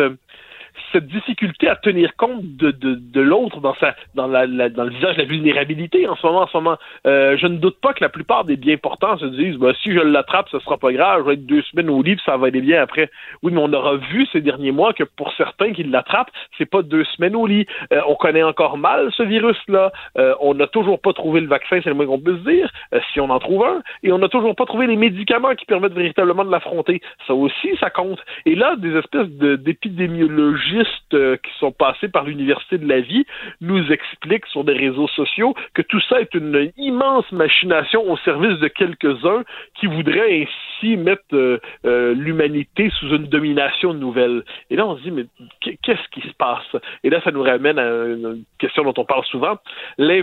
cette 0.93 1.07
difficulté 1.07 1.69
à 1.69 1.77
tenir 1.77 2.17
compte 2.17 2.43
de, 2.43 2.71
de, 2.71 2.95
de 2.95 3.21
l'autre 3.21 3.61
dans 3.61 3.75
sa 3.75 3.95
dans 4.15 4.27
la, 4.27 4.47
dans 4.47 4.85
le 4.85 4.91
visage 4.91 5.17
de 5.17 5.23
la 5.23 5.29
vulnérabilité 5.29 6.09
en 6.09 6.17
ce 6.17 6.27
moment 6.27 6.43
en 6.43 6.47
ce 6.47 6.57
moment. 6.57 6.77
Euh, 7.07 7.37
je 7.37 7.47
ne 7.47 7.57
doute 7.57 7.81
pas 7.81 7.93
que 7.93 8.03
la 8.03 8.09
plupart 8.09 8.45
des 8.45 8.57
bien 8.57 8.77
portants 8.77 9.17
se 9.19 9.27
disent 9.27 9.57
bah, 9.57 9.73
si 9.83 9.93
je 9.93 10.01
l'attrape 10.01 10.49
ce 10.51 10.59
sera 10.61 10.77
pas 10.79 10.93
grave 10.93 11.23
je 11.23 11.27
vais 11.27 11.35
être 11.35 11.47
deux 11.47 11.63
semaines 11.63 11.91
au 11.91 12.03
livre 12.03 12.21
ça 12.25 12.37
va 12.37 12.49
aller 12.49 12.61
bien 12.61 12.83
après. 12.83 13.11
Oui 13.43 13.53
mais 13.53 13.61
on 13.63 13.73
aura 13.73 13.97
vu 13.97 14.27
ces 14.33 14.41
derniers 14.41 14.73
mois 14.73 14.93
que 14.93 15.05
pour 15.05 15.33
certains 15.35 15.73
qui 15.73 15.85
l'attrapent 15.85 16.31
c'est 16.57 16.67
pas 16.67 16.83
deux 16.83 17.05
semaines 17.17 17.37
au 17.37 17.47
lit. 17.47 17.67
Euh, 17.93 18.01
on 18.07 18.15
connaît 18.15 18.43
encore 18.43 18.79
mal 18.79 19.11
ce 19.17 19.23
virus 19.23 19.59
là 19.69 19.93
euh, 20.19 20.35
on 20.41 20.55
n'a 20.55 20.67
toujours 20.67 21.01
pas 21.01 21.13
trouvé 21.13 21.41
le 21.41 21.49
vaccin 21.49 21.81
c'est 21.83 21.91
le 21.91 21.95
moins 21.95 22.07
qu'on 22.07 22.21
peut 22.21 22.39
se 22.39 22.51
dire 22.51 22.71
si 23.13 23.21
on 23.21 23.31
en 23.31 23.39
trouve 23.39 23.65
un. 23.65 23.83
Et 24.03 24.13
on 24.13 24.19
n'a 24.19 24.29
toujours 24.29 24.55
pas 24.55 24.67
trouvé 24.67 24.87
les 24.87 24.97
médicaments 24.97 25.55
qui 25.55 25.67
permettent 25.67 25.93
véritablement 25.93 26.45
de 26.45 26.51
l'affronter. 26.51 27.01
Ça 27.27 27.35
aussi 27.35 27.77
ça 27.81 27.91
compte. 27.91 28.21
Et 28.47 28.55
là 28.55 28.77
des 28.77 28.97
espèces 28.97 29.29
d'épidémiologie 29.29 30.68
euh, 31.15 31.37
qui 31.37 31.51
sont 31.59 31.73
passés 31.73 32.09
par 32.09 32.25
l'Université 32.25 32.79
de 32.79 32.87
la 32.87 33.01
vie 33.01 33.25
nous 33.61 33.91
expliquent 33.91 34.47
sur 34.47 34.65
des 34.65 34.75
réseaux 34.75 35.09
sociaux 35.09 35.55
que 35.75 35.83
tout 35.83 36.01
ça 36.09 36.21
est 36.21 36.35
une 36.35 36.71
immense 36.77 37.31
machination 37.33 38.11
au 38.11 38.17
service 38.19 38.59
de 38.59 38.69
quelques-uns 38.69 39.43
qui 39.75 39.87
voudraient 39.87 40.43
ainsi 40.43 40.97
mettre 40.97 41.23
euh, 41.33 41.59
euh, 41.87 42.15
l'humanité 42.15 42.91
sous 42.99 43.09
une 43.09 43.27
domination 43.27 43.95
nouvelle. 43.95 44.45
Et 44.71 44.77
là, 44.77 44.87
on 44.87 44.97
se 44.99 45.03
dit, 45.03 45.11
mais 45.11 45.25
qu'est-ce 45.61 46.09
qui 46.11 46.21
se 46.21 46.35
passe? 46.35 46.77
Et 47.05 47.11
là, 47.11 47.21
ça 47.23 47.31
nous 47.31 47.43
ramène 47.43 47.79
à 47.79 47.89
une 47.89 48.45
question 48.59 48.83
dont 48.85 48.95
on 48.97 49.05
parle 49.05 49.25
souvent, 49.25 49.57
les, 49.99 50.23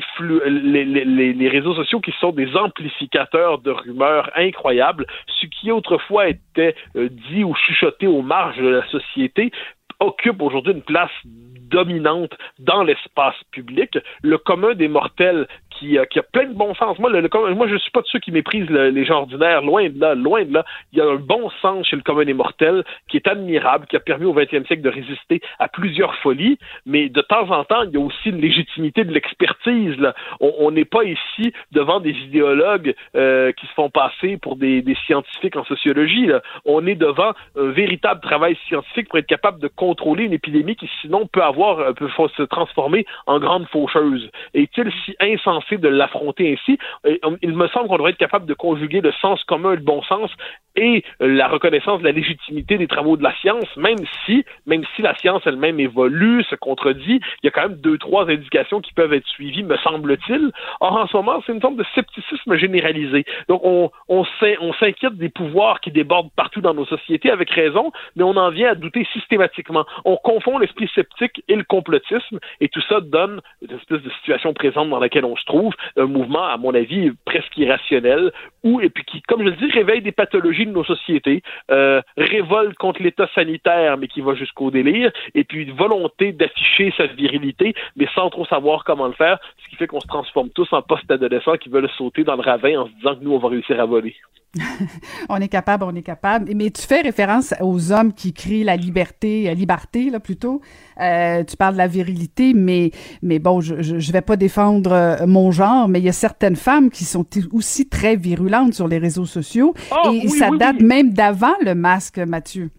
réseaux 1.50 1.76
sociaux 1.76 2.00
qui 2.00 2.14
sont 2.20 2.32
des 2.32 2.56
amplificateurs 2.56 3.60
de 3.60 3.72
rumeurs 3.72 4.30
incroyables, 4.36 5.06
ce 5.28 5.48
qui 5.48 5.72
autrefois 5.72 6.28
était 6.30 6.76
dit 6.96 7.44
ou 7.44 7.56
chuchoté 7.56 8.08
aux 8.08 8.22
marges 8.22 8.58
de 8.58 8.68
la 8.68 8.88
société, 8.88 9.52
occupe 10.00 10.42
aujourd'hui 10.42 10.74
une 10.74 10.82
place 10.82 11.12
dominante 11.24 12.34
dans 12.60 12.84
l'espace 12.84 13.36
public. 13.52 13.98
Le 14.22 14.38
commun 14.38 14.76
des 14.76 14.88
mortels 14.88 15.48
qui, 15.80 15.98
qui 16.10 16.20
a 16.20 16.24
plein 16.24 16.46
de 16.46 16.54
bon 16.54 16.74
sens. 16.76 16.98
Moi, 17.00 17.10
le, 17.10 17.28
moi, 17.54 17.68
je 17.68 17.78
suis 17.78 17.92
pas 17.92 18.02
de 18.02 18.08
ceux 18.08 18.20
qui 18.20 18.32
méprisent 18.32 18.70
les 18.70 19.06
gens 19.06 19.20
ordinaires, 19.22 19.62
loin 19.62 19.90
de 19.90 20.00
là, 20.00 20.16
loin 20.16 20.44
de 20.44 20.54
là. 20.54 20.66
Il 20.92 21.00
y 21.00 21.02
a 21.02 21.06
un 21.06 21.16
bon 21.16 21.50
sens 21.62 21.88
chez 21.88 21.96
le 21.96 22.02
commun 22.02 22.26
des 22.26 22.34
mortels 22.34 22.84
qui 23.08 23.18
est 23.18 23.28
admirable, 23.28 23.88
qui 23.88 23.96
a 23.96 24.00
permis 24.00 24.26
au 24.26 24.34
XXe 24.34 24.66
siècle 24.68 24.82
de 24.82 24.90
résister 24.90 25.42
à 25.60 25.68
plusieurs 25.68 26.16
folies, 26.18 26.58
mais 26.86 27.10
de 27.10 27.22
temps 27.22 27.50
en 27.52 27.64
temps, 27.64 27.84
il 27.84 27.92
y 27.92 27.98
a 27.98 28.00
aussi 28.00 28.30
une 28.30 28.42
légitimité 28.42 29.04
de 29.04 29.12
l'expertise. 29.12 29.98
On 30.40 30.72
n'est 30.72 30.86
pas 30.86 31.04
ici 31.04 31.54
devant 31.72 32.00
des 32.00 32.12
idéologues 32.12 32.96
euh, 33.16 33.52
qui 33.54 33.66
se 33.68 33.74
font 33.74 33.90
passer 33.90 34.38
pour 34.38 34.56
des, 34.56 34.82
des 34.82 34.96
scientifiques 35.06 35.56
en 35.56 35.66
sociologie. 35.66 36.28
Là. 36.28 36.42
On 36.66 36.86
est 36.88 36.96
devant 36.96 37.34
un 37.58 37.70
véritable 37.72 38.22
travail 38.22 38.58
scientifique 38.68 39.10
pour 39.10 39.20
être 39.20 39.28
capable 39.28 39.60
de 39.60 39.68
contrôler 39.68 40.26
une 40.26 40.34
épidémie 40.34 40.76
qui 40.76 40.90
sinon 41.02 41.28
peut 41.28 41.44
avoir 41.44 41.80
euh, 41.80 41.94
peut 41.94 42.10
se 42.38 42.44
transformer 42.44 43.06
en 43.26 43.40
grande 43.40 43.68
faucheuse. 43.68 44.30
Est-il 44.54 44.92
si 45.04 45.16
insensé 45.20 45.65
de 45.74 45.88
l'affronter 45.88 46.54
ainsi. 46.54 46.78
Euh, 47.06 47.18
il 47.42 47.56
me 47.56 47.68
semble 47.68 47.88
qu'on 47.88 47.98
devrait 47.98 48.12
être 48.12 48.18
capable 48.18 48.46
de 48.46 48.54
conjuguer 48.54 49.02
le 49.02 49.12
sens 49.14 49.44
commun 49.44 49.72
le 49.72 49.82
bon 49.82 50.02
sens 50.04 50.32
et 50.76 51.04
la 51.20 51.48
reconnaissance 51.48 52.00
de 52.00 52.04
la 52.04 52.12
légitimité 52.12 52.78
des 52.78 52.88
travaux 52.88 53.16
de 53.18 53.24
la 53.24 53.34
science, 53.38 53.66
même 53.78 54.00
si, 54.26 54.44
même 54.66 54.84
si 54.96 55.02
la 55.02 55.16
science 55.16 55.42
elle-même 55.46 55.80
évolue, 55.80 56.44
se 56.44 56.56
contredit, 56.56 57.22
il 57.42 57.46
y 57.46 57.48
a 57.48 57.52
quand 57.52 57.70
même 57.70 57.80
deux, 57.80 57.98
trois 57.98 58.30
indications 58.30 58.82
qui 58.82 58.94
peuvent 58.94 59.14
être 59.14 59.28
suivies, 59.28 59.64
me 59.64 59.78
semble-t-il. 59.78 60.52
Or, 60.82 60.98
en 60.98 61.08
ce 61.08 61.16
moment, 61.16 61.42
c'est 61.46 61.54
une 61.54 61.62
forme 61.62 61.78
de 61.78 61.86
scepticisme 61.96 62.58
généralisé. 62.58 63.24
Donc, 63.48 63.62
on, 63.64 63.90
on 64.10 64.74
s'inquiète 64.74 65.16
des 65.16 65.30
pouvoirs 65.30 65.80
qui 65.80 65.92
débordent 65.92 66.32
partout 66.36 66.62
dans 66.62 66.74
nos 66.74 66.86
sociétés 66.86 67.32
avec 67.32 67.50
raison, 67.52 67.92
mais 68.16 68.24
on 68.24 68.36
en 68.36 68.50
vient 68.50 68.72
à 68.72 68.76
douter 68.76 69.08
systématiquement. 69.14 69.86
On 70.04 70.18
confond 70.18 70.58
l'esprit 70.58 70.90
sceptique 70.94 71.44
et 71.48 71.56
le 71.56 71.64
complotisme, 71.64 72.40
et 72.60 72.68
tout 72.68 72.82
ça 72.90 73.00
donne 73.00 73.42
une 73.62 73.76
espèce 73.78 74.02
de 74.02 74.10
situation 74.10 74.54
présente 74.54 74.90
dans 74.90 75.00
laquelle 75.00 75.26
on 75.26 75.38
se 75.38 75.46
trouve, 75.46 75.55
un 75.98 76.06
mouvement, 76.06 76.46
à 76.46 76.58
mon 76.58 76.74
avis, 76.74 77.12
presque 77.26 77.58
irrationnel, 77.58 78.32
ou, 78.64 78.82
et 78.82 78.90
puis 78.90 79.04
qui, 79.06 79.22
comme 79.24 79.42
je 79.42 79.50
le 79.50 79.56
dis, 79.56 79.72
réveille 79.72 80.02
des 80.02 80.12
pathologies 80.12 80.66
de 80.66 80.72
nos 80.72 80.84
sociétés, 80.84 81.42
euh, 81.72 82.02
révolte 82.18 82.76
contre 82.78 83.02
l'État 83.02 83.28
sanitaire, 83.36 83.98
mais 83.98 84.08
qui 84.08 84.22
va 84.22 84.34
jusqu'au 84.36 84.72
délire, 84.72 85.12
et 85.34 85.44
puis 85.44 85.64
une 85.64 85.76
volonté 85.76 86.32
d'afficher 86.32 86.94
sa 86.98 87.06
virilité, 87.08 87.74
mais 87.96 88.08
sans 88.16 88.30
trop 88.30 88.46
savoir 88.46 88.84
comment 88.84 89.08
le 89.08 89.14
faire, 89.14 89.40
ce 89.64 89.70
qui 89.70 89.76
fait 89.76 89.88
qu'on 89.88 90.02
se 90.02 90.08
transforme 90.08 90.50
tous 90.50 90.72
en 90.74 90.82
post-adolescents 90.82 91.58
qui 91.58 91.70
veulent 91.70 91.90
sauter 91.98 92.24
dans 92.24 92.36
le 92.36 92.42
ravin 92.42 92.82
en 92.82 92.88
se 92.88 92.94
disant 92.94 93.16
que 93.16 93.24
nous, 93.24 93.34
on 93.34 93.40
va 93.40 93.50
réussir 93.50 93.80
à 93.80 93.86
voler. 93.86 94.16
on 95.30 95.38
est 95.38 95.48
capable, 95.48 95.84
on 95.84 95.96
est 95.96 96.02
capable. 96.02 96.52
Mais 96.56 96.70
tu 96.70 96.82
fais 96.82 97.02
référence 97.02 97.54
aux 97.62 97.92
hommes 97.92 98.14
qui 98.14 98.34
crient 98.34 98.64
la 98.64 98.76
liberté, 98.76 99.50
euh, 99.50 99.54
liberté 99.54 100.10
là 100.10 100.20
plutôt. 100.20 100.62
Euh, 101.02 101.44
tu 101.44 101.58
parles 101.58 101.74
de 101.74 101.80
la 101.80 101.88
virilité, 101.88 102.54
mais 102.54 102.92
mais 103.22 103.40
bon, 103.40 103.62
je 103.62 103.82
je 103.82 104.12
vais 104.12 104.22
pas 104.22 104.38
défendre 104.38 104.92
euh, 104.92 105.28
mon 105.28 105.52
genre, 105.52 105.88
mais 105.88 106.00
il 106.00 106.06
y 106.06 106.10
a 106.10 106.14
certaines 106.14 106.56
femmes 106.56 106.90
qui 106.90 107.06
sont 107.06 107.26
aussi 107.52 107.88
très 107.88 108.16
virulentes 108.16 108.74
sur 108.74 108.88
les 108.88 108.98
réseaux 108.98 109.26
sociaux 109.26 109.74
ah, 109.92 110.12
et 110.12 110.28
ça 110.30 110.50
date 110.58 110.82
même 110.82 111.14
d'avant 111.14 111.56
le 111.62 111.76
masque, 111.76 112.20
Mathieu. 112.20 112.70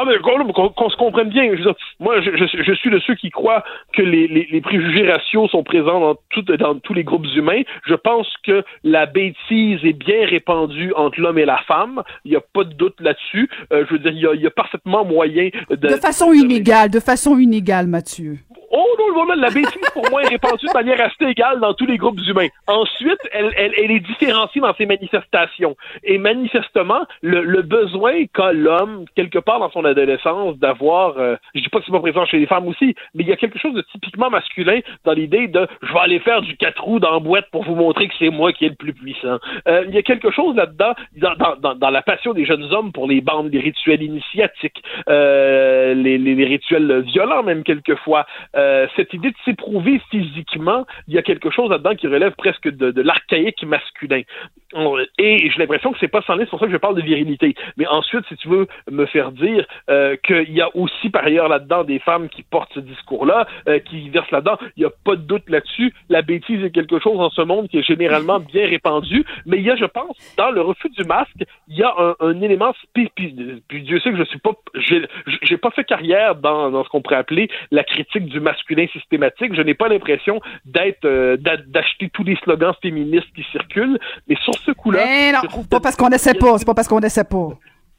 Ah, 0.00 0.04
mais 0.06 0.16
qu'on 0.20 0.90
se 0.90 0.96
comprenne 0.96 1.28
bien. 1.28 1.50
moi, 1.98 2.20
je, 2.20 2.30
je, 2.36 2.72
suis 2.74 2.88
de 2.88 3.00
ceux 3.00 3.16
qui 3.16 3.30
croient 3.30 3.64
que 3.92 4.02
les, 4.02 4.28
les, 4.28 4.46
les, 4.48 4.60
préjugés 4.60 5.10
raciaux 5.10 5.48
sont 5.48 5.64
présents 5.64 5.98
dans, 5.98 6.14
tout, 6.30 6.42
dans 6.42 6.78
tous 6.78 6.94
les 6.94 7.02
groupes 7.02 7.26
humains. 7.34 7.62
Je 7.84 7.94
pense 7.94 8.32
que 8.44 8.62
la 8.84 9.06
bêtise 9.06 9.80
est 9.84 9.98
bien 9.98 10.24
répandue 10.24 10.92
entre 10.94 11.20
l'homme 11.20 11.38
et 11.38 11.44
la 11.44 11.58
femme. 11.66 12.04
Il 12.24 12.30
n'y 12.30 12.36
a 12.36 12.40
pas 12.40 12.62
de 12.62 12.74
doute 12.74 13.00
là-dessus. 13.00 13.50
Euh, 13.72 13.84
je 13.88 13.94
veux 13.94 13.98
dire, 13.98 14.12
il 14.12 14.20
y, 14.20 14.26
a, 14.28 14.34
il 14.34 14.40
y 14.40 14.46
a 14.46 14.52
parfaitement 14.52 15.04
moyen 15.04 15.50
de... 15.68 15.74
De 15.74 15.96
façon 15.96 16.32
inégale, 16.32 16.90
de 16.90 17.00
façon 17.00 17.36
inégale, 17.36 17.88
Mathieu. 17.88 18.36
Oh 18.70 18.84
non, 18.98 19.24
non, 19.24 19.34
la 19.34 19.48
bêtise, 19.48 19.72
pour 19.94 20.08
moi, 20.10 20.22
est 20.22 20.28
répandue 20.28 20.66
de 20.66 20.72
manière 20.72 21.00
assez 21.00 21.30
égale 21.30 21.58
dans 21.58 21.72
tous 21.72 21.86
les 21.86 21.96
groupes 21.96 22.20
humains. 22.26 22.48
Ensuite, 22.66 23.18
elle, 23.32 23.50
elle, 23.56 23.72
elle 23.76 23.90
est 23.90 24.00
différenciée 24.00 24.60
dans 24.60 24.74
ses 24.74 24.84
manifestations. 24.84 25.74
Et 26.04 26.18
manifestement, 26.18 27.00
le, 27.22 27.42
le 27.42 27.62
besoin 27.62 28.26
qu'a 28.26 28.52
l'homme, 28.52 29.06
quelque 29.16 29.38
part 29.38 29.58
dans 29.58 29.70
son 29.70 29.84
adolescence 29.88 30.56
d'avoir, 30.58 31.18
euh, 31.18 31.36
je 31.54 31.60
dis 31.60 31.68
pas 31.68 31.78
que 31.78 31.84
c'est 31.86 31.92
pas 31.92 32.00
présent 32.00 32.24
chez 32.26 32.38
les 32.38 32.46
femmes 32.46 32.66
aussi, 32.66 32.94
mais 33.14 33.24
il 33.24 33.28
y 33.28 33.32
a 33.32 33.36
quelque 33.36 33.58
chose 33.58 33.74
de 33.74 33.82
typiquement 33.92 34.30
masculin 34.30 34.80
dans 35.04 35.12
l'idée 35.12 35.48
de 35.48 35.66
je 35.82 35.92
vais 35.92 35.98
aller 35.98 36.18
faire 36.20 36.42
du 36.42 36.56
quatre 36.56 36.82
roues 36.82 37.00
dans 37.00 37.12
la 37.12 37.18
boîte 37.18 37.46
pour 37.50 37.64
vous 37.64 37.74
montrer 37.74 38.08
que 38.08 38.14
c'est 38.18 38.30
moi 38.30 38.52
qui 38.52 38.64
est 38.64 38.70
le 38.70 38.74
plus 38.74 38.94
puissant. 38.94 39.38
Euh, 39.66 39.84
il 39.88 39.94
y 39.94 39.98
a 39.98 40.02
quelque 40.02 40.30
chose 40.30 40.56
là-dedans 40.56 40.94
dans, 41.16 41.56
dans, 41.60 41.74
dans, 41.74 41.90
la 41.90 42.02
passion 42.02 42.32
des 42.32 42.44
jeunes 42.44 42.72
hommes 42.72 42.92
pour 42.92 43.06
les 43.06 43.20
bandes, 43.20 43.52
les 43.52 43.60
rituels 43.60 44.02
initiatiques, 44.02 44.82
euh, 45.08 45.94
les, 45.94 46.18
les, 46.18 46.44
rituels 46.44 47.02
violents 47.02 47.42
même 47.42 47.62
quelquefois. 47.62 48.26
Euh, 48.56 48.86
cette 48.96 49.12
idée 49.12 49.30
de 49.30 49.36
s'éprouver 49.44 50.00
physiquement, 50.10 50.86
il 51.06 51.14
y 51.14 51.18
a 51.18 51.22
quelque 51.22 51.50
chose 51.50 51.70
là-dedans 51.70 51.94
qui 51.94 52.06
relève 52.06 52.32
presque 52.36 52.68
de, 52.68 52.90
de 52.90 53.02
l'archaïque 53.02 53.62
masculin. 53.64 54.22
Et 55.18 55.50
j'ai 55.50 55.58
l'impression 55.58 55.92
que 55.92 55.98
c'est 55.98 56.08
pas 56.08 56.22
sans 56.22 56.36
c'est 56.38 56.50
pour 56.50 56.60
ça 56.60 56.66
que 56.66 56.72
je 56.72 56.76
parle 56.76 56.96
de 56.96 57.02
virilité. 57.02 57.54
Mais 57.76 57.86
ensuite, 57.86 58.24
si 58.28 58.36
tu 58.36 58.48
veux 58.48 58.66
me 58.90 59.06
faire 59.06 59.32
dire 59.32 59.66
euh, 59.90 60.16
qu'il 60.16 60.52
y 60.52 60.60
a 60.60 60.68
aussi 60.74 61.10
par 61.10 61.24
ailleurs 61.24 61.48
là-dedans 61.48 61.84
des 61.84 61.98
femmes 61.98 62.28
qui 62.28 62.42
portent 62.42 62.72
ce 62.74 62.80
discours-là, 62.80 63.46
euh, 63.68 63.78
qui 63.78 64.08
versent 64.10 64.30
là-dedans, 64.30 64.58
il 64.76 64.80
n'y 64.80 64.86
a 64.86 64.92
pas 65.04 65.16
de 65.16 65.22
doute 65.22 65.48
là-dessus. 65.48 65.94
La 66.08 66.22
bêtise 66.22 66.62
est 66.64 66.70
quelque 66.70 66.98
chose 66.98 67.18
dans 67.18 67.30
ce 67.30 67.42
monde 67.42 67.68
qui 67.68 67.78
est 67.78 67.82
généralement 67.82 68.40
bien 68.40 68.66
répandu, 68.66 69.24
mais 69.46 69.58
il 69.58 69.64
y 69.64 69.70
a, 69.70 69.76
je 69.76 69.84
pense, 69.84 70.16
dans 70.36 70.50
le 70.50 70.60
refus 70.60 70.88
du 70.90 71.04
masque, 71.04 71.44
il 71.68 71.76
y 71.76 71.82
a 71.82 71.94
un, 71.98 72.14
un 72.20 72.40
élément 72.40 72.72
puis, 72.94 73.10
puis 73.68 73.82
Dieu 73.82 74.00
sait 74.00 74.10
que 74.10 74.16
je 74.16 74.24
suis 74.24 74.38
pas, 74.38 74.52
j'ai 74.74 75.56
pas 75.56 75.70
fait 75.70 75.84
carrière 75.84 76.34
dans, 76.34 76.70
dans 76.70 76.84
ce 76.84 76.88
qu'on 76.88 77.00
pourrait 77.00 77.16
appeler 77.16 77.48
la 77.70 77.84
critique 77.84 78.26
du 78.26 78.40
masculin 78.40 78.86
systématique. 78.92 79.54
Je 79.54 79.62
n'ai 79.62 79.74
pas 79.74 79.88
l'impression 79.88 80.40
d'être, 80.64 81.04
euh, 81.04 81.36
d'acheter 81.36 82.10
tous 82.12 82.24
les 82.24 82.36
slogans 82.36 82.74
féministes 82.82 83.28
qui 83.34 83.44
circulent, 83.52 83.98
mais 84.28 84.36
sur 84.42 84.54
ce 84.54 84.72
coup-là, 84.72 85.32
non, 85.32 85.64
pas 85.70 85.80
parce 85.80 85.96
qu'on 85.96 86.10
essaie 86.10 86.34
pas, 86.34 86.58
c'est 86.58 86.66
pas 86.66 86.74
parce 86.74 86.88
qu'on 86.88 87.00
essaie 87.00 87.24
pas. 87.24 87.48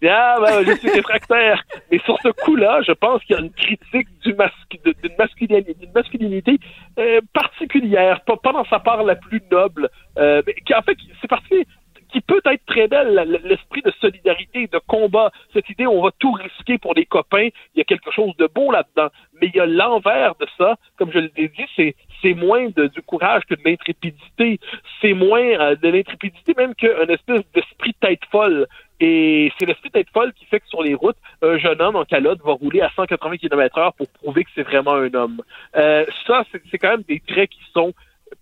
Ah, 0.07 0.37
ben, 0.39 0.65
je 0.65 0.71
suis 0.77 0.89
réfractaire. 0.91 1.63
Mais 1.91 1.99
sur 2.05 2.17
ce 2.21 2.29
coup-là, 2.29 2.81
je 2.85 2.93
pense 2.93 3.23
qu'il 3.23 3.35
y 3.35 3.39
a 3.39 3.41
une 3.41 3.51
critique 3.51 4.07
du 4.21 4.33
d'une 4.33 5.15
masculinité, 5.17 5.73
d'une 5.73 5.91
masculinité 5.91 6.59
euh, 6.97 7.19
particulière, 7.33 8.21
pas, 8.21 8.37
pas 8.37 8.53
dans 8.53 8.65
sa 8.65 8.79
part 8.79 9.03
la 9.03 9.15
plus 9.15 9.41
noble, 9.51 9.89
euh, 10.17 10.41
mais 10.45 10.53
qui 10.65 10.73
en 10.73 10.81
fait, 10.81 10.97
c'est 11.21 11.27
parti 11.27 11.65
qui 12.11 12.21
peut 12.21 12.41
être 12.45 12.65
très 12.65 12.87
belle, 12.87 13.39
l'esprit 13.43 13.81
de 13.81 13.91
solidarité, 14.01 14.67
de 14.67 14.79
combat, 14.87 15.31
cette 15.53 15.69
idée 15.69 15.87
on 15.87 16.01
va 16.01 16.09
tout 16.17 16.31
risquer 16.31 16.77
pour 16.77 16.93
les 16.93 17.05
copains, 17.05 17.49
il 17.75 17.77
y 17.77 17.81
a 17.81 17.83
quelque 17.83 18.11
chose 18.11 18.35
de 18.37 18.47
beau 18.47 18.71
là-dedans. 18.71 19.09
Mais 19.39 19.47
il 19.53 19.55
y 19.55 19.59
a 19.59 19.65
l'envers 19.65 20.35
de 20.35 20.47
ça, 20.57 20.75
comme 20.97 21.11
je 21.11 21.19
l'ai 21.19 21.49
dit, 21.49 21.65
c'est 21.75 21.95
c'est 22.21 22.33
moins 22.33 22.67
de, 22.75 22.87
du 22.87 23.01
courage 23.01 23.43
que 23.45 23.55
de 23.55 23.61
l'intrépidité, 23.63 24.59
c'est 25.01 25.13
moins 25.13 25.39
euh, 25.39 25.75
de 25.75 25.87
l'intrépidité 25.87 26.53
même 26.57 26.75
qu'un 26.75 27.07
espèce 27.07 27.43
d'esprit 27.53 27.93
tête 28.01 28.25
folle. 28.31 28.67
Et 28.99 29.51
c'est 29.57 29.65
l'esprit 29.65 29.91
tête 29.91 30.07
folle 30.13 30.33
qui 30.33 30.45
fait 30.45 30.59
que 30.59 30.67
sur 30.67 30.83
les 30.83 30.93
routes, 30.93 31.17
un 31.41 31.57
jeune 31.57 31.81
homme 31.81 31.95
en 31.95 32.05
calotte 32.05 32.41
va 32.43 32.53
rouler 32.53 32.81
à 32.81 32.89
180 32.95 33.37
km 33.37 33.77
heure 33.77 33.93
pour 33.93 34.09
prouver 34.09 34.43
que 34.43 34.49
c'est 34.55 34.63
vraiment 34.63 34.95
un 34.95 35.13
homme. 35.13 35.41
Euh, 35.75 36.05
ça, 36.27 36.43
c'est 36.69 36.77
quand 36.77 36.89
même 36.89 37.03
des 37.07 37.21
traits 37.25 37.49
qui 37.49 37.61
sont 37.73 37.93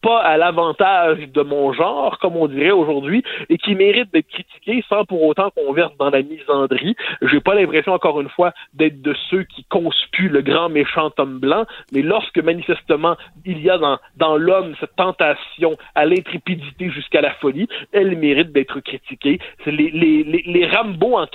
pas 0.02 0.20
à 0.20 0.38
l'avantage 0.38 1.20
de 1.30 1.42
mon 1.42 1.74
genre, 1.74 2.18
comme 2.20 2.36
on 2.36 2.48
dirait 2.48 2.72
aujourd'hui, 2.72 3.24
et 3.50 3.58
qui 3.58 3.76
mérite 3.76 4.12
d'être 4.14 4.28
critiqué 4.28 4.84
sans 4.90 5.06
pour 5.06 5.24
autant 5.24 5.50
qu'on 5.52 5.74
verse 5.74 5.96
dans 5.98 6.10
la 6.10 6.22
misandrie. 6.22 6.96
J'ai 7.22 7.40
pas 7.40 7.56
l'impression, 7.56 7.94
encore 7.94 8.22
une 8.22 8.30
fois, 8.30 8.54
d'être 8.74 9.02
de 9.02 9.16
ceux 9.30 9.44
qui 9.44 9.64
conspuent 9.66 10.30
le 10.30 10.42
grand 10.42 10.70
méchant 10.70 11.12
homme 11.18 11.40
blanc, 11.40 11.66
mais 11.92 12.02
lorsque 12.02 12.38
manifestement 12.40 13.16
il 13.46 13.62
y 13.62 13.70
a 13.70 13.78
dans, 13.78 13.98
dans 14.18 14.38
l'homme 14.38 14.76
cette 14.80 14.96
tentation 14.96 15.78
à 15.96 16.06
l'intrépidité 16.06 16.90
jusqu'à 16.90 17.22
la 17.22 17.34
folie, 17.36 17.68
elle 17.92 18.18
mérite 18.18 18.52
d'être 18.52 18.80
critiquée. 18.80 19.40
Les, 19.66 19.90
les, 19.92 20.24
les, 20.24 20.44
les 20.46 20.68
Rambo 20.68 21.18
en 21.18 21.28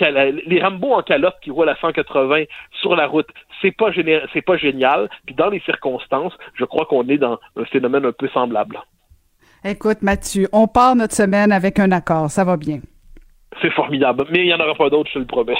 les 0.46 0.62
Rambo 0.62 0.92
en 0.94 1.03
calotte 1.03 1.36
qui 1.42 1.50
roulent 1.50 1.68
à 1.68 1.76
180 1.76 2.44
sur 2.80 2.96
la 2.96 3.07
route, 3.07 3.28
c'est 3.61 3.70
pas 3.76 3.90
pas 4.46 4.57
génial. 4.57 5.09
Puis 5.26 5.34
dans 5.34 5.48
les 5.48 5.61
circonstances, 5.61 6.36
je 6.55 6.64
crois 6.64 6.86
qu'on 6.86 7.07
est 7.09 7.18
dans 7.18 7.38
un 7.57 7.64
phénomène 7.64 8.05
un 8.07 8.12
peu 8.12 8.28
semblable. 8.43 8.80
Écoute, 9.64 10.03
Mathieu, 10.03 10.49
on 10.53 10.66
part 10.66 10.97
notre 10.97 11.14
semaine 11.14 11.53
avec 11.53 11.78
un 11.78 11.93
accord. 11.93 12.30
Ça 12.30 12.45
va 12.45 12.57
bien. 12.57 12.80
C'est 13.61 13.72
formidable. 13.72 14.26
Mais 14.30 14.40
il 14.40 14.47
n'y 14.47 14.55
en 14.55 14.61
aura 14.61 14.74
pas 14.74 14.90
d'autres, 14.90 15.09
je 15.11 15.14
te 15.14 15.18
le 15.20 15.26
promets. 15.26 15.59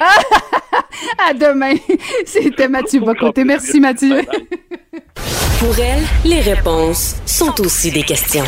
à 1.28 1.32
demain. 1.34 1.74
C'était 2.24 2.68
Mathieu 2.68 3.00
Bocoté. 3.00 3.44
Merci, 3.44 3.78
Mathieu. 3.78 4.22
Pour 5.60 5.78
elle, 5.78 6.02
les 6.24 6.40
réponses 6.40 7.22
sont 7.26 7.60
aussi 7.60 7.92
des 7.92 8.02
questions. 8.02 8.44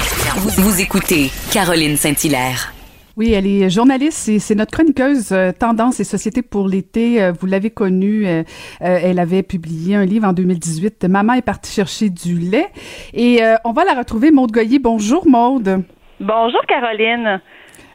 Vous 0.59 0.81
écoutez 0.81 1.31
Caroline 1.53 1.97
Saint-Hilaire. 1.97 2.76
Oui, 3.17 3.33
elle 3.33 3.47
est 3.47 3.71
journaliste 3.71 4.29
et 4.29 4.39
c'est 4.39 4.55
notre 4.55 4.73
chroniqueuse 4.73 5.33
euh, 5.33 5.51
Tendance 5.51 6.01
et 6.01 6.05
Société 6.05 6.43
pour 6.43 6.69
l'été. 6.69 7.23
Euh, 7.23 7.33
vous 7.33 7.47
l'avez 7.47 7.71
connue, 7.71 8.27
euh, 8.27 8.43
elle 8.81 9.19
avait 9.19 9.43
publié 9.43 9.97
un 9.97 10.05
livre 10.05 10.29
en 10.29 10.35
2018, 10.35 11.07
Maman 11.07 11.33
est 11.33 11.41
partie 11.41 11.73
chercher 11.73 12.11
du 12.11 12.39
lait. 12.39 12.69
Et 13.15 13.41
on 13.65 13.73
va 13.73 13.85
la 13.85 13.95
retrouver, 13.95 14.31
Maude 14.31 14.53
Goyer. 14.53 14.79
Bonjour, 14.79 15.27
Maude. 15.27 15.83
Bonjour, 16.21 16.61
Caroline. 16.69 17.41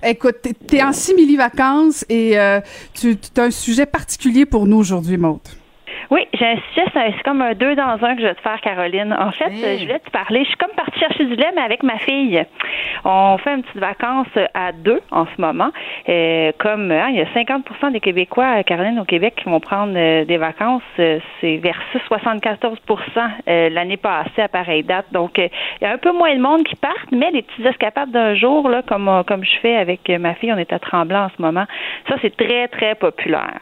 Écoute, 0.01 0.37
tu 0.67 0.77
es 0.77 0.83
en 0.83 0.91
simili-vacances 0.91 2.03
et 2.09 2.35
tu 2.95 3.15
as 3.37 3.41
un 3.43 3.51
sujet 3.51 3.85
particulier 3.85 4.47
pour 4.47 4.65
nous 4.65 4.77
aujourd'hui, 4.77 5.17
Maude. 5.17 5.60
Oui, 6.11 6.27
j'ai 6.33 6.45
un 6.45 6.57
sujet, 6.57 6.85
c'est 6.93 7.23
comme 7.23 7.41
un 7.41 7.53
deux 7.53 7.73
dans 7.73 7.97
un 8.03 8.15
que 8.15 8.21
je 8.21 8.27
vais 8.27 8.35
te 8.35 8.41
faire, 8.41 8.59
Caroline. 8.59 9.15
En 9.17 9.31
fait, 9.31 9.49
je 9.49 9.83
voulais 9.83 9.99
te 9.99 10.09
parler. 10.09 10.43
Je 10.43 10.49
suis 10.49 10.57
comme 10.57 10.75
partie 10.75 10.99
chercher 10.99 11.23
du 11.23 11.35
lait, 11.35 11.53
mais 11.55 11.61
avec 11.61 11.83
ma 11.83 11.97
fille. 11.99 12.43
On 13.05 13.37
fait 13.37 13.55
une 13.55 13.63
petite 13.63 13.77
vacance 13.77 14.27
à 14.53 14.73
deux 14.73 14.99
en 15.09 15.25
ce 15.25 15.39
moment. 15.41 15.69
Euh, 16.09 16.51
comme 16.57 16.91
hein, 16.91 17.07
il 17.11 17.15
y 17.15 17.21
a 17.21 17.25
50% 17.27 17.93
des 17.93 18.01
Québécois, 18.01 18.61
Caroline, 18.63 18.99
au 18.99 19.05
Québec, 19.05 19.35
qui 19.37 19.45
vont 19.45 19.61
prendre 19.61 19.93
euh, 19.95 20.25
des 20.25 20.35
vacances. 20.35 20.83
Euh, 20.99 21.19
c'est 21.39 21.55
versus 21.57 22.01
74% 22.09 23.69
l'année 23.69 23.95
passée 23.95 24.41
à 24.41 24.49
pareille 24.49 24.83
date. 24.83 25.05
Donc, 25.13 25.37
il 25.37 25.49
y 25.81 25.85
a 25.85 25.93
un 25.93 25.97
peu 25.97 26.11
moins 26.11 26.35
de 26.35 26.41
monde 26.41 26.63
qui 26.63 26.75
partent, 26.75 27.11
mais 27.13 27.31
des 27.31 27.43
petites 27.43 27.65
escapades 27.65 28.11
d'un 28.11 28.35
jour, 28.35 28.67
là, 28.67 28.81
comme, 28.81 29.23
comme 29.27 29.45
je 29.45 29.57
fais 29.61 29.77
avec 29.77 30.09
ma 30.09 30.33
fille, 30.33 30.51
on 30.51 30.57
est 30.57 30.73
à 30.73 30.79
Tremblant 30.79 31.27
en 31.27 31.29
ce 31.29 31.41
moment. 31.41 31.65
Ça, 32.09 32.15
c'est 32.21 32.35
très, 32.35 32.67
très 32.67 32.95
populaire. 32.95 33.59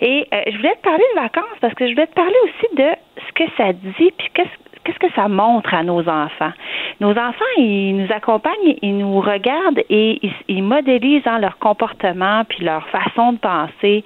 Et 0.00 0.26
je 0.32 0.56
voulais 0.56 0.74
te 0.76 0.82
parler 0.82 1.04
de 1.14 1.20
vacances 1.20 1.58
parce 1.60 1.74
que 1.74 1.89
je 1.90 1.94
voulais 1.94 2.06
te 2.06 2.14
parler 2.14 2.36
aussi 2.44 2.76
de 2.76 2.88
ce 3.26 3.32
que 3.32 3.50
ça 3.56 3.72
dit, 3.72 4.12
puis 4.16 4.28
qu'est-ce 4.34 4.98
que 4.98 5.12
ça 5.14 5.28
montre 5.28 5.74
à 5.74 5.82
nos 5.82 6.08
enfants? 6.08 6.52
Nos 7.00 7.10
enfants, 7.10 7.44
ils 7.56 7.96
nous 7.96 8.12
accompagnent, 8.12 8.76
ils 8.82 8.96
nous 8.96 9.20
regardent 9.20 9.82
et 9.90 10.20
ils, 10.48 10.62
modélisent 10.62 11.26
hein, 11.26 11.38
leur 11.38 11.58
comportement 11.58 12.44
puis 12.48 12.64
leur 12.64 12.86
façon 12.88 13.32
de 13.32 13.38
penser 13.38 14.04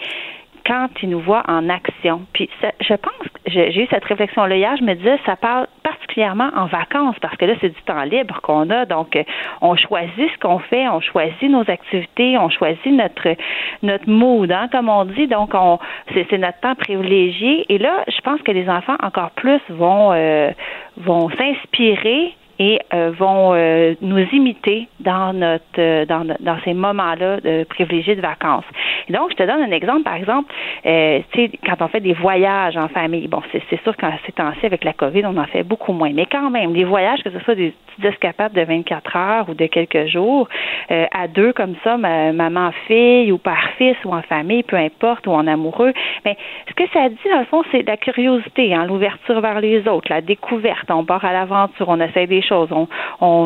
quand 0.67 0.89
ils 1.03 1.11
nous 1.11 1.21
voient 1.21 1.43
en 1.49 1.69
action. 1.69 2.23
Puis 2.33 2.49
je 2.81 2.95
pense, 2.95 3.13
j'ai 3.47 3.83
eu 3.83 3.87
cette 3.91 4.05
réflexion-là 4.05 4.57
hier, 4.57 4.77
je 4.77 4.85
me 4.85 4.95
disais, 4.95 5.19
ça 5.27 5.37
parle 5.37 5.67
particulièrement 5.83 6.51
en 6.57 6.67
vacances, 6.67 7.17
parce 7.21 7.37
que 7.37 7.45
là, 7.45 7.55
c'est 7.61 7.69
du 7.69 7.83
temps 7.83 8.03
libre 8.05 8.41
qu'on 8.43 8.71
a. 8.71 8.87
Donc, 8.87 9.17
euh, 9.17 9.25
on 9.61 9.77
choisit 9.77 10.31
ce 10.33 10.39
qu'on 10.41 10.59
fait, 10.59 10.89
on 10.89 11.01
choisit 11.01 11.51
nos 11.51 11.69
activités, 11.69 12.39
on 12.39 12.49
choisit 12.49 12.87
notre 12.87 13.37
notre 13.83 14.09
mood, 14.09 14.51
hein, 14.51 14.69
comme 14.73 14.89
on 14.89 15.05
dit. 15.05 15.27
Donc, 15.27 15.51
on 15.55 15.79
c'est 16.15 16.39
notre 16.39 16.61
temps 16.61 16.75
privilégié. 16.75 17.67
Et 17.69 17.79
là, 17.79 18.05
je 18.09 18.21
pense 18.23 18.41
que 18.43 18.53
les 18.53 18.69
enfants 18.69 18.97
encore 19.03 19.31
plus 19.33 19.61
vont 19.69 20.13
euh, 20.13 20.51
vont 20.97 21.29
s'inspirer 21.31 22.35
et 22.59 22.81
euh, 22.93 23.13
vont 23.19 23.53
euh, 23.55 23.95
nous 24.01 24.25
imiter 24.33 24.89
dans 25.01 25.33
notre 25.33 25.65
euh, 25.79 26.07
dans, 26.07 26.25
dans 26.41 26.59
ces 26.65 26.75
moments-là 26.75 27.41
de 27.41 27.65
privilégiés 27.65 28.17
de 28.17 28.21
vacances. 28.21 28.65
Donc, 29.11 29.31
je 29.33 29.37
te 29.37 29.43
donne 29.43 29.61
un 29.61 29.71
exemple, 29.71 30.03
par 30.03 30.15
exemple, 30.15 30.53
tu 30.83 30.91
sais, 30.91 31.51
quand 31.67 31.77
on 31.81 31.89
fait 31.89 32.01
des 32.01 32.15
voyages 32.15 32.77
en 32.77 32.89
famille, 32.89 33.29
bon, 33.29 33.43
c'est, 33.53 33.83
sûr 33.83 33.97
qu'en 33.97 34.13
ces 34.25 34.33
temps-ci, 34.33 34.65
avec 34.65 34.85
la 34.85 34.93
COVID, 34.93 35.27
on 35.27 35.37
en 35.37 35.47
fait 35.47 35.63
beaucoup 35.63 35.93
moins, 35.93 36.11
mais 36.15 36.27
quand 36.27 36.51
même, 36.51 36.75
les 36.75 36.85
voyages, 36.85 37.23
que 37.23 37.31
ce 37.31 37.39
soit 37.41 37.55
des 37.55 37.75
petites 37.97 38.05
escapades 38.13 38.53
de 38.53 38.63
24 38.63 39.17
heures 39.17 39.49
ou 39.49 39.55
de 39.55 39.67
quelques 39.67 40.07
jours, 40.07 40.49
à 40.89 41.29
deux 41.29 41.53
comme 41.53 41.75
ça, 41.85 41.97
maman-fille 41.97 43.31
ou 43.31 43.39
père-fils 43.39 43.97
ou 44.05 44.15
en 44.15 44.23
famille, 44.23 44.63
peu 44.63 44.77
importe, 44.77 45.27
ou 45.27 45.33
en 45.33 45.47
amoureux, 45.47 45.93
mais 46.25 46.37
ce 46.69 46.75
que 46.75 46.89
ça 46.93 47.09
dit, 47.09 47.31
dans 47.31 47.41
le 47.41 47.45
fond, 47.47 47.63
c'est 47.73 47.87
la 47.87 47.97
curiosité, 47.97 48.75
hein, 48.75 48.87
l'ouverture 48.87 49.41
vers 49.41 49.61
les 49.61 49.87
autres, 49.87 50.09
la 50.11 50.23
découverte, 50.23 50.91
on 50.91 51.05
part 51.05 51.25
à 51.25 51.33
l'aventure, 51.33 51.89
on 51.89 52.01
essaie 52.01 52.27
des 52.27 52.43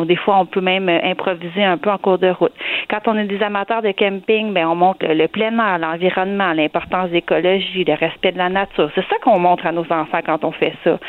des 0.05 0.15
fois, 0.15 0.39
on 0.39 0.45
peut 0.45 0.61
même 0.61 0.89
improviser 0.89 1.63
un 1.63 1.77
peu 1.77 1.89
en 1.89 1.97
cours 1.97 2.17
de 2.17 2.29
route. 2.29 2.53
Quand 2.89 3.01
on 3.07 3.17
est 3.17 3.25
des 3.25 3.41
amateurs 3.41 3.81
de 3.81 3.91
camping, 3.91 4.53
ben 4.53 4.67
on 4.67 4.75
montre 4.75 5.05
le, 5.05 5.27
plein 5.27 5.57
air, 5.59 5.79
l'environnement, 5.79 6.53
l'importance 6.53 7.09
d'écologie, 7.09 7.83
le 7.83 7.93
respect 7.93 8.31
de 8.31 8.37
la 8.37 8.49
nature. 8.49 8.89
C'est 8.95 9.05
ça 9.07 9.15
qu'on 9.21 9.39
montre 9.39 9.65
à 9.65 9.71
nos 9.71 9.85
enfants 9.91 10.19
quand 10.25 10.43
on 10.43 10.51
fait 10.51 10.73
ça. 10.83 10.99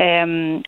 Euh, 0.00 0.58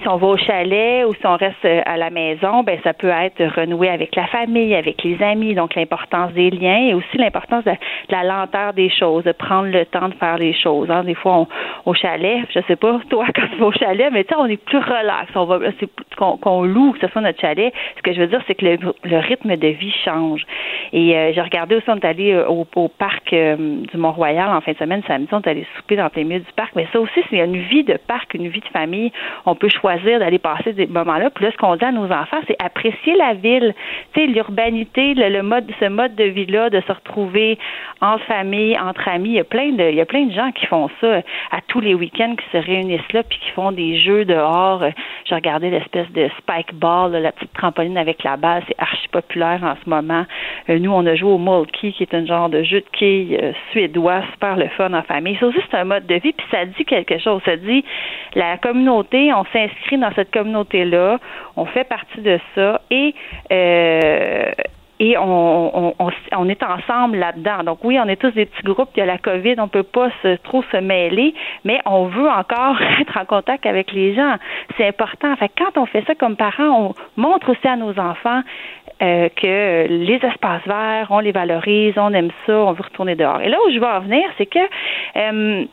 si 0.00 0.08
on 0.08 0.16
va 0.16 0.26
au 0.26 0.36
chalet 0.36 1.04
ou 1.06 1.14
si 1.14 1.26
on 1.26 1.36
reste 1.36 1.64
euh, 1.64 1.80
à 1.86 1.96
la 1.96 2.10
maison, 2.10 2.62
ben 2.62 2.78
ça 2.84 2.92
peut 2.92 3.08
être 3.08 3.42
renouer 3.56 3.88
avec 3.88 4.14
la 4.14 4.26
famille, 4.26 4.74
avec 4.74 5.02
les 5.02 5.22
amis, 5.22 5.54
donc 5.54 5.74
l'importance 5.74 6.32
des 6.32 6.50
liens 6.50 6.88
et 6.88 6.94
aussi 6.94 7.16
l'importance 7.16 7.64
de, 7.64 7.72
la 8.10 8.22
lenteur 8.22 8.72
des 8.72 8.90
choses, 8.90 9.24
de 9.24 9.32
prendre 9.32 9.68
le 9.68 9.84
temps 9.86 10.08
de 10.08 10.14
faire 10.14 10.38
les 10.38 10.52
choses. 10.52 10.90
Hein. 10.90 11.04
Des 11.04 11.14
fois, 11.14 11.38
on, 11.38 11.48
au 11.86 11.94
chalet, 11.94 12.40
je 12.54 12.60
sais 12.66 12.76
pas 12.76 13.00
toi 13.10 13.26
quand 13.34 13.46
tu 13.52 13.56
vas 13.56 13.66
au 13.66 13.72
chalet, 13.72 14.10
mais 14.12 14.24
tu 14.24 14.34
sais, 14.34 14.40
on 14.40 14.46
est 14.46 14.62
plus 14.62 14.78
relax, 14.78 15.30
on 15.34 15.44
va 15.44 15.58
c'est 15.80 15.88
qu'on 16.16 16.62
loue, 16.62 16.92
que 16.92 17.00
ce 17.00 17.08
soit 17.08 17.22
notre 17.22 17.40
chalet. 17.40 17.72
Ce 17.96 18.02
que 18.02 18.12
je 18.12 18.20
veux 18.20 18.26
dire, 18.26 18.42
c'est 18.46 18.54
que 18.54 18.64
le, 18.64 19.18
rythme 19.18 19.56
de 19.56 19.68
vie 19.68 19.94
change. 20.04 20.44
Et 20.92 21.16
euh, 21.16 21.32
j'ai 21.34 21.40
regardé 21.40 21.76
aussi, 21.76 21.88
on 21.88 21.96
est 21.96 22.04
allé 22.04 22.32
euh, 22.32 22.46
au, 22.48 22.88
parc 22.88 23.34
du 23.34 23.96
Mont-Royal 23.96 24.48
en 24.48 24.60
fin 24.60 24.72
de 24.72 24.78
semaine, 24.78 25.02
samedi, 25.06 25.28
on 25.32 25.40
est 25.40 25.48
allé 25.48 25.66
souper 25.76 25.96
dans 25.96 26.08
les 26.14 26.24
milieux 26.24 26.40
du 26.40 26.52
parc. 26.52 26.74
Mais 26.76 26.86
ça 26.92 27.00
aussi, 27.00 27.20
c'est 27.30 27.38
une 27.38 27.56
vie 27.56 27.84
de 27.84 27.98
parc, 28.06 28.34
une 28.34 28.48
vie 28.48 28.60
de 28.60 28.68
famille. 28.68 29.12
On 29.44 29.54
peut 29.54 29.68
choisir 29.68 29.85
d'aller 29.94 30.38
passer 30.38 30.72
des 30.72 30.86
moments-là. 30.86 31.30
Puis 31.30 31.44
là, 31.44 31.50
ce 31.52 31.56
qu'on 31.56 31.76
dit 31.76 31.84
à 31.84 31.92
nos 31.92 32.10
enfants, 32.10 32.40
c'est 32.46 32.56
apprécier 32.62 33.14
la 33.16 33.34
ville, 33.34 33.74
tu 34.12 34.20
sais, 34.20 34.26
l'urbanité, 34.26 35.14
le, 35.14 35.42
mode, 35.42 35.70
ce 35.80 35.86
mode 35.86 36.14
de 36.14 36.24
vie-là, 36.24 36.70
de 36.70 36.80
se 36.80 36.92
retrouver 36.92 37.58
en 38.00 38.18
famille, 38.18 38.78
entre 38.78 39.08
amis. 39.08 39.30
Il 39.30 39.34
y 39.36 39.40
a 39.40 39.44
plein 39.44 39.72
de, 39.72 39.90
il 39.90 39.94
y 39.94 40.00
a 40.00 40.06
plein 40.06 40.26
de 40.26 40.32
gens 40.32 40.50
qui 40.52 40.66
font 40.66 40.88
ça 41.00 41.18
à 41.52 41.60
tous 41.68 41.80
les 41.80 41.94
week-ends, 41.94 42.34
qui 42.36 42.46
se 42.50 42.64
réunissent 42.64 43.12
là, 43.12 43.22
puis 43.22 43.38
qui 43.38 43.50
font 43.50 43.72
des 43.72 43.98
jeux 43.98 44.24
dehors. 44.24 44.82
J'ai 45.24 45.34
regardé 45.34 45.70
l'espèce 45.70 46.10
de 46.12 46.28
spike 46.38 46.74
ball, 46.74 47.12
la 47.12 47.32
petite 47.32 47.52
trampoline 47.52 47.98
avec 47.98 48.22
la 48.24 48.36
balle, 48.36 48.62
c'est 48.66 48.76
archi 48.78 49.08
populaire 49.08 49.60
en 49.62 49.74
ce 49.82 49.88
moment. 49.88 50.24
Euh, 50.68 50.78
nous, 50.78 50.92
on 50.92 51.06
a 51.06 51.14
joué 51.14 51.30
au 51.30 51.38
Molky, 51.38 51.92
qui 51.92 52.02
est 52.02 52.14
un 52.14 52.26
genre 52.26 52.48
de 52.48 52.62
jeu 52.62 52.80
de 52.80 52.86
quilles 52.92 53.38
euh, 53.40 53.52
suédois, 53.70 54.22
super 54.32 54.56
le 54.56 54.68
fun 54.68 54.92
en 54.92 55.02
famille. 55.02 55.36
Ça 55.38 55.46
aussi, 55.46 55.58
c'est 55.70 55.76
un 55.76 55.84
mode 55.84 56.06
de 56.06 56.14
vie, 56.14 56.32
puis 56.32 56.46
ça 56.50 56.64
dit 56.64 56.84
quelque 56.84 57.18
chose. 57.18 57.40
Ça 57.44 57.56
dit 57.56 57.84
la 58.34 58.56
communauté, 58.58 59.32
on 59.32 59.44
s'inscrit 59.52 59.75
dans 59.98 60.12
cette 60.14 60.30
communauté-là, 60.30 61.18
on 61.56 61.66
fait 61.66 61.84
partie 61.84 62.20
de 62.20 62.38
ça 62.54 62.80
et 62.90 63.14
euh, 63.52 64.50
et 64.98 65.18
on, 65.18 65.94
on, 65.98 66.48
est 66.48 66.62
ensemble 66.62 67.18
là-dedans. 67.18 67.64
Donc 67.64 67.80
oui, 67.84 67.98
on 68.02 68.08
est 68.08 68.16
tous 68.16 68.30
des 68.30 68.46
petits 68.46 68.62
groupes, 68.62 68.88
il 68.96 69.00
y 69.00 69.02
a 69.02 69.06
la 69.06 69.18
COVID, 69.18 69.56
on 69.58 69.68
peut 69.68 69.82
pas 69.82 70.08
trop 70.42 70.62
se 70.72 70.78
mêler, 70.78 71.34
mais 71.64 71.80
on 71.84 72.06
veut 72.06 72.28
encore 72.28 72.80
être 73.00 73.18
en 73.18 73.24
contact 73.26 73.66
avec 73.66 73.92
les 73.92 74.14
gens. 74.14 74.36
C'est 74.76 74.86
important. 74.86 75.36
Fait 75.36 75.50
quand 75.56 75.78
on 75.80 75.86
fait 75.86 76.02
ça 76.06 76.14
comme 76.14 76.36
parents, 76.36 76.94
on 77.16 77.20
montre 77.20 77.50
aussi 77.50 77.68
à 77.68 77.76
nos 77.76 77.98
enfants 77.98 78.40
euh, 79.02 79.28
que 79.36 79.86
les 79.88 80.20
espaces 80.22 80.66
verts, 80.66 81.08
on 81.10 81.18
les 81.18 81.32
valorise, 81.32 81.94
on 81.98 82.14
aime 82.14 82.30
ça, 82.46 82.54
on 82.54 82.72
veut 82.72 82.82
retourner 82.82 83.14
dehors. 83.14 83.42
Et 83.42 83.50
là 83.50 83.58
où 83.66 83.70
je 83.70 83.78
veux 83.78 83.86
en 83.86 84.00
venir, 84.00 84.24
c'est 84.38 84.46
que 84.46 84.58
euh, 85.16 85.66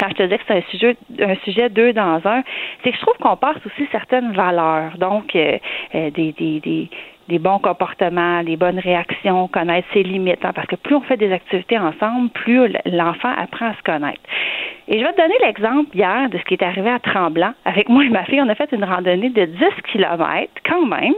quand 0.00 0.08
je 0.08 0.14
te 0.14 0.22
disais 0.22 0.38
que 0.38 0.44
c'est 0.48 1.24
un 1.24 1.36
sujet, 1.44 1.68
deux 1.68 1.92
dans 1.92 2.20
un, 2.24 2.42
c'est 2.82 2.90
que 2.90 2.96
je 2.96 3.02
trouve 3.02 3.18
qu'on 3.18 3.36
passe 3.36 3.58
aussi 3.66 3.86
certaines 3.92 4.32
valeurs. 4.32 4.96
Donc, 4.98 5.36
euh, 5.36 5.58
euh, 5.94 6.10
des, 6.10 6.32
des, 6.32 6.60
des, 6.60 6.88
des 7.28 7.38
bons 7.38 7.58
comportements, 7.58 8.42
des 8.42 8.56
bonnes 8.56 8.78
réactions, 8.78 9.46
connaître 9.48 9.86
ses 9.92 10.02
limites. 10.02 10.44
Hein, 10.44 10.52
parce 10.54 10.66
que 10.66 10.76
plus 10.76 10.94
on 10.94 11.02
fait 11.02 11.18
des 11.18 11.32
activités 11.32 11.78
ensemble, 11.78 12.30
plus 12.30 12.72
l'enfant 12.86 13.32
apprend 13.36 13.66
à 13.66 13.74
se 13.74 13.82
connaître. 13.82 14.20
Et 14.88 14.98
je 14.98 15.04
vais 15.04 15.12
te 15.12 15.20
donner 15.20 15.36
l'exemple 15.44 15.94
hier 15.94 16.28
de 16.30 16.38
ce 16.38 16.44
qui 16.44 16.54
est 16.54 16.62
arrivé 16.64 16.90
à 16.90 16.98
Tremblant. 16.98 17.52
Avec 17.64 17.88
moi 17.88 18.02
et 18.04 18.08
ma 18.08 18.24
fille, 18.24 18.40
on 18.40 18.48
a 18.48 18.54
fait 18.54 18.72
une 18.72 18.84
randonnée 18.84 19.30
de 19.30 19.44
10 19.44 19.64
km 19.92 20.50
quand 20.68 20.86
même. 20.86 21.14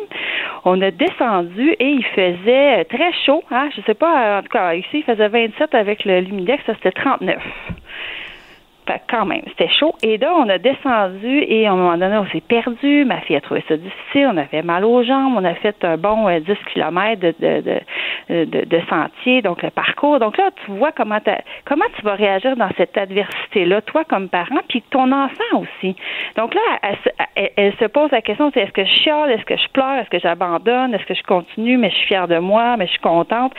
On 0.65 0.81
a 0.83 0.91
descendu 0.91 1.71
et 1.79 1.89
il 1.89 2.05
faisait 2.05 2.85
très 2.85 3.13
chaud. 3.25 3.43
Hein? 3.51 3.71
Je 3.75 3.81
sais 3.83 3.95
pas, 3.95 4.39
en 4.39 4.43
tout 4.43 4.49
cas, 4.49 4.75
ici, 4.75 4.99
il 4.99 5.05
faisait 5.05 5.29
27 5.29 5.75
avec 5.75 6.05
le 6.05 6.21
Lumidex, 6.21 6.63
ça 6.67 6.75
c'était 6.75 6.93
39 6.93 7.39
quand 9.09 9.27
même, 9.27 9.43
c'était 9.49 9.73
chaud. 9.73 9.95
Et 10.03 10.19
là, 10.19 10.33
on 10.37 10.49
a 10.49 10.59
descendu 10.59 11.45
et 11.49 11.67
à 11.67 11.73
un 11.73 11.77
moment 11.77 11.97
donné, 11.97 12.17
on 12.17 12.27
s'est 12.27 12.41
perdu. 12.41 13.05
Ma 13.05 13.21
fille 13.21 13.37
a 13.37 13.41
trouvé 13.41 13.65
ça 13.69 13.77
difficile. 13.77 14.29
On 14.33 14.37
avait 14.37 14.63
mal 14.63 14.85
aux 14.85 15.03
jambes. 15.03 15.35
On 15.37 15.45
a 15.45 15.55
fait 15.55 15.77
un 15.85 15.97
bon 15.97 16.29
10 16.29 16.51
euh, 16.51 16.55
km 16.73 17.21
de, 17.21 17.35
de, 17.41 18.45
de, 18.45 18.65
de, 18.65 18.81
sentier, 18.89 19.43
donc 19.43 19.63
le 19.63 19.71
parcours. 19.71 20.19
Donc 20.19 20.37
là, 20.37 20.51
tu 20.65 20.73
vois 20.73 20.93
comment, 20.93 21.19
comment 21.65 21.85
tu 21.97 22.03
vas 22.03 22.15
réagir 22.15 22.57
dans 22.57 22.71
cette 22.77 22.97
adversité-là, 22.97 23.83
toi 23.83 24.05
comme 24.05 24.29
parent, 24.29 24.61
puis 24.69 24.83
ton 24.91 25.11
enfant 25.13 25.59
aussi. 25.61 25.97
Donc 26.37 26.55
là, 26.55 26.95
elle, 27.35 27.75
se 27.75 27.85
pose 27.87 28.11
la 28.11 28.23
question, 28.23 28.51
est-ce 28.55 28.73
que 28.73 28.85
je 28.85 28.93
chiale, 29.03 29.31
est-ce 29.31 29.45
que 29.45 29.57
je 29.57 29.69
pleure, 29.73 29.99
est-ce 29.99 30.11
que 30.11 30.19
j'abandonne, 30.19 30.95
est-ce 30.95 31.05
que 31.05 31.15
je 31.15 31.23
continue, 31.23 31.77
mais 31.77 31.91
je 31.91 31.97
suis 31.97 32.07
fière 32.07 32.29
de 32.29 32.39
moi, 32.39 32.77
mais 32.77 32.87
je 32.87 32.93
suis 32.93 33.01
contente. 33.01 33.53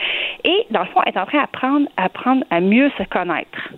Et 0.44 0.66
dans 0.70 0.80
le 0.80 0.86
fond, 0.86 1.00
elle 1.06 1.14
est 1.14 1.18
en 1.18 1.26
train 1.26 1.40
d'apprendre 1.40 1.88
apprendre 1.96 2.44
à 2.50 2.60
mieux 2.60 2.90
se 2.98 3.02
connaître. 3.04 3.70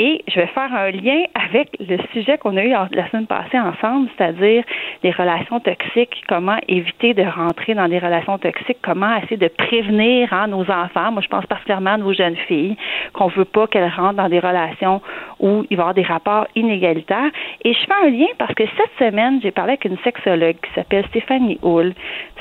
Et 0.00 0.22
je 0.28 0.38
vais 0.38 0.46
faire 0.46 0.72
un 0.72 0.92
lien 0.92 1.24
avec 1.34 1.76
le 1.80 1.98
sujet 2.12 2.38
qu'on 2.38 2.56
a 2.56 2.62
eu 2.62 2.70
la 2.70 3.10
semaine 3.10 3.26
passée 3.26 3.58
ensemble, 3.58 4.08
c'est-à-dire 4.16 4.62
les 5.02 5.10
relations 5.10 5.58
toxiques, 5.58 6.22
comment 6.28 6.56
éviter 6.68 7.14
de 7.14 7.24
rentrer 7.24 7.74
dans 7.74 7.88
des 7.88 7.98
relations 7.98 8.38
toxiques, 8.38 8.78
comment 8.80 9.16
essayer 9.16 9.36
de 9.36 9.48
prévenir 9.48 10.32
hein, 10.32 10.46
nos 10.46 10.70
enfants. 10.70 11.10
Moi, 11.10 11.22
je 11.22 11.26
pense 11.26 11.44
particulièrement 11.46 11.94
à 11.94 11.96
nos 11.96 12.12
jeunes 12.12 12.36
filles, 12.36 12.76
qu'on 13.12 13.26
veut 13.26 13.44
pas 13.44 13.66
qu'elles 13.66 13.90
rentrent 13.90 14.14
dans 14.14 14.28
des 14.28 14.38
relations 14.38 15.02
où 15.40 15.66
il 15.68 15.76
va 15.76 15.80
y 15.80 15.84
avoir 15.84 15.94
des 15.94 16.02
rapports 16.02 16.46
inégalitaires. 16.54 17.30
Et 17.64 17.72
je 17.74 17.78
fais 17.80 18.06
un 18.06 18.10
lien 18.10 18.28
parce 18.38 18.54
que 18.54 18.64
cette 18.76 19.10
semaine, 19.10 19.40
j'ai 19.42 19.50
parlé 19.50 19.72
avec 19.72 19.84
une 19.84 19.98
sexologue 19.98 20.56
qui 20.62 20.72
s'appelle 20.76 21.04
Stéphanie 21.08 21.58
Hull, 21.64 21.92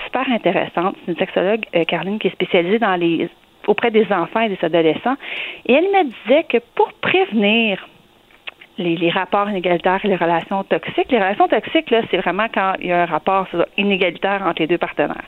super 0.05 0.29
intéressante. 0.31 0.95
C'est 1.05 1.11
une 1.13 1.17
sexologue, 1.17 1.65
euh, 1.75 1.85
Caroline, 1.85 2.19
qui 2.19 2.27
est 2.27 2.31
spécialisée 2.31 2.77
dans 2.77 2.95
les 2.95 3.29
auprès 3.67 3.91
des 3.91 4.11
enfants 4.11 4.41
et 4.41 4.49
des 4.49 4.59
adolescents. 4.61 5.15
Et 5.65 5.73
elle 5.73 5.85
me 5.85 6.03
disait 6.05 6.43
que 6.43 6.57
pour 6.75 6.91
prévenir 6.93 7.79
les, 8.77 9.09
rapports 9.09 9.49
inégalitaires 9.49 9.99
et 10.03 10.07
les 10.07 10.15
relations 10.15 10.63
toxiques. 10.63 11.11
Les 11.11 11.17
relations 11.17 11.47
toxiques, 11.47 11.89
là, 11.89 12.01
c'est 12.09 12.17
vraiment 12.17 12.47
quand 12.53 12.73
il 12.79 12.87
y 12.87 12.91
a 12.91 13.03
un 13.03 13.05
rapport 13.05 13.47
inégalitaire 13.77 14.43
entre 14.45 14.61
les 14.61 14.67
deux 14.67 14.77
partenaires. 14.77 15.23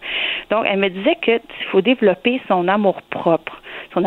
Donc, 0.50 0.66
elle 0.68 0.80
me 0.80 0.90
disait 0.90 1.18
qu'il 1.22 1.42
faut 1.72 1.82
développer 1.82 2.42
son 2.48 2.68
amour 2.68 3.02
propre. 3.10 3.62
Son, 3.94 4.04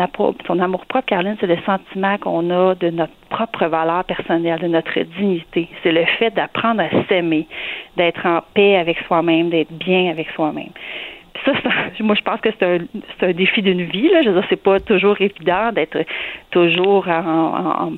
son 0.47 0.59
amour 0.59 0.85
propre, 0.85 1.07
Caroline, 1.07 1.35
c'est 1.39 1.47
le 1.47 1.57
sentiment 1.65 2.17
qu'on 2.17 2.49
a 2.49 2.75
de 2.75 2.89
notre 2.89 3.13
propre 3.29 3.65
valeur 3.65 4.03
personnelle, 4.05 4.59
de 4.59 4.67
notre 4.67 4.99
dignité. 5.19 5.67
C'est 5.83 5.91
le 5.91 6.05
fait 6.05 6.31
d'apprendre 6.31 6.81
à 6.81 6.89
s'aimer, 7.07 7.47
d'être 7.97 8.25
en 8.25 8.41
paix 8.53 8.77
avec 8.77 8.97
soi-même, 9.07 9.49
d'être 9.49 9.71
bien 9.73 10.09
avec 10.09 10.29
soi-même 10.31 10.71
ça, 11.45 11.51
moi, 12.01 12.15
je 12.15 12.21
pense 12.21 12.39
que 12.41 12.49
c'est 12.57 12.65
un, 12.65 12.79
un, 13.21 13.33
défi 13.33 13.61
d'une 13.61 13.83
vie. 13.83 14.09
Là. 14.09 14.21
Je 14.21 14.29
veux 14.29 14.35
dire, 14.35 14.45
c'est 14.49 14.61
pas 14.61 14.79
toujours 14.79 15.19
évident 15.19 15.71
d'être 15.71 15.97
toujours 16.51 17.07
en, 17.07 17.93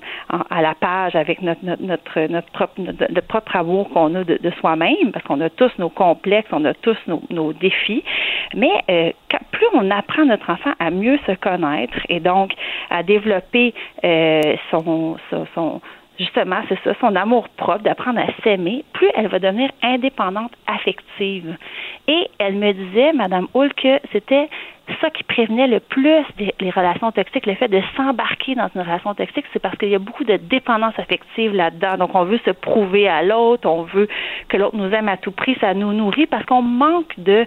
à 0.49 0.61
la 0.61 0.73
page 0.75 1.15
avec 1.15 1.41
notre, 1.41 1.61
notre, 1.63 2.19
notre, 2.27 2.51
propre, 2.51 2.73
notre, 2.79 3.27
propre 3.27 3.55
amour 3.55 3.89
qu'on 3.89 4.15
a 4.15 4.23
de, 4.23 4.51
soi-même, 4.59 5.11
parce 5.11 5.25
qu'on 5.25 5.41
a 5.41 5.49
tous 5.49 5.71
nos 5.77 5.89
complexes, 5.89 6.49
on 6.51 6.65
a 6.65 6.73
tous 6.73 6.97
nos, 7.07 7.21
nos 7.29 7.53
défis. 7.53 8.03
Mais 8.53 8.71
euh, 8.89 9.11
plus 9.51 9.67
on 9.73 9.89
apprend 9.91 10.25
notre 10.25 10.49
enfant 10.49 10.73
à 10.79 10.89
mieux 10.89 11.19
se 11.27 11.33
connaître 11.33 11.97
et 12.09 12.19
donc 12.19 12.53
à 12.89 13.03
développer 13.03 13.73
euh, 14.03 14.55
son, 14.71 15.17
son 15.53 15.81
justement, 16.19 16.61
c'est 16.69 16.79
ça, 16.83 16.93
son 16.99 17.15
amour 17.15 17.47
propre, 17.49 17.83
d'apprendre 17.83 18.19
à 18.19 18.27
s'aimer, 18.43 18.83
plus 18.93 19.09
elle 19.15 19.27
va 19.27 19.39
devenir 19.39 19.69
indépendante 19.81 20.51
affective. 20.67 21.57
Et 22.07 22.27
elle 22.39 22.55
me 22.55 22.71
disait, 22.71 23.13
Madame 23.13 23.47
Hull, 23.53 23.73
que 23.73 23.99
c'était 24.11 24.49
ça 25.01 25.09
qui 25.09 25.23
prévenait 25.23 25.67
le 25.67 25.79
plus 25.79 26.23
les 26.59 26.69
relations 26.69 27.11
toxiques, 27.11 27.45
le 27.45 27.55
fait 27.55 27.67
de 27.67 27.81
s'embarquer 27.97 28.55
dans 28.55 28.69
une 28.75 28.81
relation 28.81 29.13
toxique, 29.15 29.45
c'est 29.51 29.59
parce 29.59 29.77
qu'il 29.77 29.89
y 29.89 29.95
a 29.95 29.99
beaucoup 29.99 30.23
de 30.23 30.37
dépendance 30.37 30.93
affective 30.97 31.53
là-dedans. 31.53 31.97
Donc, 31.97 32.15
on 32.15 32.23
veut 32.23 32.39
se 32.45 32.51
prouver 32.51 33.07
à 33.07 33.23
l'autre, 33.23 33.67
on 33.67 33.83
veut 33.83 34.07
que 34.47 34.57
l'autre 34.57 34.75
nous 34.75 34.91
aime 34.93 35.09
à 35.09 35.17
tout 35.17 35.31
prix, 35.31 35.57
ça 35.59 35.73
nous 35.73 35.93
nourrit 35.93 36.27
parce 36.27 36.45
qu'on 36.45 36.61
manque 36.61 37.13
de 37.17 37.45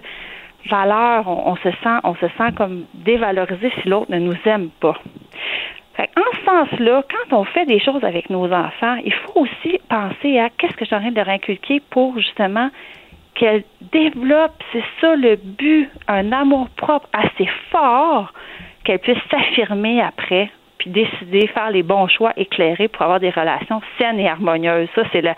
valeur, 0.69 1.27
on, 1.27 1.55
se 1.55 1.69
sent, 1.71 1.99
on 2.03 2.15
se 2.15 2.27
sent 2.37 2.51
comme 2.57 2.83
dévalorisé 2.93 3.71
si 3.81 3.87
l'autre 3.87 4.11
ne 4.11 4.19
nous 4.19 4.37
aime 4.45 4.69
pas 4.81 4.97
en 6.15 6.37
ce 6.37 6.45
sens-là, 6.45 7.03
quand 7.09 7.37
on 7.37 7.43
fait 7.43 7.65
des 7.65 7.79
choses 7.79 8.03
avec 8.03 8.29
nos 8.29 8.51
enfants, 8.51 8.97
il 9.03 9.13
faut 9.13 9.41
aussi 9.41 9.79
penser 9.89 10.39
à 10.39 10.49
qu'est-ce 10.49 10.75
que 10.75 10.85
j'ai 10.85 10.95
envie 10.95 11.11
de 11.11 11.15
leur 11.15 11.29
inculquer 11.29 11.81
pour 11.89 12.17
justement 12.17 12.69
qu'elles 13.35 13.63
développent, 13.91 14.63
c'est 14.71 14.83
ça 14.99 15.15
le 15.15 15.35
but, 15.35 15.89
un 16.07 16.31
amour 16.31 16.69
propre 16.75 17.07
assez 17.13 17.49
fort 17.71 18.33
qu'elles 18.83 18.99
puissent 18.99 19.17
s'affirmer 19.29 20.01
après 20.01 20.49
puis 20.79 20.89
décider, 20.89 21.47
faire 21.47 21.69
les 21.71 21.83
bons 21.83 22.07
choix 22.07 22.31
éclairés 22.37 22.87
pour 22.87 23.03
avoir 23.03 23.19
des 23.19 23.29
relations 23.29 23.81
saines 23.99 24.19
et 24.19 24.27
harmonieuses. 24.27 24.87
Ça, 24.95 25.03
c'est 25.11 25.21
le, 25.21 25.31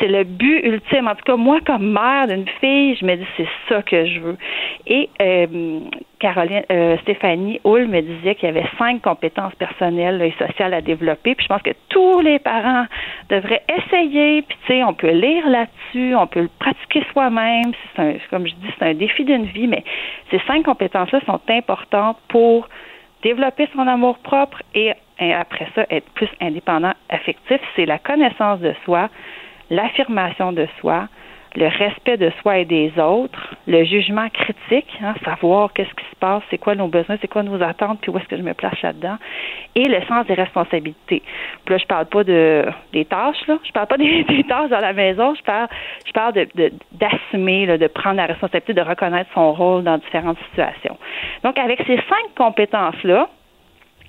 c'est 0.00 0.08
le 0.08 0.24
but 0.24 0.64
ultime. 0.64 1.06
En 1.06 1.14
tout 1.14 1.24
cas, 1.24 1.36
moi, 1.36 1.58
comme 1.64 1.92
mère 1.92 2.26
d'une 2.26 2.48
fille, 2.60 2.96
je 2.96 3.04
me 3.04 3.14
dis, 3.14 3.26
c'est 3.36 3.48
ça 3.68 3.82
que 3.82 4.06
je 4.06 4.20
veux. 4.20 4.38
Et 4.86 5.10
euh, 5.20 5.80
Caroline, 6.18 6.62
euh, 6.72 6.96
Stéphanie 7.02 7.60
Hull 7.64 7.88
me 7.88 8.00
disait 8.00 8.34
qu'il 8.34 8.48
y 8.48 8.50
avait 8.50 8.66
cinq 8.78 9.02
compétences 9.02 9.54
personnelles 9.56 10.20
et 10.22 10.34
sociales 10.38 10.72
à 10.72 10.80
développer. 10.80 11.34
Puis 11.34 11.44
je 11.44 11.54
pense 11.54 11.62
que 11.62 11.74
tous 11.90 12.20
les 12.20 12.38
parents 12.38 12.86
devraient 13.28 13.62
essayer. 13.68 14.42
Puis 14.42 14.56
tu 14.66 14.72
sais, 14.72 14.84
on 14.84 14.94
peut 14.94 15.10
lire 15.10 15.46
là-dessus, 15.48 16.14
on 16.14 16.26
peut 16.26 16.40
le 16.40 16.50
pratiquer 16.58 17.04
soi-même. 17.12 17.72
C'est 17.94 18.02
un, 18.02 18.14
comme 18.30 18.46
je 18.46 18.54
dis, 18.54 18.68
c'est 18.78 18.86
un 18.86 18.94
défi 18.94 19.24
d'une 19.24 19.44
vie, 19.44 19.66
mais 19.66 19.84
ces 20.30 20.40
cinq 20.46 20.64
compétences-là 20.64 21.20
sont 21.26 21.40
importantes 21.48 22.18
pour 22.28 22.66
développer 23.22 23.68
son 23.74 23.86
amour 23.86 24.18
propre 24.18 24.62
et, 24.74 24.92
après 25.18 25.68
ça, 25.74 25.86
être 25.90 26.08
plus 26.10 26.28
indépendant 26.40 26.94
affectif, 27.08 27.60
c'est 27.76 27.86
la 27.86 27.98
connaissance 27.98 28.60
de 28.60 28.74
soi, 28.84 29.08
l'affirmation 29.68 30.52
de 30.52 30.66
soi, 30.80 31.08
le 31.56 31.66
respect 31.66 32.16
de 32.16 32.30
soi 32.40 32.58
et 32.58 32.64
des 32.64 32.92
autres, 32.98 33.54
le 33.66 33.84
jugement 33.84 34.28
critique, 34.28 34.88
hein, 35.02 35.14
savoir 35.24 35.72
qu'est-ce 35.72 35.94
qui 35.94 36.04
se 36.10 36.16
passe, 36.20 36.42
c'est 36.50 36.58
quoi 36.58 36.74
nos 36.74 36.86
besoins, 36.86 37.16
c'est 37.20 37.28
quoi 37.28 37.42
nos 37.42 37.60
attentes, 37.62 38.00
puis 38.00 38.10
où 38.10 38.18
est-ce 38.18 38.28
que 38.28 38.36
je 38.36 38.42
me 38.42 38.54
place 38.54 38.80
là-dedans, 38.82 39.16
et 39.74 39.84
le 39.84 40.00
sens 40.02 40.26
des 40.26 40.34
responsabilités. 40.34 41.22
Puis 41.64 41.74
là, 41.74 41.78
je 41.78 41.86
parle 41.86 42.06
pas 42.06 42.24
de 42.24 42.64
des 42.92 43.04
tâches, 43.04 43.46
là, 43.48 43.58
je 43.64 43.72
parle 43.72 43.86
pas 43.88 43.96
des, 43.98 44.44
tâches 44.48 44.70
dans 44.70 44.80
la 44.80 44.92
maison, 44.92 45.34
je 45.34 45.42
parle, 45.42 45.68
je 46.06 46.12
parle 46.12 46.34
de 46.34 46.72
d'assumer, 46.92 47.66
de, 47.66 47.76
de 47.76 47.86
prendre 47.88 48.16
la 48.16 48.26
responsabilité, 48.26 48.72
de 48.72 48.82
reconnaître 48.82 49.30
son 49.34 49.52
rôle 49.52 49.82
dans 49.82 49.98
différentes 49.98 50.38
situations. 50.50 50.96
Donc, 51.42 51.58
avec 51.58 51.80
ces 51.86 51.96
cinq 51.96 52.34
compétences-là, 52.36 53.28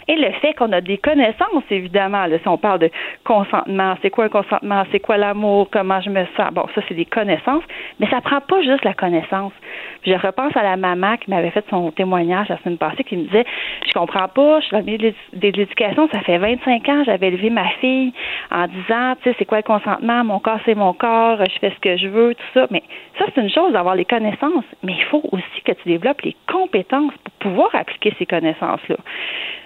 et 0.08 0.16
le 0.16 0.32
fait 0.34 0.54
qu'on 0.54 0.72
a 0.72 0.82
des 0.82 0.98
connaissances, 0.98 1.64
évidemment, 1.70 2.26
là, 2.26 2.38
si 2.40 2.48
on 2.48 2.58
parle 2.58 2.80
de 2.80 2.90
consentement, 3.24 3.96
c'est 4.02 4.10
quoi 4.10 4.26
un 4.26 4.30
consentement, 4.30 4.84
c'est 4.92 5.00
quoi 5.00 5.18
l'amour, 5.18 5.70
comment 5.72 6.02
je 6.02 6.10
me 6.10 6.26
sens, 6.38 6.52
bon, 6.54 6.66
ça, 6.76 6.82
c'est 6.88 6.96
des 6.96 7.06
connaissances, 7.06 7.64
mais 8.00 8.08
ça 8.10 8.22
prend 8.22 8.42
pas 8.42 8.62
juste 8.62 8.84
la 8.84 8.94
connaissance. 8.94 9.54
Je 10.06 10.14
repense 10.14 10.56
à 10.56 10.64
la 10.64 10.78
maman 10.78 11.18
qui 11.18 11.30
m'avait 11.30 11.52
fait 11.52 11.66
son 11.70 11.92
témoignage 11.92 12.50
la 12.50 12.58
semaine 12.60 12.78
passée, 12.78 13.04
qui 13.04 13.18
me 13.18 13.24
disait, 13.24 13.46
je 13.88 13.94
comprends 13.94 14.28
pas, 14.28 14.60
je 14.60 14.66
suis 14.66 14.72
dans 14.72 14.80
le 14.80 14.86
milieu 14.86 15.14
de 15.34 15.42
l'éducation, 15.42 16.10
ça 16.12 16.22
fait 16.22 16.38
25 16.38 16.90
ans, 16.90 17.04
j'avais 17.06 17.28
élevé 17.28 17.50
ma 17.50 17.70
fille 17.80 18.14
en 18.52 18.68
disant, 18.68 19.16
tu 19.22 19.30
sais, 19.30 19.36
c'est 19.38 19.46
quoi 19.46 19.58
le 19.58 19.64
consentement, 19.64 20.24
mon 20.24 20.40
corps, 20.40 20.60
c'est 20.66 20.76
mon 20.76 20.94
corps, 20.94 21.38
je 21.38 21.60
fais 21.60 21.72
ce 21.72 21.80
que 21.80 21.98
je 21.98 22.08
veux, 22.08 22.36
tout 22.36 22.44
ça, 22.54 22.68
mais 22.72 22.84
ça, 23.22 23.32
c'est 23.36 23.42
une 23.42 23.50
chose 23.50 23.74
d'avoir 23.74 23.96
les 23.96 24.06
connaissances, 24.06 24.66
mais 24.82 24.94
il 24.94 25.04
faut 25.06 25.22
aussi 25.32 25.62
que 25.64 25.74
tu 25.74 25.90
développes 25.90 26.22
les 26.22 26.36
compétences 26.52 27.14
pour 27.24 27.52
pouvoir 27.52 27.76
appliquer 27.76 28.14
ces 28.18 28.26
connaissances-là. 28.26 28.98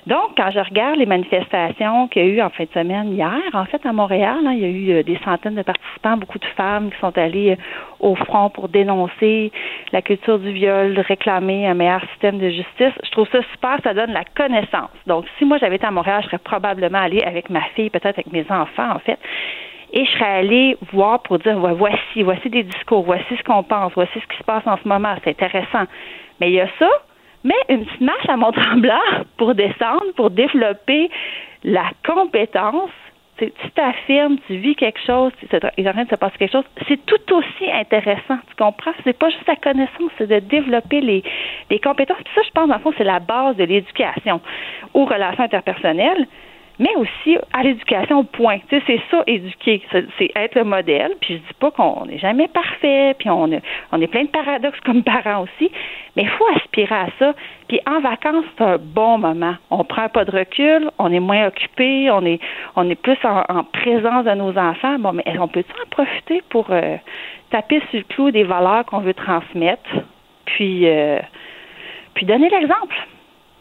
Donc, 0.08 0.32
quand 0.36 0.52
je 0.52 0.60
regarde 0.60 0.98
les 0.98 1.06
manifestations 1.06 2.08
qu'il 2.10 2.26
y 2.26 2.26
a 2.26 2.34
eu 2.34 2.42
en 2.42 2.50
fin 2.50 2.66
de 2.66 2.70
semaine 2.70 3.14
hier, 3.14 3.42
en 3.54 3.66
fait, 3.66 3.84
à 3.86 3.94
Montréal, 3.94 4.40
hein, 4.46 4.52
il 4.52 4.60
y 4.60 4.66
a 4.66 4.68
eu 4.68 4.92
euh, 4.92 5.04
des 5.04 5.18
centaines 5.24 5.56
de 5.56 5.64
participants, 5.64 6.18
beaucoup 6.18 6.38
de 6.38 6.46
femmes 6.58 6.92
qui 6.92 7.00
sont 7.00 7.18
allées 7.18 7.52
euh, 7.52 7.56
au 8.02 8.16
front 8.16 8.50
pour 8.50 8.68
dénoncer 8.70 9.52
la 9.94 10.02
culture 10.02 10.38
du 10.38 10.52
viol, 10.52 11.00
réclamer 11.00 11.66
un 11.66 11.74
meilleur 11.74 12.02
système 12.12 12.38
de 12.38 12.50
justice. 12.50 12.94
Je 13.04 13.12
trouve 13.12 13.28
ça 13.32 13.40
super, 13.54 13.80
ça 13.84 13.94
donne 13.94 14.12
la 14.12 14.26
connaissance. 14.36 14.92
Donc, 15.08 15.26
si 15.40 15.46
moi 15.46 15.58
j'avais 15.58 15.78
été 15.78 15.86
à 15.86 15.92
Montréal, 15.92 16.22
je 16.24 16.28
serais 16.28 16.40
probablement 16.40 17.00
allée 17.00 17.24
avec 17.24 17.50
ma 17.50 17.62
fille, 17.76 17.90
peut-être 17.90 18.20
avec 18.20 18.32
mes 18.32 18.46
enfants, 18.52 18.92
en 18.92 19.00
fait. 19.00 19.20
Et 19.96 20.06
je 20.06 20.12
serais 20.12 20.26
allée 20.26 20.78
voir 20.92 21.22
pour 21.22 21.40
dire, 21.40 21.58
voici, 21.58 22.22
voici 22.22 22.50
des 22.50 22.64
discours, 22.64 23.04
voici 23.04 23.38
ce 23.38 23.44
qu'on 23.44 23.64
pense, 23.64 23.94
voici 23.96 24.12
ce 24.14 24.28
qui 24.28 24.38
se 24.38 24.44
passe 24.44 24.68
en 24.68 24.78
ce 24.78 24.86
moment, 24.86 25.16
c'est 25.24 25.30
intéressant. 25.30 25.86
Mais 26.40 26.50
il 26.50 26.56
y 26.56 26.60
a 26.60 26.68
ça, 26.78 26.90
mais 27.46 27.56
une 27.70 27.86
petite 27.86 28.02
marche 28.02 28.28
à 28.28 28.36
Mont-Tremblant 28.36 29.00
pour 29.38 29.56
descendre, 29.56 30.12
pour 30.18 30.32
développer 30.32 31.10
la 31.64 31.86
compétence. 32.06 32.92
Tu 33.38 33.52
t'affirmes, 33.74 34.38
tu 34.48 34.56
vis 34.58 34.76
quelque 34.76 35.00
chose, 35.06 35.32
il 35.78 35.86
est 35.86 35.90
en 35.90 35.94
train 35.94 36.06
de 36.06 36.10
se 36.10 36.16
passer 36.16 36.38
quelque 36.38 36.54
chose. 36.54 36.64
C'est 36.88 37.06
tout 37.06 37.34
aussi 37.34 37.70
intéressant. 37.70 38.38
Tu 38.48 38.56
comprends? 38.58 38.92
C'est 39.04 39.18
pas 39.18 39.30
juste 39.30 39.48
la 39.48 39.58
connaissance, 39.58 40.12
c'est 40.18 40.28
de 40.28 40.40
développer 40.40 41.02
les, 41.02 41.22
les 41.70 41.80
compétences. 41.80 42.18
Puis 42.24 42.34
ça, 42.34 42.42
je 42.46 42.52
pense, 42.52 42.70
en 42.70 42.80
fond, 42.80 42.94
c'est 42.98 43.04
la 43.04 43.20
base 43.20 43.58
de 43.58 43.66
l'éducation 43.66 44.40
aux 44.94 45.06
relations 45.06 45.44
interpersonnelles 45.44 46.28
mais 46.80 46.94
aussi 46.96 47.38
à 47.54 47.64
l'éducation, 47.64 48.24
point. 48.24 48.60
Tu 48.70 48.78
sais, 48.78 48.84
c'est 48.88 49.02
ça, 49.10 49.24
éduquer, 49.28 49.82
c'est 49.92 50.32
être 50.36 50.56
le 50.56 50.64
modèle. 50.64 51.14
Puis 51.22 51.36
je 51.36 51.40
dis 51.40 51.54
pas 51.60 51.72
qu'on 51.72 52.06
n'est 52.06 52.18
jamais 52.18 52.48
parfait, 52.48 53.16
puis 53.18 53.30
on, 53.30 53.50
on 53.92 54.02
est 54.02 54.08
plein 54.08 54.24
de 54.24 54.30
paradoxes 54.30 54.80
comme 54.86 55.04
parents 55.26 55.44
aussi, 55.44 55.72
mais 56.16 56.24
il 56.24 56.30
faut 56.30 56.48
aspirer 56.56 56.96
à 56.96 57.08
ça. 57.20 57.34
Puis 57.68 57.80
en 57.88 58.00
vacances, 58.00 58.46
c'est 58.58 58.64
un 58.64 58.78
bon 58.78 59.18
moment. 59.18 59.56
On 59.72 59.84
prend 59.84 60.10
pas 60.10 60.26
de 60.26 60.32
recul, 60.32 60.90
on 61.00 61.12
est 61.12 61.20
moins 61.20 61.48
occupé, 61.48 62.10
on 62.12 62.26
est 62.26 62.40
on 62.76 62.90
est 62.90 62.96
plus 62.96 63.18
en, 63.24 63.64
présence 63.64 64.26
de 64.26 64.32
nos 64.32 64.58
enfants. 64.58 65.00
Bon, 65.00 65.14
mais 65.14 65.24
on 65.40 65.48
peut 65.48 65.64
en 65.82 65.90
profiter 65.90 66.44
pour 66.50 66.68
euh, 66.70 66.98
taper 67.52 67.82
sur 67.90 68.00
le 68.00 68.04
clou 68.04 68.32
des 68.32 68.44
valeurs 68.44 68.86
qu'on 68.86 69.00
veut 69.00 69.14
transmettre, 69.14 69.90
puis 70.46 70.88
euh, 70.88 71.20
puis 72.14 72.26
donner 72.26 72.50
l'exemple. 72.50 72.96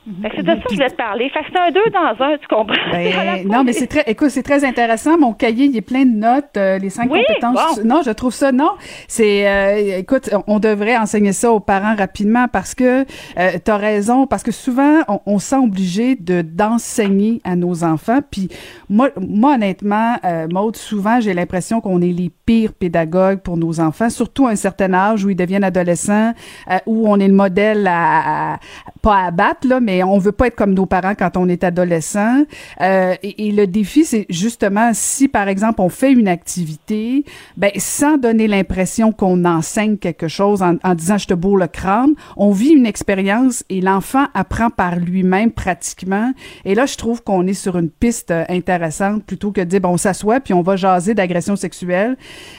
C'est 0.06 0.42
de 0.42 0.46
ça 0.46 0.56
que 0.56 0.62
je 0.70 0.74
voulais 0.74 0.90
te 0.90 0.96
parler. 0.96 1.30
Fait 1.30 1.40
que 1.40 1.46
c'est 1.52 1.58
un 1.58 1.70
deux 1.70 1.90
dans 1.90 2.24
un, 2.24 2.36
tu 2.36 2.46
comprends? 2.48 2.74
Ben, 2.92 3.46
non, 3.48 3.64
mais 3.64 3.72
c'est 3.72 3.86
très, 3.86 4.02
écoute, 4.06 4.28
c'est 4.28 4.42
très 4.42 4.64
intéressant. 4.64 5.16
Mon 5.18 5.32
cahier, 5.32 5.66
il 5.66 5.76
est 5.76 5.82
plein 5.82 6.04
de 6.04 6.14
notes, 6.14 6.56
euh, 6.56 6.78
les 6.78 6.90
cinq 6.90 7.08
compétences. 7.08 7.82
Non, 7.84 8.02
je 8.04 8.10
trouve 8.10 8.34
ça, 8.34 8.52
non. 8.52 8.72
C'est, 9.08 9.48
euh, 9.48 9.98
écoute, 9.98 10.30
on 10.46 10.58
devrait 10.58 10.96
enseigner 10.96 11.32
ça 11.32 11.52
aux 11.52 11.60
parents 11.60 11.94
rapidement 11.94 12.48
parce 12.52 12.74
que 12.74 13.02
euh, 13.38 13.50
tu 13.64 13.70
as 13.70 13.76
raison, 13.76 14.26
parce 14.26 14.42
que 14.42 14.52
souvent, 14.52 15.00
on, 15.08 15.20
on 15.26 15.38
sent 15.38 15.56
obligé 15.56 16.16
de, 16.16 16.42
d'enseigner 16.42 17.40
à 17.44 17.56
nos 17.56 17.84
enfants. 17.84 18.20
Puis 18.30 18.48
moi, 18.88 19.08
moi 19.16 19.54
honnêtement, 19.54 20.16
euh, 20.24 20.46
Maude, 20.52 20.76
souvent, 20.76 21.20
j'ai 21.20 21.34
l'impression 21.34 21.80
qu'on 21.80 22.00
est 22.02 22.12
les 22.12 22.30
pires 22.46 22.72
pédagogues 22.72 23.40
pour 23.40 23.56
nos 23.56 23.80
enfants, 23.80 24.10
surtout 24.10 24.46
à 24.46 24.50
un 24.50 24.56
certain 24.56 24.92
âge 24.92 25.24
où 25.24 25.30
ils 25.30 25.36
deviennent 25.36 25.64
adolescents, 25.64 26.32
euh, 26.70 26.78
où 26.86 27.08
on 27.08 27.18
est 27.18 27.28
le 27.28 27.34
modèle 27.34 27.86
à, 27.86 28.54
à 28.54 28.58
pas 29.02 29.24
à 29.26 29.30
battre, 29.30 29.68
là, 29.68 29.80
mais 29.80 29.93
mais 29.94 30.02
on 30.02 30.18
veut 30.18 30.32
pas 30.32 30.48
être 30.48 30.56
comme 30.56 30.74
nos 30.74 30.86
parents 30.86 31.14
quand 31.14 31.36
on 31.36 31.48
est 31.48 31.62
adolescent. 31.62 32.44
Euh, 32.80 33.14
et, 33.22 33.52
le 33.52 33.66
défi, 33.66 34.04
c'est 34.04 34.26
justement 34.28 34.90
si, 34.92 35.28
par 35.28 35.46
exemple, 35.46 35.80
on 35.80 35.88
fait 35.88 36.10
une 36.10 36.26
activité, 36.26 37.24
ben 37.56 37.70
sans 37.76 38.18
donner 38.18 38.48
l'impression 38.48 39.12
qu'on 39.12 39.44
enseigne 39.44 39.96
quelque 39.96 40.26
chose 40.26 40.62
en, 40.62 40.94
disant 40.94 41.18
je 41.18 41.28
te 41.28 41.34
bourre 41.34 41.58
le 41.58 41.68
crâne, 41.68 42.14
on 42.36 42.50
vit 42.50 42.70
une 42.70 42.86
expérience 42.86 43.64
et 43.68 43.80
l'enfant 43.80 44.26
apprend 44.34 44.70
par 44.70 44.96
lui-même 44.96 45.52
pratiquement. 45.52 46.32
Et 46.64 46.74
là, 46.74 46.86
je 46.86 46.96
trouve 46.96 47.22
qu'on 47.22 47.46
est 47.46 47.54
sur 47.54 47.78
une 47.78 47.90
piste 47.90 48.32
euh, 48.32 48.44
intéressante 48.48 49.24
plutôt 49.24 49.52
que 49.52 49.60
de 49.60 49.66
dire 49.66 49.80
bon, 49.80 49.90
on 49.90 49.96
s'assoit 49.96 50.40
puis 50.40 50.54
on 50.54 50.62
va 50.62 50.74
jaser 50.74 51.14
d'agression 51.14 51.54
sexuelle. 51.54 52.16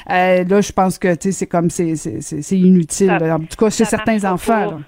Euh, 0.09 0.45
là, 0.45 0.61
je 0.61 0.71
pense 0.71 0.97
que 0.97 1.13
tu 1.15 1.31
sais, 1.31 1.31
c'est 1.33 1.47
comme 1.47 1.69
c'est 1.69 1.95
c'est 1.95 2.57
inutile. 2.57 3.11
en 3.11 3.39
tout 3.39 3.57
cas, 3.57 3.69
chez 3.69 3.83
certains 3.83 4.23
enfants. 4.23 4.79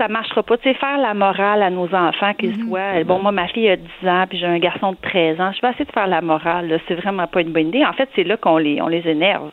Ça 0.00 0.08
marchera 0.08 0.42
pas. 0.42 0.56
Tu 0.56 0.68
sais, 0.68 0.74
faire 0.74 0.96
la 0.96 1.12
morale 1.12 1.62
à 1.62 1.68
nos 1.68 1.94
enfants, 1.94 2.32
qu'ils 2.38 2.56
mhm. 2.56 2.68
soient. 2.68 3.04
Bon, 3.04 3.18
moi, 3.18 3.32
ma 3.32 3.48
fille 3.48 3.68
a 3.68 3.76
10 3.76 4.08
ans, 4.08 4.24
puis 4.28 4.38
j'ai 4.38 4.46
un 4.46 4.58
garçon 4.58 4.92
de 4.92 4.96
13 5.02 5.40
ans. 5.40 5.52
Je 5.54 5.60
vais 5.60 5.68
essayer 5.70 5.84
de 5.84 5.92
faire 5.92 6.06
la 6.06 6.22
morale. 6.22 6.68
Là. 6.68 6.78
C'est 6.88 6.94
vraiment 6.94 7.26
pas 7.26 7.42
une 7.42 7.52
bonne 7.52 7.68
idée. 7.68 7.84
En 7.84 7.92
fait, 7.92 8.08
c'est 8.16 8.24
là 8.24 8.38
qu'on 8.38 8.56
les, 8.56 8.80
on 8.80 8.88
les 8.88 9.06
énerve. 9.06 9.50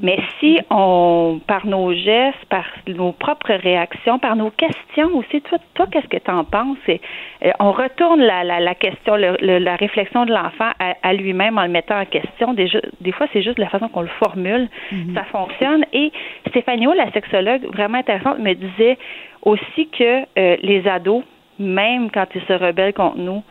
Mais 0.00 0.18
si 0.38 0.60
on, 0.70 1.40
par 1.46 1.66
nos 1.66 1.92
gestes, 1.92 2.44
par 2.50 2.64
nos 2.86 3.12
propres 3.12 3.54
réactions, 3.54 4.18
par 4.18 4.36
nos 4.36 4.50
questions 4.50 5.08
aussi, 5.14 5.40
toi, 5.42 5.58
toi 5.74 5.86
qu'est-ce 5.90 6.06
que 6.06 6.22
tu 6.22 6.30
en 6.30 6.44
penses? 6.44 6.78
Euh, 6.88 7.50
on 7.58 7.72
retourne 7.72 8.20
la, 8.20 8.44
la, 8.44 8.60
la 8.60 8.74
question, 8.74 9.16
la 9.16 9.76
réflexion 9.76 10.24
de 10.24 10.32
l'enfant 10.32 10.70
à, 10.78 11.12
lui-même 11.14 11.58
en 11.58 11.62
le 11.62 11.70
mettant 11.70 11.98
en 12.00 12.04
question. 12.04 12.54
Des, 12.54 12.68
des 13.00 13.12
fois, 13.12 13.26
c'est 13.32 13.42
juste 13.42 13.58
la 13.58 13.68
façon 13.68 13.88
qu'on 13.88 14.02
le 14.02 14.10
formule. 14.22 14.68
Mhm. 14.92 15.14
Ça 15.14 15.24
fonctionne. 15.24 15.84
Et 15.92 16.12
Stéphanie 16.48 16.86
la 16.96 17.10
sexologue, 17.12 17.64
vraiment 17.74 17.98
intéressante, 17.98 18.38
me 18.38 18.54
disait 18.54 18.98
aussi 19.42 19.88
que 19.88 20.22
euh, 20.38 20.56
les 20.62 20.86
ados, 20.86 21.24
même 21.58 22.10
quand 22.10 22.26
ils 22.34 22.42
se 22.42 22.52
rebellent 22.52 22.94
contre 22.94 23.18
nous, 23.18 23.42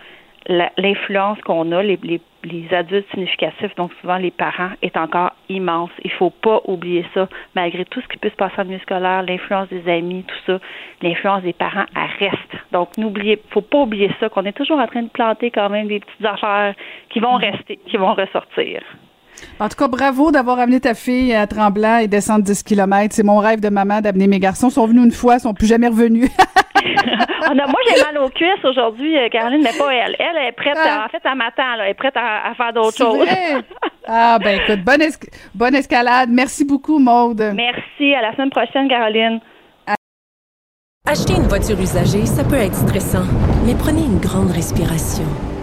l'influence 0.77 1.39
qu'on 1.41 1.71
a, 1.73 1.83
les, 1.83 1.99
les, 2.03 2.21
les, 2.43 2.73
adultes 2.73 3.09
significatifs, 3.11 3.75
donc 3.75 3.91
souvent 3.99 4.17
les 4.17 4.31
parents, 4.31 4.69
est 4.81 4.95
encore 4.95 5.31
immense. 5.49 5.89
Il 6.03 6.11
faut 6.11 6.29
pas 6.29 6.61
oublier 6.65 7.05
ça. 7.13 7.27
Malgré 7.55 7.83
tout 7.83 7.99
ce 7.99 8.07
qui 8.07 8.17
peut 8.17 8.29
se 8.29 8.35
passer 8.35 8.61
en 8.61 8.65
milieu 8.65 8.79
scolaire, 8.79 9.23
l'influence 9.23 9.67
des 9.69 9.89
amis, 9.91 10.23
tout 10.23 10.37
ça, 10.45 10.59
l'influence 11.01 11.43
des 11.43 11.53
parents, 11.53 11.85
elle 11.95 12.29
reste. 12.29 12.63
Donc, 12.71 12.97
n'oubliez, 12.97 13.41
faut 13.49 13.61
pas 13.61 13.79
oublier 13.79 14.09
ça, 14.19 14.29
qu'on 14.29 14.45
est 14.45 14.53
toujours 14.53 14.79
en 14.79 14.87
train 14.87 15.03
de 15.03 15.09
planter 15.09 15.51
quand 15.51 15.69
même 15.69 15.87
des 15.87 15.99
petites 15.99 16.25
affaires 16.25 16.73
qui 17.09 17.19
vont 17.19 17.37
mm-hmm. 17.37 17.51
rester, 17.51 17.79
qui 17.85 17.97
vont 17.97 18.13
ressortir. 18.13 18.81
En 19.59 19.69
tout 19.69 19.75
cas, 19.75 19.87
bravo 19.87 20.31
d'avoir 20.31 20.59
amené 20.59 20.79
ta 20.79 20.93
fille 20.93 21.33
à 21.33 21.47
Tremblant 21.47 21.97
et 21.97 22.07
descendre 22.07 22.43
10 22.43 22.63
km. 22.63 23.13
C'est 23.15 23.23
mon 23.23 23.37
rêve 23.37 23.59
de 23.59 23.69
maman 23.69 24.01
d'amener 24.01 24.27
mes 24.27 24.39
garçons. 24.39 24.69
Ils 24.69 24.73
sont 24.73 24.87
venus 24.87 25.05
une 25.05 25.11
fois, 25.11 25.35
ils 25.35 25.41
sont 25.41 25.53
plus 25.53 25.67
jamais 25.67 25.87
revenus. 25.87 26.29
moi, 27.55 27.79
j'ai 27.87 28.03
mal 28.03 28.17
aux 28.17 28.29
cuisses 28.29 28.63
aujourd'hui, 28.63 29.17
euh, 29.17 29.29
Caroline, 29.29 29.61
mais 29.63 29.77
pas 29.77 29.93
elle. 29.93 30.15
Elle 30.19 30.47
est 30.47 30.51
prête, 30.51 30.77
ah. 30.77 31.05
en 31.05 31.09
fait, 31.09 31.21
elle 31.23 31.37
m'attend, 31.37 31.63
elle 31.79 31.91
est 31.91 31.93
prête 31.93 32.15
à, 32.15 32.53
faire 32.55 32.73
d'autres 32.73 32.97
choses. 32.97 33.27
ah, 34.07 34.37
ben 34.43 34.59
écoute, 34.59 34.83
bonne, 34.83 35.01
bonne 35.55 35.75
escalade. 35.75 36.29
Merci 36.31 36.65
beaucoup, 36.65 36.99
Maude. 36.99 37.53
Merci. 37.55 38.13
À 38.13 38.21
la 38.21 38.33
semaine 38.33 38.49
prochaine, 38.49 38.87
Caroline. 38.87 39.39
Acheter 41.09 41.35
une 41.35 41.47
voiture 41.47 41.79
usagée, 41.79 42.25
ça 42.25 42.43
peut 42.43 42.55
être 42.55 42.75
stressant, 42.75 43.23
mais 43.65 43.75
prenez 43.75 44.01
une 44.01 44.19
grande 44.19 44.51
respiration. 44.51 45.23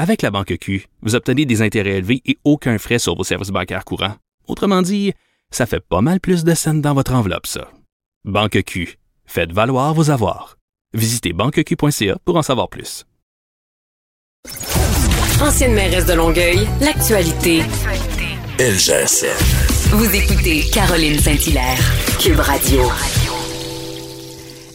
Avec 0.00 0.22
la 0.22 0.30
banque 0.30 0.56
Q, 0.60 0.86
vous 1.02 1.16
obtenez 1.16 1.44
des 1.44 1.60
intérêts 1.60 1.96
élevés 1.96 2.22
et 2.24 2.38
aucun 2.44 2.78
frais 2.78 3.00
sur 3.00 3.16
vos 3.16 3.24
services 3.24 3.50
bancaires 3.50 3.84
courants. 3.84 4.14
Autrement 4.46 4.80
dit, 4.80 5.12
ça 5.50 5.66
fait 5.66 5.80
pas 5.80 6.00
mal 6.00 6.20
plus 6.20 6.44
de 6.44 6.54
scènes 6.54 6.80
dans 6.80 6.94
votre 6.94 7.14
enveloppe, 7.14 7.48
ça. 7.48 7.68
Banque 8.24 8.62
Q. 8.62 8.96
Faites 9.26 9.52
valoir 9.52 9.94
vos 9.94 10.10
avoirs. 10.10 10.56
Visitez 10.94 11.32
banqueq.ca 11.32 12.16
pour 12.24 12.36
en 12.36 12.42
savoir 12.42 12.68
plus. 12.68 13.04
Ancienne 15.42 15.74
mairesse 15.74 16.06
de 16.06 16.12
Longueuil, 16.14 16.68
l'actualité. 16.80 17.62
LGSN. 18.60 19.96
Vous 19.96 20.14
écoutez 20.14 20.62
Caroline 20.72 21.18
Saint-Hilaire, 21.18 21.78
Cube 22.20 22.40
Radio. 22.40 22.82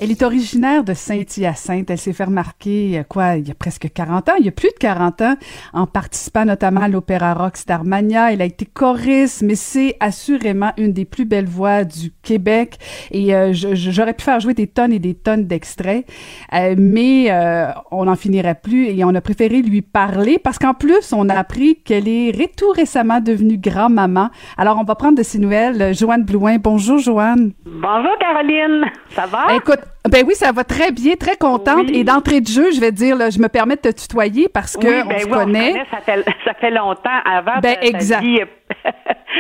Elle 0.04 0.12
est 0.12 0.22
originaire 0.22 0.84
de 0.84 0.94
Saint-Hyacinthe. 0.94 1.90
Elle 1.90 1.98
s'est 1.98 2.12
fait 2.12 2.26
remarquer, 2.26 3.00
euh, 3.00 3.04
quoi, 3.08 3.38
il 3.38 3.48
y 3.48 3.52
a 3.52 3.54
presque 3.54 3.88
40 3.90 4.28
ans, 4.28 4.34
il 4.38 4.44
y 4.44 4.50
a 4.50 4.52
plus 4.52 4.68
de 4.68 4.78
40 4.78 5.22
ans, 5.22 5.36
en 5.72 5.88
participant 5.88 6.44
notamment 6.44 6.82
à 6.82 6.90
l'opéra 6.90 7.34
rock 7.34 7.56
Starmania. 7.56 8.34
Elle 8.34 8.42
a 8.42 8.46
été 8.46 8.66
choriste, 8.66 9.44
mais 9.44 9.56
c'est 9.56 9.96
assurément 10.02 10.74
une 10.76 10.92
des 10.92 11.06
plus 11.06 11.24
belles 11.24 11.48
voix 11.48 11.86
du 11.86 12.12
Québec. 12.22 12.80
Et 13.12 13.34
euh, 13.34 13.54
j'aurais 13.54 14.14
pu 14.14 14.26
faire 14.26 14.42
jouer 14.42 14.54
des 14.54 14.68
tonnes 14.68 14.92
et 14.92 15.00
des 15.00 15.14
tonnes 15.14 15.48
d'extraits, 15.48 16.06
euh, 16.52 16.76
mais 16.78 17.32
euh, 17.32 17.68
on 17.90 18.04
n'en 18.04 18.18
finirait 18.18 18.60
plus 18.62 18.88
et 18.88 19.06
on 19.06 19.16
a 19.16 19.22
préféré 19.22 19.62
lui 19.62 19.82
parler 19.82 20.38
parce 20.38 20.60
qu'en 20.60 20.74
plus, 20.74 21.14
on 21.14 21.30
a 21.30 21.36
appris 21.36 21.78
qu'elle 21.78 22.10
est 22.10 22.58
tout 22.58 22.72
récemment 22.72 23.22
devenue 23.22 23.58
grand-maman. 23.58 24.32
Alors, 24.58 24.78
on 24.82 24.84
va 24.84 24.96
prendre 24.96 25.18
de 25.18 25.24
ses 25.24 25.40
nouvelles. 25.40 25.96
Joanne 25.96 26.24
Blouin. 26.26 26.58
Bonjour, 26.58 26.98
Joanne. 26.98 27.54
Bonjour, 27.66 28.18
Caroline. 28.20 28.84
Ça 29.16 29.28
va? 29.28 29.56
Écoute, 29.56 29.80
ben 30.10 30.26
oui, 30.28 30.36
ça 30.36 30.52
va 30.52 30.64
très 30.64 30.92
bien, 30.92 31.16
très 31.16 31.38
contente. 31.38 31.90
Et 31.90 32.04
d'entrée 32.04 32.42
de 32.42 32.48
jeu, 32.48 32.72
je 32.74 32.80
vais 32.80 32.92
dire, 32.92 33.16
là, 33.16 33.30
je 33.30 33.40
me 33.40 33.48
permets 33.48 33.76
de 33.76 33.82
te 33.82 34.02
tutoyer 34.02 34.50
parce 34.50 34.76
que 34.76 34.88
oui, 34.88 35.02
on 35.06 35.08
ben 35.08 35.20
se 35.20 35.26
oui, 35.26 35.32
connaît. 35.32 35.70
On 35.70 35.74
connaît 35.74 35.86
ça, 35.92 36.02
fait, 36.02 36.26
ça 36.46 36.54
fait 36.56 36.72
longtemps 36.72 37.20
avant. 37.26 37.60
Ben 37.62 37.78
exact. 37.82 38.22
vie- 38.22 38.42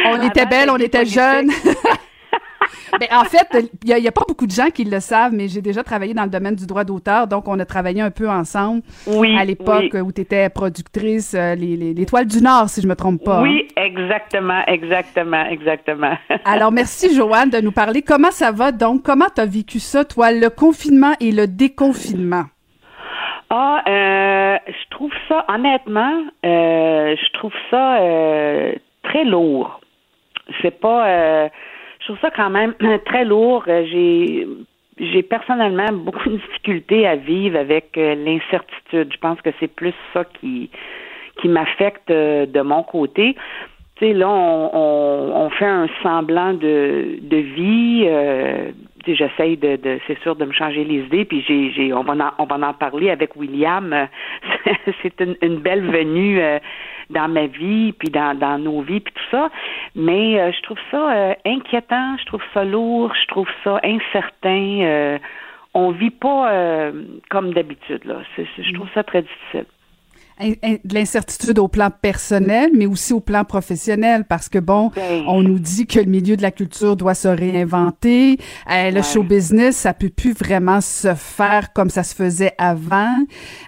on 0.05 0.21
était 0.21 0.45
ta 0.45 0.71
on 0.71 0.77
était 0.77 0.99
politique. 0.99 1.19
ben, 2.99 3.07
en 3.11 3.23
fait, 3.25 3.71
il 3.83 3.95
n'y 3.95 4.07
a, 4.07 4.11
pas 4.11 4.23
beaucoup 4.27 4.45
de 4.47 4.51
gens 4.51 4.69
qui 4.69 4.83
le 4.83 4.99
savent, 4.99 5.33
mais 5.33 5.47
j'ai 5.47 5.61
déjà 5.61 5.83
travaillé 5.83 6.13
dans 6.13 6.23
le 6.23 6.29
domaine 6.29 6.55
du 6.55 6.65
droit 6.65 6.83
d'auteur, 6.83 7.27
donc 7.27 7.47
on 7.47 7.59
a 7.59 7.65
travaillé 7.65 8.01
un 8.01 8.11
peu 8.11 8.29
ensemble 8.29 8.81
Oui, 9.07 9.37
à 9.37 9.45
l'époque 9.45 9.91
oui. 9.93 10.01
où 10.01 10.11
tu 10.11 10.21
étais 10.21 10.49
productrice, 10.49 11.33
euh, 11.33 11.55
les, 11.55 11.75
les, 11.77 11.93
les 11.93 12.05
Toiles 12.05 12.27
du 12.27 12.41
Nord, 12.41 12.69
si 12.69 12.81
je 12.81 12.87
me 12.87 12.95
trompe 12.95 13.23
pas. 13.23 13.39
hein. 13.39 13.43
Oui, 13.43 13.67
exactement, 13.75 14.61
exactement, 14.67 15.45
exactement. 15.45 16.17
Alors, 16.45 16.71
merci, 16.71 17.15
Joanne, 17.15 17.49
de 17.49 17.59
nous 17.59 17.71
parler. 17.71 18.01
Comment 18.01 18.31
ça 18.31 18.51
va? 18.51 18.71
Donc? 18.71 19.03
Comment 19.03 19.27
tu 19.33 19.41
as 19.41 19.45
vécu 19.45 19.79
ça, 19.79 20.05
toi, 20.05 20.31
le 20.31 20.49
confinement 20.49 21.13
et 21.19 21.31
le 21.31 21.47
déconfinement? 21.47 22.45
Ah, 23.49 23.83
euh, 23.87 24.57
je 24.67 24.89
trouve 24.89 25.11
ça, 25.29 25.45
honnêtement, 25.47 26.23
euh, 26.45 27.15
je 27.15 27.33
trouve 27.33 27.53
ça 27.69 27.97
euh, 28.01 28.73
très 29.03 29.25
lourd. 29.25 29.79
C'est 30.61 30.79
pas, 30.79 31.49
je 32.03 32.07
trouve 32.07 32.19
ça 32.19 32.31
quand 32.31 32.49
même 32.49 32.73
très 33.05 33.23
lourd. 33.25 33.63
Euh, 33.67 33.85
J'ai, 33.89 34.47
j'ai 34.99 35.23
personnellement 35.23 35.91
beaucoup 35.93 36.29
de 36.29 36.35
difficultés 36.35 37.07
à 37.07 37.15
vivre 37.15 37.57
avec 37.57 37.97
euh, 37.97 38.15
l'incertitude. 38.15 39.11
Je 39.11 39.17
pense 39.19 39.41
que 39.41 39.49
c'est 39.59 39.73
plus 39.73 39.93
ça 40.13 40.25
qui, 40.25 40.69
qui 41.41 41.47
m'affecte 41.47 42.11
euh, 42.11 42.45
de 42.45 42.61
mon 42.61 42.83
côté. 42.83 43.35
Tu 43.95 44.07
sais, 44.07 44.13
là, 44.13 44.29
on, 44.29 44.69
on, 44.73 45.45
on 45.45 45.49
fait 45.51 45.65
un 45.65 45.87
semblant 46.01 46.53
de, 46.53 47.19
de 47.21 47.37
vie. 47.37 48.03
Euh, 48.07 48.71
j'essaye 49.07 49.57
de, 49.57 49.75
de 49.75 49.99
c'est 50.07 50.19
sûr, 50.21 50.35
de 50.35 50.45
me 50.45 50.51
changer 50.53 50.83
les 50.83 50.99
idées. 51.05 51.25
Puis 51.25 51.43
j'ai, 51.47 51.71
j'ai, 51.71 51.93
on 51.93 52.03
va 52.03 52.13
en, 52.13 52.31
on 52.43 52.45
va 52.45 52.67
en 52.67 52.73
parler 52.73 53.09
avec 53.09 53.35
William. 53.35 53.93
Euh, 53.93 54.05
c'est 55.01 55.19
une, 55.21 55.35
une 55.41 55.57
belle 55.57 55.81
venue 55.83 56.39
euh, 56.41 56.59
dans 57.09 57.27
ma 57.27 57.47
vie, 57.47 57.93
puis 57.93 58.09
dans, 58.09 58.37
dans 58.37 58.57
nos 58.57 58.81
vies, 58.81 58.99
puis 58.99 59.13
tout 59.13 59.29
ça. 59.31 59.49
Mais 59.95 60.39
euh, 60.39 60.51
je 60.51 60.61
trouve 60.63 60.79
ça 60.91 61.11
euh, 61.13 61.33
inquiétant, 61.45 62.17
je 62.19 62.25
trouve 62.25 62.43
ça 62.53 62.63
lourd, 62.63 63.13
je 63.21 63.27
trouve 63.27 63.47
ça 63.63 63.79
incertain. 63.83 65.19
On 65.75 65.89
vit 65.89 66.11
pas 66.11 66.91
comme 67.31 67.53
d'habitude 67.53 68.05
là. 68.05 68.17
C'est- 68.35 68.45
je 68.59 68.73
trouve 68.73 68.87
ça 68.93 69.03
très 69.03 69.23
difficile. 69.23 69.65
De 70.39 70.93
l'incertitude 70.93 71.59
au 71.59 71.67
plan 71.67 71.89
personnel, 71.91 72.71
mais 72.73 72.85
aussi 72.87 73.13
au 73.13 73.19
plan 73.19 73.43
professionnel, 73.45 74.25
parce 74.27 74.49
que 74.49 74.57
bon, 74.59 74.89
Ben. 74.95 75.23
on 75.27 75.41
nous 75.43 75.59
dit 75.59 75.85
que 75.85 75.99
le 75.99 76.05
milieu 76.05 76.35
de 76.35 76.41
la 76.41 76.51
culture 76.51 76.95
doit 76.95 77.13
se 77.13 77.27
réinventer. 77.27 78.37
Euh, 78.71 78.89
le 78.89 78.97
Ouais. 78.97 79.03
show 79.03 79.23
business, 79.23 79.77
ça 79.77 79.93
peut 79.93 80.09
plus 80.09 80.33
vraiment 80.33 80.81
se 80.81 81.13
faire 81.13 81.71
comme 81.73 81.89
ça 81.89 82.03
se 82.03 82.15
faisait 82.15 82.53
avant. 82.57 83.15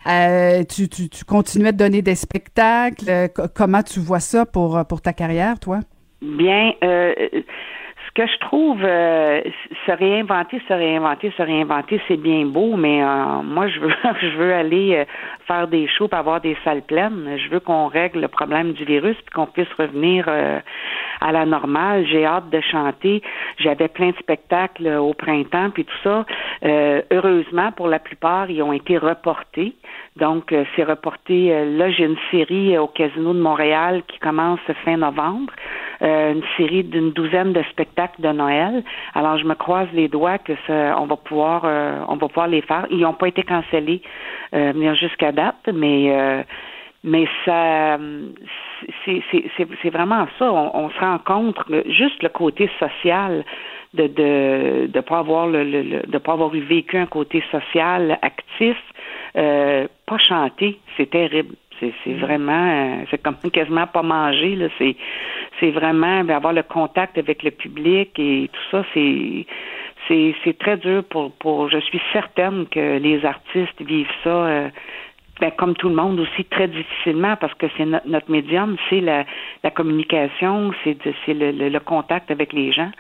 Euh, 0.07 0.63
tu, 0.63 0.89
tu, 0.89 1.07
tu 1.09 1.23
continuais 1.23 1.71
de 1.71 1.77
donner 1.77 2.01
des 2.01 2.15
spectacles. 2.15 3.05
Euh, 3.09 3.27
co- 3.27 3.43
comment 3.53 3.83
tu 3.83 3.99
vois 3.99 4.19
ça 4.19 4.45
pour, 4.45 4.83
pour 4.87 5.01
ta 5.01 5.13
carrière, 5.13 5.59
toi? 5.59 5.79
Bien, 6.21 6.71
euh, 6.83 7.13
que 8.15 8.25
je 8.25 8.37
trouve, 8.39 8.79
euh, 8.81 9.41
se 9.85 9.91
réinventer, 9.91 10.61
se 10.69 10.73
réinventer, 10.73 11.33
se 11.37 11.43
réinventer, 11.43 12.01
c'est 12.07 12.15
bien 12.15 12.45
beau, 12.45 12.77
mais 12.77 13.03
euh, 13.03 13.41
moi, 13.43 13.67
je 13.67 13.79
veux, 13.81 13.93
je 14.21 14.37
veux 14.37 14.53
aller 14.53 14.95
euh, 14.95 15.05
faire 15.47 15.67
des 15.67 15.85
shows, 15.87 16.07
pour 16.07 16.17
avoir 16.17 16.39
des 16.39 16.55
salles 16.63 16.81
pleines. 16.81 17.37
Je 17.37 17.49
veux 17.49 17.59
qu'on 17.59 17.87
règle 17.87 18.21
le 18.21 18.29
problème 18.29 18.71
du 18.71 18.85
virus, 18.85 19.17
puis 19.17 19.33
qu'on 19.35 19.47
puisse 19.47 19.71
revenir 19.77 20.25
euh, 20.29 20.59
à 21.19 21.33
la 21.33 21.45
normale. 21.45 22.05
J'ai 22.07 22.25
hâte 22.25 22.49
de 22.49 22.61
chanter. 22.61 23.21
J'avais 23.57 23.89
plein 23.89 24.11
de 24.11 24.17
spectacles 24.17 24.87
au 24.87 25.13
printemps, 25.13 25.69
puis 25.71 25.83
tout 25.83 25.97
ça. 26.03 26.25
Euh, 26.63 27.01
heureusement, 27.11 27.73
pour 27.73 27.89
la 27.89 27.99
plupart, 27.99 28.49
ils 28.49 28.63
ont 28.63 28.73
été 28.73 28.97
reportés. 28.97 29.75
Donc, 30.17 30.53
euh, 30.53 30.63
c'est 30.75 30.83
reporté. 30.83 31.53
euh, 31.53 31.77
là, 31.77 31.91
j'ai 31.91 32.05
une 32.05 32.17
série 32.31 32.75
euh, 32.75 32.83
au 32.83 32.87
Casino 32.87 33.33
de 33.33 33.39
Montréal 33.39 34.01
qui 34.07 34.17
commence 34.19 34.59
fin 34.85 34.95
novembre. 34.97 35.51
Euh, 36.01 36.33
une 36.33 36.43
série 36.57 36.83
d'une 36.83 37.11
douzaine 37.11 37.51
de 37.53 37.61
spectacles 37.71 38.21
de 38.21 38.29
Noël. 38.29 38.83
Alors, 39.13 39.37
je 39.37 39.45
me 39.45 39.55
croise 39.55 39.87
les 39.93 40.07
doigts 40.07 40.37
que 40.37 40.53
ça, 40.67 40.95
on 40.99 41.05
va 41.05 41.17
pouvoir, 41.17 41.63
euh, 41.65 41.99
on 42.07 42.15
va 42.15 42.27
pouvoir 42.27 42.47
les 42.47 42.61
faire. 42.61 42.85
Ils 42.91 42.99
n'ont 42.99 43.13
pas 43.13 43.27
été 43.27 43.43
cancellés 43.43 44.01
jusqu'à 44.93 45.31
date, 45.33 45.67
mais 45.73 46.43
mais 47.03 47.27
ça, 47.45 47.97
c'est 49.05 49.89
vraiment 49.89 50.27
ça. 50.39 50.51
On, 50.51 50.71
on 50.73 50.89
se 50.89 50.99
rend 50.99 51.17
compte 51.19 51.57
juste 51.87 52.23
le 52.23 52.29
côté 52.29 52.69
social 52.79 53.43
de 53.93 54.07
de 54.07 54.87
de 54.87 54.99
pas 55.01 55.19
avoir 55.19 55.47
le, 55.47 55.63
le- 55.63 55.81
le- 55.83 56.03
de 56.07 56.17
pas 56.17 56.33
avoir 56.33 56.49
vécu 56.49 56.97
un 56.97 57.05
côté 57.05 57.43
social 57.51 58.17
actif, 58.21 58.77
euh, 59.37 59.87
pas 60.05 60.17
chanter, 60.17 60.79
c'est 60.97 61.09
terrible. 61.09 61.55
C'est 61.79 61.93
c'est 62.03 62.13
vraiment, 62.13 62.53
euh, 63.01 63.05
c'est 63.11 63.21
comme 63.21 63.35
quasiment 63.53 63.87
pas 63.87 64.01
manger 64.03 64.55
là. 64.55 64.67
C'est 64.77 64.95
c'est 65.59 65.71
vraiment 65.71 66.23
ben, 66.23 66.35
avoir 66.35 66.53
le 66.53 66.63
contact 66.63 67.17
avec 67.17 67.43
le 67.43 67.51
public 67.51 68.17
et 68.17 68.49
tout 68.51 68.61
ça. 68.71 68.85
C'est 68.93 69.45
c'est 70.07 70.35
c'est 70.43 70.57
très 70.57 70.77
dur 70.77 71.03
pour 71.03 71.31
pour. 71.33 71.69
Je 71.69 71.79
suis 71.79 72.01
certaine 72.13 72.65
que 72.67 72.97
les 72.97 73.25
artistes 73.25 73.81
vivent 73.81 74.07
ça. 74.23 74.29
euh, 74.29 74.69
ben, 75.41 75.51
comme 75.51 75.75
tout 75.75 75.89
le 75.89 75.95
monde 75.95 76.17
aussi 76.21 76.45
très 76.45 76.69
difficilement 76.69 77.35
parce 77.35 77.53
que 77.55 77.65
c'est 77.75 77.85
no- 77.85 77.99
notre 78.05 78.31
médium, 78.31 78.77
c'est 78.89 79.01
la, 79.01 79.25
la 79.65 79.69
communication, 79.69 80.71
c'est 80.85 80.97
c'est 81.25 81.33
le, 81.33 81.51
le- 81.51 81.67
le 81.67 81.79
contact 81.81 82.31
avec 82.31 82.53
les 82.53 82.71
gens. 82.71 82.91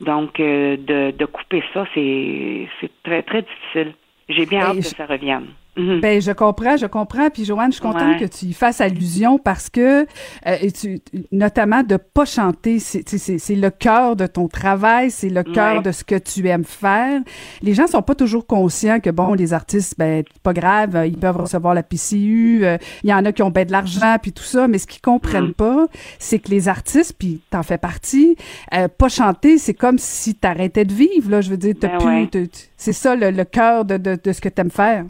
Donc 0.00 0.40
euh, 0.40 0.78
de, 0.78 1.10
de 1.10 1.24
couper 1.26 1.62
ça, 1.74 1.86
c'est 1.94 2.66
c'est 2.80 2.90
très 3.02 3.22
très 3.24 3.42
difficile. 3.42 3.92
J'ai 4.30 4.46
bien 4.46 4.60
Ben, 4.60 4.66
hâte 4.68 4.76
que 4.78 4.82
ça 4.96 5.04
revienne. 5.04 5.48
Mhm. 5.76 6.00
Ben, 6.00 6.20
je 6.22 6.32
comprends, 6.32 6.76
je 6.76 6.86
comprends. 6.86 7.28
Puis, 7.30 7.44
Joanne, 7.44 7.70
je 7.72 7.76
suis 7.76 7.82
contente 7.82 8.02
Ouais. 8.02 8.18
que 8.18 8.24
tu 8.24 8.46
y 8.46 8.52
fasses 8.52 8.80
allusion 8.80 9.38
parce 9.38 9.68
que, 9.68 10.02
euh, 10.02 10.56
et 10.60 10.72
tu, 10.72 11.00
notamment 11.32 11.82
de 11.82 11.96
pas 11.96 12.24
chanter, 12.24 12.78
c'est 12.78 13.54
le 13.54 13.70
cœur 13.70 14.16
de 14.16 14.26
ton 14.26 14.48
travail, 14.48 15.10
c'est 15.10 15.28
le 15.28 15.42
cœur 15.42 15.76
Ouais. 15.76 15.82
de 15.82 15.92
ce 15.92 16.04
que 16.04 16.14
tu 16.16 16.46
aimes 16.48 16.64
faire. 16.64 17.20
Les 17.62 17.74
gens 17.74 17.86
sont 17.86 18.02
pas 18.02 18.14
toujours 18.14 18.46
conscients 18.46 19.00
que, 19.00 19.10
bon, 19.10 19.34
les 19.34 19.52
artistes, 19.52 19.94
ben, 19.98 20.24
pas 20.42 20.52
grave, 20.52 20.96
euh, 20.96 21.06
ils 21.06 21.18
peuvent 21.18 21.36
recevoir 21.36 21.74
la 21.74 21.82
PCU, 21.82 22.64
euh, 22.64 22.78
il 23.04 23.10
y 23.10 23.14
en 23.14 23.24
a 23.24 23.32
qui 23.32 23.42
ont 23.42 23.50
ben 23.50 23.66
de 23.66 23.72
l'argent, 23.72 24.16
puis 24.22 24.32
tout 24.32 24.42
ça, 24.44 24.68
mais 24.68 24.78
ce 24.78 24.86
qu'ils 24.86 25.02
comprennent 25.02 25.48
Mm. 25.48 25.54
pas, 25.54 25.86
c'est 26.18 26.38
que 26.38 26.50
les 26.50 26.68
artistes, 26.68 27.14
puis 27.18 27.40
t'en 27.50 27.62
fais 27.62 27.78
partie, 27.78 28.36
euh, 28.74 28.88
pas 28.88 29.08
chanter, 29.08 29.58
c'est 29.58 29.74
comme 29.74 29.98
si 29.98 30.34
t'arrêtais 30.34 30.84
de 30.84 30.92
vivre, 30.94 31.30
là. 31.30 31.40
Je 31.40 31.50
veux 31.50 31.56
dire, 31.56 31.74
t'as 31.78 31.98
Ben 31.98 32.04
ouais. 32.06 32.48
c'est 32.76 32.92
ça 32.92 33.14
le, 33.14 33.30
le 33.30 33.44
cœur 33.44 33.84
de, 33.84 33.96
de, 33.96 34.18
de 34.22 34.32
ce 34.32 34.40
que 34.40 34.48
t'aimes 34.48 34.70
faire. 34.70 35.04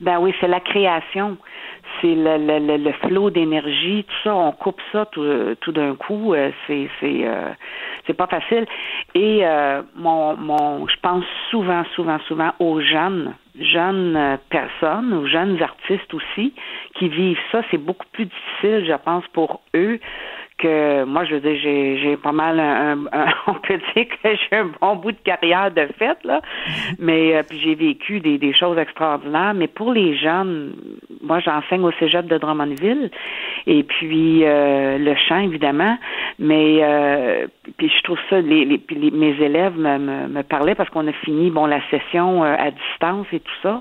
Ben 0.00 0.18
oui, 0.20 0.32
c'est 0.40 0.48
la 0.48 0.60
création. 0.60 1.36
C'est 2.00 2.14
le, 2.14 2.36
le, 2.38 2.58
le, 2.58 2.76
le 2.76 2.92
flot 2.92 3.30
d'énergie, 3.30 4.04
tout 4.04 4.14
ça, 4.24 4.34
on 4.34 4.52
coupe 4.52 4.80
ça 4.92 5.06
tout, 5.06 5.24
tout 5.60 5.72
d'un 5.72 5.96
coup, 5.96 6.34
euh, 6.34 6.50
c'est 6.66 6.88
c'est 7.00 7.26
euh, 7.26 7.48
c'est 8.06 8.14
pas 8.14 8.26
facile. 8.26 8.66
Et 9.14 9.40
euh, 9.42 9.82
mon 9.96 10.36
mon 10.36 10.86
je 10.86 10.94
pense 11.02 11.24
souvent, 11.50 11.82
souvent, 11.94 12.18
souvent 12.28 12.52
aux 12.60 12.80
jeunes, 12.80 13.34
jeunes 13.58 14.16
euh, 14.16 14.36
personnes, 14.50 15.12
aux 15.14 15.26
jeunes 15.26 15.60
artistes 15.62 16.12
aussi, 16.14 16.52
qui 16.94 17.08
vivent 17.08 17.40
ça. 17.50 17.62
C'est 17.70 17.78
beaucoup 17.78 18.06
plus 18.12 18.26
difficile, 18.26 18.84
je 18.86 18.96
pense, 19.04 19.26
pour 19.32 19.60
eux 19.74 19.98
que 20.58 21.04
moi, 21.04 21.24
je 21.24 21.34
veux 21.34 21.40
dire, 21.40 21.58
j'ai, 21.62 21.98
j'ai 21.98 22.16
pas 22.16 22.32
mal 22.32 22.58
un, 22.60 22.98
on 23.46 23.54
peut 23.54 23.78
dire 23.94 24.06
que 24.08 24.28
j'ai 24.34 24.56
un 24.56 24.70
bon 24.80 24.96
bout 24.96 25.12
de 25.12 25.18
carrière 25.24 25.70
de 25.70 25.86
fait, 25.98 26.18
là. 26.24 26.40
Mais 26.98 27.36
euh, 27.36 27.42
puis 27.48 27.58
j'ai 27.60 27.74
vécu 27.74 28.20
des, 28.20 28.38
des 28.38 28.52
choses 28.52 28.78
extraordinaires. 28.78 29.54
Mais 29.54 29.68
pour 29.68 29.92
les 29.92 30.16
jeunes, 30.16 30.74
moi 31.22 31.40
j'enseigne 31.40 31.82
au 31.84 31.92
Cégep 31.92 32.26
de 32.26 32.38
Drummondville 32.38 33.10
et 33.66 33.82
puis 33.82 34.44
euh, 34.44 34.98
le 34.98 35.14
chant, 35.16 35.38
évidemment. 35.38 35.96
Mais 36.38 36.80
euh, 36.82 37.46
puis 37.76 37.90
je 37.96 38.02
trouve 38.02 38.18
ça, 38.28 38.40
les, 38.40 38.64
les, 38.64 38.80
les 38.90 39.10
mes 39.10 39.36
élèves 39.40 39.76
me, 39.78 39.98
me, 39.98 40.28
me, 40.28 40.42
parlaient 40.42 40.74
parce 40.74 40.90
qu'on 40.90 41.06
a 41.06 41.12
fini 41.12 41.50
bon 41.50 41.66
la 41.66 41.80
session 41.90 42.42
à 42.42 42.70
distance 42.70 43.26
et 43.32 43.40
tout 43.40 43.56
ça. 43.62 43.80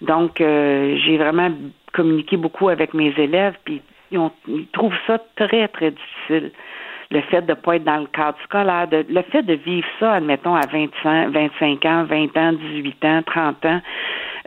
Donc 0.00 0.38
j'ai 0.38 1.16
vraiment 1.18 1.50
communiqué 1.92 2.36
beaucoup 2.36 2.68
avec 2.68 2.92
mes 2.92 3.14
élèves, 3.16 3.54
puis 3.64 3.80
ils, 4.10 4.66
trouvent 4.72 4.96
ça 5.06 5.18
très, 5.36 5.68
très 5.68 5.90
difficile. 5.90 6.52
Le 7.10 7.20
fait 7.22 7.42
de 7.42 7.50
ne 7.50 7.54
pas 7.54 7.76
être 7.76 7.84
dans 7.84 7.98
le 7.98 8.06
cadre 8.06 8.38
scolaire, 8.44 8.88
le 8.90 9.22
fait 9.22 9.42
de 9.42 9.54
vivre 9.54 9.86
ça, 10.00 10.14
admettons, 10.14 10.54
à 10.54 10.66
25, 10.66 11.28
25 11.28 11.84
ans, 11.84 12.04
20 12.04 12.36
ans, 12.36 12.52
18 12.52 13.04
ans, 13.04 13.22
30 13.24 13.66
ans, 13.66 13.80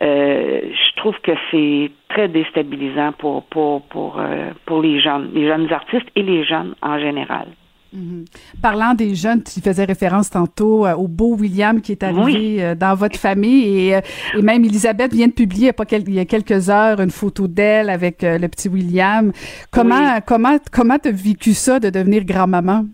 euh, 0.02 0.62
je 0.64 0.96
trouve 0.98 1.18
que 1.22 1.32
c'est 1.50 1.92
très 2.10 2.28
déstabilisant 2.28 3.14
pour, 3.14 3.44
pour, 3.46 3.84
pour, 3.88 4.20
euh, 4.20 4.52
pour 4.66 4.82
les 4.82 5.00
jeunes, 5.00 5.32
les 5.34 5.48
jeunes 5.48 5.72
artistes 5.72 6.10
et 6.16 6.24
les 6.24 6.44
jeunes 6.44 6.76
en 6.82 7.00
général. 7.00 7.48
Mhm. 7.94 8.26
Parlant 8.62 8.94
des 8.94 9.16
jeunes, 9.16 9.42
tu 9.44 9.62
faisais 9.62 9.86
référence 9.86 10.30
tantôt 10.30 10.86
euh, 10.86 10.94
au 10.94 11.08
beau 11.08 11.36
William 11.36 11.82
qui 11.82 11.94
est 11.94 12.04
arrivé 12.04 12.62
euh, 12.62 12.76
dans 12.76 12.96
votre 12.96 13.18
famille 13.18 13.88
et, 13.88 13.96
euh, 13.96 14.02
et, 14.38 14.42
même 14.42 14.66
Elisabeth 14.66 15.14
vient 15.14 15.28
de 15.28 15.34
publier 15.34 15.72
il 15.92 16.14
y 16.14 16.20
a, 16.20 16.26
quelques 16.26 16.70
heures 16.70 17.00
une 17.00 17.12
photo 17.12 17.48
d'elle 17.48 17.90
avec 17.90 18.22
le 18.24 18.46
petit 18.48 18.68
William. 18.68 19.32
Comment 19.72 20.20
comment 20.26 20.58
comment 20.72 20.98
t'as 20.98 21.12
vécu 21.12 21.54
ça 21.54 21.80
de 21.80 21.90
devenir 21.90 22.26
grand-maman? 22.26 22.86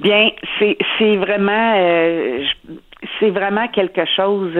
Bien, 0.00 0.28
c'est 0.58 0.76
c'est 0.98 1.16
vraiment 1.16 1.74
c'est 3.18 3.30
vraiment 3.30 3.66
quelque 3.68 4.04
chose. 4.14 4.52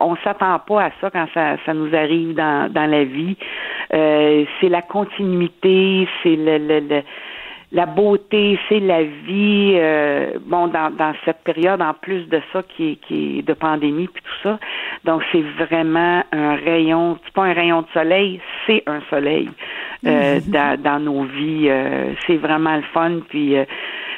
on 0.00 0.16
s'attend 0.22 0.60
pas 0.60 0.84
à 0.84 0.90
ça 1.00 1.10
quand 1.10 1.26
ça, 1.34 1.56
ça 1.66 1.74
nous 1.74 1.92
arrive 1.94 2.34
dans 2.34 2.72
dans 2.72 2.86
la 2.86 3.04
vie. 3.04 3.36
c'est 3.90 4.68
la 4.68 4.82
continuité, 4.82 6.06
c'est 6.22 6.36
le, 6.36 6.58
le, 6.58 6.80
le 6.80 7.02
la 7.74 7.86
beauté, 7.86 8.56
c'est 8.68 8.78
la 8.78 9.02
vie. 9.02 9.74
Euh, 9.74 10.38
bon, 10.46 10.68
dans, 10.68 10.94
dans 10.96 11.12
cette 11.24 11.42
période, 11.42 11.82
en 11.82 11.92
plus 11.92 12.22
de 12.28 12.40
ça, 12.52 12.62
qui 12.62 12.92
est, 12.92 12.96
qui 13.06 13.38
est 13.38 13.42
de 13.42 13.52
pandémie 13.52 14.06
puis 14.06 14.22
tout 14.22 14.48
ça. 14.48 14.60
Donc, 15.04 15.22
c'est 15.32 15.42
vraiment 15.58 16.22
un 16.30 16.54
rayon. 16.54 17.18
C'est 17.24 17.34
pas 17.34 17.42
un 17.42 17.52
rayon 17.52 17.82
de 17.82 17.88
soleil, 17.92 18.40
c'est 18.66 18.84
un 18.86 19.00
soleil 19.10 19.50
euh, 20.06 20.38
dans, 20.46 20.80
dans, 20.80 21.00
nos 21.00 21.24
vies. 21.24 21.68
Euh, 21.68 22.14
c'est 22.26 22.36
vraiment 22.36 22.76
le 22.76 22.84
fun. 22.94 23.18
Puis, 23.28 23.56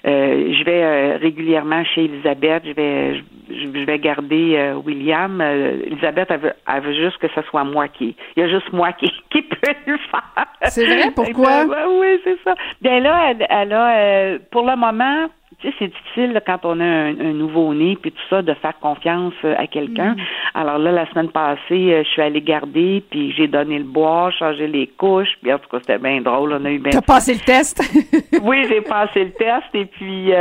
je 0.05 0.65
vais 0.65 1.17
régulièrement 1.17 1.83
chez 1.85 2.05
Elisabeth. 2.05 2.63
Je 2.67 2.73
vais, 2.73 3.15
je, 3.17 3.23
vais 3.49 3.99
garder 3.99 4.75
William. 4.85 5.41
Elisabeth, 5.41 6.31
elle 6.31 6.41
veut, 6.41 6.53
elle 6.67 6.83
veut, 6.83 6.95
juste 6.95 7.19
que 7.19 7.29
ce 7.29 7.43
soit 7.43 7.65
moi 7.65 7.89
qui. 7.89 8.17
Il 8.37 8.41
y 8.41 8.43
a 8.43 8.49
juste 8.49 8.73
moi 8.73 8.93
qui, 8.93 9.13
qui 9.31 9.43
peut 9.43 9.75
le 9.87 9.99
faire. 10.11 10.47
C'est 10.65 10.87
vrai? 10.87 11.11
Pourquoi? 11.15 11.65
Oui, 11.99 12.21
c'est 12.25 12.39
ça. 12.45 12.55
Bien 12.81 13.01
là, 13.01 13.31
elle, 13.31 13.47
elle 13.49 13.73
a, 13.73 13.99
euh, 13.99 14.39
pour 14.51 14.67
le 14.67 14.77
moment, 14.77 15.29
tu 15.61 15.69
sais, 15.69 15.75
c'est 15.79 15.89
difficile 15.89 16.41
quand 16.47 16.65
on 16.65 16.81
a 16.81 16.85
un, 16.85 17.13
nouveau-né 17.13 17.97
puis 18.01 18.13
tout 18.13 18.23
ça 18.29 18.43
de 18.43 18.53
faire 18.55 18.79
confiance 18.81 19.33
euh, 19.45 19.55
à 19.57 19.67
quelqu'un. 19.67 20.15
Mm. 20.15 20.21
Alors 20.55 20.79
là, 20.79 20.93
la 20.93 21.11
semaine 21.11 21.31
passée, 21.31 21.61
euh, 21.73 22.03
je 22.05 22.09
suis 22.09 22.23
allée 22.23 22.43
garder 22.43 23.03
puis 23.11 23.33
j'ai 23.33 23.47
donné 23.47 23.79
le 23.79 23.85
bois, 23.85 24.31
changé 24.39 24.67
les 24.67 24.87
couches, 24.87 25.35
puis 25.43 25.53
en 25.53 25.59
tout 25.59 25.69
cas, 25.71 25.79
c'était 25.81 25.99
bien 25.99 26.21
drôle. 26.21 26.53
On 26.53 26.65
a 26.65 26.71
eu 26.71 26.79
bien. 26.79 26.93
T'as 26.93 27.01
passé 27.01 27.35
le 27.35 27.41
test? 27.41 27.83
Oui, 28.43 28.65
j'ai 28.69 28.83
passé 28.83 29.25
le 29.25 29.33
test 29.33 29.67
et 29.75 29.87
puis 29.87 30.33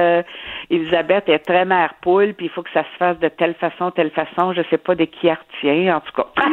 Elisabeth 0.69 1.29
est 1.29 1.39
très 1.39 1.65
mère 1.65 1.95
poule 2.01 2.33
puis 2.33 2.47
il 2.47 2.49
faut 2.49 2.63
que 2.63 2.71
ça 2.71 2.83
se 2.83 2.97
fasse 2.97 3.19
de 3.19 3.27
telle 3.27 3.55
façon, 3.55 3.91
telle 3.91 4.11
façon. 4.11 4.53
Je 4.53 4.61
sais 4.69 4.77
pas 4.77 4.95
de 4.95 5.05
qui 5.05 5.27
elle 5.27 5.37
retient, 5.37 5.97
en 5.97 6.01
tout 6.01 6.13
cas. 6.13 6.27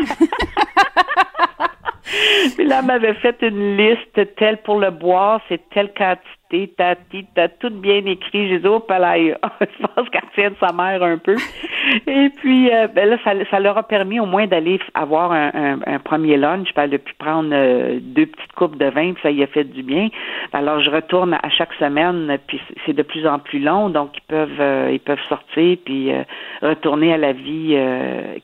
Puis 2.57 2.67
là, 2.67 2.81
elle 2.81 2.87
m'avait 2.87 3.15
fait 3.15 3.37
une 3.43 3.77
liste 3.77 4.35
telle 4.37 4.59
pour 4.63 4.79
le 4.79 4.91
bois, 4.91 5.41
c'est 5.49 5.69
telle 5.71 5.93
quantité, 5.95 6.29
t'as, 6.77 6.95
t'as 7.35 7.49
tout 7.49 7.71
bien 7.71 8.05
écrit. 8.05 8.49
J'ai 8.49 8.59
dit, 8.59 8.69
oh, 8.69 8.85
je 8.91 9.87
pense 9.87 10.09
qu'elle 10.11 10.21
tient 10.35 10.51
de 10.51 10.57
sa 10.61 10.73
mère 10.73 11.03
un 11.03 11.19
peu. 11.19 11.37
Et 12.07 12.31
puis, 12.31 12.71
euh, 12.71 12.87
ben 12.89 13.09
là, 13.09 13.17
ça, 13.25 13.33
ça, 13.51 13.61
leur 13.61 13.77
a 13.79 13.83
permis 13.83 14.21
au 14.21 14.27
moins 14.27 14.47
d'aller 14.47 14.79
avoir 14.95 15.33
un, 15.33 15.81
un, 15.87 15.99
premier 15.99 16.37
lunch. 16.37 16.73
Puis 16.73 16.75
elle 16.77 16.95
a 16.95 16.99
pu 16.99 17.15
prendre 17.15 17.51
euh, 17.53 17.99
deux 18.01 18.27
petites 18.27 18.53
coupes 18.53 18.77
de 18.77 18.87
vin, 18.87 19.13
puis 19.13 19.23
ça 19.23 19.31
y 19.31 19.43
a 19.43 19.47
fait 19.47 19.65
du 19.65 19.83
bien. 19.83 20.09
Alors, 20.53 20.81
je 20.81 20.91
retourne 20.91 21.35
à 21.35 21.49
chaque 21.51 21.73
semaine, 21.75 22.39
puis 22.47 22.61
c'est 22.85 22.93
de 22.93 23.03
plus 23.03 23.27
en 23.27 23.39
plus 23.39 23.59
long, 23.59 23.89
donc 23.89 24.11
ils 24.17 24.27
peuvent, 24.29 24.61
euh, 24.61 24.91
ils 24.93 25.01
peuvent 25.01 25.23
sortir, 25.29 25.77
puis 25.85 26.13
retourner 26.61 27.15
à 27.15 27.17
la 27.17 27.33
vie 27.33 27.77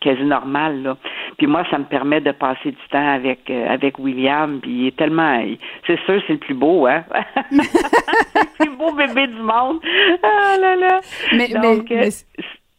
quasi 0.01 0.25
normale. 0.25 0.83
Là. 0.83 0.97
Puis 1.37 1.47
moi, 1.47 1.65
ça 1.71 1.79
me 1.79 1.85
permet 1.85 2.21
de 2.21 2.33
passer 2.33 2.71
du 2.71 2.89
temps 2.91 3.09
avec 3.15 3.51
avec 3.51 3.99
William, 3.99 4.61
puis 4.61 4.71
il 4.71 4.87
est 4.89 4.97
tellement, 4.97 5.43
c'est 5.87 5.99
sûr, 6.01 6.21
c'est 6.27 6.35
le 6.35 6.39
plus 6.39 6.55
beau, 6.55 6.87
hein? 6.87 7.05
le 8.35 8.65
plus 8.65 8.77
beau 8.77 8.93
bébé 8.93 9.27
du 9.27 9.41
monde. 9.41 9.81
Ah 10.23 10.57
là 10.61 10.77
là. 10.77 11.01
Mais, 11.33 11.49
Donc, 11.49 11.91
mais, 11.91 12.11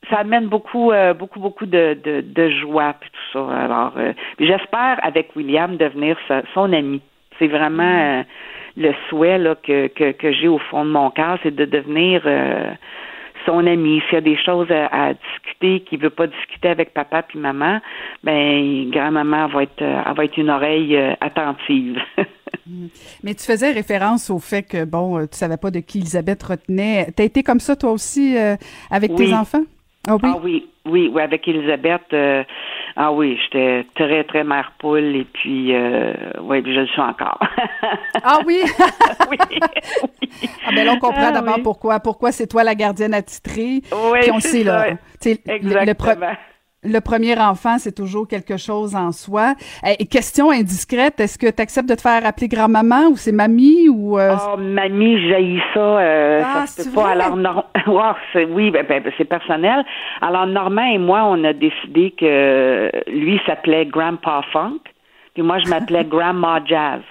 ça 0.09 0.17
amène 0.17 0.47
beaucoup, 0.47 0.91
euh, 0.91 1.13
beaucoup, 1.13 1.39
beaucoup 1.39 1.65
de, 1.65 1.97
de, 2.03 2.21
de 2.21 2.49
joie 2.49 2.95
puis 2.99 3.09
tout 3.09 3.39
ça. 3.39 3.55
Alors, 3.55 3.93
euh, 3.97 4.13
j'espère 4.39 4.99
avec 5.03 5.35
William 5.35 5.77
devenir 5.77 6.17
son 6.53 6.73
ami. 6.73 7.01
C'est 7.37 7.47
vraiment 7.47 7.83
euh, 7.83 8.23
le 8.75 8.93
souhait 9.09 9.37
là, 9.37 9.55
que, 9.55 9.87
que, 9.87 10.11
que 10.11 10.31
j'ai 10.31 10.47
au 10.47 10.57
fond 10.57 10.83
de 10.85 10.89
mon 10.89 11.09
cœur, 11.11 11.37
c'est 11.43 11.55
de 11.55 11.65
devenir 11.65 12.23
son 13.45 13.65
ami. 13.65 14.01
S'il 14.05 14.15
y 14.15 14.17
a 14.17 14.21
des 14.21 14.37
choses 14.37 14.67
à, 14.71 15.13
discuter 15.13 15.81
qu'il 15.81 15.99
veut 15.99 16.09
pas 16.09 16.27
discuter 16.27 16.69
avec 16.69 16.93
papa 16.93 17.23
puis 17.23 17.39
maman, 17.39 17.79
ben 18.23 18.89
grand-maman 18.89 19.47
va 19.47 19.63
être, 19.63 19.81
elle 19.81 20.15
va 20.15 20.25
être 20.25 20.37
une 20.37 20.49
oreille 20.49 20.97
attentive. 21.21 21.99
Mais 23.23 23.33
tu 23.33 23.43
faisais 23.43 23.71
référence 23.71 24.29
au 24.29 24.39
fait 24.39 24.63
que 24.63 24.85
bon, 24.85 25.21
tu 25.27 25.37
savais 25.37 25.57
pas 25.57 25.71
de 25.71 25.79
qui 25.79 25.99
Elisabeth 25.99 26.43
retenait. 26.43 27.11
T'as 27.15 27.23
été 27.23 27.43
comme 27.43 27.59
ça 27.59 27.75
toi 27.75 27.91
aussi 27.91 28.35
avec 28.89 29.15
tes 29.15 29.33
enfants? 29.33 29.63
Ah 30.07 30.15
oui? 30.15 30.21
Ah 30.23 30.37
oui, 30.41 30.69
oui, 30.85 31.11
oui, 31.13 31.21
avec 31.21 31.47
Elisabeth, 31.47 32.01
euh, 32.13 32.43
ah 32.95 33.11
oui, 33.11 33.37
j'étais 33.43 33.85
très, 33.95 34.23
très 34.23 34.43
mère 34.43 34.73
poule 34.79 35.15
et 35.15 35.25
puis, 35.25 35.75
euh, 35.75 36.13
oui, 36.41 36.63
je 36.65 36.79
le 36.79 36.87
suis 36.87 37.01
encore. 37.01 37.39
ah 38.23 38.39
oui? 38.45 38.61
oui, 39.29 39.37
Ah 40.65 40.71
ben 40.73 40.85
là, 40.85 40.93
on 40.93 40.99
comprend 40.99 41.27
ah 41.27 41.31
d'abord 41.31 41.61
pourquoi. 41.61 41.99
Pourquoi 41.99 42.31
c'est 42.31 42.47
toi 42.47 42.63
la 42.63 42.75
gardienne 42.75 43.13
attitrée? 43.13 43.81
Oui, 43.91 44.19
puis 44.21 44.31
on 44.31 44.39
sait, 44.39 44.63
là, 44.63 44.87
Exactement. 45.23 45.85
Le 45.85 46.35
premier 47.01 47.37
enfant, 47.39 47.77
c'est 47.77 47.93
toujours 47.93 48.27
quelque 48.27 48.57
chose 48.57 48.95
en 48.95 49.11
soi. 49.11 49.55
Et 49.99 50.05
question 50.05 50.51
indiscrète, 50.51 51.19
est-ce 51.19 51.37
que 51.37 51.49
tu 51.49 51.61
acceptes 51.61 51.89
de 51.89 51.95
te 51.95 52.01
faire 52.01 52.25
appeler 52.25 52.47
grand-maman 52.47 53.07
ou 53.07 53.17
c'est 53.17 53.31
mamie 53.31 53.89
ou 53.89 54.17
euh... 54.17 54.35
Oh, 54.53 54.57
mamie, 54.57 55.19
j'ai 55.27 55.61
ça. 55.73 55.79
Euh, 55.79 56.41
ah, 56.43 56.65
ça 56.65 56.83
se 56.83 56.89
pas. 56.89 57.09
Alors 57.09 57.35
non, 57.35 57.63
oui, 58.49 58.71
ben, 58.71 58.85
ben, 58.87 59.03
c'est 59.17 59.25
personnel. 59.25 59.83
Alors 60.21 60.47
Normand 60.47 60.85
et 60.93 60.97
moi, 60.97 61.23
on 61.25 61.43
a 61.43 61.53
décidé 61.53 62.13
que 62.17 62.89
lui 63.07 63.39
s'appelait 63.45 63.85
Grandpa 63.85 64.41
Funk, 64.53 64.79
puis 65.33 65.43
moi 65.43 65.59
je 65.59 65.69
m'appelais 65.69 66.05
Grandma 66.09 66.59
Jazz. 66.65 67.01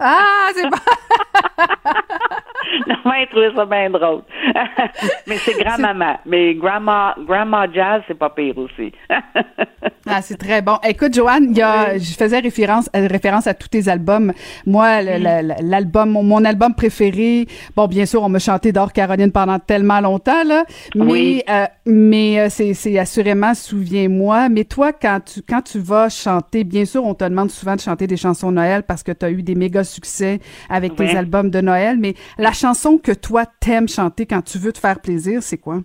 Ah, 0.00 0.48
c'est 0.54 0.68
bon. 0.68 0.78
non, 2.88 2.96
mais 3.04 3.26
trouvé 3.26 3.50
ça 3.54 3.64
bien 3.64 3.90
drôle. 3.90 4.22
mais 5.26 5.36
c'est 5.36 5.58
grand-maman. 5.62 6.18
Mais 6.26 6.54
grandma, 6.54 7.14
grandma 7.26 7.66
jazz, 7.72 8.02
c'est 8.06 8.18
pas 8.18 8.30
pire 8.30 8.56
aussi. 8.58 8.92
ah, 10.08 10.22
c'est 10.22 10.36
très 10.36 10.62
bon. 10.62 10.78
Écoute, 10.86 11.14
Joanne, 11.14 11.48
il 11.50 11.56
y 11.56 11.62
a, 11.62 11.98
je 11.98 12.14
faisais 12.14 12.38
référence, 12.40 12.88
euh, 12.96 13.06
référence 13.08 13.46
à 13.46 13.54
tous 13.54 13.68
tes 13.68 13.88
albums. 13.88 14.32
Moi, 14.66 15.02
l'album, 15.02 16.10
mon, 16.10 16.44
album 16.44 16.74
préféré, 16.74 17.46
bon, 17.76 17.86
bien 17.86 18.06
sûr, 18.06 18.22
on 18.22 18.28
m'a 18.28 18.38
chanté 18.38 18.72
d'Or 18.72 18.92
Caroline 18.92 19.32
pendant 19.32 19.58
tellement 19.58 20.00
longtemps, 20.00 20.44
là. 20.44 20.64
Mais, 20.94 21.04
oui. 21.04 21.42
euh, 21.48 21.66
mais 21.86 22.40
euh, 22.40 22.48
c'est, 22.50 22.98
assurément 22.98 23.54
Souviens-moi. 23.54 24.48
Mais 24.48 24.64
toi, 24.64 24.92
quand 24.92 25.20
tu, 25.24 25.42
quand 25.42 25.62
tu 25.62 25.78
vas 25.78 26.08
chanter, 26.08 26.64
bien 26.64 26.84
sûr, 26.84 27.04
on 27.04 27.14
te 27.14 27.24
demande 27.24 27.50
souvent 27.50 27.76
de 27.76 27.80
chanter 27.80 28.06
des 28.06 28.16
chansons 28.16 28.50
de 28.50 28.56
Noël 28.56 28.82
parce 28.82 29.02
que 29.02 29.12
tu 29.12 29.24
as 29.24 29.30
eu 29.30 29.42
des 29.42 29.54
méga 29.54 29.84
succès 29.84 30.40
avec 30.68 30.96
tes 30.96 31.16
albums 31.16 31.50
de 31.50 31.60
Noël. 31.60 31.96
Mais 31.98 32.14
la 32.38 32.51
chanson 32.52 32.98
que 32.98 33.12
toi 33.12 33.44
t'aimes 33.46 33.88
chanter 33.88 34.26
quand 34.26 34.42
tu 34.42 34.58
veux 34.58 34.72
te 34.72 34.78
faire 34.78 35.00
plaisir, 35.00 35.42
c'est 35.42 35.58
quoi? 35.58 35.80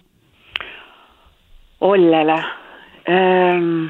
Oh 1.80 1.96
là 1.96 2.24
là. 2.24 2.40
Euh, 3.10 3.88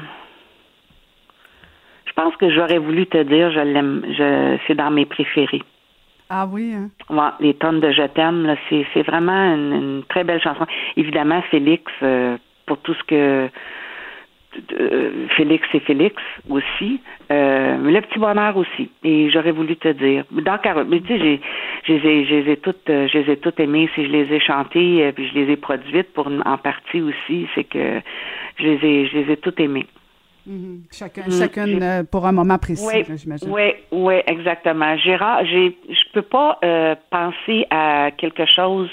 je 2.04 2.12
pense 2.12 2.36
que 2.36 2.50
j'aurais 2.50 2.78
voulu 2.78 3.06
te 3.06 3.22
dire, 3.22 3.50
je 3.52 3.60
l'aime, 3.60 4.04
je, 4.06 4.58
c'est 4.66 4.74
dans 4.74 4.90
mes 4.90 5.06
préférés. 5.06 5.62
Ah 6.30 6.46
oui, 6.46 6.74
hein? 6.74 7.32
les 7.40 7.54
tonnes 7.54 7.80
de 7.80 7.90
Je 7.90 8.06
t'aime, 8.08 8.54
c'est, 8.68 8.86
c'est 8.92 9.02
vraiment 9.02 9.54
une, 9.54 10.02
très 10.08 10.24
belle 10.24 10.42
chanson. 10.42 10.66
Évidemment, 10.96 11.40
Félix, 11.50 11.90
euh, 12.02 12.36
pour 12.66 12.78
tout 12.78 12.92
ce 12.92 13.02
que 13.04 13.48
Félix 15.36 15.66
et 15.74 15.80
Félix 15.80 16.16
aussi, 16.48 17.00
euh, 17.30 17.76
le 17.76 18.00
petit 18.00 18.18
bonheur 18.18 18.56
aussi. 18.56 18.90
Et 19.04 19.30
j'aurais 19.30 19.52
voulu 19.52 19.76
te 19.76 19.88
dire, 19.88 20.24
dans 20.30 20.58
mais 20.86 21.00
tu 21.00 21.08
sais, 21.08 21.18
j'ai, 21.18 22.00
j'ai, 22.00 22.24
je 22.24 22.34
les 22.34 22.52
ai 22.52 22.56
toutes, 22.56 22.88
euh, 22.88 23.06
je 23.08 23.18
les 23.18 23.32
ai 23.32 23.36
toutes 23.36 23.60
aimées. 23.60 23.88
Si 23.94 24.04
je 24.04 24.10
les 24.10 24.32
ai 24.34 24.40
chantées, 24.40 25.04
euh, 25.04 25.12
puis 25.12 25.28
je 25.28 25.34
les 25.34 25.52
ai 25.52 25.56
produites 25.56 26.12
pour 26.12 26.26
en 26.28 26.58
partie 26.58 27.00
aussi, 27.02 27.46
c'est 27.54 27.64
que 27.64 28.00
je 28.58 28.64
les 28.64 28.86
ai, 28.86 29.06
je 29.06 29.18
les 29.18 29.32
ai 29.32 29.36
toutes 29.36 29.60
aimées. 29.60 29.86
Mm-hmm. 30.48 30.78
Chacun, 30.90 31.22
mm. 31.26 31.32
chacune 31.32 32.06
pour 32.10 32.26
un 32.26 32.32
moment 32.32 32.58
précis, 32.58 32.86
oui, 32.86 33.16
j'imagine. 33.16 33.50
Oui, 33.50 33.74
oui, 33.92 34.14
exactement. 34.26 34.96
Gérard, 34.96 35.44
j'ai, 35.44 35.76
je 35.90 36.12
peux 36.14 36.22
pas 36.22 36.58
penser 37.10 37.66
à 37.70 38.10
quelque 38.16 38.46
chose, 38.46 38.88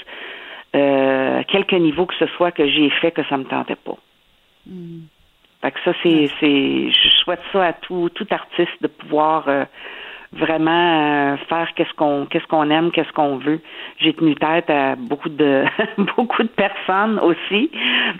quelque 0.72 1.76
niveau 1.76 2.04
que 2.04 2.14
ce 2.18 2.26
soit 2.36 2.52
que 2.52 2.68
j'ai 2.68 2.90
fait 2.90 3.10
que 3.10 3.24
ça 3.24 3.38
me 3.38 3.44
tentait 3.44 3.76
pas. 3.76 3.96
Mm. 4.66 5.06
Fait 5.62 5.70
que 5.70 5.78
ça, 5.84 5.92
c'est, 6.02 6.28
c'est, 6.40 6.90
je 6.90 7.08
souhaite 7.22 7.40
ça 7.52 7.66
à 7.66 7.72
tout, 7.72 8.08
tout 8.14 8.26
artiste 8.30 8.80
de 8.82 8.88
pouvoir 8.88 9.48
euh, 9.48 9.64
vraiment 10.32 11.32
euh, 11.32 11.36
faire 11.48 11.68
qu'est-ce 11.74 11.92
qu'on, 11.94 12.26
qu'est-ce 12.26 12.46
qu'on 12.46 12.70
aime, 12.70 12.90
qu'est-ce 12.90 13.12
qu'on 13.12 13.38
veut. 13.38 13.60
J'ai 13.98 14.12
tenu 14.12 14.34
tête 14.34 14.68
à 14.70 14.96
beaucoup 14.96 15.28
de, 15.28 15.64
beaucoup 16.16 16.42
de 16.42 16.48
personnes 16.48 17.18
aussi, 17.20 17.70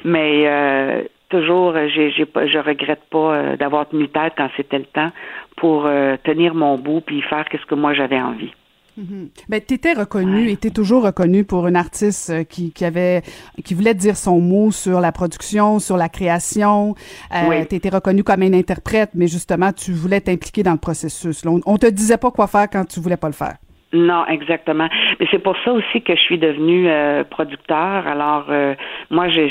mais 0.05 0.45
euh, 0.47 1.03
toujours, 1.29 1.75
j'ai, 1.95 2.11
j'ai 2.11 2.25
pas, 2.25 2.47
je 2.47 2.59
regrette 2.59 3.05
pas 3.11 3.57
d'avoir 3.57 3.89
tenu 3.89 4.09
tête 4.09 4.33
quand 4.37 4.49
c'était 4.57 4.79
le 4.79 4.85
temps 4.85 5.13
pour 5.57 5.89
tenir 6.25 6.55
mon 6.55 6.77
bout 6.77 7.01
puis 7.01 7.23
faire 7.23 7.45
qu'est-ce 7.49 7.67
que 7.67 7.75
moi 7.75 7.95
j'avais 7.95 8.21
envie. 8.21 8.53
Mm 8.97 9.27
Ben, 9.49 9.61
t'étais 9.61 9.93
reconnu 9.93 10.51
et 10.51 10.57
t'es 10.57 10.71
toujours 10.71 11.05
reconnu 11.05 11.45
pour 11.45 11.67
une 11.67 11.77
artiste 11.77 12.31
euh, 12.31 12.45
qui, 12.45 12.73
qui 12.73 12.85
avait, 12.85 13.23
qui 13.65 13.75
voulait 13.75 13.95
dire 13.95 14.17
son 14.17 14.41
mot 14.41 14.71
sur 14.71 15.01
la 15.01 15.13
production, 15.13 15.79
sur 15.79 15.97
la 15.97 16.09
création. 16.09 16.95
Euh, 17.35 17.49
oui. 17.49 17.67
T'étais 17.67 17.91
reconnu 17.91 18.25
comme 18.25 18.43
un 18.43 18.53
interprète, 18.53 19.11
mais 19.15 19.27
justement, 19.27 19.73
tu 19.73 19.93
voulais 19.93 20.21
t'impliquer 20.21 20.63
dans 20.63 20.73
le 20.73 20.79
processus. 20.79 21.45
on, 21.45 21.61
on 21.67 21.79
te 21.79 21.87
disait 21.87 22.17
pas 22.17 22.31
quoi 22.31 22.47
faire 22.47 22.69
quand 22.71 22.85
tu 22.85 23.01
voulais 23.01 23.17
pas 23.17 23.29
le 23.29 23.35
faire. 23.35 23.57
Non, 23.97 24.27
exactement. 24.27 24.89
Mais 25.19 25.27
c'est 25.31 25.39
pour 25.39 25.57
ça 25.65 25.73
aussi 25.73 26.03
que 26.03 26.15
je 26.15 26.21
suis 26.21 26.39
devenue 26.39 26.89
euh, 26.89 27.25
producteur. 27.25 28.07
Alors, 28.07 28.47
euh, 28.51 28.75
moi, 29.11 29.29
j'ai 29.29 29.49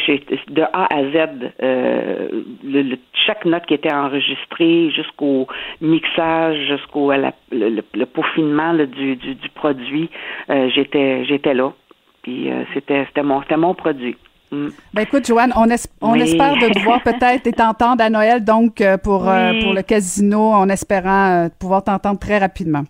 de 0.50 0.62
A 0.62 0.94
à 0.94 1.04
Z 1.04 1.52
euh, 1.64 2.28
le, 2.64 2.98
chaque 3.26 3.46
note 3.46 3.66
qui 3.66 3.74
était 3.74 3.92
enregistrée 3.92 4.92
jusqu'au 4.92 5.48
mixage, 5.82 6.58
jusqu'au 6.68 7.12
le, 7.12 7.32
le, 7.52 8.06
peaufinement 8.06 8.74
du, 8.76 9.16
du, 9.16 9.36
du, 9.36 9.50
produit, 9.50 10.10
j'étais 10.48 11.26
j'étais 11.26 11.54
là. 11.54 11.74
Puis 12.22 12.50
c'était 12.74 13.06
c'était 13.08 13.24
mon 13.24 13.42
c'était 13.42 13.58
mon 13.58 13.74
produit. 13.74 14.16
Mm. 14.52 14.68
Ben 14.94 15.02
écoute, 15.02 15.26
Joanne, 15.26 15.54
on, 15.56 15.66
on 16.02 16.14
espère 16.16 16.56
de 16.56 16.72
te 16.72 16.80
voir 16.84 17.02
peut-être 17.04 17.48
et 17.48 17.52
t'entendre 17.52 18.04
à 18.04 18.10
Noël, 18.10 18.44
donc 18.44 18.84
pour, 19.04 19.22
pour 19.22 19.74
le 19.74 19.82
casino, 19.82 20.52
en 20.52 20.70
espérant 20.70 21.48
pouvoir 21.60 21.84
t'entendre 21.84 22.20
très 22.20 22.38
rapidement. 22.38 22.84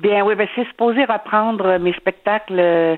Bien, 0.00 0.24
oui, 0.24 0.34
ben 0.34 0.48
c'est 0.54 0.66
supposé 0.68 1.04
reprendre. 1.04 1.76
Mes 1.78 1.92
spectacles 1.92 2.58
euh, 2.58 2.96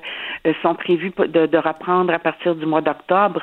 sont 0.61 0.75
prévus 0.75 1.11
de, 1.17 1.45
de, 1.45 1.57
reprendre 1.57 2.13
à 2.13 2.19
partir 2.19 2.55
du 2.55 2.65
mois 2.65 2.79
d'octobre. 2.79 3.41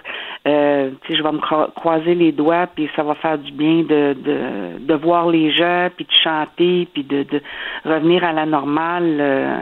Euh, 0.48 0.90
je 1.10 1.22
vais 1.22 1.32
me 1.32 1.70
croiser 1.72 2.14
les 2.14 2.32
doigts, 2.32 2.66
puis 2.74 2.88
ça 2.96 3.02
va 3.02 3.14
faire 3.16 3.36
du 3.36 3.52
bien 3.52 3.82
de, 3.82 4.14
de, 4.14 4.78
de 4.78 4.94
voir 4.94 5.28
les 5.28 5.50
gens, 5.52 5.90
puis 5.94 6.06
de 6.06 6.12
chanter, 6.12 6.88
puis 6.94 7.04
de, 7.04 7.24
de 7.24 7.42
revenir 7.84 8.24
à 8.24 8.32
la 8.32 8.46
normale. 8.46 9.18
Euh, 9.20 9.56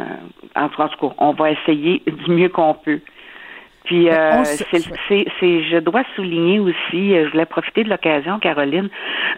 en 0.55 0.69
tout 0.69 0.77
cas, 0.83 1.15
on 1.19 1.33
va 1.33 1.51
essayer 1.51 2.01
du 2.07 2.31
mieux 2.31 2.49
qu'on 2.49 2.75
peut. 2.75 3.01
Puis 3.91 4.09
euh, 4.09 4.45
c'est, 4.45 5.63
je 5.65 5.79
dois 5.81 6.05
souligner 6.15 6.61
aussi, 6.61 7.13
euh, 7.13 7.25
je 7.25 7.31
voulais 7.33 7.45
profiter 7.45 7.83
de 7.83 7.91
l'occasion, 7.91 8.39
Caroline, 8.39 8.89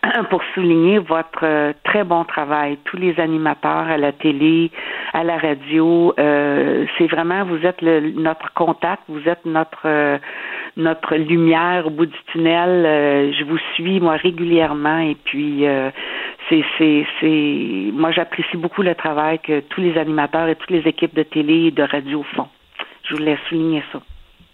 pour 0.29 0.43
souligner 0.53 0.99
votre 0.99 1.45
euh, 1.45 1.73
très 1.85 2.05
bon 2.05 2.25
travail. 2.25 2.77
Tous 2.85 2.99
les 2.99 3.19
animateurs 3.19 3.89
à 3.89 3.97
la 3.97 4.13
télé, 4.13 4.71
à 5.15 5.25
la 5.25 5.39
radio, 5.39 6.13
euh, 6.19 6.85
c'est 6.99 7.07
vraiment 7.07 7.45
vous 7.47 7.65
êtes 7.65 7.81
le, 7.81 8.11
notre 8.11 8.53
contact, 8.53 9.05
vous 9.09 9.27
êtes 9.27 9.47
notre 9.47 10.21
notre 10.77 11.17
lumière 11.17 11.87
au 11.87 11.91
bout 11.91 12.05
du 12.05 12.19
tunnel. 12.33 13.33
je 13.33 13.45
vous 13.45 13.59
suis 13.75 14.01
moi 14.01 14.17
régulièrement 14.17 14.99
et 14.99 15.17
puis 15.25 15.65
c'est 16.51 16.65
c'est 16.77 17.07
c'est 17.21 17.91
moi 17.93 18.11
j'apprécie 18.11 18.59
beaucoup 18.59 18.83
le 18.83 18.95
travail 18.95 19.39
que 19.39 19.61
tous 19.61 19.81
les 19.81 19.97
animateurs 19.97 20.49
et 20.49 20.57
toutes 20.57 20.71
les 20.71 20.87
équipes 20.87 21.15
de 21.15 21.23
télé 21.23 21.69
et 21.69 21.71
de 21.71 21.83
radio 21.83 22.23
font. 22.35 22.49
Je 23.05 23.17
voulais 23.17 23.39
souligner 23.49 23.83
ça. 23.93 24.01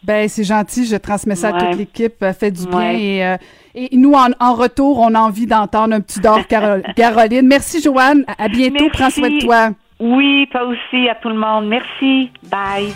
Ben 0.02 0.28
c'est 0.28 0.44
gentil, 0.44 0.86
je 0.86 0.96
transmets 0.96 1.34
ça 1.34 1.48
à 1.48 1.52
toute 1.52 1.76
l'équipe, 1.76 2.24
fait 2.38 2.50
du 2.50 2.66
bien 2.66 2.92
et, 2.92 3.24
euh, 3.24 3.36
et 3.74 3.96
nous 3.96 4.12
en, 4.12 4.28
en, 4.38 4.54
retour, 4.54 5.00
on 5.00 5.14
a 5.14 5.20
envie 5.20 5.46
d'entendre 5.46 5.94
un 5.94 6.00
petit 6.00 6.20
d'or 6.20 6.46
Caroline. 6.96 7.46
Merci 7.46 7.82
Joanne, 7.82 8.24
à 8.38 8.48
bientôt, 8.48 8.88
prends 8.92 9.10
soin 9.10 9.30
de 9.30 9.40
toi. 9.40 9.70
Oui, 10.00 10.48
toi 10.52 10.64
aussi 10.64 11.08
à 11.08 11.16
tout 11.16 11.28
le 11.28 11.38
monde. 11.38 11.66
Merci. 11.66 12.30
Bye. 12.48 12.92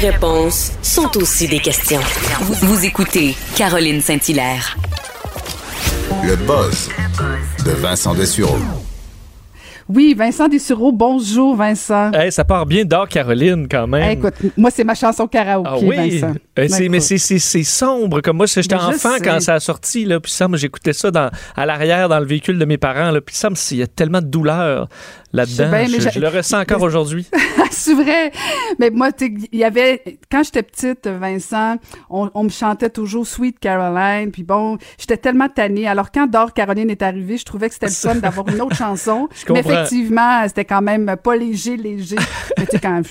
Réponses 0.00 0.72
sont 0.80 1.14
aussi 1.18 1.46
des 1.46 1.58
questions. 1.58 2.00
Vous, 2.40 2.86
écoutez 2.86 3.34
Caroline 3.54 4.00
Saint-Hilaire. 4.00 4.78
Le 6.24 6.36
buzz 6.36 6.88
de 7.66 7.72
Vincent 7.72 8.14
Dessureau. 8.14 8.56
Oui, 9.90 10.14
Vincent 10.16 10.48
Dessureau, 10.48 10.90
bonjour 10.90 11.54
Vincent. 11.54 12.12
Hey, 12.12 12.32
ça 12.32 12.44
part 12.44 12.64
bien 12.64 12.84
d'or, 12.84 13.08
Caroline, 13.08 13.68
quand 13.68 13.86
même. 13.86 14.10
écoute, 14.10 14.34
moi, 14.56 14.70
c'est 14.70 14.84
ma 14.84 14.94
chanson 14.94 15.26
karaoké, 15.26 15.68
ah 15.70 15.76
oui? 15.82 16.20
Vincent. 16.20 16.34
Euh, 16.60 16.88
mais 16.90 17.00
c'est 17.00 17.62
sombre, 17.62 18.20
comme 18.20 18.36
moi, 18.36 18.46
j'étais 18.46 18.74
enfant 18.74 19.16
quand 19.22 19.40
ça 19.40 19.54
a 19.54 19.60
sorti, 19.60 20.04
là, 20.04 20.20
puis 20.20 20.32
ça, 20.32 20.48
moi, 20.48 20.58
j'écoutais 20.58 20.92
ça 20.92 21.10
dans, 21.10 21.30
à 21.56 21.66
l'arrière 21.66 22.08
dans 22.08 22.18
le 22.20 22.26
véhicule 22.26 22.58
de 22.58 22.64
mes 22.64 22.78
parents, 22.78 23.10
là, 23.10 23.20
puis 23.20 23.34
ça, 23.34 23.48
il 23.70 23.76
y 23.78 23.82
a 23.82 23.86
tellement 23.86 24.20
de 24.20 24.26
douleur 24.26 24.88
là-dedans. 25.32 25.70
Je, 25.86 26.10
je, 26.10 26.18
le 26.18 26.28
ressens 26.28 26.60
encore 26.60 26.82
aujourd'hui. 26.82 27.26
c'est 27.70 27.94
vrai. 27.94 28.32
Mais 28.78 28.90
moi, 28.90 29.10
il 29.20 29.48
y 29.52 29.64
avait, 29.64 30.02
quand 30.30 30.42
j'étais 30.42 30.62
petite, 30.62 31.06
Vincent, 31.06 31.76
on, 32.08 32.30
on, 32.34 32.44
me 32.44 32.48
chantait 32.48 32.90
toujours 32.90 33.26
Sweet 33.26 33.58
Caroline. 33.58 34.30
Puis 34.32 34.42
bon, 34.42 34.78
j'étais 34.98 35.16
tellement 35.16 35.48
tannée. 35.48 35.86
Alors, 35.86 36.10
quand 36.10 36.26
Dor 36.26 36.52
Caroline 36.52 36.90
est 36.90 37.02
arrivée, 37.02 37.36
je 37.36 37.44
trouvais 37.44 37.68
que 37.68 37.74
c'était 37.74 37.86
le 37.86 37.92
fun 37.92 38.14
d'avoir 38.20 38.48
une 38.48 38.60
autre 38.60 38.76
chanson. 38.76 39.28
Mais 39.48 39.60
effectivement, 39.60 40.46
c'était 40.46 40.64
quand 40.64 40.82
même 40.82 41.16
pas 41.22 41.36
léger, 41.36 41.76
léger. 41.76 42.16
Mais 42.60 42.66
tu 42.66 42.72
sais, 42.72 42.80
quand, 42.80 43.02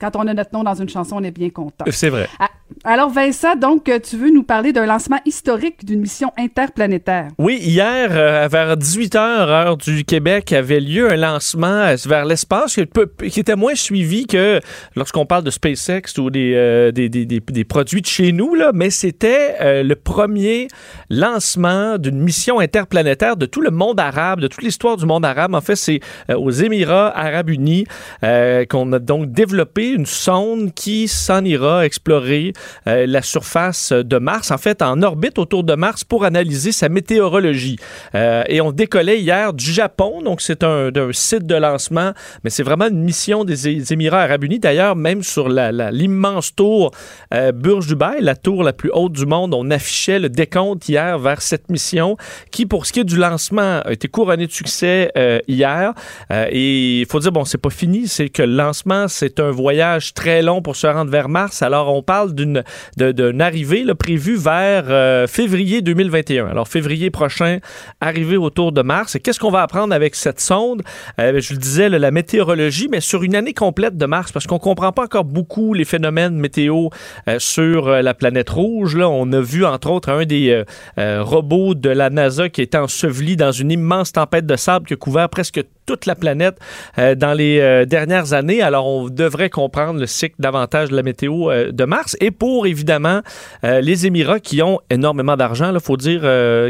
quand 0.00 0.16
on 0.16 0.26
a 0.26 0.34
notre 0.34 0.52
nom 0.52 0.64
dans 0.64 0.74
une 0.74 0.88
chanson, 0.88 1.16
on 1.16 1.22
est 1.22 1.30
bien 1.30 1.50
content. 1.50 1.84
C'est 1.90 2.08
vrai. 2.10 2.28
Ah, 2.38 2.48
alors, 2.86 3.08
Vincent, 3.08 3.56
donc, 3.56 3.90
tu 4.02 4.16
veux 4.18 4.30
nous 4.30 4.42
parler 4.42 4.74
d'un 4.74 4.84
lancement 4.84 5.18
historique 5.24 5.86
d'une 5.86 6.00
mission 6.00 6.32
interplanétaire? 6.36 7.28
Oui, 7.38 7.58
hier, 7.58 8.10
euh, 8.12 8.46
vers 8.50 8.76
18h, 8.76 9.16
heure 9.16 9.76
du 9.78 10.04
Québec, 10.04 10.52
avait 10.52 10.80
lieu 10.80 11.10
un 11.10 11.16
lancement 11.16 11.66
euh, 11.66 11.96
vers 12.04 12.24
l'espace 12.26 12.74
qui, 12.74 13.40
était 13.40 13.56
moins 13.56 13.74
suivi 13.74 14.26
que 14.26 14.60
lorsqu'on 14.96 15.24
parle 15.24 15.44
de 15.44 15.50
SpaceX 15.50 16.18
ou 16.18 16.28
des, 16.28 16.52
euh, 16.54 17.64
produits 17.66 18.02
de 18.02 18.06
chez 18.06 18.32
nous, 18.32 18.54
mais 18.74 18.90
c'était 18.90 19.56
euh, 19.60 19.82
le 19.82 19.96
premier 19.96 20.68
lancement 21.08 21.96
d'une 21.98 22.18
mission 22.18 22.60
interplanétaire 22.60 23.36
de 23.36 23.46
tout 23.46 23.60
le 23.60 23.70
monde 23.70 23.98
arabe, 23.98 24.40
de 24.40 24.48
toute 24.48 24.62
l'histoire 24.62 24.96
du 24.96 25.06
monde 25.06 25.24
arabe. 25.24 25.54
En 25.54 25.60
fait, 25.60 25.76
c'est 25.76 26.00
aux 26.34 26.50
Émirats 26.50 27.16
arabes 27.16 27.50
unis 27.50 27.86
qu'on 28.22 28.92
a 28.92 28.98
donc 28.98 29.32
développé 29.32 29.88
une 29.88 30.06
sonde 30.06 30.74
qui 30.74 31.08
s'en 31.08 31.44
ira 31.44 31.86
explorer 31.86 32.52
la 32.86 33.22
surface 33.22 33.92
de 33.92 34.18
Mars, 34.18 34.50
en 34.50 34.58
fait, 34.58 34.82
en 34.82 35.02
orbite 35.02 35.38
autour 35.38 35.64
de 35.64 35.74
Mars 35.74 36.04
pour 36.04 36.24
analyser 36.24 36.72
sa 36.72 36.88
météorologie. 36.88 37.78
et 38.14 38.60
on 38.60 38.72
décollait 38.72 39.20
hier 39.20 39.52
du 39.52 39.70
Japon, 39.72 40.22
donc 40.22 40.40
c'est 40.40 40.64
un, 40.64 40.90
un 40.94 41.12
site 41.12 41.46
de 41.46 41.54
lancement, 41.54 42.12
mais 42.42 42.50
c'est 42.50 42.62
vraiment 42.62 42.88
une 42.88 43.02
mission 43.02 43.44
des 43.44 43.92
Émirats 43.92 44.22
arabes 44.22 44.44
unis. 44.44 44.58
D'ailleurs, 44.58 44.96
même 44.96 45.22
sur 45.22 45.48
l'immense 45.48 46.50
la, 46.50 46.56
tour 46.56 46.90
euh, 47.32 47.52
Burj 47.52 47.86
Dubai, 47.86 48.20
la 48.20 48.36
tour 48.36 48.62
la 48.62 48.72
plus 48.72 48.90
haute 48.92 49.12
du 49.12 49.26
monde, 49.26 49.54
on 49.54 49.70
affichait 49.70 50.18
le 50.18 50.28
décompte 50.28 50.88
hier 50.88 51.18
vers 51.18 51.42
cette 51.42 51.70
mission 51.70 52.16
qui, 52.50 52.66
pour 52.66 52.86
ce 52.86 52.92
qui 52.92 53.00
est 53.00 53.04
du 53.04 53.16
lancement, 53.16 53.80
a 53.84 53.92
été 53.92 54.08
couronnée 54.08 54.46
de 54.46 54.52
succès 54.52 55.10
euh, 55.16 55.38
hier. 55.48 55.94
Euh, 56.32 56.46
et 56.50 57.00
il 57.00 57.06
faut 57.06 57.20
dire, 57.20 57.32
bon, 57.32 57.44
c'est 57.44 57.58
pas 57.58 57.70
fini, 57.70 58.08
c'est 58.08 58.28
que 58.28 58.42
le 58.42 58.54
lancement, 58.54 59.08
c'est 59.08 59.40
un 59.40 59.50
voyage 59.50 60.14
très 60.14 60.42
long 60.42 60.62
pour 60.62 60.76
se 60.76 60.86
rendre 60.86 61.10
vers 61.10 61.28
Mars. 61.28 61.62
Alors, 61.62 61.94
on 61.94 62.02
parle 62.02 62.34
d'une 62.34 62.63
d'une 62.96 63.40
arrivée 63.40 63.84
prévue 63.94 64.36
vers 64.36 64.84
euh, 64.88 65.26
février 65.26 65.82
2021. 65.82 66.46
Alors, 66.46 66.68
février 66.68 67.10
prochain, 67.10 67.58
arrivée 68.00 68.36
autour 68.36 68.72
de 68.72 68.82
mars. 68.82 69.14
Et 69.14 69.20
qu'est-ce 69.20 69.38
qu'on 69.38 69.50
va 69.50 69.62
apprendre 69.62 69.94
avec 69.94 70.14
cette 70.14 70.40
sonde? 70.40 70.82
Euh, 71.20 71.40
je 71.40 71.54
le 71.54 71.58
disais, 71.58 71.88
la 71.88 72.10
météorologie, 72.10 72.88
mais 72.90 73.00
sur 73.00 73.22
une 73.22 73.34
année 73.34 73.54
complète 73.54 73.96
de 73.96 74.06
mars, 74.06 74.32
parce 74.32 74.46
qu'on 74.46 74.58
comprend 74.58 74.92
pas 74.92 75.04
encore 75.04 75.24
beaucoup 75.24 75.74
les 75.74 75.84
phénomènes 75.84 76.34
météo 76.34 76.88
euh, 77.28 77.38
sur 77.38 77.88
la 77.88 78.14
planète 78.14 78.50
rouge. 78.50 78.96
Là, 78.96 79.08
on 79.08 79.32
a 79.32 79.40
vu, 79.40 79.64
entre 79.64 79.90
autres, 79.90 80.10
un 80.10 80.24
des 80.24 80.62
robots 80.96 81.74
de 81.74 81.90
la 81.90 82.10
NASA 82.10 82.48
qui 82.48 82.60
est 82.60 82.74
enseveli 82.74 83.36
dans 83.36 83.52
une 83.52 83.70
immense 83.70 84.12
tempête 84.12 84.46
de 84.46 84.56
sable 84.56 84.86
qui 84.86 84.94
a 84.94 84.96
couvert 84.96 85.28
presque 85.28 85.62
toute 85.86 86.06
la 86.06 86.14
planète 86.14 86.56
euh, 86.98 87.14
dans 87.14 87.32
les 87.32 87.60
euh, 87.60 87.84
dernières 87.84 88.32
années. 88.32 88.62
Alors, 88.62 88.86
on 88.86 89.08
devrait 89.08 89.50
comprendre 89.50 90.00
le 90.00 90.06
cycle 90.06 90.36
davantage 90.38 90.90
de 90.90 90.96
la 90.96 91.02
météo 91.02 91.50
euh, 91.50 91.72
de 91.72 91.84
Mars. 91.84 92.16
Et 92.20 92.30
pour, 92.30 92.66
évidemment, 92.66 93.20
les 93.62 94.06
Émirats 94.06 94.40
qui 94.40 94.62
ont 94.62 94.80
énormément 94.90 95.36
d'argent, 95.36 95.72
il 95.72 95.80
faut 95.80 95.96
dire, 95.96 96.22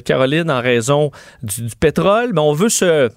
Caroline, 0.05 0.51
en 0.51 0.61
raison 0.61 1.11
du, 1.43 1.63
du 1.63 1.77
pétrole, 1.77 2.31
mais 2.33 2.41
on 2.41 2.53
veut 2.53 2.69
se 2.69 3.09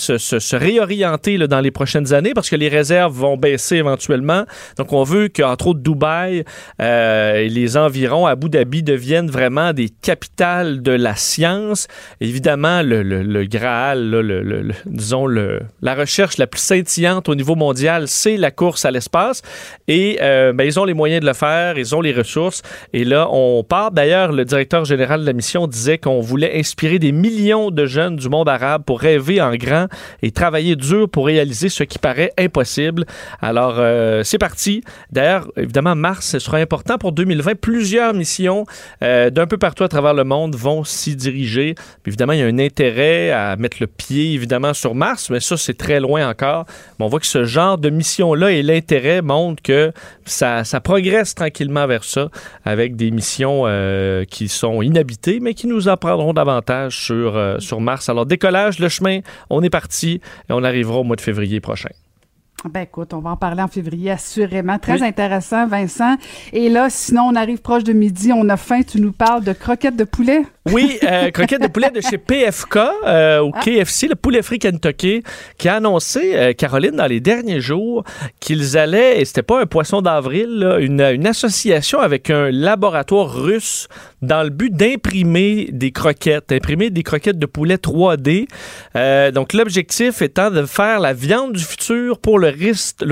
se, 0.00 0.56
réorienter 0.56 1.36
là, 1.36 1.46
dans 1.46 1.60
les 1.60 1.70
prochaines 1.70 2.12
années 2.12 2.32
parce 2.34 2.48
que 2.50 2.56
les 2.56 2.68
réserves 2.68 3.12
vont 3.12 3.36
baisser 3.36 3.76
éventuellement. 3.76 4.44
Donc, 4.78 4.92
on 4.92 5.02
veut 5.02 5.28
qu'entre 5.28 5.68
autres 5.68 5.80
Dubaï 5.80 6.44
euh, 6.80 7.34
et 7.34 7.48
les 7.48 7.76
environs, 7.76 8.26
Abu 8.26 8.48
Dhabi, 8.48 8.82
deviennent 8.82 9.30
vraiment 9.30 9.72
des 9.72 9.88
capitales 9.88 10.82
de 10.82 10.92
la 10.92 11.14
science. 11.14 11.88
Évidemment, 12.20 12.82
le, 12.82 13.02
le, 13.02 13.44
Graal, 13.44 14.10
le, 14.10 14.68
disons, 14.86 15.26
la 15.82 15.94
recherche 15.94 16.38
la 16.38 16.46
plus 16.46 16.60
scintillante 16.60 17.28
au 17.28 17.34
niveau 17.34 17.54
mondial, 17.54 18.08
c'est 18.08 18.36
la 18.36 18.50
course 18.50 18.84
à 18.84 18.90
l'espace. 18.90 19.42
Et 19.88 20.18
euh, 20.20 20.52
ben, 20.52 20.64
ils 20.64 20.78
ont 20.78 20.84
les 20.84 20.94
moyens 20.94 21.20
de 21.20 21.26
le 21.26 21.32
faire, 21.32 21.78
ils 21.78 21.94
ont 21.94 22.00
les 22.00 22.12
ressources. 22.12 22.62
Et 22.92 23.04
là, 23.04 23.28
on 23.30 23.64
part. 23.64 23.90
D'ailleurs, 23.90 24.32
le 24.32 24.44
directeur 24.44 24.84
général 24.84 25.20
de 25.20 25.26
la 25.26 25.32
mission 25.32 25.66
disait 25.66 25.98
qu'on 25.98 26.20
voulait 26.20 26.58
inspirer 26.58 26.98
des 26.98 27.12
millions 27.12 27.70
de 27.70 27.86
jeunes 27.86 28.16
du 28.16 28.28
monde 28.28 28.48
arabe 28.48 28.84
pour 28.84 29.00
rêver 29.00 29.40
en 29.40 29.54
grand 29.54 29.86
et 30.22 30.30
travailler 30.30 30.76
dur 30.76 31.08
pour 31.08 31.26
réaliser 31.26 31.68
ce 31.68 31.84
qui 31.84 31.98
paraît 31.98 32.32
impossible. 32.38 33.04
Alors, 33.40 33.76
euh, 33.78 34.22
c'est 34.24 34.38
parti. 34.38 34.82
D'ailleurs, 35.10 35.50
évidemment, 35.56 35.94
mars, 35.94 36.26
ce 36.26 36.38
sera 36.38 36.58
important 36.58 36.98
pour 36.98 37.12
2020. 37.12 37.54
Plusieurs 37.60 38.14
missions 38.14 38.64
euh, 39.02 39.30
d'un 39.30 39.46
peu 39.46 39.58
partout 39.58 39.84
à 39.84 39.88
travers 39.88 40.14
le 40.14 40.24
monde 40.24 40.54
vont 40.56 40.84
s'y 40.84 41.16
diriger. 41.16 41.74
Évidemment, 42.06 42.32
il 42.32 42.40
y 42.40 42.42
a 42.42 42.46
un 42.46 42.58
intérêt 42.58 43.30
à 43.30 43.56
mettre 43.56 43.78
le 43.80 43.86
pied, 43.86 44.34
évidemment, 44.34 44.74
sur 44.74 44.94
Mars, 44.94 45.29
mais 45.30 45.40
ça, 45.40 45.56
c'est 45.56 45.76
très 45.76 46.00
loin 46.00 46.28
encore. 46.28 46.66
Mais 46.98 47.04
on 47.04 47.08
voit 47.08 47.20
que 47.20 47.26
ce 47.26 47.44
genre 47.44 47.78
de 47.78 47.90
mission-là 47.90 48.52
et 48.52 48.62
l'intérêt 48.62 49.22
montrent 49.22 49.62
que 49.62 49.92
ça, 50.24 50.62
progresse 50.82 51.34
tranquillement 51.34 51.86
vers 51.86 52.04
ça, 52.04 52.28
avec 52.64 52.96
des 52.96 53.10
missions 53.10 53.62
euh, 53.66 54.24
qui 54.24 54.48
sont 54.48 54.82
inhabitées, 54.82 55.40
mais 55.40 55.54
qui 55.54 55.66
nous 55.66 55.88
apprendront 55.88 56.32
davantage 56.32 56.98
sur, 56.98 57.56
sur 57.58 57.80
Mars. 57.80 58.08
Alors, 58.08 58.26
décollage, 58.26 58.78
le 58.78 58.88
chemin, 58.88 59.20
on 59.48 59.62
est 59.62 59.70
parti 59.70 60.20
et 60.48 60.52
on 60.52 60.64
arrivera 60.64 60.98
au 60.98 61.04
mois 61.04 61.16
de 61.16 61.20
février 61.20 61.60
prochain. 61.60 61.90
Ben 62.68 62.82
écoute, 62.82 63.14
on 63.14 63.20
va 63.20 63.30
en 63.30 63.36
parler 63.36 63.62
en 63.62 63.68
février, 63.68 64.10
assurément. 64.10 64.78
Très 64.78 65.02
intéressant, 65.02 65.66
Vincent. 65.66 66.16
Et 66.52 66.68
là, 66.68 66.90
sinon, 66.90 67.22
on 67.22 67.34
arrive 67.34 67.62
proche 67.62 67.84
de 67.84 67.94
midi, 67.94 68.32
on 68.34 68.48
a 68.50 68.58
faim, 68.58 68.82
tu 68.82 69.00
nous 69.00 69.12
parles 69.12 69.44
de 69.44 69.54
croquettes 69.54 69.96
de 69.96 70.04
poulet? 70.04 70.42
Oui, 70.70 70.98
euh, 71.04 71.30
croquettes 71.32 71.62
de 71.62 71.68
poulet 71.68 71.90
de 71.90 72.02
chez 72.02 72.18
PFK 72.18 72.76
euh, 72.76 73.40
ou 73.40 73.52
ah. 73.54 73.60
KFC, 73.60 74.08
le 74.08 74.14
poulet 74.14 74.42
frit 74.42 74.58
Kentucky, 74.58 75.22
qui 75.56 75.68
a 75.70 75.76
annoncé, 75.76 76.32
euh, 76.34 76.52
Caroline, 76.52 76.96
dans 76.96 77.06
les 77.06 77.20
derniers 77.20 77.60
jours, 77.60 78.04
qu'ils 78.40 78.76
allaient, 78.76 79.20
et 79.20 79.24
c'était 79.24 79.42
pas 79.42 79.62
un 79.62 79.66
poisson 79.66 80.02
d'avril, 80.02 80.76
une, 80.80 81.00
une 81.00 81.26
association 81.26 82.00
avec 82.00 82.28
un 82.28 82.50
laboratoire 82.50 83.32
russe 83.32 83.88
dans 84.22 84.42
le 84.42 84.50
but 84.50 84.72
d'imprimer 84.72 85.68
des 85.72 85.92
croquettes, 85.92 86.48
d'imprimer 86.48 86.90
des 86.90 87.02
croquettes 87.02 87.38
de 87.38 87.46
poulet 87.46 87.76
3D. 87.76 88.48
donc, 89.32 89.52
l'objectif 89.52 90.22
étant 90.22 90.50
de 90.50 90.64
faire 90.64 91.00
la 91.00 91.12
viande 91.12 91.52
du 91.52 91.62
futur 91.62 92.18
pour 92.18 92.38
le, 92.38 92.50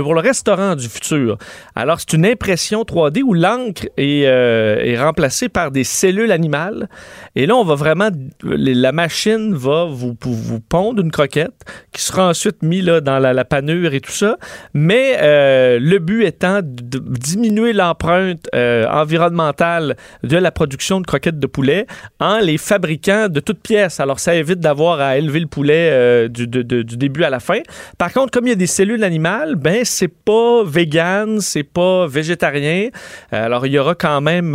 pour 0.02 0.14
le 0.14 0.20
restaurant 0.20 0.74
du 0.74 0.88
futur. 0.88 1.38
Alors, 1.74 2.00
c'est 2.00 2.14
une 2.14 2.26
impression 2.26 2.82
3D 2.82 3.22
où 3.22 3.34
l'encre 3.34 3.86
est, 3.96 4.22
est 4.22 4.98
remplacée 4.98 5.48
par 5.48 5.70
des 5.70 5.84
cellules 5.84 6.32
animales. 6.32 6.88
Et 7.36 7.46
là, 7.46 7.54
on 7.56 7.64
va 7.64 7.74
vraiment, 7.74 8.08
la 8.42 8.92
machine 8.92 9.54
va 9.54 9.84
vous, 9.84 10.16
vous 10.22 10.60
pondre 10.60 11.02
une 11.02 11.10
croquette 11.10 11.64
qui 11.92 12.02
sera 12.02 12.28
ensuite 12.28 12.62
mise 12.62 12.78
là, 12.82 13.00
dans 13.00 13.18
la, 13.18 13.44
panure 13.44 13.94
et 13.94 14.00
tout 14.00 14.12
ça. 14.12 14.36
Mais 14.74 15.16
euh, 15.20 15.78
le 15.80 15.98
but 15.98 16.24
étant 16.24 16.60
de 16.62 16.98
diminuer 16.98 17.72
l'empreinte 17.72 18.48
euh, 18.54 18.86
environnementale 18.88 19.96
de 20.22 20.36
la 20.36 20.50
production 20.50 20.97
de 21.00 21.06
croquettes 21.06 21.38
de 21.38 21.46
poulet 21.46 21.86
en 22.20 22.38
les 22.38 22.58
fabriquant 22.58 23.28
de 23.28 23.40
toutes 23.40 23.60
pièces. 23.60 24.00
Alors, 24.00 24.20
ça 24.20 24.34
évite 24.34 24.60
d'avoir 24.60 25.00
à 25.00 25.18
élever 25.18 25.40
le 25.40 25.46
poulet 25.46 25.90
euh, 25.92 26.28
du, 26.28 26.46
du, 26.46 26.84
début 26.84 27.24
à 27.24 27.30
la 27.30 27.40
fin. 27.40 27.60
Par 27.96 28.12
contre, 28.12 28.30
comme 28.30 28.46
il 28.46 28.50
y 28.50 28.52
a 28.52 28.56
des 28.56 28.66
cellules 28.66 29.04
animales, 29.04 29.56
ben 29.56 29.84
c'est 29.84 30.08
pas 30.08 30.62
vegan, 30.64 31.40
c'est 31.40 31.62
pas 31.62 32.06
végétarien. 32.06 32.88
Alors, 33.30 33.66
il 33.66 33.72
y 33.72 33.78
aura 33.78 33.94
quand 33.94 34.20
même, 34.20 34.52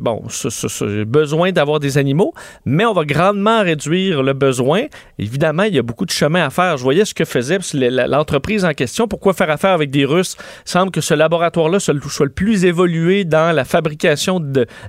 bon, 0.00 0.22
besoin 1.06 1.52
d'avoir 1.52 1.80
des 1.80 1.98
animaux 1.98 2.34
mais 2.64 2.84
on 2.84 2.92
va 2.92 3.04
grandement 3.04 3.62
réduire 3.62 4.22
le 4.22 4.32
besoin. 4.32 4.84
Évidemment, 5.18 5.64
il 5.64 5.74
y 5.74 5.78
a 5.78 5.82
beaucoup 5.82 6.04
de 6.04 6.10
chemin 6.10 6.44
à 6.44 6.50
faire. 6.50 6.76
Je 6.76 6.82
voyais 6.82 7.04
ce 7.04 7.14
que 7.14 7.24
faisait 7.24 7.58
l'entreprise 7.72 8.64
en 8.64 8.72
question. 8.72 9.08
Pourquoi 9.08 9.32
faire 9.32 9.50
affaire 9.50 9.72
avec 9.72 9.90
des 9.90 10.04
Russes? 10.04 10.36
Il 10.66 10.70
semble 10.70 10.90
que 10.90 11.00
ce 11.00 11.14
laboratoire-là 11.14 11.80
soit 11.80 11.94
le 11.94 12.30
plus 12.30 12.64
évolué 12.64 13.24
dans 13.24 13.54
la 13.54 13.64
fabrication 13.64 14.40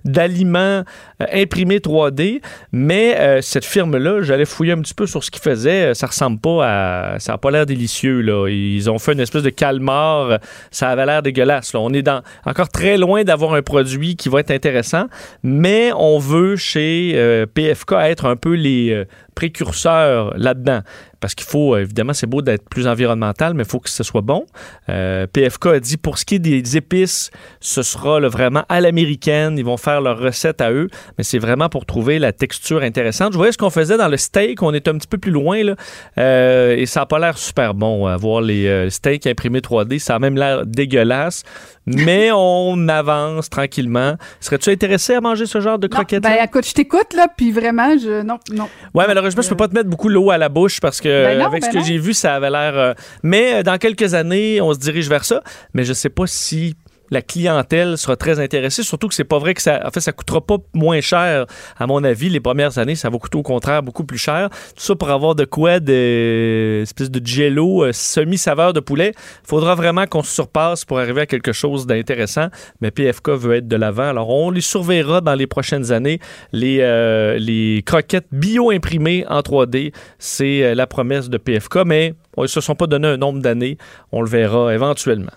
d'aliments 0.06 0.84
euh, 1.22 1.26
imprimés 1.34 1.80
3D. 1.80 2.42
Mais 2.72 3.18
euh, 3.20 3.42
cette 3.42 3.66
firme-là, 3.66 4.22
j'allais 4.22 4.46
fouiller 4.46 4.74
un 4.74 4.82
petit 4.82 4.94
peu 4.94 5.06
sur 5.06 5.24
ce 5.24 5.32
qu'ils 5.32 5.42
faisaient. 5.42 5.94
Ça 5.94 6.08
ressemble 6.08 6.40
pas 6.40 6.66
à... 6.66 7.20
Ça 7.20 7.34
n'a 7.34 7.38
pas 7.38 7.52
l'air 7.52 7.66
délicieux. 7.66 8.22
Là. 8.22 8.48
Ils 8.50 8.90
ont 8.90 9.00
fait 9.00 9.14
une 9.14 9.20
espèce 9.20 9.44
de 9.44 9.50
calmar. 9.50 10.40
Ça 10.72 10.90
avait 10.90 11.06
l'air 11.06 11.22
dégueulasse. 11.22 11.74
Là. 11.74 11.80
On 11.80 11.92
est 11.94 12.02
dans, 12.02 12.22
encore 12.46 12.70
très 12.70 12.98
loin 12.98 13.24
d'avoir 13.24 13.54
un 13.54 13.62
produit 13.62 14.16
qui 14.16 14.30
va 14.30 14.40
être 14.40 14.52
intéressant. 14.52 15.08
Mais 15.44 15.92
on 15.96 16.20
veut 16.20 16.56
chez 16.56 17.14
euh, 17.16 17.46
PFK 17.46 17.94
être 17.94 18.26
un 18.26 18.36
peu 18.36 18.54
les 18.54 19.06
euh, 19.32 19.36
précurseurs 19.36 20.38
là-dedans 20.38 20.82
parce 21.22 21.36
qu'il 21.36 21.48
faut, 21.48 21.76
euh, 21.76 21.82
évidemment, 21.82 22.14
c'est 22.14 22.28
beau 22.28 22.42
d'être 22.42 22.68
plus 22.68 22.88
environnemental, 22.88 23.54
mais 23.54 23.64
il 23.64 23.70
faut 23.70 23.80
que 23.80 23.90
ce 23.90 24.04
soit 24.04 24.22
bon. 24.22 24.46
Euh, 24.90 25.28
PFK 25.28 25.68
a 25.68 25.80
dit 25.80 25.98
pour 25.98 26.18
ce 26.18 26.26
qui 26.26 26.36
est 26.36 26.40
des 26.40 26.76
épices, 26.76 27.30
ce 27.62 27.84
sera 27.84 28.20
vraiment 28.22 28.64
à 28.68 28.82
l'américaine. 28.82 29.58
Ils 29.58 29.64
vont 29.64 29.78
faire 29.78 30.02
leur 30.02 30.18
recette 30.18 30.62
à 30.62 30.72
eux, 30.72 30.90
mais 31.18 31.24
c'est 31.24 31.38
vraiment 31.38 31.70
pour 31.70 31.86
trouver 31.86 32.18
la 32.18 32.34
texture 32.34 32.82
intéressante. 32.82 33.34
Je 33.34 33.38
voyais 33.38 33.52
ce 33.52 33.60
qu'on 33.60 33.70
faisait 33.70 33.98
dans 33.98 34.08
le 34.08 34.18
steak. 34.18 34.64
On 34.64 34.74
est 34.74 34.88
un 34.88 34.98
petit 34.98 35.08
peu 35.08 35.20
plus 35.20 35.32
loin, 35.32 35.64
là, 35.64 35.76
euh, 36.18 36.76
et 36.76 36.88
ça 36.88 37.02
n'a 37.02 37.06
pas 37.06 37.20
l'air 37.20 37.38
super 37.38 37.76
bon. 37.76 38.08
à 38.08 38.18
voir 38.18 38.42
les 38.42 38.90
steaks 38.90 39.28
imprimés 39.28 39.60
3D, 39.60 40.00
ça 40.00 40.16
a 40.16 40.20
même 40.20 40.36
l'air 40.36 40.66
dégueulasse. 40.66 41.44
Mais 41.86 42.32
on 42.34 42.88
avance 42.88 43.50
tranquillement. 43.50 44.16
Serais-tu 44.40 44.72
intéressé 44.72 45.14
à 45.14 45.22
manger 45.22 45.46
ce 45.46 45.62
genre 45.62 45.78
de 45.78 45.88
croquettes? 45.88 46.24
Ben, 46.24 46.38
écoute, 46.44 46.68
je 46.68 46.74
t'écoute, 46.74 47.14
là, 47.16 47.28
puis 47.36 47.52
vraiment, 47.52 47.98
je. 47.98 48.24
Non, 48.24 48.40
non. 48.52 48.68
Ouais, 48.94 49.06
malheureusement, 49.22 49.42
je 49.44 49.50
peux 49.50 49.56
pas 49.56 49.68
te 49.68 49.74
mettre 49.76 49.90
beaucoup 49.90 50.10
l'eau 50.10 50.32
à 50.32 50.38
la 50.38 50.50
bouche 50.50 50.80
parce 50.80 51.00
que 51.00 51.08
ben 51.08 51.42
avec 51.42 51.64
ce 51.64 51.72
ben 51.72 51.80
que 51.80 51.86
j'ai 51.86 51.98
vu, 51.98 52.14
ça 52.14 52.36
avait 52.36 52.50
l'air. 52.50 52.78
Euh, 52.78 52.94
mais 53.24 53.56
euh, 53.56 53.64
dans 53.64 53.78
quelques 53.78 54.14
années, 54.14 54.62
on 54.62 54.74
se 54.74 54.80
dirige 54.80 55.10
vers 55.10 55.26
ça. 55.26 55.44
Mais 55.74 55.84
je 55.84 55.94
sais 55.94 56.10
pas 56.10 56.28
si 56.28 56.76
la 57.12 57.22
clientèle 57.22 57.98
sera 57.98 58.16
très 58.16 58.40
intéressée. 58.40 58.84
Surtout 58.84 59.10
que 59.10 59.14
c'est 59.14 59.26
pas 59.26 59.38
vrai 59.38 59.54
que 59.54 59.62
ça, 59.62 59.82
en 59.86 59.92
fait, 59.92 60.00
ça 60.00 60.14
coûtera 60.14 60.42
pas 60.42 60.58
moins 60.74 61.02
cher. 61.02 61.46
À 61.78 61.86
mon 61.86 62.04
avis, 62.04 62.30
les 62.30 62.40
premières 62.40 62.78
années, 62.78 62.96
ça 62.96 63.10
va 63.10 63.18
coûter 63.18 63.38
au 63.38 63.44
contraire 63.44 63.84
beaucoup 63.84 64.06
plus 64.06 64.18
cher. 64.18 64.50
Tout 64.50 64.82
ça 64.82 64.96
pour 64.96 65.10
avoir 65.10 65.36
de 65.36 65.44
quoi, 65.44 65.82
de 65.82 66.80
espèce 66.82 67.12
de 67.12 67.26
jello 67.26 67.84
euh, 67.84 67.92
semi-saveur 67.92 68.72
de 68.72 68.80
poulet. 68.80 69.14
Faudra 69.44 69.76
vraiment 69.76 70.08
qu'on 70.08 70.24
se 70.24 70.34
surpasse 70.34 70.86
pour 70.86 71.00
arriver 71.00 71.22
à 71.22 71.26
quelque 71.26 71.52
chose 71.52 71.86
d'intéressant. 71.86 72.48
Mais 72.80 72.92
PFK 72.92 73.30
veut 73.32 73.56
être 73.56 73.68
de 73.68 73.76
l'avant. 73.76 74.08
Alors, 74.08 74.30
on 74.30 74.50
les 74.50 74.62
surveillera 74.62 75.20
dans 75.20 75.36
les 75.36 75.48
prochaines 75.48 75.92
années. 75.92 76.20
Les, 76.54 76.80
euh, 76.80 77.82
croquettes 77.86 78.28
bio-imprimées 78.32 79.26
en 79.28 79.42
3D, 79.42 79.94
c'est 80.18 80.64
euh, 80.64 80.76
la 80.76 80.88
promesse 80.88 81.30
de 81.30 81.38
PFK, 81.38 81.80
mais 81.86 82.14
ils 82.38 82.48
se 82.48 82.62
sont 82.62 82.76
pas 82.76 82.88
donné 82.88 83.10
un 83.10 83.18
nombre 83.18 83.42
d'années. 83.42 83.78
On 84.14 84.22
le 84.22 84.30
verra 84.30 84.74
éventuellement. 84.74 85.32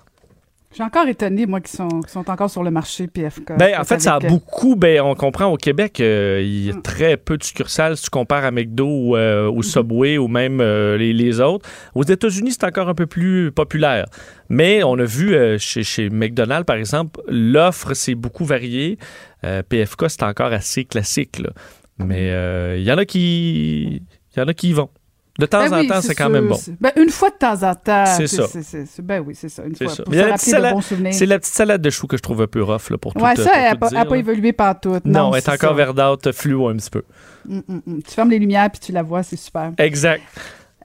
Suis 0.74 0.82
encore 0.82 1.06
étonné, 1.06 1.46
moi, 1.46 1.60
qui 1.60 1.70
sont, 1.70 2.00
sont 2.08 2.28
encore 2.28 2.50
sur 2.50 2.64
le 2.64 2.72
marché 2.72 3.06
PFK. 3.06 3.56
Ben, 3.56 3.78
en 3.78 3.84
fait, 3.84 4.00
ça 4.00 4.16
a 4.16 4.18
beaucoup. 4.18 4.74
Ben, 4.74 5.02
on 5.02 5.14
comprend 5.14 5.46
au 5.46 5.56
Québec, 5.56 6.00
euh, 6.00 6.42
il 6.42 6.66
y 6.66 6.70
a 6.70 6.74
mm. 6.74 6.82
très 6.82 7.16
peu 7.16 7.38
de 7.38 7.44
succursales 7.44 7.96
si 7.96 8.02
tu 8.02 8.10
compares 8.10 8.44
à 8.44 8.50
McDo 8.50 8.84
ou 8.84 9.16
euh, 9.16 9.46
au 9.46 9.60
mm-hmm. 9.60 9.62
Subway 9.62 10.18
ou 10.18 10.26
même 10.26 10.60
euh, 10.60 10.96
les, 10.96 11.40
autres. 11.40 11.68
Aux 11.94 12.02
États-Unis, 12.02 12.50
c'est 12.50 12.64
encore 12.64 12.88
un 12.88 12.94
peu 12.94 13.06
plus 13.06 13.52
populaire. 13.52 14.06
Mais 14.48 14.82
on 14.82 14.98
a 14.98 15.04
vu 15.04 15.36
chez, 15.60 15.84
chez 15.84 16.10
McDonald's, 16.10 16.66
par 16.66 16.74
exemple, 16.74 17.20
l'offre 17.28 17.94
s'est 17.94 18.16
beaucoup 18.16 18.44
variée. 18.44 18.98
PFK, 19.42 20.06
c'est 20.08 20.24
encore 20.24 20.52
assez 20.52 20.84
classique. 20.84 21.38
Là. 21.38 21.50
Mais 21.98 22.30
il 22.76 22.82
y 22.82 22.90
en 22.90 22.98
a 22.98 23.04
qui. 23.04 24.02
Il 24.36 24.40
y 24.40 24.42
en 24.42 24.48
a 24.48 24.54
qui 24.54 24.70
y 24.70 24.72
vont. 24.72 24.90
De 25.36 25.46
temps 25.46 25.68
Ben 25.68 25.72
en 25.84 25.86
temps, 25.86 26.00
c'est 26.00 26.14
quand 26.14 26.30
même 26.30 26.46
bon. 26.46 26.58
Ben, 26.80 26.92
une 26.96 27.10
fois 27.10 27.30
de 27.30 27.34
temps 27.34 27.62
en 27.68 27.74
temps. 27.74 28.04
C'est 28.06 28.28
ça. 28.28 28.46
c'est- 28.46 29.02
Ben 29.02 29.20
oui, 29.26 29.34
c'est 29.34 29.48
ça. 29.48 29.64
Une 29.64 29.74
fois. 29.74 29.88
ça. 29.88 30.04
Pour 30.04 30.14
se 30.14 30.18
la 30.20 30.36
salade-. 30.36 31.12
C'est 31.12 31.26
la 31.26 31.38
petite 31.40 31.54
salade 31.54 31.82
de 31.82 31.90
choux 31.90 32.06
que 32.06 32.16
je 32.16 32.22
trouve 32.22 32.42
un 32.42 32.46
peu 32.46 32.62
rough 32.62 32.88
là, 32.90 32.98
pour 32.98 33.14
tout. 33.14 33.20
Ouais, 33.20 33.34
ça, 33.34 33.50
elle 33.56 33.70
n'a 33.70 33.76
pas, 33.76 34.04
pas 34.04 34.16
évolué 34.16 34.52
partout. 34.52 34.90
Non, 35.04 35.30
Non, 35.30 35.30
elle 35.34 35.38
est 35.38 35.48
encore 35.48 35.70
ça. 35.70 35.74
verdâtre, 35.76 36.30
fluo 36.32 36.68
un 36.68 36.76
petit 36.76 36.90
peu. 36.90 37.02
Mm, 37.48 37.58
mm, 37.66 37.80
mm. 37.84 38.02
Tu 38.02 38.10
fermes 38.14 38.30
les 38.30 38.38
lumières 38.38 38.70
puis 38.70 38.78
tu 38.80 38.92
la 38.92 39.02
vois, 39.02 39.24
c'est 39.24 39.36
super. 39.36 39.72
Exact. 39.78 40.22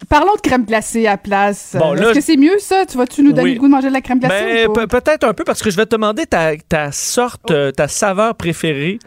Parlons 0.08 0.34
de 0.36 0.42
crème 0.42 0.66
glacée 0.66 1.06
à 1.06 1.12
la 1.12 1.18
place. 1.18 1.76
Bon, 1.78 1.94
Est-ce 1.94 2.14
que 2.14 2.22
c'est 2.22 2.38
mieux 2.38 2.58
ça? 2.60 2.86
Tu 2.88 2.98
vas-tu 2.98 3.22
nous 3.22 3.32
donner 3.34 3.44
Oui. 3.50 3.54
le 3.56 3.60
goût 3.60 3.68
de 3.68 3.72
manger 3.72 3.90
de 3.90 3.94
la 3.94 4.02
crème 4.02 4.20
glacée? 4.20 4.66
Ben, 4.74 4.88
peut-être 4.88 5.26
un 5.26 5.34
peu 5.34 5.44
parce 5.44 5.62
que 5.62 5.70
je 5.70 5.76
vais 5.76 5.86
te 5.86 5.92
demander 5.92 6.26
ta, 6.26 6.56
ta 6.58 6.92
sorte, 6.92 7.52
euh, 7.52 7.72
ta 7.72 7.88
saveur 7.88 8.34
préférée 8.36 8.98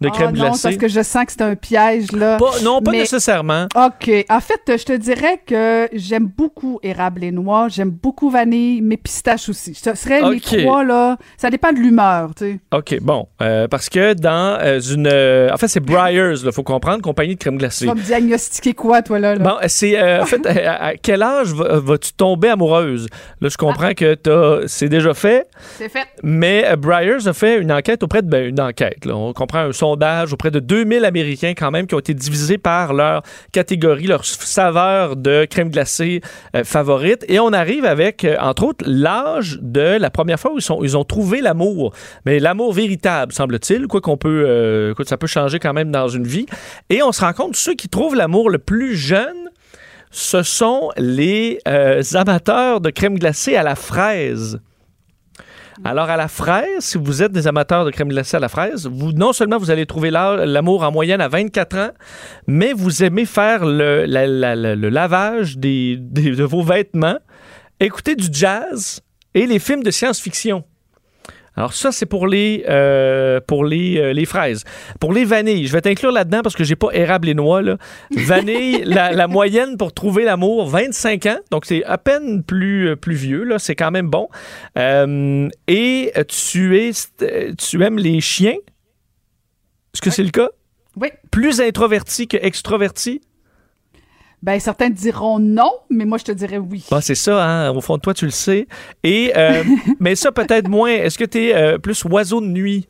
de 0.00 0.08
Ah 0.08 0.10
crème 0.10 0.26
non, 0.32 0.42
glacée. 0.44 0.62
parce 0.64 0.76
que 0.76 0.88
je 0.88 1.02
sens 1.02 1.24
que 1.24 1.32
c'est 1.32 1.42
un 1.42 1.54
piège, 1.56 2.12
là. 2.12 2.36
Pas- 2.36 2.60
non, 2.62 2.82
pas 2.82 2.90
Mais- 2.90 2.98
nécessairement. 2.98 3.66
OK. 3.74 4.10
En 4.28 4.40
fait, 4.40 4.60
je 4.78 4.84
te 4.84 4.92
dirais 4.92 5.40
que 5.46 5.88
j'aime 5.94 6.26
beaucoup 6.26 6.78
érable 6.82 7.24
et 7.24 7.30
noix, 7.30 7.68
j'aime 7.68 7.90
beaucoup 7.90 8.28
vanille, 8.28 8.80
mais 8.82 8.96
pistache 8.98 9.48
aussi. 9.48 9.74
Ce 9.74 9.94
serait 9.94 10.20
les 10.30 10.40
trois, 10.40 10.84
là. 10.84 11.16
Ça 11.38 11.48
dépend 11.50 11.72
de 11.72 11.78
l'humeur, 11.78 12.30
tu 12.36 12.44
sais. 12.44 12.58
OK, 12.74 12.98
bon. 13.00 13.26
Euh, 13.40 13.68
parce 13.68 13.88
que 13.88 14.12
dans 14.12 14.58
euh, 14.60 14.80
une... 14.80 15.08
euh, 15.10 15.48
en 15.52 15.56
fait, 15.56 15.68
c'est 15.68 15.80
Breyers, 15.80 16.34
il 16.44 16.52
faut 16.52 16.62
comprendre, 16.62 17.00
compagnie 17.02 17.34
de 17.34 17.38
crème 17.40 17.54
Tu 17.54 17.58
glacée. 17.60 17.86
vas 17.86 17.94
me 17.94 18.02
diagnostiquer 18.02 18.74
quoi, 18.74 19.00
toi, 19.02 19.18
là? 19.18 19.34
là? 19.34 19.42
Bon, 19.42 19.56
c'est 19.66 20.00
en 20.20 20.26
fait 20.26 20.44
à, 20.66 20.84
à 20.88 20.94
quel 20.96 21.22
âge 21.22 21.52
va- 21.54 21.78
vas-tu 21.78 22.12
tomber 22.12 22.48
amoureuse? 22.48 23.08
Là, 23.40 23.48
je 23.48 23.56
comprends 23.56 23.94
que 23.94 24.14
t'as- 24.14 24.66
c'est 24.68 24.88
déjà 24.88 25.14
fait, 25.14 25.46
C'est 25.78 25.88
fait. 25.88 26.06
mais 26.22 26.76
Breyers 26.76 27.26
a 27.28 27.32
fait 27.32 27.58
une 27.60 27.72
enquête 27.72 28.02
auprès 28.02 28.20
de 28.22 28.28
ben, 28.28 28.46
une 28.46 28.60
enquête. 28.60 29.04
Là. 29.04 29.16
On 29.16 29.32
comprend 29.32 29.60
un 29.60 29.72
sondage 29.86 30.32
auprès 30.32 30.50
de 30.50 30.58
2000 30.58 31.04
Américains 31.04 31.54
quand 31.56 31.70
même 31.70 31.86
qui 31.86 31.94
ont 31.94 32.00
été 32.00 32.12
divisés 32.12 32.58
par 32.58 32.92
leur 32.92 33.22
catégorie, 33.52 34.08
leur 34.08 34.24
saveur 34.24 35.14
de 35.14 35.46
crème 35.48 35.70
glacée 35.70 36.22
euh, 36.56 36.64
favorite, 36.64 37.24
et 37.28 37.38
on 37.38 37.52
arrive 37.52 37.84
avec 37.84 38.24
euh, 38.24 38.36
entre 38.40 38.64
autres 38.64 38.84
l'âge 38.84 39.58
de 39.62 39.96
la 39.98 40.10
première 40.10 40.40
fois 40.40 40.52
où 40.52 40.58
ils, 40.58 40.66
ils 40.82 40.96
ont 40.96 41.04
trouvé 41.04 41.40
l'amour, 41.40 41.94
mais 42.24 42.40
l'amour 42.40 42.72
véritable 42.72 43.32
semble-t-il, 43.32 43.86
quoi 43.86 44.00
qu'on 44.00 44.16
peut, 44.16 44.44
euh, 44.46 44.94
ça 45.04 45.16
peut 45.16 45.28
changer 45.28 45.60
quand 45.60 45.72
même 45.72 45.92
dans 45.92 46.08
une 46.08 46.26
vie, 46.26 46.46
et 46.90 47.00
on 47.04 47.12
se 47.12 47.20
rend 47.20 47.32
compte 47.32 47.54
ceux 47.54 47.74
qui 47.74 47.88
trouvent 47.88 48.16
l'amour 48.16 48.50
le 48.50 48.58
plus 48.58 48.96
jeune 48.96 49.50
ce 50.10 50.42
sont 50.42 50.90
les 50.96 51.58
amateurs 52.14 52.80
de 52.80 52.90
crème 52.90 53.18
glacée 53.18 53.54
à 53.54 53.62
la 53.62 53.74
fraise. 53.74 54.60
Alors, 55.84 56.08
à 56.10 56.16
la 56.16 56.28
fraise, 56.28 56.80
si 56.80 56.98
vous 56.98 57.22
êtes 57.22 57.32
des 57.32 57.46
amateurs 57.46 57.84
de 57.84 57.90
crème 57.90 58.08
glacée 58.08 58.36
à 58.36 58.40
la 58.40 58.48
fraise, 58.48 58.88
vous, 58.90 59.12
non 59.12 59.32
seulement 59.32 59.58
vous 59.58 59.70
allez 59.70 59.86
trouver 59.86 60.10
la- 60.10 60.46
l'amour 60.46 60.82
en 60.82 60.90
moyenne 60.92 61.20
à 61.20 61.28
24 61.28 61.76
ans, 61.78 61.90
mais 62.46 62.72
vous 62.72 63.02
aimez 63.02 63.24
faire 63.26 63.64
le 63.64 64.04
lavage 64.88 65.58
des, 65.58 65.96
des- 66.00 66.30
de 66.32 66.44
vos 66.44 66.62
vêtements, 66.62 67.18
écouter 67.80 68.14
du 68.16 68.28
jazz 68.30 69.00
et 69.34 69.46
les 69.46 69.58
films 69.58 69.82
de 69.82 69.90
science-fiction. 69.90 70.64
Alors 71.56 71.72
ça, 71.72 71.90
c'est 71.90 72.06
pour 72.06 72.26
les 72.26 72.64
euh, 72.68 73.40
pour 73.46 73.64
les, 73.64 73.98
euh, 73.98 74.12
les 74.12 74.26
fraises. 74.26 74.64
Pour 75.00 75.12
les 75.12 75.24
vanilles, 75.24 75.66
je 75.66 75.72
vais 75.72 75.80
t'inclure 75.80 76.12
là-dedans 76.12 76.42
parce 76.42 76.54
que 76.54 76.64
j'ai 76.64 76.76
pas 76.76 76.90
érable 76.92 77.28
et 77.28 77.34
noix. 77.34 77.62
Là. 77.62 77.78
Vanille, 78.10 78.82
la, 78.84 79.12
la 79.12 79.26
moyenne 79.26 79.76
pour 79.78 79.94
trouver 79.94 80.24
l'amour, 80.24 80.68
25 80.68 81.26
ans. 81.26 81.38
Donc 81.50 81.64
c'est 81.64 81.82
à 81.84 81.96
peine 81.96 82.42
plus, 82.42 82.90
euh, 82.90 82.96
plus 82.96 83.14
vieux. 83.14 83.44
Là. 83.44 83.58
C'est 83.58 83.74
quand 83.74 83.90
même 83.90 84.08
bon. 84.08 84.28
Euh, 84.76 85.48
et 85.66 86.12
tu, 86.28 86.78
es, 86.78 86.90
tu 87.56 87.82
aimes 87.82 87.98
les 87.98 88.20
chiens? 88.20 88.56
Est-ce 89.94 90.02
que 90.02 90.10
c'est 90.10 90.24
le 90.24 90.30
cas? 90.30 90.50
Oui. 91.00 91.08
Plus 91.30 91.60
introverti 91.60 92.28
que 92.28 92.36
extroverti? 92.36 93.22
Ben, 94.46 94.60
certains 94.60 94.88
diront 94.90 95.38
non, 95.40 95.72
mais 95.90 96.04
moi, 96.04 96.18
je 96.18 96.24
te 96.24 96.32
dirais 96.32 96.58
oui. 96.58 96.84
Bon, 96.90 97.00
c'est 97.00 97.16
ça, 97.16 97.44
hein? 97.44 97.70
au 97.72 97.80
fond 97.80 97.96
de 97.96 98.00
toi, 98.00 98.14
tu 98.14 98.24
le 98.26 98.30
sais. 98.30 98.66
Et, 99.02 99.32
euh, 99.36 99.64
mais 100.00 100.14
ça, 100.14 100.30
peut-être 100.32 100.68
moins. 100.68 100.88
Est-ce 100.90 101.18
que 101.18 101.24
tu 101.24 101.48
es 101.48 101.78
plus 101.80 102.04
oiseau 102.04 102.40
de 102.40 102.46
nuit? 102.46 102.88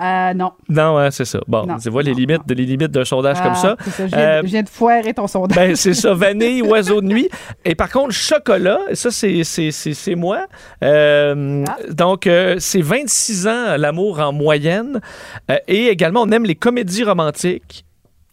Euh, 0.00 0.32
non. 0.32 0.52
Non, 0.70 0.96
hein, 0.96 1.10
c'est 1.10 1.26
ça. 1.26 1.40
Bon, 1.46 1.66
Non, 1.66 1.76
tu 1.76 1.90
vois 1.90 2.02
les 2.02 2.14
limites, 2.14 2.40
les 2.48 2.64
limites 2.64 2.90
d'un 2.90 3.04
sondage 3.04 3.36
Ah, 3.38 3.44
comme 3.44 3.54
ça. 3.54 3.76
c'est 3.84 3.90
ça. 3.90 4.06
Je, 4.06 4.16
viens, 4.16 4.18
Euh, 4.26 4.40
je 4.42 4.46
viens 4.46 4.62
de 4.62 4.68
foirer 4.70 5.12
ton 5.12 5.26
sondage. 5.26 5.54
ben, 5.54 5.76
c'est 5.76 5.92
ça, 5.92 6.14
vanille, 6.24 6.62
oiseau 6.62 7.02
de 7.02 7.06
nuit. 7.06 7.28
Et 7.66 7.74
par 7.74 7.90
contre, 7.90 8.12
chocolat, 8.12 8.78
ça, 8.94 9.10
c'est, 9.10 10.14
moi. 10.16 10.46
Euh, 10.82 11.64
Ah. 11.68 11.76
Donc, 11.90 12.26
euh, 12.26 12.56
c'est 12.60 12.80
26 12.80 13.46
ans 13.46 13.76
l'amour 13.76 14.20
en 14.20 14.32
moyenne. 14.32 15.02
Euh, 15.50 15.58
et 15.68 15.88
également, 15.88 16.22
on 16.22 16.30
aime 16.30 16.44
les 16.46 16.54
comédies 16.56 17.04
romantiques. 17.04 17.84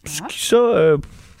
Qui, 0.06 0.48
Ça, 0.48 0.56
euh, 0.56 0.96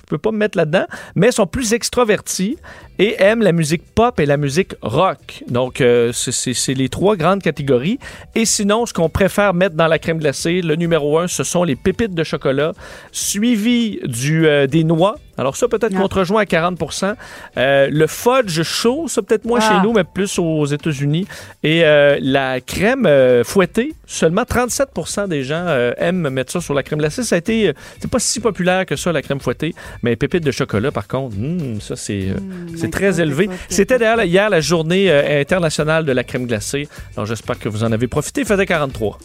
peux 0.08 0.18
pas 0.18 0.32
me 0.32 0.38
mettre 0.38 0.56
là-dedans, 0.56 0.86
mais 1.14 1.30
sont 1.32 1.46
plus 1.46 1.72
extrovertis 1.72 2.58
et 2.98 3.16
aiment 3.22 3.42
la 3.42 3.52
musique 3.52 3.82
pop 3.94 4.18
et 4.20 4.26
la 4.26 4.36
musique 4.36 4.74
rock. 4.82 5.42
Donc, 5.48 5.80
euh, 5.80 6.12
c'est- 6.12 6.74
les 6.74 6.88
trois 6.88 7.16
grandes 7.16 7.42
catégories. 7.42 7.98
Et 8.34 8.44
sinon, 8.44 8.86
ce 8.86 8.92
qu'on 8.92 9.08
préfère 9.08 9.54
mettre 9.54 9.74
dans 9.76 9.86
la 9.86 9.98
crème 9.98 10.18
glacée, 10.18 10.60
le 10.62 10.74
numéro 10.76 11.18
un, 11.18 11.28
ce 11.28 11.44
sont 11.44 11.64
les 11.64 11.76
pépites 11.76 12.14
de 12.14 12.24
chocolat, 12.24 12.72
suivi 13.12 13.98
du, 14.04 14.46
euh, 14.46 14.66
des 14.66 14.84
noix. 14.84 15.16
Alors 15.36 15.56
ça, 15.56 15.68
peut-être 15.68 15.94
qu'on 15.96 16.08
te 16.08 16.16
rejoint 16.16 16.42
à 16.42 16.46
40% 16.46 17.14
Euh, 17.56 17.88
Le 17.92 18.06
fudge 18.08 18.62
chaud, 18.64 19.06
ça 19.08 19.22
peut-être 19.22 19.44
moins 19.44 19.60
Ah. 19.62 19.68
chez 19.76 19.86
nous, 19.86 19.92
mais 19.92 20.02
plus 20.04 20.38
aux 20.38 20.64
États-Unis. 20.66 21.26
Et 21.62 21.84
euh, 21.84 22.18
la 22.20 22.60
crème 22.60 23.06
euh, 23.06 23.44
fouettée, 23.44 23.92
seulement 24.06 24.42
37% 24.44 25.28
des 25.28 25.44
gens 25.44 25.64
euh, 25.68 25.92
aiment 25.98 26.28
mettre 26.30 26.50
ça 26.52 26.60
sur 26.60 26.74
la 26.74 26.82
crème 26.82 26.98
glacée. 26.98 27.22
Ça 27.22 27.36
a 27.36 27.38
été, 27.38 27.72
c'est 28.00 28.10
pas 28.10 28.18
si 28.18 28.40
populaire 28.40 28.84
que 28.86 28.96
ça, 28.96 29.12
la 29.12 29.22
crème 29.22 29.38
fouettée. 29.40 29.74
Mais 30.02 30.16
pépites 30.16 30.44
de 30.44 30.50
chocolat, 30.50 30.90
par 30.90 31.06
contre, 31.06 31.36
hmm, 31.36 31.80
ça 31.80 31.94
c'est 31.94 32.30
euh, 32.30 32.34
c'est 32.92 32.98
très 32.98 33.20
élevé. 33.20 33.48
C'était 33.68 33.98
d'ailleurs 33.98 34.22
hier 34.22 34.50
la 34.50 34.60
journée 34.60 35.10
euh, 35.10 35.40
internationale 35.40 36.04
de 36.04 36.12
la 36.12 36.24
crème 36.24 36.46
glacée. 36.46 36.88
Alors 37.16 37.26
j'espère 37.26 37.58
que 37.58 37.68
vous 37.68 37.84
en 37.84 37.92
avez 37.92 38.06
profité. 38.06 38.42
Il 38.42 38.46
faisait 38.46 38.66
43. 38.66 39.18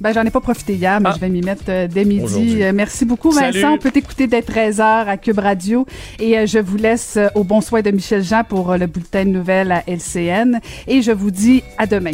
Ben, 0.00 0.14
j'en 0.14 0.24
ai 0.24 0.30
pas 0.30 0.40
profité 0.40 0.74
hier, 0.74 0.98
mais 0.98 1.10
je 1.14 1.20
vais 1.20 1.28
m'y 1.28 1.42
mettre 1.42 1.64
euh, 1.68 1.86
dès 1.86 2.06
midi. 2.06 2.62
Euh, 2.62 2.72
merci 2.74 3.04
beaucoup, 3.04 3.32
Salut. 3.32 3.60
Vincent. 3.60 3.74
On 3.74 3.78
peut 3.78 3.90
t'écouter 3.90 4.26
dès 4.26 4.40
13h 4.40 4.82
à 4.82 5.16
Cube 5.18 5.38
Radio. 5.38 5.86
Et 6.18 6.38
euh, 6.38 6.46
je 6.46 6.58
vous 6.58 6.78
laisse 6.78 7.18
au 7.34 7.44
bon 7.44 7.60
soin 7.60 7.82
de 7.82 7.90
Michel 7.90 8.24
Jean 8.24 8.42
pour 8.42 8.76
le 8.76 8.86
bulletin 8.86 9.26
de 9.26 9.30
nouvelles 9.30 9.72
à 9.72 9.82
LCN. 9.86 10.58
Et 10.88 11.02
je 11.02 11.12
vous 11.12 11.30
dis 11.30 11.62
à 11.76 11.86
demain. 11.86 12.12